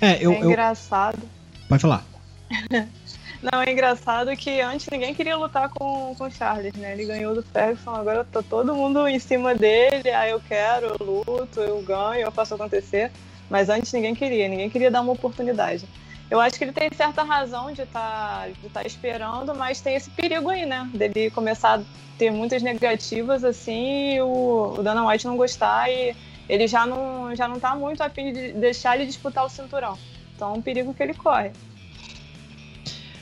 É, 0.00 0.18
eu, 0.20 0.32
é 0.32 0.38
engraçado. 0.38 1.18
Eu... 1.22 1.68
Pode 1.68 1.82
falar. 1.82 2.04
Não, 3.42 3.60
é 3.60 3.72
engraçado 3.72 4.36
que 4.36 4.60
antes 4.60 4.86
ninguém 4.90 5.12
queria 5.12 5.36
lutar 5.36 5.68
com, 5.68 6.14
com 6.16 6.24
o 6.24 6.30
Charles, 6.30 6.72
né? 6.74 6.92
Ele 6.92 7.04
ganhou 7.04 7.34
do 7.34 7.42
Ferguson, 7.42 7.90
agora 7.90 8.24
tá 8.24 8.40
todo 8.40 8.74
mundo 8.74 9.08
em 9.08 9.18
cima 9.18 9.52
dele, 9.52 10.10
aí 10.10 10.30
eu 10.30 10.40
quero, 10.40 10.96
eu 11.00 11.24
luto, 11.26 11.60
eu 11.60 11.82
ganho, 11.82 12.22
eu 12.22 12.30
faço 12.30 12.54
acontecer. 12.54 13.10
Mas 13.50 13.68
antes 13.68 13.92
ninguém 13.92 14.14
queria, 14.14 14.48
ninguém 14.48 14.70
queria 14.70 14.92
dar 14.92 15.00
uma 15.00 15.12
oportunidade. 15.12 15.84
Eu 16.32 16.40
acho 16.40 16.56
que 16.56 16.64
ele 16.64 16.72
tem 16.72 16.88
certa 16.96 17.22
razão 17.22 17.72
de 17.72 17.82
estar 17.82 18.44
tá, 18.44 18.48
de 18.48 18.68
tá 18.70 18.82
esperando, 18.84 19.54
mas 19.54 19.82
tem 19.82 19.96
esse 19.96 20.08
perigo 20.08 20.48
aí, 20.48 20.64
né? 20.64 20.90
Dele 20.94 21.30
começar 21.30 21.82
ter 22.16 22.30
muitas 22.30 22.62
negativas 22.62 23.44
assim 23.44 24.14
e 24.14 24.22
o, 24.22 24.76
o 24.78 24.82
Dana 24.82 25.06
White 25.06 25.26
não 25.26 25.36
gostar 25.36 25.90
e 25.90 26.16
ele 26.48 26.66
já 26.66 26.86
não, 26.86 27.36
já 27.36 27.46
não 27.46 27.60
tá 27.60 27.76
muito 27.76 28.02
afim 28.02 28.32
de 28.32 28.52
deixar 28.54 28.96
ele 28.96 29.04
disputar 29.04 29.44
o 29.44 29.48
cinturão. 29.50 29.98
Então 30.34 30.54
é 30.54 30.56
um 30.56 30.62
perigo 30.62 30.94
que 30.94 31.02
ele 31.02 31.12
corre. 31.12 31.52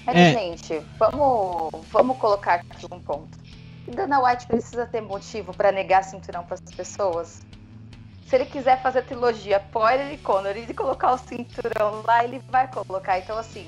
Mas, 0.07 0.17
é. 0.17 0.33
gente, 0.33 0.81
vamos, 0.97 1.85
vamos 1.91 2.17
colocar 2.17 2.63
aqui 2.71 2.87
um 2.93 3.01
ponto. 3.01 3.37
Dana 3.89 4.25
White 4.25 4.47
precisa 4.47 4.87
ter 4.87 5.01
motivo 5.01 5.53
para 5.53 5.73
negar 5.73 6.05
cinturão 6.05 6.45
para 6.45 6.55
as 6.55 6.61
pessoas? 6.61 7.43
Se 8.31 8.37
ele 8.37 8.45
quiser 8.45 8.81
fazer 8.81 9.03
trilogia 9.03 9.59
Poirier 9.59 10.13
e 10.13 10.17
Conor 10.17 10.57
e 10.57 10.73
colocar 10.73 11.15
o 11.15 11.19
cinturão 11.19 12.01
lá, 12.07 12.23
ele 12.23 12.41
vai 12.49 12.69
colocar. 12.69 13.19
Então, 13.19 13.37
assim, 13.37 13.67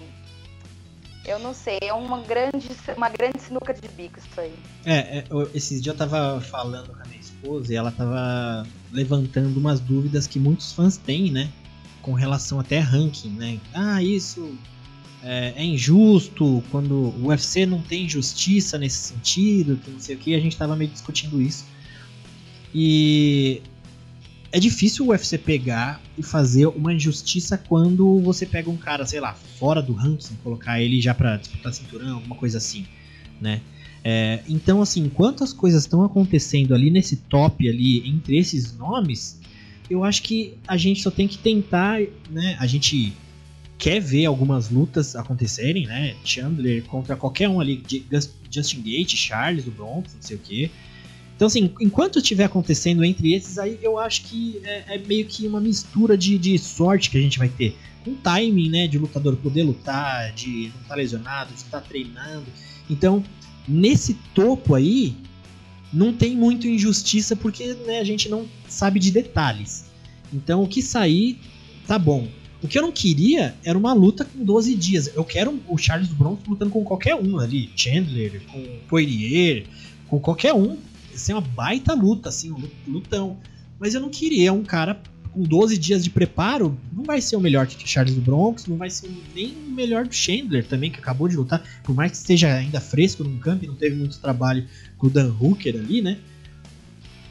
eu 1.24 1.40
não 1.40 1.52
sei, 1.52 1.78
é 1.82 1.92
uma 1.92 2.20
grande, 2.20 2.68
uma 2.96 3.08
grande 3.08 3.40
sinuca 3.40 3.74
de 3.74 3.88
bico 3.88 4.20
isso 4.20 4.40
aí. 4.40 4.54
É, 4.86 5.18
é 5.18 5.24
esses 5.52 5.82
dias 5.82 5.94
eu 5.94 5.98
tava 5.98 6.40
falando 6.40 6.94
com 6.94 7.02
a 7.02 7.06
minha 7.06 7.20
esposa 7.20 7.72
e 7.72 7.76
ela 7.76 7.90
tava 7.90 8.64
levantando 8.92 9.58
umas 9.58 9.80
dúvidas 9.80 10.28
que 10.28 10.38
muitos 10.38 10.72
fãs 10.72 10.96
têm, 10.96 11.32
né? 11.32 11.50
Com 12.00 12.12
relação 12.12 12.60
até 12.60 12.78
ranking, 12.78 13.30
né? 13.30 13.58
Ah, 13.74 14.00
isso 14.00 14.56
é, 15.24 15.54
é, 15.56 15.64
injusto, 15.64 16.62
quando 16.70 17.12
o 17.20 17.26
UFC 17.26 17.66
não 17.66 17.82
tem 17.82 18.08
justiça 18.08 18.78
nesse 18.78 19.08
sentido, 19.08 19.76
que 19.76 19.90
não 19.90 19.98
sei 19.98 20.14
o 20.14 20.18
que, 20.20 20.36
a 20.36 20.40
gente 20.40 20.56
tava 20.56 20.76
meio 20.76 20.92
discutindo 20.92 21.42
isso. 21.42 21.64
E 22.72 23.60
é 24.52 24.60
difícil 24.60 25.06
o 25.06 25.08
UFC 25.08 25.38
pegar 25.38 26.00
e 26.16 26.22
fazer 26.22 26.66
uma 26.66 26.92
injustiça 26.92 27.56
quando 27.56 28.20
você 28.20 28.44
pega 28.44 28.68
um 28.68 28.76
cara, 28.76 29.06
sei 29.06 29.18
lá, 29.18 29.32
fora 29.58 29.80
do 29.80 29.94
ranking, 29.94 30.34
colocar 30.44 30.80
ele 30.80 31.00
já 31.00 31.14
pra 31.14 31.38
disputar 31.38 31.72
cinturão, 31.72 32.16
alguma 32.16 32.36
coisa 32.36 32.58
assim, 32.58 32.86
né? 33.40 33.62
É, 34.04 34.40
então, 34.46 34.82
assim, 34.82 35.04
enquanto 35.04 35.42
as 35.42 35.52
coisas 35.52 35.84
estão 35.84 36.04
acontecendo 36.04 36.74
ali 36.74 36.90
nesse 36.90 37.16
top 37.16 37.66
ali, 37.66 38.06
entre 38.06 38.36
esses 38.36 38.76
nomes, 38.76 39.40
eu 39.88 40.04
acho 40.04 40.22
que 40.22 40.54
a 40.68 40.76
gente 40.76 41.02
só 41.02 41.10
tem 41.10 41.26
que 41.26 41.38
tentar, 41.38 42.00
né? 42.30 42.56
A 42.58 42.66
gente 42.66 43.12
quer 43.78 44.00
ver 44.00 44.26
algumas 44.26 44.70
lutas 44.70 45.16
acontecerem, 45.16 45.86
né? 45.86 46.14
Chandler 46.24 46.82
contra 46.84 47.16
qualquer 47.16 47.48
um 47.48 47.58
ali, 47.58 47.82
Justin 48.50 48.82
Gate, 48.82 49.16
Charles 49.16 49.64
do 49.64 49.70
Bronx, 49.70 50.14
não 50.14 50.22
sei 50.22 50.36
o 50.36 50.38
que. 50.38 50.70
Então, 51.42 51.48
assim, 51.48 51.72
enquanto 51.80 52.20
estiver 52.20 52.44
acontecendo 52.44 53.04
entre 53.04 53.34
esses, 53.34 53.58
aí 53.58 53.76
eu 53.82 53.98
acho 53.98 54.22
que 54.26 54.60
é, 54.62 54.94
é 54.94 54.98
meio 54.98 55.26
que 55.26 55.44
uma 55.44 55.60
mistura 55.60 56.16
de, 56.16 56.38
de, 56.38 56.56
sorte 56.56 57.10
que 57.10 57.18
a 57.18 57.20
gente 57.20 57.36
vai 57.36 57.48
ter. 57.48 57.76
Um 58.06 58.14
timing, 58.14 58.68
né, 58.68 58.86
de 58.86 58.96
lutador 58.96 59.34
poder 59.34 59.64
lutar, 59.64 60.32
de 60.34 60.48
não 60.48 60.66
estar 60.66 60.88
tá 60.90 60.94
lesionado, 60.94 61.52
de 61.52 61.56
estar 61.56 61.80
tá 61.80 61.84
treinando. 61.84 62.46
Então, 62.88 63.24
nesse 63.66 64.14
topo 64.32 64.76
aí, 64.76 65.16
não 65.92 66.12
tem 66.12 66.36
muito 66.36 66.68
injustiça 66.68 67.34
porque 67.34 67.74
né, 67.74 67.98
a 67.98 68.04
gente 68.04 68.28
não 68.28 68.46
sabe 68.68 69.00
de 69.00 69.10
detalhes. 69.10 69.86
Então, 70.32 70.62
o 70.62 70.68
que 70.68 70.80
sair, 70.80 71.40
tá 71.88 71.98
bom. 71.98 72.28
O 72.62 72.68
que 72.68 72.78
eu 72.78 72.82
não 72.82 72.92
queria 72.92 73.56
era 73.64 73.76
uma 73.76 73.92
luta 73.92 74.24
com 74.24 74.44
12 74.44 74.76
dias. 74.76 75.10
Eu 75.12 75.24
quero 75.24 75.60
o 75.66 75.76
Charles 75.76 76.10
Bronson 76.10 76.42
lutando 76.50 76.70
com 76.70 76.84
qualquer 76.84 77.16
um 77.16 77.40
ali. 77.40 77.68
Chandler, 77.74 78.40
com 78.46 78.64
Poirier, 78.86 79.64
com 80.06 80.20
qualquer 80.20 80.54
um 80.54 80.78
ser 81.14 81.32
uma 81.32 81.40
baita 81.40 81.94
luta, 81.94 82.28
assim, 82.28 82.52
um 82.52 82.68
lutão. 82.86 83.38
Mas 83.78 83.94
eu 83.94 84.00
não 84.00 84.08
queria 84.08 84.52
um 84.52 84.62
cara 84.62 85.00
com 85.32 85.42
12 85.42 85.78
dias 85.78 86.04
de 86.04 86.10
preparo, 86.10 86.78
não 86.92 87.04
vai 87.04 87.20
ser 87.20 87.36
o 87.36 87.40
melhor 87.40 87.66
que 87.66 87.88
Charles 87.88 88.14
do 88.14 88.20
Bronx, 88.20 88.66
não 88.66 88.76
vai 88.76 88.90
ser 88.90 89.10
nem 89.34 89.54
o 89.66 89.70
melhor 89.70 90.06
do 90.06 90.14
Chandler 90.14 90.64
também, 90.66 90.90
que 90.90 90.98
acabou 90.98 91.26
de 91.26 91.36
lutar, 91.36 91.62
por 91.82 91.94
mais 91.94 92.10
que 92.12 92.18
esteja 92.18 92.54
ainda 92.54 92.80
fresco 92.80 93.24
no 93.24 93.38
campo 93.38 93.64
e 93.64 93.68
não 93.68 93.74
teve 93.74 93.96
muito 93.96 94.18
trabalho 94.18 94.66
com 94.98 95.06
o 95.06 95.10
Dan 95.10 95.32
Hooker 95.40 95.74
ali, 95.74 96.02
né? 96.02 96.18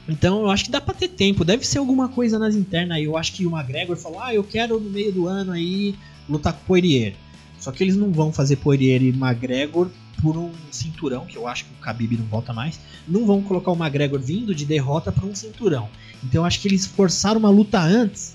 Então 0.10 0.42
eu 0.42 0.50
acho 0.50 0.66
que 0.66 0.72
dá 0.72 0.82
pra 0.82 0.94
ter 0.94 1.10
tempo, 1.10 1.46
deve 1.46 1.66
ser 1.66 1.78
alguma 1.78 2.10
coisa 2.10 2.40
nas 2.40 2.56
internas 2.56 2.98
aí. 2.98 3.04
Eu 3.04 3.16
acho 3.16 3.34
que 3.34 3.46
o 3.46 3.56
McGregor 3.56 3.96
falou: 3.96 4.20
ah, 4.20 4.34
eu 4.34 4.44
quero 4.44 4.80
no 4.80 4.90
meio 4.90 5.12
do 5.12 5.28
ano 5.28 5.52
aí 5.52 5.96
lutar 6.28 6.54
com 6.54 6.60
o 6.64 6.66
Poirier. 6.66 7.14
Só 7.60 7.72
que 7.72 7.84
eles 7.84 7.96
não 7.96 8.12
vão 8.12 8.34
fazer 8.34 8.56
Poirier 8.58 9.04
e 9.04 9.10
McGregor 9.10 9.90
por 10.22 10.38
um 10.38 10.52
cinturão, 10.70 11.26
que 11.26 11.38
eu 11.38 11.48
acho 11.48 11.66
que 11.66 11.72
o 11.72 11.84
Khabib 11.84 12.18
não 12.18 12.26
volta 12.26 12.54
mais. 12.54 12.80
Não 13.08 13.26
vão 13.26 13.42
colocar 13.42 13.72
o 13.72 13.76
McGregor 13.76 14.20
vindo 14.20 14.54
de 14.54 14.66
derrota 14.66 15.12
para 15.12 15.26
um 15.26 15.36
cinturão. 15.36 15.90
Então 16.24 16.42
eu 16.42 16.46
acho 16.46 16.60
que 16.60 16.68
eles 16.68 16.86
forçaram 16.86 17.40
uma 17.40 17.50
luta 17.50 17.80
antes 17.80 18.34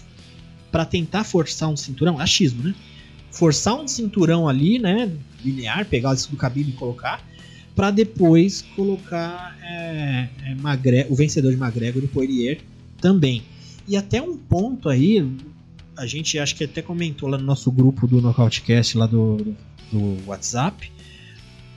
para 0.70 0.84
tentar 0.84 1.24
forçar 1.24 1.68
um 1.68 1.76
cinturão, 1.76 2.18
achismo, 2.18 2.62
né? 2.62 2.74
Forçar 3.30 3.74
um 3.74 3.86
cinturão 3.86 4.48
ali, 4.48 4.78
né, 4.78 5.10
linear, 5.44 5.84
pegar 5.84 6.14
isso 6.14 6.30
do 6.30 6.36
Khabib 6.36 6.70
e 6.70 6.72
colocar, 6.72 7.22
para 7.74 7.90
depois 7.90 8.62
colocar 8.74 9.56
é, 9.62 10.28
é, 10.44 10.54
Magre 10.54 11.06
o 11.10 11.14
vencedor 11.14 11.54
de 11.54 11.58
McGregor 11.62 12.02
e 12.02 12.08
Poirier 12.08 12.60
também. 13.00 13.42
E 13.86 13.96
até 13.96 14.20
um 14.20 14.36
ponto 14.36 14.88
aí, 14.88 15.30
a 15.96 16.06
gente 16.06 16.38
acho 16.38 16.56
que 16.56 16.64
até 16.64 16.80
comentou 16.80 17.28
lá 17.28 17.36
no 17.36 17.44
nosso 17.44 17.70
grupo 17.70 18.06
do 18.06 18.20
Nocautecast 18.20 18.96
lá 18.96 19.06
do, 19.06 19.54
do 19.92 20.18
WhatsApp, 20.26 20.90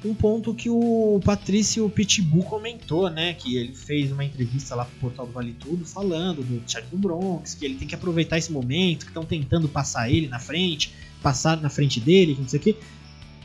um 0.06 0.14
ponto 0.14 0.54
que 0.54 0.70
o 0.70 1.20
Patrício 1.24 1.90
Pitbull 1.90 2.44
comentou, 2.44 3.10
né? 3.10 3.34
Que 3.34 3.58
ele 3.58 3.74
fez 3.74 4.12
uma 4.12 4.24
entrevista 4.24 4.76
lá 4.76 4.86
pro 4.86 4.96
Portal 5.00 5.28
do 5.28 5.34
Vale 5.34 5.54
Tudo 5.60 5.86
falando 5.86 6.42
do 6.42 6.62
Charles 6.66 6.90
do 6.90 6.98
Bronx, 6.98 7.54
que 7.54 7.66
ele 7.66 7.76
tem 7.76 7.88
que 7.88 7.96
aproveitar 7.96 8.38
esse 8.38 8.52
momento, 8.52 9.06
que 9.06 9.12
estão 9.12 9.26
tentando 9.26 9.68
passar 9.68 10.10
ele 10.10 10.28
na 10.28 10.40
frente, 10.40 10.94
passar 11.22 11.60
na 11.62 11.70
frente 11.70 12.00
dele, 12.00 12.38
não 12.40 12.48
sei 12.48 12.60
o 12.60 12.64
que. 12.64 12.76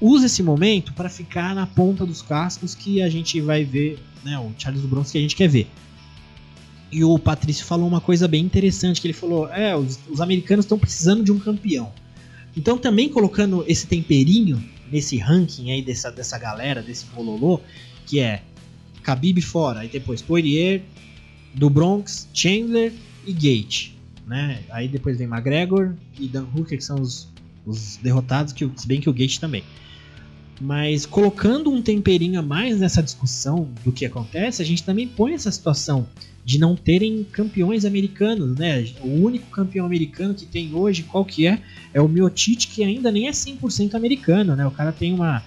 Usa 0.01 0.27
esse 0.27 0.43
momento 0.43 0.93
para 0.93 1.09
ficar 1.09 1.55
na 1.55 1.67
ponta 1.67 2.07
dos 2.07 2.23
cascos 2.23 2.75
que 2.75 3.03
a 3.03 3.09
gente 3.09 3.41
vai 3.41 3.65
ver, 3.65 3.99
né? 4.25 4.39
O 4.39 4.53
Charles 4.57 4.83
do 4.83 4.89
Bronx 4.89 5.11
que 5.11 5.19
a 5.19 5.21
gente 5.21 5.35
quer 5.35 5.49
ver. 5.49 5.67
E 6.93 7.03
o 7.03 7.19
Patrício 7.19 7.65
falou 7.65 7.89
uma 7.89 8.01
coisa 8.01 8.29
bem 8.29 8.45
interessante, 8.45 9.01
que 9.01 9.09
ele 9.09 9.15
falou, 9.15 9.49
é, 9.49 9.77
os, 9.77 9.99
os 10.09 10.21
americanos 10.21 10.65
estão 10.65 10.79
precisando 10.79 11.25
de 11.25 11.33
um 11.33 11.39
campeão. 11.41 11.93
Então 12.57 12.79
também 12.79 13.09
colocando 13.09 13.65
esse 13.67 13.87
temperinho 13.89 14.63
nesse 14.91 15.17
ranking 15.17 15.71
aí 15.71 15.83
dessa, 15.83 16.11
dessa 16.11 16.39
galera, 16.39 16.83
desse 16.83 17.07
bololô, 17.07 17.61
que 18.07 18.21
é 18.21 18.43
Khabib 19.03 19.41
fora, 19.43 19.81
aí 19.81 19.89
depois 19.89 20.23
Poirier, 20.23 20.83
do 21.55 21.71
Bronx, 21.71 22.29
Chandler 22.33 22.93
e 23.27 23.33
Gate, 23.33 23.93
né? 24.27 24.63
Aí 24.71 24.89
depois 24.89 25.19
vem 25.19 25.27
McGregor 25.27 25.95
e 26.19 26.27
Dan 26.27 26.47
Hooker, 26.55 26.79
que 26.79 26.85
são 26.85 27.01
os, 27.01 27.29
os 27.65 27.97
derrotados, 27.97 28.53
que, 28.53 28.69
se 28.77 28.87
bem 28.87 29.01
que 29.01 29.09
o 29.09 29.13
Gate 29.13 29.39
também. 29.39 29.63
Mas 30.61 31.05
colocando 31.05 31.71
um 31.71 31.83
temperinho 31.83 32.39
a 32.39 32.43
mais 32.43 32.79
nessa 32.79 33.03
discussão 33.03 33.69
do 33.85 33.93
que 33.93 34.07
acontece, 34.07 34.63
a 34.63 34.65
gente 34.65 34.83
também 34.83 35.07
põe 35.07 35.35
essa 35.35 35.51
situação 35.51 36.07
de 36.45 36.59
não 36.59 36.77
terem 36.77 37.25
campeões 37.33 37.85
americanos, 37.85 38.57
né? 38.59 38.87
O 39.01 39.09
único 39.09 39.47
campeão 39.47 39.87
americano 39.87 40.35
que 40.35 40.45
tem 40.45 40.75
hoje, 40.75 41.03
qual 41.03 41.25
que 41.25 41.47
é? 41.47 41.61
É 41.93 42.01
o 42.01 42.09
Miotite, 42.09 42.69
que 42.69 42.85
ainda 42.85 43.11
nem 43.11 43.29
é 43.29 43.31
100% 43.31 43.95
americano, 43.95 44.55
né? 44.55 44.67
O 44.67 44.71
cara 44.71 44.93
tem 44.93 45.15
uma... 45.15 45.43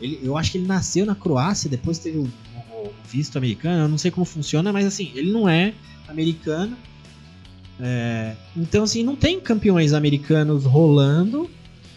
Ele, 0.00 0.20
eu 0.22 0.36
acho 0.36 0.52
que 0.52 0.58
ele 0.58 0.66
nasceu 0.66 1.06
na 1.06 1.14
Croácia, 1.14 1.70
depois 1.70 1.98
teve 1.98 2.18
o, 2.18 2.24
o, 2.24 2.92
visto 3.08 3.38
americano, 3.38 3.84
eu 3.84 3.88
não 3.88 3.96
sei 3.96 4.10
como 4.10 4.26
funciona, 4.26 4.72
mas 4.72 4.84
assim, 4.84 5.10
ele 5.14 5.32
não 5.32 5.48
é 5.48 5.72
americano. 6.06 6.76
É, 7.80 8.34
então, 8.54 8.84
assim, 8.84 9.02
não 9.02 9.16
tem 9.16 9.40
campeões 9.40 9.94
americanos 9.94 10.64
rolando, 10.64 11.48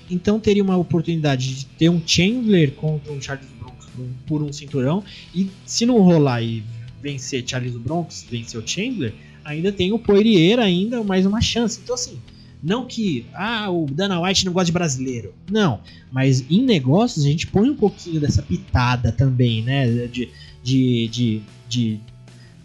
então 0.09 0.39
teria 0.39 0.63
uma 0.63 0.77
oportunidade 0.77 1.55
de 1.55 1.65
ter 1.65 1.89
um 1.89 2.01
Chandler 2.05 2.71
contra 2.71 3.11
um 3.11 3.21
Charles 3.21 3.47
Bronx 3.59 3.85
por 4.25 4.41
um 4.41 4.53
cinturão, 4.53 5.03
e 5.33 5.49
se 5.65 5.85
não 5.85 5.99
rolar 5.99 6.41
e 6.41 6.63
vencer 7.05 7.43
Charles 7.45 7.77
Bronx, 7.77 8.25
vencer 8.27 8.59
o 8.59 8.67
Chandler, 8.67 9.13
ainda 9.43 9.71
tem 9.71 9.93
o 9.93 9.99
Poirier 9.99 10.57
ainda 10.57 11.03
mais 11.03 11.23
uma 11.23 11.39
chance. 11.39 11.79
Então 11.83 11.93
assim, 11.93 12.19
não 12.63 12.87
que 12.87 13.27
ah, 13.35 13.69
o 13.69 13.85
Dana 13.85 14.19
White 14.19 14.43
não 14.43 14.51
gosta 14.51 14.65
de 14.65 14.71
brasileiro. 14.71 15.31
Não, 15.51 15.81
mas 16.11 16.43
em 16.49 16.63
negócios 16.63 17.23
a 17.23 17.27
gente 17.27 17.45
põe 17.45 17.69
um 17.69 17.75
pouquinho 17.75 18.19
dessa 18.19 18.41
pitada 18.41 19.11
também, 19.11 19.61
né, 19.61 20.07
de 20.07 20.31
de, 20.63 21.07
de, 21.09 21.41
de 21.69 21.99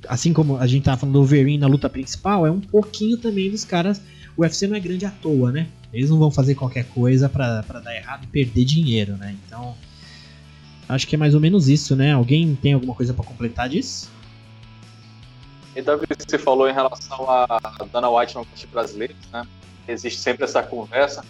assim 0.08 0.32
como 0.32 0.56
a 0.56 0.66
gente 0.66 0.84
tava 0.84 0.96
falando 0.96 1.12
do 1.12 1.18
Wolverine 1.18 1.58
na 1.58 1.66
luta 1.66 1.90
principal, 1.90 2.46
é 2.46 2.50
um 2.50 2.60
pouquinho 2.60 3.18
também 3.18 3.50
dos 3.50 3.62
caras. 3.62 4.00
O 4.38 4.40
UFC 4.40 4.66
não 4.66 4.74
é 4.74 4.80
grande 4.80 5.04
à 5.04 5.10
toa, 5.10 5.52
né? 5.52 5.66
Eles 5.92 6.08
não 6.08 6.18
vão 6.18 6.30
fazer 6.30 6.54
qualquer 6.54 6.86
coisa 6.86 7.28
para 7.28 7.60
dar 7.60 7.94
errado 7.94 8.24
e 8.24 8.26
perder 8.28 8.64
dinheiro, 8.64 9.18
né? 9.18 9.36
Então, 9.44 9.74
acho 10.88 11.06
que 11.06 11.14
é 11.14 11.18
mais 11.18 11.34
ou 11.34 11.40
menos 11.40 11.68
isso, 11.68 11.94
né? 11.94 12.12
Alguém 12.12 12.56
tem 12.62 12.72
alguma 12.72 12.94
coisa 12.94 13.12
para 13.12 13.24
completar 13.24 13.68
disso? 13.68 14.08
E 15.74 15.82
Davi, 15.82 16.06
você 16.18 16.38
falou 16.38 16.68
em 16.68 16.72
relação 16.72 17.30
a 17.30 17.46
Dana 17.92 18.10
White 18.10 18.34
não 18.34 18.44
curtir 18.44 18.66
brasileiros, 18.66 19.16
né? 19.32 19.46
Existe 19.86 20.20
sempre 20.20 20.44
essa 20.44 20.62
conversa. 20.62 21.24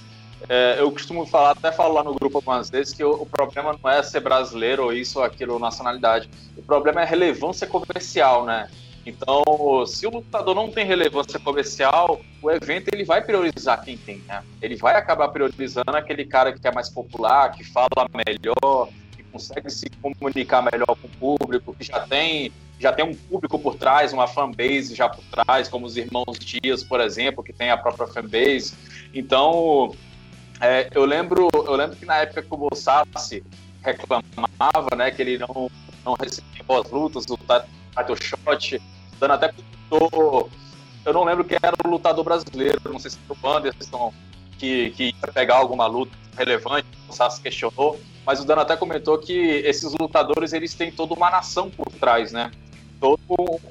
É, 0.49 0.77
eu 0.79 0.91
costumo 0.91 1.27
falar, 1.27 1.51
até 1.51 1.71
falo 1.71 1.95
lá 1.95 2.03
no 2.03 2.15
grupo 2.15 2.39
algumas 2.39 2.71
vezes, 2.71 2.95
que 2.95 3.05
o, 3.05 3.13
o, 3.23 3.27
problema 3.27 3.79
não 3.83 3.91
é 3.91 4.03
ser 4.03 4.21
brasileiro 4.21 4.85
ou 4.85 4.93
isso 4.93 5.19
ou 5.19 5.25
aquilo, 5.25 5.59
nacionalidade. 5.59 6.31
O 6.57 6.63
problema 6.63 7.01
é 7.01 7.05
a 7.05 7.07
relevância 7.07 7.67
comercial, 7.67 8.47
né? 8.47 8.71
Então, 9.05 9.43
se 9.87 10.07
o 10.07 10.11
lutador 10.11 10.55
não 10.55 10.71
tem 10.71 10.85
relevância 10.85 11.39
comercial, 11.39 12.21
o 12.43 12.51
evento 12.51 12.89
ele 12.93 13.05
vai 13.05 13.23
priorizar 13.23 13.83
quem 13.83 13.97
tem, 13.97 14.19
né? 14.27 14.43
Ele 14.61 14.77
vai 14.77 14.95
acabar 14.95 15.29
priorizando 15.29 15.95
aquele 15.95 16.25
cara 16.25 16.53
que 16.53 16.67
é 16.67 16.73
mais 16.73 16.89
popular, 16.89 17.53
que 17.53 17.65
fala 17.65 17.89
melhor, 18.27 18.89
que 19.13 19.23
consegue 19.25 19.71
se 19.71 19.89
comunicar 20.03 20.63
melhor 20.63 20.97
com 20.97 21.07
o 21.07 21.37
público, 21.39 21.75
que 21.75 21.85
já 21.85 22.01
tem 22.01 22.53
já 22.81 22.93
tem 22.93 23.05
um 23.05 23.15
público 23.15 23.59
por 23.59 23.75
trás, 23.77 24.13
uma 24.13 24.27
fanbase 24.27 24.95
já 24.95 25.07
por 25.07 25.23
trás, 25.25 25.69
como 25.69 25.85
os 25.85 25.99
Irmãos 25.99 26.39
Dias, 26.39 26.83
por 26.83 26.99
exemplo, 26.99 27.45
que 27.45 27.53
tem 27.53 27.71
a 27.71 27.77
própria 27.77 28.07
fanbase. 28.07 28.75
Então, 29.13 29.95
é, 30.61 30.89
eu 30.95 31.05
lembro 31.05 31.49
eu 31.53 31.77
lembro 31.77 31.95
que 31.95 32.07
na 32.07 32.17
época 32.17 32.43
que 32.43 32.49
o 32.55 32.57
Bossassi 32.57 33.45
reclamava, 33.83 34.97
né, 34.97 35.11
que 35.11 35.21
ele 35.21 35.37
não, 35.37 35.71
não 36.05 36.15
recebia 36.19 36.63
boas 36.67 36.91
lutas, 36.91 37.27
o 37.29 37.37
title 37.37 38.17
shot, 38.17 38.83
dando 39.19 39.35
até 39.35 39.53
comentou, 39.53 40.51
eu 41.05 41.13
não 41.13 41.25
lembro 41.25 41.45
quem 41.45 41.59
era 41.63 41.77
o 41.85 41.89
lutador 41.89 42.25
brasileiro, 42.25 42.81
não 42.85 42.99
sei 42.99 43.11
se 43.11 43.19
foi 43.29 43.37
o 43.43 43.49
Anderson, 43.49 44.13
que, 44.59 44.91
que 44.91 45.05
ia 45.05 45.33
pegar 45.33 45.57
alguma 45.57 45.87
luta 45.87 46.17
relevante, 46.37 46.87
o 47.09 47.13
Sassi 47.13 47.43
questionou, 47.43 48.01
mas 48.25 48.41
o 48.41 48.45
Dano 48.45 48.63
até 48.63 48.77
comentou 48.77 49.19
que 49.19 49.35
esses 49.35 49.93
lutadores 49.99 50.53
eles 50.55 50.75
têm 50.75 50.91
toda 50.91 51.15
uma 51.15 51.31
nação 51.31 51.71
por 51.71 51.91
trás, 51.93 52.33
né? 52.33 52.51
Todo 53.01 53.21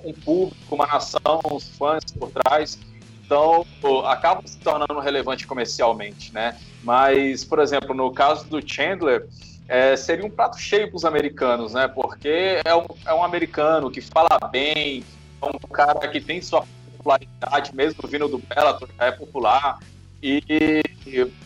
um 0.03 0.13
público, 0.13 0.75
uma 0.75 0.87
nação, 0.87 1.39
uns 1.51 1.69
fãs 1.77 2.03
por 2.17 2.31
trás. 2.31 2.79
Então, 3.23 3.63
acaba 4.07 4.41
se 4.45 4.57
tornando 4.57 4.99
relevante 4.99 5.45
comercialmente, 5.45 6.33
né? 6.33 6.57
Mas, 6.83 7.45
por 7.45 7.59
exemplo, 7.59 7.93
no 7.93 8.11
caso 8.11 8.47
do 8.47 8.59
Chandler, 8.67 9.27
é, 9.67 9.95
seria 9.95 10.25
um 10.25 10.31
prato 10.31 10.59
cheio 10.59 10.87
para 10.87 10.97
os 10.97 11.05
americanos, 11.05 11.73
né? 11.73 11.87
Porque 11.87 12.59
é 12.65 12.75
um, 12.75 12.85
é 13.05 13.13
um 13.13 13.23
americano 13.23 13.91
que 13.91 14.01
fala 14.01 14.39
bem, 14.51 15.03
é 15.39 15.45
um 15.45 15.59
cara 15.71 16.07
que 16.07 16.19
tem 16.19 16.41
sua 16.41 16.65
popularidade, 16.97 17.75
mesmo 17.75 18.07
vindo 18.07 18.27
do 18.27 18.39
Bellator, 18.39 18.89
é 18.97 19.11
popular. 19.11 19.79
E 20.21 20.83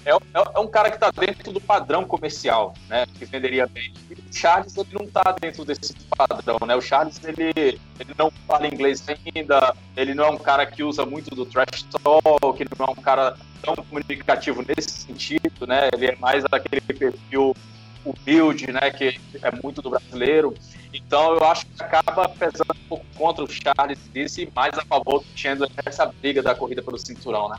é, 0.06 0.12
é, 0.12 0.18
é 0.56 0.60
um 0.60 0.68
cara 0.68 0.90
que 0.90 0.96
está 0.96 1.12
dentro 1.12 1.52
do 1.52 1.62
padrão 1.62 2.04
comercial, 2.06 2.74
né? 2.90 3.06
Que 3.18 3.26
venderia 3.26 3.68
bem. 3.68 3.94
E 4.10 4.14
o 4.14 4.34
Charles 4.34 4.76
ele 4.76 4.90
não 4.94 5.06
está 5.06 5.36
dentro 5.40 5.64
desse 5.64 5.94
padrão, 6.18 6.58
né? 6.66 6.76
O 6.76 6.82
Charles 6.82 7.22
ele, 7.24 7.80
ele 8.00 8.14
não 8.18 8.32
fala 8.48 8.68
inglês 8.68 9.04
ainda, 9.08 9.76
ele 9.96 10.14
não 10.14 10.26
é 10.26 10.30
um 10.32 10.38
cara 10.38 10.66
que 10.66 10.84
usa 10.84 11.06
muito 11.06 11.34
do 11.36 11.46
trash 11.46 11.84
talk, 12.04 12.66
não 12.78 12.86
é 12.88 12.92
um 12.92 13.02
cara 13.02 13.38
tão 13.62 13.76
comunicativo 13.76 14.66
nesse 14.68 14.90
sentido, 14.90 15.68
né? 15.68 15.90
Ele 15.94 16.08
é 16.08 16.16
mais 16.16 16.44
aquele 16.52 16.82
perfil 16.82 17.56
humilde, 18.04 18.72
né? 18.72 18.90
Que 18.90 19.20
é 19.42 19.52
muito 19.62 19.82
do 19.82 19.92
brasileiro. 19.92 20.54
Então 20.92 21.36
eu 21.36 21.44
acho 21.46 21.66
que 21.68 21.82
acaba 21.82 22.28
pesando 22.28 22.72
um 22.72 22.88
pouco 22.90 23.06
contra 23.16 23.44
o 23.44 23.48
Charles 23.50 24.00
disse 24.12 24.44
e 24.44 24.52
mais 24.54 24.78
a 24.78 24.84
favor 24.84 25.20
do 25.20 25.28
Chandler 25.36 25.70
nessa 25.86 26.06
briga 26.08 26.42
da 26.42 26.56
corrida 26.56 26.82
pelo 26.82 26.98
cinturão, 26.98 27.50
né? 27.50 27.58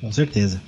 Com 0.00 0.12
certeza. 0.12 0.60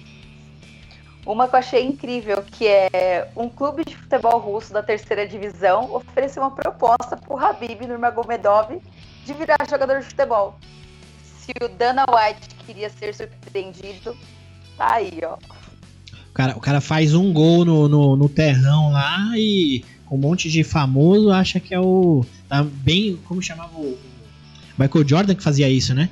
Uma 1.25 1.47
que 1.47 1.55
eu 1.55 1.59
achei 1.59 1.85
incrível, 1.85 2.43
que 2.43 2.67
é 2.67 3.29
um 3.37 3.49
clube 3.49 3.85
de 3.85 3.95
futebol 3.95 4.39
russo 4.41 4.73
da 4.73 4.83
terceira 4.83 5.27
divisão 5.27 5.95
ofereceu 5.95 6.43
uma 6.43 6.51
proposta 6.51 7.17
para 7.17 7.51
Habib 7.51 7.83
Nurmagomedov 7.87 8.81
de 9.25 9.33
virar 9.35 9.59
jogador 9.69 10.01
de 10.01 10.07
futebol. 10.07 10.59
Se 11.23 11.53
o 11.63 11.69
Dana 11.69 12.05
White 12.09 12.55
queria 12.67 12.89
ser 12.91 13.15
surpreendido, 13.15 14.17
tá 14.77 14.95
aí, 14.95 15.21
ó. 15.23 15.37
O 16.31 16.33
cara, 16.33 16.57
o 16.57 16.61
cara 16.61 16.81
faz 16.81 17.15
um 17.15 17.33
gol 17.33 17.65
no, 17.65 17.89
no, 17.89 18.17
no 18.17 18.29
terrão 18.29 18.91
lá 18.91 19.33
e 19.37 19.85
um 20.11 20.17
monte 20.17 20.51
de 20.51 20.65
famoso 20.65 21.31
acha 21.31 21.61
que 21.61 21.75
é 21.75 21.81
o. 21.81 22.25
Tá 22.49 22.63
bem. 22.63 23.19
Como 23.27 23.43
chamava 23.43 23.77
o. 23.77 23.99
Michael 24.79 25.07
Jordan 25.07 25.35
que 25.35 25.43
fazia 25.43 25.69
isso, 25.69 25.95
né? 25.95 26.09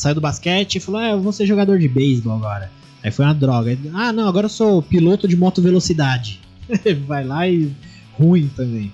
Saiu 0.00 0.14
do 0.14 0.20
basquete 0.20 0.76
e 0.76 0.80
falou: 0.80 1.00
ah, 1.00 1.10
eu 1.10 1.20
vou 1.20 1.32
ser 1.32 1.46
jogador 1.46 1.78
de 1.78 1.88
beisebol 1.88 2.34
agora. 2.34 2.70
Aí 3.02 3.10
foi 3.10 3.24
uma 3.24 3.34
droga. 3.34 3.76
Ah, 3.94 4.12
não, 4.12 4.28
agora 4.28 4.46
eu 4.46 4.50
sou 4.50 4.82
piloto 4.82 5.28
de 5.28 5.36
moto 5.36 5.62
velocidade. 5.62 6.40
Vai 7.06 7.24
lá 7.24 7.46
e 7.48 7.72
ruim 8.18 8.48
também. 8.56 8.92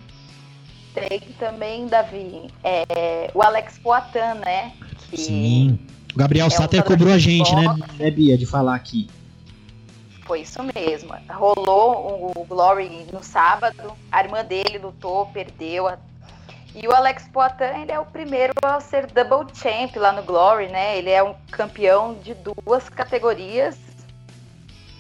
Tem 0.94 1.20
também, 1.38 1.86
Davi, 1.86 2.44
é, 2.64 3.30
o 3.34 3.42
Alex 3.42 3.78
Poitin, 3.78 4.40
né? 4.44 4.72
Que 5.10 5.18
Sim. 5.18 5.78
O 6.14 6.18
Gabriel 6.18 6.46
é 6.46 6.50
Sater 6.50 6.82
cobrou 6.82 7.12
a 7.12 7.18
gente, 7.18 7.54
né, 7.54 7.76
né, 7.98 8.10
Bia, 8.10 8.38
de 8.38 8.46
falar 8.46 8.74
aqui. 8.74 9.06
Foi 10.24 10.40
isso 10.40 10.60
mesmo. 10.74 11.14
Rolou 11.28 12.32
o 12.34 12.44
Glory 12.46 13.06
no 13.12 13.22
sábado, 13.22 13.92
a 14.10 14.24
irmã 14.24 14.42
dele 14.42 14.78
lutou, 14.78 15.26
perdeu. 15.26 15.86
E 16.76 16.86
o 16.86 16.92
Alex 16.92 17.26
Poitin, 17.32 17.80
ele 17.82 17.90
é 17.90 17.98
o 17.98 18.04
primeiro 18.04 18.52
a 18.62 18.78
ser 18.80 19.06
double 19.06 19.50
champ 19.54 19.96
lá 19.96 20.12
no 20.12 20.22
Glory, 20.22 20.68
né? 20.68 20.98
Ele 20.98 21.08
é 21.08 21.22
um 21.22 21.34
campeão 21.50 22.18
de 22.22 22.34
duas 22.34 22.86
categorias 22.90 23.78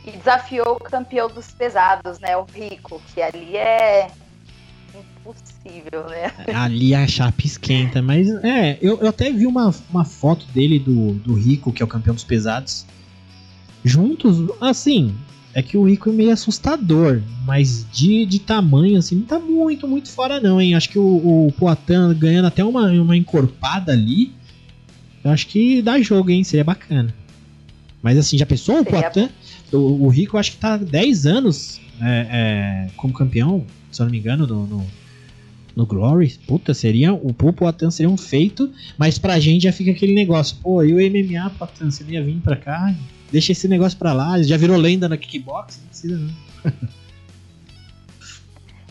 e 0.02 0.10
desafiou 0.10 0.76
o 0.76 0.80
campeão 0.80 1.28
dos 1.28 1.52
pesados, 1.52 2.18
né? 2.18 2.34
O 2.34 2.44
Rico, 2.44 3.02
que 3.12 3.20
ali 3.20 3.58
é 3.58 4.10
impossível, 4.94 6.04
né? 6.08 6.32
Ali 6.54 6.94
a 6.94 7.06
chapa 7.06 7.42
esquenta, 7.44 8.00
mas 8.00 8.26
é, 8.42 8.78
eu, 8.80 8.98
eu 9.00 9.08
até 9.08 9.30
vi 9.30 9.46
uma, 9.46 9.74
uma 9.90 10.04
foto 10.06 10.46
dele 10.46 10.78
do, 10.78 11.12
do 11.12 11.34
Rico, 11.34 11.70
que 11.70 11.82
é 11.82 11.84
o 11.84 11.88
campeão 11.88 12.14
dos 12.14 12.24
pesados 12.24 12.86
juntos, 13.84 14.50
assim, 14.62 15.14
é 15.56 15.62
que 15.62 15.74
o 15.78 15.88
Rico 15.88 16.10
é 16.10 16.12
meio 16.12 16.32
assustador, 16.32 17.22
mas 17.46 17.86
de, 17.90 18.26
de 18.26 18.38
tamanho, 18.38 18.98
assim, 18.98 19.14
não 19.14 19.22
tá 19.22 19.38
muito, 19.38 19.88
muito 19.88 20.10
fora 20.10 20.38
não, 20.38 20.60
hein? 20.60 20.74
Acho 20.74 20.90
que 20.90 20.98
o, 20.98 21.46
o 21.46 21.52
Poitin 21.58 22.12
ganhando 22.14 22.44
até 22.44 22.62
uma, 22.62 22.90
uma 22.90 23.16
encorpada 23.16 23.90
ali, 23.90 24.34
eu 25.24 25.30
acho 25.30 25.46
que 25.46 25.80
dá 25.80 25.98
jogo, 25.98 26.28
hein? 26.28 26.44
Seria 26.44 26.62
bacana. 26.62 27.14
Mas 28.02 28.18
assim, 28.18 28.36
já 28.36 28.44
pensou 28.44 28.80
o 28.80 28.84
Poitin? 28.84 29.30
O, 29.72 30.04
o 30.04 30.08
Rico 30.08 30.36
acho 30.36 30.52
que 30.52 30.58
tá 30.58 30.76
10 30.76 31.24
anos 31.24 31.80
é, 32.02 32.26
é, 32.30 32.90
como 32.94 33.14
campeão, 33.14 33.64
se 33.90 34.02
eu 34.02 34.04
não 34.04 34.10
me 34.10 34.18
engano, 34.18 34.46
no, 34.46 34.66
no, 34.66 34.86
no 35.74 35.86
Glory. 35.86 36.38
Puta, 36.46 36.74
seria, 36.74 37.14
o 37.14 37.32
Poitin 37.32 37.90
seria 37.90 38.10
um 38.10 38.18
feito, 38.18 38.70
mas 38.98 39.18
pra 39.18 39.40
gente 39.40 39.62
já 39.62 39.72
fica 39.72 39.90
aquele 39.90 40.14
negócio, 40.14 40.58
pô, 40.62 40.84
e 40.84 40.92
o 40.92 40.96
MMA, 40.98 41.48
Poitin, 41.58 41.90
você 41.90 42.04
ia 42.04 42.22
vir 42.22 42.42
pra 42.44 42.56
cá? 42.56 42.94
Deixa 43.36 43.52
esse 43.52 43.68
negócio 43.68 43.98
pra 43.98 44.14
lá, 44.14 44.42
já 44.42 44.56
virou 44.56 44.78
lenda 44.78 45.10
na 45.10 45.18
kickbox, 45.18 45.78
não 45.78 45.88
precisa 45.88 46.16
não. 46.16 46.72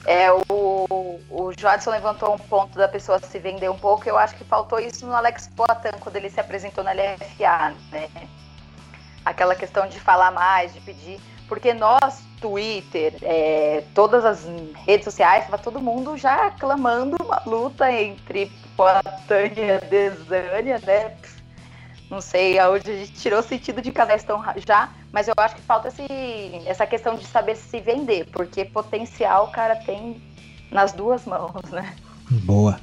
É, 0.06 0.32
o, 0.32 1.20
o 1.32 1.52
Jadson 1.58 1.90
levantou 1.90 2.36
um 2.36 2.38
ponto 2.38 2.78
da 2.78 2.88
pessoa 2.88 3.18
se 3.18 3.40
vender 3.40 3.72
um 3.72 3.78
pouco. 3.80 4.08
Eu 4.08 4.20
acho 4.20 4.36
que 4.36 4.44
faltou 4.44 4.80
isso 4.80 5.04
no 5.08 5.16
Alex 5.16 5.50
Poitin 5.56 5.98
quando 6.00 6.16
ele 6.18 6.30
se 6.30 6.40
apresentou 6.40 6.84
na 6.84 6.92
LFA, 6.92 7.74
né? 7.92 8.08
Aquela 9.26 9.56
questão 9.56 9.88
de 9.88 10.00
falar 10.00 10.30
mais, 10.30 10.72
de 10.76 10.80
pedir. 10.82 11.20
Porque 11.48 11.74
nós, 11.74 12.22
Twitter, 12.40 13.16
é, 13.24 13.84
todas 13.96 14.24
as 14.24 14.46
redes 14.86 15.06
sociais, 15.06 15.46
estava 15.46 15.58
todo 15.58 15.82
mundo 15.82 16.16
já 16.16 16.52
clamando 16.52 17.18
uma 17.20 17.42
luta 17.48 17.92
entre 17.92 18.52
Poitin 18.78 19.60
e 19.60 19.72
a 19.72 19.80
Desânia, 19.80 20.80
né? 20.86 21.16
Não 22.10 22.22
sei 22.22 22.60
aonde 22.60 22.90
a 22.90 22.96
gente 22.96 23.14
tirou 23.14 23.40
o 23.40 23.44
sentido 23.44 23.82
de 23.82 23.92
Canestão 23.92 24.44
já, 24.66 24.92
mas 25.12 25.28
eu 25.28 25.34
acho 25.38 25.56
que 25.56 25.62
falta 25.62 25.88
esse, 25.88 26.06
essa 26.66 26.86
questão 26.86 27.16
de 27.16 27.26
saber 27.26 27.56
se 27.56 27.80
vender, 27.80 28.28
porque 28.32 28.66
potencial 28.66 29.46
o 29.46 29.52
cara 29.52 29.76
tem 29.76 30.22
nas 30.72 30.94
duas 30.94 31.26
mãos, 31.26 31.72
né? 31.72 31.96
Boa. 32.44 32.80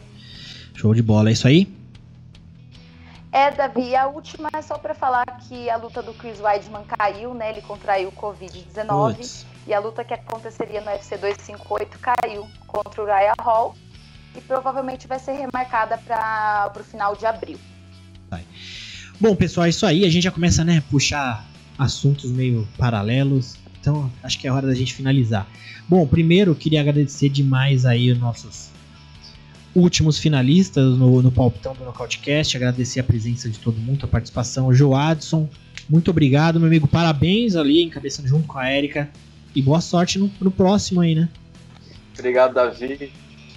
Show 0.75 0.95
de 0.95 1.03
bola, 1.03 1.29
é 1.29 1.33
isso 1.33 1.47
aí? 1.47 1.73
É, 3.31 3.51
Davi, 3.51 3.97
a 3.97 4.07
última 4.07 4.51
é 4.53 4.61
só 4.61 4.77
para 4.77 4.95
falar 4.95 5.25
que 5.49 5.70
a 5.70 5.77
luta 5.77 6.03
do 6.03 6.12
Chris 6.12 6.39
Weidman 6.39 6.85
caiu, 6.85 7.33
né? 7.33 7.51
Ele 7.51 7.62
contraiu 7.62 8.09
o 8.09 8.12
Covid-19 8.12 9.47
e 9.66 9.73
a 9.73 9.79
luta 9.79 10.05
que 10.05 10.12
aconteceria 10.12 10.81
no 10.83 10.89
UFC 10.89 11.16
258 11.16 11.99
caiu 11.99 12.47
contra 12.66 13.03
o 13.03 13.07
Raya 13.07 13.33
Hall 13.41 13.75
e 14.37 14.41
provavelmente 14.41 15.07
vai 15.07 15.18
ser 15.18 15.33
remarcada 15.33 15.97
para 15.99 16.73
o 16.79 16.85
final 16.85 17.16
de 17.16 17.25
abril. 17.25 17.59
Vai. 18.29 18.45
Bom, 19.20 19.36
pessoal, 19.36 19.66
é 19.66 19.70
isso 19.70 19.86
aí. 19.86 20.04
A 20.04 20.10
gente 20.10 20.24
já 20.24 20.30
começa, 20.30 20.64
né, 20.64 20.82
puxar 20.90 21.48
assuntos 21.78 22.30
meio 22.30 22.66
paralelos. 22.76 23.56
Então, 23.80 24.10
acho 24.22 24.38
que 24.38 24.46
é 24.46 24.52
hora 24.52 24.66
da 24.66 24.74
gente 24.74 24.94
finalizar. 24.94 25.48
Bom, 25.88 26.06
primeiro, 26.06 26.54
queria 26.54 26.80
agradecer 26.80 27.28
demais 27.28 27.84
aí 27.84 28.10
os 28.10 28.18
nossos 28.18 28.70
últimos 29.74 30.18
finalistas 30.18 30.96
no, 30.96 31.22
no 31.22 31.32
palpitão 31.32 31.74
do 31.74 31.84
Nocautecast. 31.84 32.56
Agradecer 32.56 33.00
a 33.00 33.04
presença 33.04 33.48
de 33.48 33.58
todo 33.58 33.76
mundo, 33.78 34.04
a 34.04 34.08
participação. 34.08 34.68
O 34.68 34.74
Joadson, 34.74 35.48
muito 35.88 36.10
obrigado, 36.10 36.58
meu 36.60 36.68
amigo. 36.68 36.86
Parabéns 36.86 37.56
ali, 37.56 37.82
encabeçando 37.82 38.28
junto 38.28 38.46
com 38.46 38.58
a 38.58 38.68
Érica. 38.68 39.10
E 39.54 39.60
boa 39.60 39.80
sorte 39.80 40.18
no, 40.18 40.30
no 40.40 40.50
próximo 40.50 41.00
aí, 41.00 41.14
né? 41.14 41.28
Obrigado, 42.16 42.54
Davi. 42.54 43.12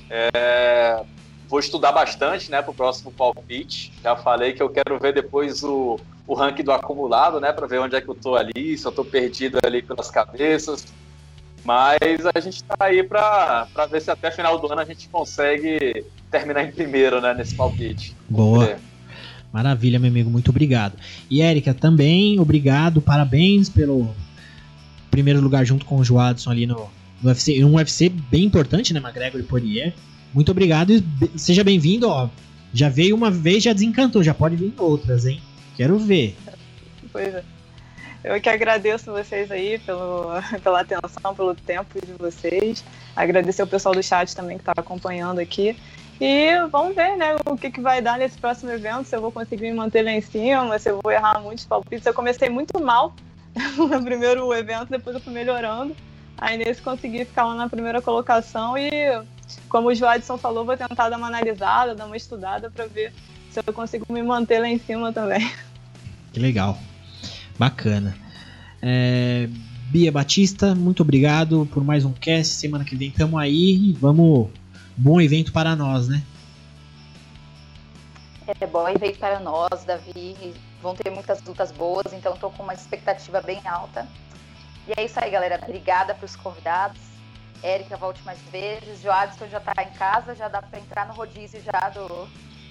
É, 0.10 1.04
vou 1.48 1.60
estudar 1.60 1.92
bastante, 1.92 2.50
né, 2.50 2.62
para 2.62 2.72
o 2.72 2.74
próximo 2.74 3.12
palpite. 3.12 3.92
Já 4.04 4.16
falei 4.16 4.54
que 4.54 4.62
eu 4.62 4.70
quero 4.70 5.00
ver 5.00 5.14
depois 5.14 5.64
o, 5.64 6.00
o 6.28 6.34
ranking 6.34 6.64
do 6.64 6.72
acumulado, 6.72 7.40
né, 7.40 7.52
para 7.52 7.68
ver 7.68 7.80
onde 7.80 7.96
é 7.96 8.02
que 8.02 8.10
eu 8.10 8.16
tô 8.16 8.36
ali, 8.36 8.78
se 8.78 8.86
eu 8.86 8.92
tô 8.92 9.04
perdido 9.04 9.60
ali 9.64 9.82
pelas 9.82 10.10
cabeças. 10.10 10.86
Mas 11.64 11.98
a 12.34 12.40
gente 12.40 12.58
está 12.58 12.76
aí 12.80 13.04
para 13.04 13.68
ver 13.90 14.02
se 14.02 14.12
até 14.12 14.30
final 14.30 14.60
do 14.60 14.72
ano 14.72 14.82
a 14.82 14.86
gente 14.86 15.08
consegue 15.10 16.06
terminar 16.30 16.64
em 16.64 16.72
primeiro, 16.72 17.20
né, 17.22 17.34
nesse 17.34 17.56
palpite. 17.56 18.16
Boa. 18.30 18.66
É. 18.66 18.78
Maravilha, 19.52 19.98
meu 19.98 20.10
amigo, 20.10 20.30
muito 20.30 20.50
obrigado. 20.50 20.98
E 21.30 21.42
Érica, 21.42 21.74
também 21.74 22.40
obrigado, 22.40 23.02
parabéns 23.02 23.70
pelo 23.70 24.14
primeiro 25.10 25.40
lugar 25.40 25.66
junto 25.66 25.86
com 25.86 25.98
o 25.98 26.04
Joadson 26.04 26.52
ali 26.52 26.68
no, 26.68 26.90
no 27.22 27.30
UFC, 27.30 27.64
um 27.64 27.76
UFC 27.76 28.10
bem 28.10 28.44
importante, 28.44 28.94
né, 28.94 29.00
McGregor 29.00 29.40
e 29.40 29.44
Poirier. 29.44 29.94
Muito 30.36 30.52
obrigado 30.52 30.92
e 30.92 31.40
seja 31.40 31.64
bem-vindo, 31.64 32.10
ó. 32.10 32.30
Já 32.74 32.90
veio 32.90 33.16
uma 33.16 33.32
vez, 33.32 33.64
já 33.64 33.72
desencantou, 33.72 34.22
já 34.22 34.34
pode 34.34 34.58
vir 34.58 34.74
outras, 34.78 35.26
hein? 35.26 35.42
Quero 35.78 35.98
ver. 35.98 36.36
Pois 37.10 37.34
é. 37.34 37.44
Eu 38.22 38.42
que 38.42 38.50
agradeço 38.50 39.14
vocês 39.14 39.50
aí 39.50 39.80
pelo, 39.80 40.32
pela 40.62 40.82
atenção, 40.82 41.34
pelo 41.34 41.56
tempo 41.56 42.06
de 42.06 42.12
vocês. 42.20 42.84
Agradecer 43.16 43.64
o 43.64 43.68
pessoal 43.68 43.96
do 43.96 44.04
chat 44.04 44.36
também 44.36 44.58
que 44.58 44.64
está 44.64 44.74
acompanhando 44.76 45.40
aqui. 45.40 45.74
E 46.20 46.50
vamos 46.70 46.94
ver, 46.94 47.16
né, 47.16 47.38
o 47.46 47.56
que, 47.56 47.72
que 47.72 47.80
vai 47.80 48.02
dar 48.02 48.18
nesse 48.18 48.38
próximo 48.38 48.72
evento, 48.72 49.06
se 49.06 49.16
eu 49.16 49.22
vou 49.22 49.32
conseguir 49.32 49.64
me 49.64 49.74
manter 49.74 50.02
lá 50.02 50.12
em 50.12 50.22
cima, 50.22 50.78
se 50.78 50.90
eu 50.90 51.00
vou 51.02 51.14
errar 51.14 51.40
muitos 51.40 51.64
palpites. 51.64 52.06
Eu 52.06 52.14
comecei 52.14 52.50
muito 52.50 52.78
mal 52.84 53.16
no 53.78 54.04
primeiro 54.04 54.54
evento, 54.54 54.90
depois 54.90 55.16
eu 55.16 55.22
fui 55.22 55.32
melhorando. 55.32 55.96
Aí 56.38 56.58
nesse 56.58 56.82
consegui 56.82 57.24
ficar 57.24 57.46
lá 57.46 57.56
na 57.56 57.70
primeira 57.70 58.02
colocação 58.02 58.78
e 58.78 58.90
como 59.70 59.90
o 59.90 59.96
Joadson 59.96 60.38
falou, 60.38 60.66
vou 60.66 60.78
tentar 60.78 61.10
dar 61.10 61.18
uma 61.18 61.28
analisada, 61.28 61.96
dar 61.96 62.06
uma 62.06 62.18
estudada 62.18 62.70
para 62.70 62.88
ver 62.88 63.14
se 63.52 63.60
eu 63.66 63.74
consigo 63.74 64.06
me 64.12 64.22
manter 64.22 64.60
lá 64.60 64.68
em 64.68 64.80
cima 64.80 65.12
também. 65.12 65.50
Que 66.34 66.40
legal. 66.42 66.78
Bacana. 67.58 68.14
É, 68.82 69.48
Bia 69.90 70.12
Batista, 70.12 70.76
muito 70.76 71.02
obrigado 71.02 71.66
por 71.74 71.82
mais 71.82 72.04
um 72.04 72.12
cast. 72.12 72.56
Semana 72.56 72.84
que 72.84 72.94
vem 72.94 73.08
estamos 73.08 73.40
aí 73.40 73.92
e 73.92 73.94
vamos. 73.94 74.50
Bom 74.98 75.22
evento 75.22 75.54
para 75.54 75.78
nós, 75.78 76.10
né? 76.10 76.22
É 78.60 78.68
bom 78.68 78.88
evento 78.90 79.18
para 79.18 79.40
nós, 79.40 79.86
Davi. 79.86 80.54
Vão 80.82 80.94
ter 80.94 81.10
muitas 81.10 81.42
lutas 81.44 81.72
boas, 81.72 82.12
então 82.12 82.34
estou 82.34 82.52
com 82.52 82.64
uma 82.64 82.74
expectativa 82.74 83.42
bem 83.42 83.62
alta. 83.66 84.06
E 84.88 85.00
é 85.00 85.06
isso 85.06 85.18
aí, 85.18 85.32
galera. 85.32 85.58
Obrigada 85.64 86.14
para 86.14 86.26
os 86.26 86.36
convidados. 86.36 87.15
Érica 87.64 87.98
volte 87.98 88.22
mais 88.24 88.40
vezes. 88.52 89.02
Joadson 89.02 89.48
já 89.48 89.60
tá 89.60 89.74
em 89.84 89.92
casa, 89.98 90.36
já 90.36 90.48
dá 90.48 90.62
para 90.62 90.80
entrar 90.80 91.08
no 91.08 91.14
rodízio 91.14 91.62
já 91.62 91.90
do, 91.90 92.28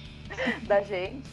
da 0.67 0.81
gente. 0.81 1.23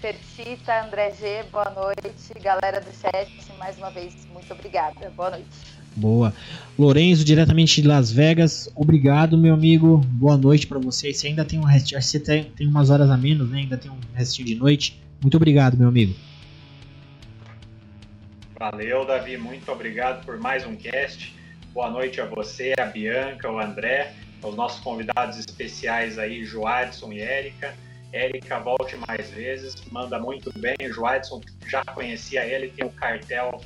Fertita, 0.00 0.84
André 0.84 1.12
G, 1.12 1.44
boa 1.52 1.70
noite. 1.70 2.34
Galera 2.42 2.80
do 2.80 2.90
chat, 2.92 3.30
mais 3.56 3.78
uma 3.78 3.90
vez, 3.90 4.26
muito 4.32 4.52
obrigada. 4.52 5.10
Boa 5.10 5.30
noite. 5.30 5.46
Boa. 5.94 6.34
Lorenzo, 6.78 7.24
diretamente 7.24 7.80
de 7.80 7.86
Las 7.86 8.10
Vegas, 8.10 8.68
obrigado, 8.74 9.38
meu 9.38 9.54
amigo. 9.54 9.98
Boa 9.98 10.36
noite 10.36 10.66
para 10.66 10.78
você. 10.78 11.12
Você 11.12 11.28
ainda 11.28 11.44
tem 11.44 11.58
um 11.58 11.64
restinho, 11.64 12.02
você 12.02 12.18
tem, 12.18 12.44
tem 12.44 12.66
umas 12.66 12.90
horas 12.90 13.10
a 13.10 13.16
menos, 13.16 13.48
né? 13.50 13.58
Ainda 13.58 13.76
tem 13.76 13.90
um 13.90 13.98
restinho 14.14 14.48
de 14.48 14.54
noite. 14.54 15.00
Muito 15.20 15.36
obrigado, 15.36 15.76
meu 15.76 15.88
amigo. 15.88 16.14
Valeu, 18.58 19.06
Davi. 19.06 19.36
Muito 19.36 19.70
obrigado 19.70 20.24
por 20.24 20.38
mais 20.38 20.66
um 20.66 20.74
cast. 20.74 21.32
Boa 21.72 21.88
noite 21.88 22.20
a 22.20 22.26
você, 22.26 22.74
a 22.78 22.84
Bianca, 22.84 23.50
o 23.50 23.58
André, 23.58 24.12
aos 24.42 24.54
nossos 24.54 24.78
convidados 24.80 25.38
especiais 25.38 26.18
aí, 26.18 26.44
Joadson 26.44 27.10
e 27.14 27.20
Érica. 27.22 27.74
Érica, 28.12 28.58
volte 28.58 28.94
mais 29.08 29.30
vezes, 29.30 29.76
manda 29.90 30.18
muito 30.18 30.52
bem. 30.58 30.74
O 30.82 30.92
Joadson 30.92 31.40
já 31.66 31.82
conhecia 31.82 32.44
ele, 32.44 32.68
tem 32.68 32.84
o 32.84 32.90
cartel 32.90 33.58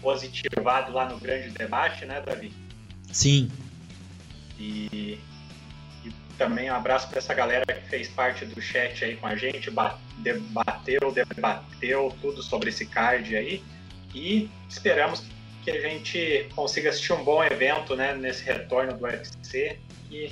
positivado 0.00 0.90
lá 0.90 1.06
no 1.06 1.18
grande 1.18 1.50
debate, 1.50 2.06
né, 2.06 2.22
Davi? 2.22 2.50
Sim. 3.12 3.50
E, 4.58 5.18
e 6.02 6.10
também 6.38 6.70
um 6.70 6.74
abraço 6.74 7.10
para 7.10 7.18
essa 7.18 7.34
galera 7.34 7.66
que 7.66 7.90
fez 7.90 8.08
parte 8.08 8.46
do 8.46 8.58
chat 8.62 9.04
aí 9.04 9.16
com 9.16 9.26
a 9.26 9.36
gente, 9.36 9.70
debateu, 10.16 11.12
debateu 11.12 12.16
tudo 12.22 12.42
sobre 12.42 12.70
esse 12.70 12.86
card 12.86 13.36
aí. 13.36 13.62
E 14.14 14.48
esperamos 14.66 15.20
que 15.20 15.39
a 15.68 15.80
gente 15.80 16.46
consiga 16.54 16.90
assistir 16.90 17.12
um 17.12 17.24
bom 17.24 17.42
evento 17.42 17.96
né, 17.96 18.14
nesse 18.14 18.44
retorno 18.44 18.96
do 18.96 19.04
UFC 19.04 19.76
e 20.10 20.30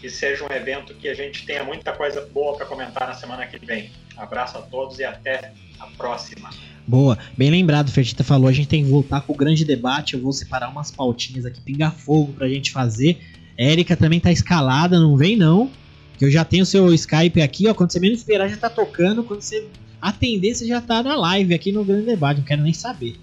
que 0.00 0.08
seja 0.08 0.44
um 0.44 0.52
evento 0.54 0.94
que 0.94 1.08
a 1.08 1.14
gente 1.14 1.44
tenha 1.44 1.64
muita 1.64 1.92
coisa 1.92 2.20
boa 2.32 2.56
para 2.56 2.66
comentar 2.66 3.08
na 3.08 3.14
semana 3.14 3.46
que 3.46 3.58
vem. 3.58 3.90
Abraço 4.16 4.58
a 4.58 4.62
todos 4.62 4.98
e 4.98 5.04
até 5.04 5.52
a 5.80 5.86
próxima. 5.96 6.50
Boa, 6.86 7.18
bem 7.36 7.50
lembrado, 7.50 7.90
Fertita 7.90 8.22
falou, 8.22 8.46
a 8.46 8.52
gente 8.52 8.68
tem 8.68 8.84
que 8.84 8.90
voltar 8.90 9.22
com 9.22 9.32
o 9.32 9.36
grande 9.36 9.64
debate, 9.64 10.14
eu 10.14 10.20
vou 10.20 10.32
separar 10.32 10.68
umas 10.68 10.90
pautinhas 10.90 11.46
aqui, 11.46 11.60
pingar 11.60 11.94
fogo 11.94 12.34
pra 12.34 12.46
gente 12.48 12.70
fazer. 12.70 13.18
Érica 13.56 13.96
também 13.96 14.20
tá 14.20 14.30
escalada, 14.30 15.00
não 15.00 15.16
vem 15.16 15.36
não, 15.36 15.70
que 16.18 16.24
eu 16.24 16.30
já 16.30 16.44
tenho 16.44 16.62
o 16.62 16.66
seu 16.66 16.92
Skype 16.92 17.40
aqui, 17.40 17.66
ó, 17.66 17.74
quando 17.74 17.90
você 17.90 17.98
menos 17.98 18.18
esperar 18.18 18.48
já 18.48 18.58
tá 18.58 18.68
tocando, 18.68 19.24
quando 19.24 19.40
você 19.40 19.66
atender 20.02 20.54
você 20.54 20.66
já 20.66 20.82
tá 20.82 21.02
na 21.02 21.16
live 21.16 21.54
aqui 21.54 21.72
no 21.72 21.82
grande 21.82 22.04
debate, 22.04 22.38
não 22.38 22.44
quero 22.44 22.62
nem 22.62 22.74
saber. 22.74 23.16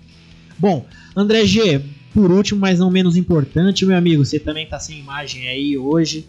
Bom, 0.57 0.85
André 1.15 1.45
G, 1.45 1.81
por 2.13 2.31
último, 2.31 2.59
mas 2.59 2.79
não 2.79 2.91
menos 2.91 3.15
importante, 3.17 3.85
meu 3.85 3.97
amigo, 3.97 4.23
você 4.23 4.39
também 4.39 4.67
tá 4.67 4.79
sem 4.79 4.99
imagem 4.99 5.47
aí 5.47 5.77
hoje, 5.77 6.27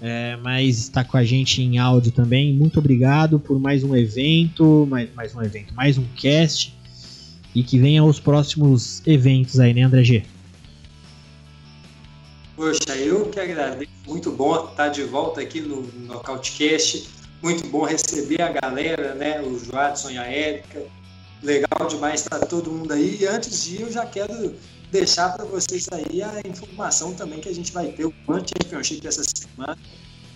é, 0.00 0.36
mas 0.42 0.78
está 0.78 1.04
com 1.04 1.16
a 1.16 1.24
gente 1.24 1.62
em 1.62 1.78
áudio 1.78 2.12
também. 2.12 2.52
Muito 2.52 2.78
obrigado 2.78 3.38
por 3.38 3.58
mais 3.58 3.84
um 3.84 3.94
evento, 3.94 4.86
mais, 4.88 5.08
mais 5.14 5.34
um 5.34 5.42
evento, 5.42 5.74
mais 5.74 5.98
um 5.98 6.04
cast. 6.16 6.74
E 7.54 7.62
que 7.62 7.78
venha 7.78 8.02
os 8.02 8.18
próximos 8.18 9.00
eventos 9.06 9.60
aí, 9.60 9.72
né, 9.72 9.82
André 9.82 10.02
G? 10.02 10.24
Poxa, 12.56 12.96
eu 12.96 13.26
que 13.30 13.38
agradeço. 13.38 13.90
Muito 14.06 14.30
bom 14.30 14.68
estar 14.68 14.88
de 14.88 15.02
volta 15.02 15.40
aqui 15.40 15.60
no 15.60 15.82
Nocautecast. 16.06 17.08
Muito 17.42 17.68
bom 17.68 17.84
receber 17.84 18.40
a 18.42 18.52
galera, 18.52 19.14
né? 19.14 19.40
O 19.40 19.58
Joadson 19.58 20.10
e 20.10 20.18
a 20.18 20.24
Érica. 20.24 20.82
Legal 21.44 21.86
demais 21.88 22.22
estar 22.22 22.40
todo 22.46 22.72
mundo 22.72 22.90
aí. 22.92 23.18
E 23.20 23.26
antes 23.26 23.64
de 23.64 23.76
ir, 23.76 23.80
eu 23.82 23.92
já 23.92 24.06
quero 24.06 24.54
deixar 24.90 25.28
para 25.34 25.44
vocês 25.44 25.86
aí 25.92 26.22
a 26.22 26.40
informação 26.48 27.12
também 27.12 27.38
que 27.40 27.50
a 27.50 27.54
gente 27.54 27.70
vai 27.70 27.88
ter 27.92 28.06
o 28.06 28.14
One 28.26 28.42
Championship 28.48 29.06
essa 29.06 29.22
semana, 29.22 29.76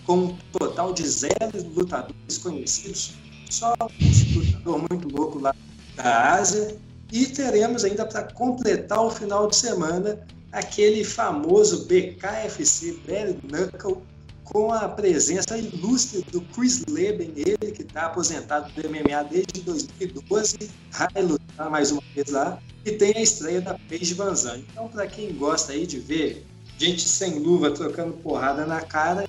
com 0.05 0.17
um 0.17 0.37
total 0.51 0.93
de 0.93 1.07
zero 1.07 1.67
lutadores 1.73 2.37
conhecidos, 2.37 3.13
só 3.49 3.73
um 3.81 4.39
lutador 4.39 4.85
muito 4.91 5.07
louco 5.09 5.39
lá 5.39 5.55
da 5.95 6.33
Ásia. 6.33 6.77
E 7.11 7.25
teremos 7.25 7.83
ainda 7.83 8.05
para 8.05 8.31
completar 8.33 9.03
o 9.03 9.09
final 9.09 9.47
de 9.47 9.55
semana 9.55 10.19
aquele 10.51 11.03
famoso 11.03 11.85
BKFC 11.85 12.99
Bare 13.07 13.33
Knuckle 13.33 14.03
com 14.49 14.71
a 14.71 14.89
presença 14.89 15.57
ilustre 15.57 16.25
do 16.31 16.41
Chris 16.41 16.83
Leben, 16.89 17.31
ele 17.35 17.71
que 17.71 17.83
está 17.83 18.07
aposentado 18.07 18.71
do 18.73 18.89
MMA 18.89 19.23
desde 19.23 19.61
2012, 19.61 20.57
vai 20.91 21.23
lutar 21.23 21.69
mais 21.69 21.91
uma 21.91 22.01
vez 22.15 22.29
lá, 22.31 22.59
e 22.85 22.91
tem 22.91 23.13
a 23.15 23.21
estreia 23.21 23.61
da 23.61 23.77
Paige 23.87 24.13
Van. 24.15 24.33
Então, 24.71 24.87
para 24.87 25.05
quem 25.07 25.33
gosta 25.33 25.73
aí 25.73 25.85
de 25.85 25.99
ver 25.99 26.45
gente 26.77 27.07
sem 27.07 27.39
luva 27.39 27.71
trocando 27.71 28.13
porrada 28.13 28.65
na 28.65 28.81
cara, 28.81 29.27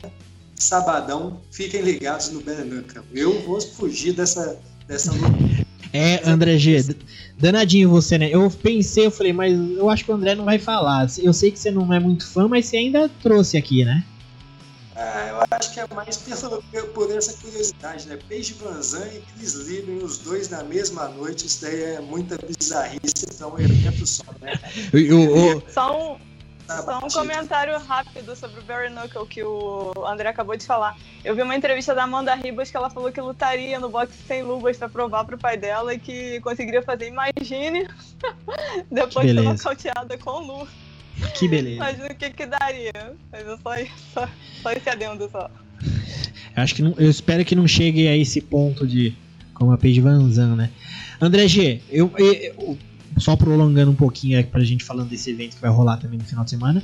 sabadão, 0.54 1.40
fiquem 1.50 1.82
ligados 1.82 2.30
no 2.30 2.40
Berenuca. 2.40 3.04
Eu 3.12 3.40
vou 3.42 3.60
fugir 3.60 4.12
dessa, 4.12 4.58
dessa 4.86 5.12
luta. 5.12 5.66
É, 5.92 6.26
André 6.28 6.56
G, 6.56 6.94
danadinho 7.36 7.90
você, 7.90 8.16
né? 8.16 8.30
Eu 8.32 8.48
pensei, 8.50 9.06
eu 9.06 9.10
falei, 9.10 9.32
mas 9.32 9.52
eu 9.52 9.90
acho 9.90 10.04
que 10.04 10.12
o 10.12 10.14
André 10.14 10.36
não 10.36 10.44
vai 10.44 10.58
falar. 10.58 11.08
Eu 11.18 11.32
sei 11.32 11.50
que 11.50 11.58
você 11.58 11.70
não 11.70 11.92
é 11.92 11.98
muito 11.98 12.26
fã, 12.26 12.46
mas 12.46 12.66
você 12.66 12.76
ainda 12.76 13.10
trouxe 13.20 13.56
aqui, 13.56 13.84
né? 13.84 14.04
Ah, 15.02 15.28
eu 15.28 15.56
acho 15.58 15.72
que 15.72 15.80
é 15.80 15.86
mais 15.94 16.18
pelo, 16.18 16.62
por 16.92 17.10
essa 17.10 17.34
curiosidade, 17.38 18.06
né? 18.06 18.18
Paige 18.28 18.52
Vanzan 18.52 19.06
e 19.06 19.22
Chris 19.32 19.54
Lieben, 19.54 19.96
os 20.04 20.18
dois 20.18 20.50
na 20.50 20.62
mesma 20.62 21.08
noite, 21.08 21.46
isso 21.46 21.62
daí 21.62 21.82
é 21.82 22.00
muita 22.00 22.36
bizarrice, 22.46 23.26
então 23.32 23.48
é 23.48 23.52
um 23.54 23.58
evento 23.60 24.06
só, 24.06 24.24
né? 24.42 24.52
Só 25.72 26.12
um, 26.12 26.18
só 26.66 26.98
um 26.98 27.08
comentário 27.08 27.78
rápido 27.78 28.36
sobre 28.36 28.60
o 28.60 28.62
Barry 28.62 28.90
Knuckle 28.90 29.26
que 29.26 29.42
o 29.42 29.92
André 30.06 30.28
acabou 30.28 30.54
de 30.54 30.66
falar. 30.66 30.96
Eu 31.24 31.34
vi 31.34 31.40
uma 31.40 31.56
entrevista 31.56 31.94
da 31.94 32.04
Amanda 32.04 32.34
Ribas 32.34 32.70
que 32.70 32.76
ela 32.76 32.90
falou 32.90 33.10
que 33.10 33.20
lutaria 33.22 33.80
no 33.80 33.88
boxe 33.88 34.12
sem 34.26 34.42
luvas 34.42 34.76
para 34.76 34.88
provar 34.90 35.24
pro 35.24 35.38
pai 35.38 35.56
dela 35.56 35.94
e 35.94 35.98
que 35.98 36.40
conseguiria 36.40 36.82
fazer, 36.82 37.08
imagine, 37.08 37.88
depois 38.92 39.26
de 39.26 39.34
ser 39.34 39.42
nocauteada 39.42 40.18
com 40.18 40.40
luva. 40.40 40.89
Que 41.34 41.48
beleza. 41.48 41.78
Mas 41.78 41.98
o 41.98 42.14
que 42.14 42.30
que 42.30 42.46
daria? 42.46 42.92
Mas 43.30 43.46
eu 43.46 43.58
só, 43.58 43.70
só, 44.12 44.28
só 44.62 44.72
esse 44.72 44.88
adendo 44.88 45.28
só. 45.30 45.50
Eu 46.56 46.62
acho 46.62 46.74
que 46.74 46.82
não, 46.82 46.94
eu 46.98 47.10
espero 47.10 47.44
que 47.44 47.54
não 47.54 47.66
chegue 47.66 48.08
a 48.08 48.16
esse 48.16 48.40
ponto 48.40 48.86
de 48.86 49.14
como 49.54 49.72
a 49.72 49.78
Paige 49.78 50.00
Van 50.00 50.30
Zandt, 50.30 50.56
né? 50.56 50.70
André 51.20 51.46
G, 51.46 51.80
eu, 51.90 52.10
eu, 52.16 52.78
só 53.18 53.36
prolongando 53.36 53.90
um 53.90 53.94
pouquinho 53.94 54.38
aqui 54.38 54.50
pra 54.50 54.64
gente 54.64 54.82
falando 54.82 55.10
desse 55.10 55.30
evento 55.30 55.56
que 55.56 55.60
vai 55.60 55.70
rolar 55.70 55.98
também 55.98 56.18
no 56.18 56.24
final 56.24 56.44
de 56.44 56.50
semana. 56.50 56.82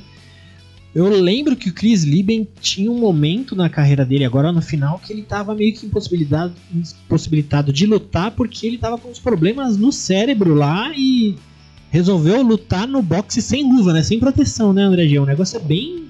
Eu 0.93 1.09
lembro 1.09 1.55
que 1.55 1.69
o 1.69 1.73
Chris 1.73 2.03
Lieben 2.03 2.47
tinha 2.61 2.89
um 2.89 2.97
momento 2.97 3.55
na 3.55 3.69
carreira 3.69 4.05
dele, 4.05 4.25
agora 4.25 4.51
no 4.51 4.61
final, 4.61 4.99
que 4.99 5.11
ele 5.11 5.21
tava 5.21 5.53
meio 5.53 5.73
que 5.73 5.85
impossibilitado, 5.85 6.53
impossibilitado 6.73 7.73
de 7.73 7.85
lutar 7.85 8.31
porque 8.31 8.65
ele 8.65 8.77
tava 8.77 8.97
com 8.97 9.09
uns 9.09 9.19
problemas 9.19 9.77
no 9.77 9.91
cérebro 9.91 10.53
lá 10.53 10.91
e 10.95 11.35
resolveu 11.89 12.41
lutar 12.41 12.87
no 12.87 13.01
boxe 13.01 13.41
sem 13.41 13.63
luva, 13.63 13.93
né? 13.93 14.03
Sem 14.03 14.19
proteção, 14.19 14.73
né, 14.73 14.83
André 14.83 15.07
G? 15.07 15.19
Um 15.19 15.25
negócio 15.25 15.57
é 15.57 15.59
bem, 15.59 16.07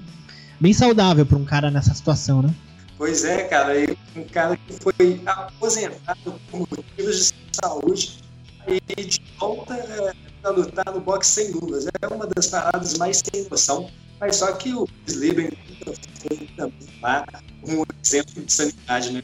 bem 0.60 0.72
saudável 0.72 1.24
para 1.24 1.38
um 1.38 1.44
cara 1.44 1.70
nessa 1.70 1.94
situação, 1.94 2.42
né? 2.42 2.54
Pois 2.96 3.24
é, 3.24 3.44
cara. 3.44 3.74
Um 4.16 4.24
cara 4.24 4.56
que 4.56 4.72
foi 4.74 5.20
aposentado 5.24 6.34
por 6.50 6.60
motivos 6.60 7.32
de 7.32 7.56
saúde 7.62 8.18
e 8.66 9.04
de 9.04 9.20
volta 9.38 9.74
é, 9.74 10.12
para 10.42 10.50
lutar 10.50 10.92
no 10.92 11.00
boxe 11.00 11.30
sem 11.30 11.52
luvas. 11.52 11.86
É 11.86 12.06
uma 12.08 12.26
das 12.26 12.48
paradas 12.48 12.98
mais 12.98 13.22
sem 13.32 13.46
noção. 13.48 13.88
Mas 14.20 14.36
só 14.36 14.50
que 14.52 14.74
o 14.74 14.86
Sliben 15.06 15.50
foi 15.84 16.48
também 16.56 16.88
lá 17.00 17.24
um 17.64 17.84
exemplo 18.02 18.42
de 18.44 18.52
sanidade, 18.52 19.12
né? 19.12 19.22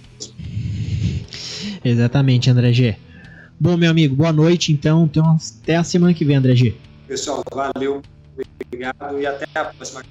Exatamente, 1.84 2.48
André 2.48 2.72
G. 2.72 2.96
Bom, 3.58 3.76
meu 3.76 3.90
amigo, 3.90 4.16
boa 4.16 4.32
noite 4.32 4.72
então. 4.72 5.04
então 5.04 5.36
até 5.62 5.76
a 5.76 5.84
semana 5.84 6.12
que 6.12 6.24
vem, 6.24 6.36
André 6.36 6.54
G. 6.56 6.74
Pessoal, 7.06 7.44
valeu, 7.52 8.02
obrigado 8.66 9.20
e 9.20 9.26
até 9.26 9.46
a 9.54 9.64
próxima. 9.66 10.02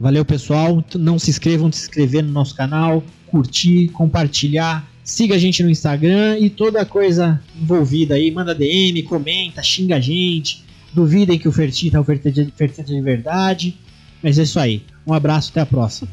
Valeu, 0.00 0.24
pessoal. 0.24 0.84
Não 0.94 1.18
se 1.18 1.30
inscrevam, 1.30 1.70
se 1.72 1.82
inscrever 1.82 2.22
no 2.22 2.30
nosso 2.30 2.54
canal, 2.54 3.02
curtir, 3.26 3.88
compartilhar. 3.88 4.88
Siga 5.02 5.34
a 5.34 5.38
gente 5.38 5.62
no 5.62 5.70
Instagram 5.70 6.38
e 6.38 6.50
toda 6.50 6.84
coisa 6.84 7.40
envolvida 7.60 8.14
aí. 8.14 8.30
Manda 8.30 8.54
DM, 8.54 9.02
comenta, 9.04 9.62
xinga 9.62 9.96
a 9.96 10.00
gente. 10.00 10.64
Duvidem 10.92 11.38
que 11.38 11.48
o 11.48 11.52
Fertita 11.52 11.96
é 11.96 12.00
o 12.00 12.04
Fertita 12.04 12.82
de 12.82 13.00
verdade. 13.00 13.76
Mas 14.22 14.38
é 14.38 14.42
isso 14.42 14.58
aí. 14.58 14.82
Um 15.06 15.12
abraço, 15.12 15.50
até 15.50 15.60
a 15.60 15.66
próxima. 15.66 16.10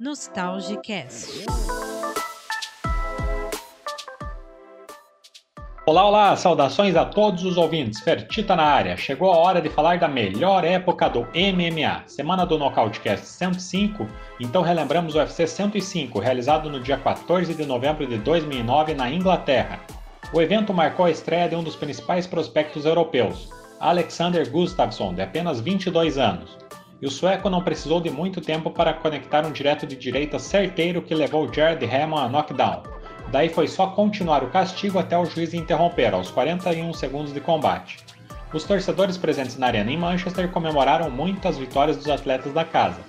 Nostalgicast. 0.00 1.44
Olá, 5.84 6.06
olá, 6.06 6.36
saudações 6.36 6.94
a 6.94 7.04
todos 7.04 7.44
os 7.44 7.56
ouvintes. 7.56 7.98
Fertita 7.98 8.54
na 8.54 8.62
área. 8.62 8.96
Chegou 8.96 9.32
a 9.32 9.36
hora 9.36 9.60
de 9.60 9.68
falar 9.68 9.98
da 9.98 10.06
melhor 10.06 10.64
época 10.64 11.08
do 11.08 11.22
MMA. 11.22 12.04
Semana 12.06 12.46
do 12.46 12.56
Nocautecast 12.56 13.26
105, 13.26 14.06
então 14.38 14.62
relembramos 14.62 15.16
o 15.16 15.18
UFC 15.18 15.48
105, 15.48 16.20
realizado 16.20 16.70
no 16.70 16.78
dia 16.78 16.96
14 16.96 17.52
de 17.52 17.66
novembro 17.66 18.06
de 18.06 18.18
2009 18.18 18.94
na 18.94 19.10
Inglaterra. 19.10 19.80
O 20.32 20.40
evento 20.40 20.72
marcou 20.72 21.06
a 21.06 21.10
estreia 21.10 21.48
de 21.48 21.56
um 21.56 21.64
dos 21.64 21.74
principais 21.74 22.24
prospectos 22.24 22.84
europeus, 22.84 23.48
Alexander 23.80 24.48
Gustafsson, 24.48 25.12
de 25.12 25.22
apenas 25.22 25.58
22 25.58 26.18
anos 26.18 26.67
e 27.00 27.06
o 27.06 27.10
sueco 27.10 27.48
não 27.48 27.62
precisou 27.62 28.00
de 28.00 28.10
muito 28.10 28.40
tempo 28.40 28.70
para 28.70 28.92
conectar 28.92 29.46
um 29.46 29.52
direto 29.52 29.86
de 29.86 29.96
direita 29.96 30.38
certeiro 30.38 31.02
que 31.02 31.14
levou 31.14 31.52
Jared 31.52 31.84
Hammond 31.84 32.22
a 32.22 32.28
knockdown. 32.28 32.82
Daí 33.30 33.48
foi 33.48 33.68
só 33.68 33.88
continuar 33.88 34.42
o 34.42 34.48
castigo 34.48 34.98
até 34.98 35.16
o 35.16 35.26
juiz 35.26 35.54
interromper, 35.54 36.14
aos 36.14 36.30
41 36.30 36.92
segundos 36.94 37.32
de 37.32 37.40
combate. 37.40 37.98
Os 38.52 38.64
torcedores 38.64 39.18
presentes 39.18 39.58
na 39.58 39.66
arena 39.66 39.92
em 39.92 39.98
Manchester 39.98 40.50
comemoraram 40.50 41.10
muitas 41.10 41.58
vitórias 41.58 41.98
dos 41.98 42.08
atletas 42.08 42.52
da 42.52 42.64
casa. 42.64 43.00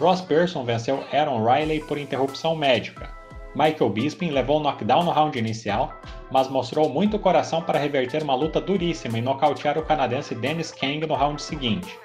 Ross 0.00 0.20
Pearson 0.20 0.64
venceu 0.64 1.04
Aaron 1.12 1.44
Riley 1.44 1.80
por 1.80 1.96
interrupção 1.96 2.56
médica. 2.56 3.16
Michael 3.54 3.90
Bisping 3.90 4.30
levou 4.30 4.58
o 4.58 4.62
knockdown 4.62 5.04
no 5.04 5.10
round 5.10 5.38
inicial, 5.38 5.94
mas 6.30 6.48
mostrou 6.48 6.88
muito 6.88 7.18
coração 7.18 7.62
para 7.62 7.78
reverter 7.78 8.22
uma 8.22 8.34
luta 8.34 8.60
duríssima 8.60 9.18
e 9.18 9.22
nocautear 9.22 9.78
o 9.78 9.82
canadense 9.82 10.34
Dennis 10.34 10.72
Kang 10.72 11.06
no 11.06 11.14
round 11.14 11.40
seguinte 11.40 11.96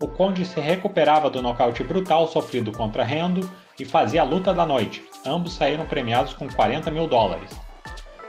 o 0.00 0.06
Conde 0.06 0.44
se 0.44 0.60
recuperava 0.60 1.28
do 1.28 1.42
nocaute 1.42 1.82
brutal 1.82 2.28
sofrido 2.28 2.70
contra 2.70 3.02
Rendo 3.02 3.50
e 3.78 3.84
fazia 3.84 4.22
a 4.22 4.24
luta 4.24 4.54
da 4.54 4.64
noite. 4.64 5.02
Ambos 5.26 5.54
saíram 5.54 5.86
premiados 5.86 6.34
com 6.34 6.48
40 6.48 6.90
mil 6.90 7.08
dólares. 7.08 7.50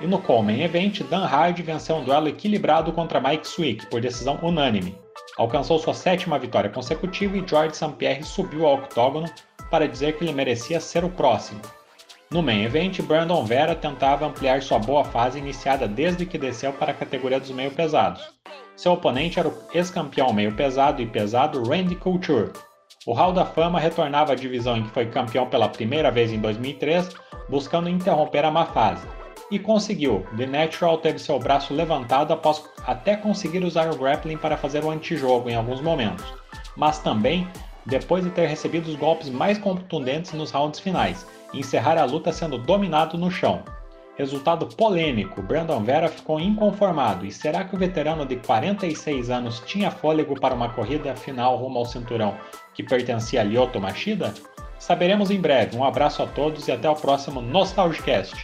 E 0.01 0.07
no 0.07 0.19
Coleman 0.19 0.63
Event, 0.63 1.01
Dan 1.03 1.25
Hardy 1.25 1.61
venceu 1.61 1.97
um 1.97 2.03
duelo 2.03 2.27
equilibrado 2.27 2.91
contra 2.91 3.19
Mike 3.19 3.47
Swick 3.47 3.85
por 3.87 4.01
decisão 4.01 4.39
unânime. 4.41 4.95
Alcançou 5.37 5.77
sua 5.77 5.93
sétima 5.93 6.39
vitória 6.39 6.69
consecutiva 6.69 7.37
e 7.37 7.47
George 7.47 7.75
St. 7.75 7.93
Pierre 7.97 8.23
subiu 8.23 8.65
ao 8.65 8.75
octógono 8.75 9.29
para 9.69 9.87
dizer 9.87 10.17
que 10.17 10.23
ele 10.23 10.33
merecia 10.33 10.79
ser 10.79 11.03
o 11.03 11.09
próximo. 11.09 11.61
No 12.31 12.41
Main 12.41 12.63
Event, 12.63 13.01
Brandon 13.01 13.43
Vera 13.43 13.75
tentava 13.75 14.25
ampliar 14.25 14.61
sua 14.61 14.79
boa 14.79 15.03
fase 15.03 15.39
iniciada 15.39 15.87
desde 15.87 16.25
que 16.25 16.37
desceu 16.37 16.73
para 16.73 16.91
a 16.91 16.95
categoria 16.95 17.39
dos 17.39 17.51
meio 17.51 17.71
pesados. 17.71 18.38
Seu 18.79 18.93
oponente 18.93 19.37
era 19.37 19.49
o 19.49 19.53
ex-campeão 19.73 20.31
meio 20.31 20.55
pesado 20.55 21.01
e 21.01 21.05
pesado 21.05 21.61
Randy 21.69 21.97
Couture. 21.97 22.53
O 23.05 23.11
Hall 23.11 23.33
da 23.33 23.43
Fama 23.43 23.77
retornava 23.77 24.31
à 24.31 24.35
divisão 24.35 24.77
em 24.77 24.83
que 24.83 24.91
foi 24.91 25.05
campeão 25.07 25.45
pela 25.47 25.67
primeira 25.67 26.09
vez 26.09 26.31
em 26.31 26.39
2003, 26.39 27.09
buscando 27.49 27.89
interromper 27.89 28.45
a 28.45 28.49
má 28.49 28.65
fase. 28.67 29.05
E 29.51 29.59
conseguiu. 29.59 30.25
The 30.37 30.45
Natural 30.45 30.97
teve 30.99 31.19
seu 31.19 31.37
braço 31.37 31.73
levantado 31.73 32.31
após 32.31 32.63
até 32.87 33.17
conseguir 33.17 33.65
usar 33.65 33.93
o 33.93 33.97
grappling 33.97 34.37
para 34.37 34.55
fazer 34.55 34.81
o 34.85 34.91
antijogo 34.91 35.49
em 35.49 35.55
alguns 35.55 35.81
momentos, 35.81 36.23
mas 36.77 36.99
também 36.99 37.45
depois 37.85 38.23
de 38.23 38.29
ter 38.29 38.47
recebido 38.47 38.87
os 38.87 38.95
golpes 38.95 39.27
mais 39.27 39.57
contundentes 39.57 40.31
nos 40.31 40.51
rounds 40.51 40.79
finais, 40.79 41.27
e 41.53 41.59
encerrar 41.59 41.97
a 41.97 42.05
luta 42.05 42.31
sendo 42.31 42.57
dominado 42.57 43.17
no 43.17 43.29
chão. 43.29 43.61
Resultado 44.19 44.67
polêmico, 44.67 45.41
Brandon 45.41 45.81
Vera 45.81 46.09
ficou 46.09 46.41
inconformado 46.41 47.25
e 47.25 47.31
será 47.31 47.63
que 47.63 47.73
o 47.73 47.79
veterano 47.79 48.25
de 48.25 48.35
46 48.35 49.29
anos 49.29 49.63
tinha 49.65 49.89
fôlego 49.89 50.37
para 50.37 50.53
uma 50.53 50.67
corrida 50.67 51.15
final 51.15 51.55
rumo 51.55 51.79
ao 51.79 51.85
cinturão 51.85 52.35
que 52.73 52.83
pertencia 52.83 53.39
a 53.39 53.45
Lyoto 53.45 53.79
Machida? 53.79 54.33
Saberemos 54.77 55.31
em 55.31 55.39
breve. 55.39 55.77
Um 55.77 55.85
abraço 55.85 56.21
a 56.21 56.27
todos 56.27 56.67
e 56.67 56.71
até 56.73 56.89
o 56.89 56.95
próximo 56.97 57.39
Nostalgicast. 57.39 58.35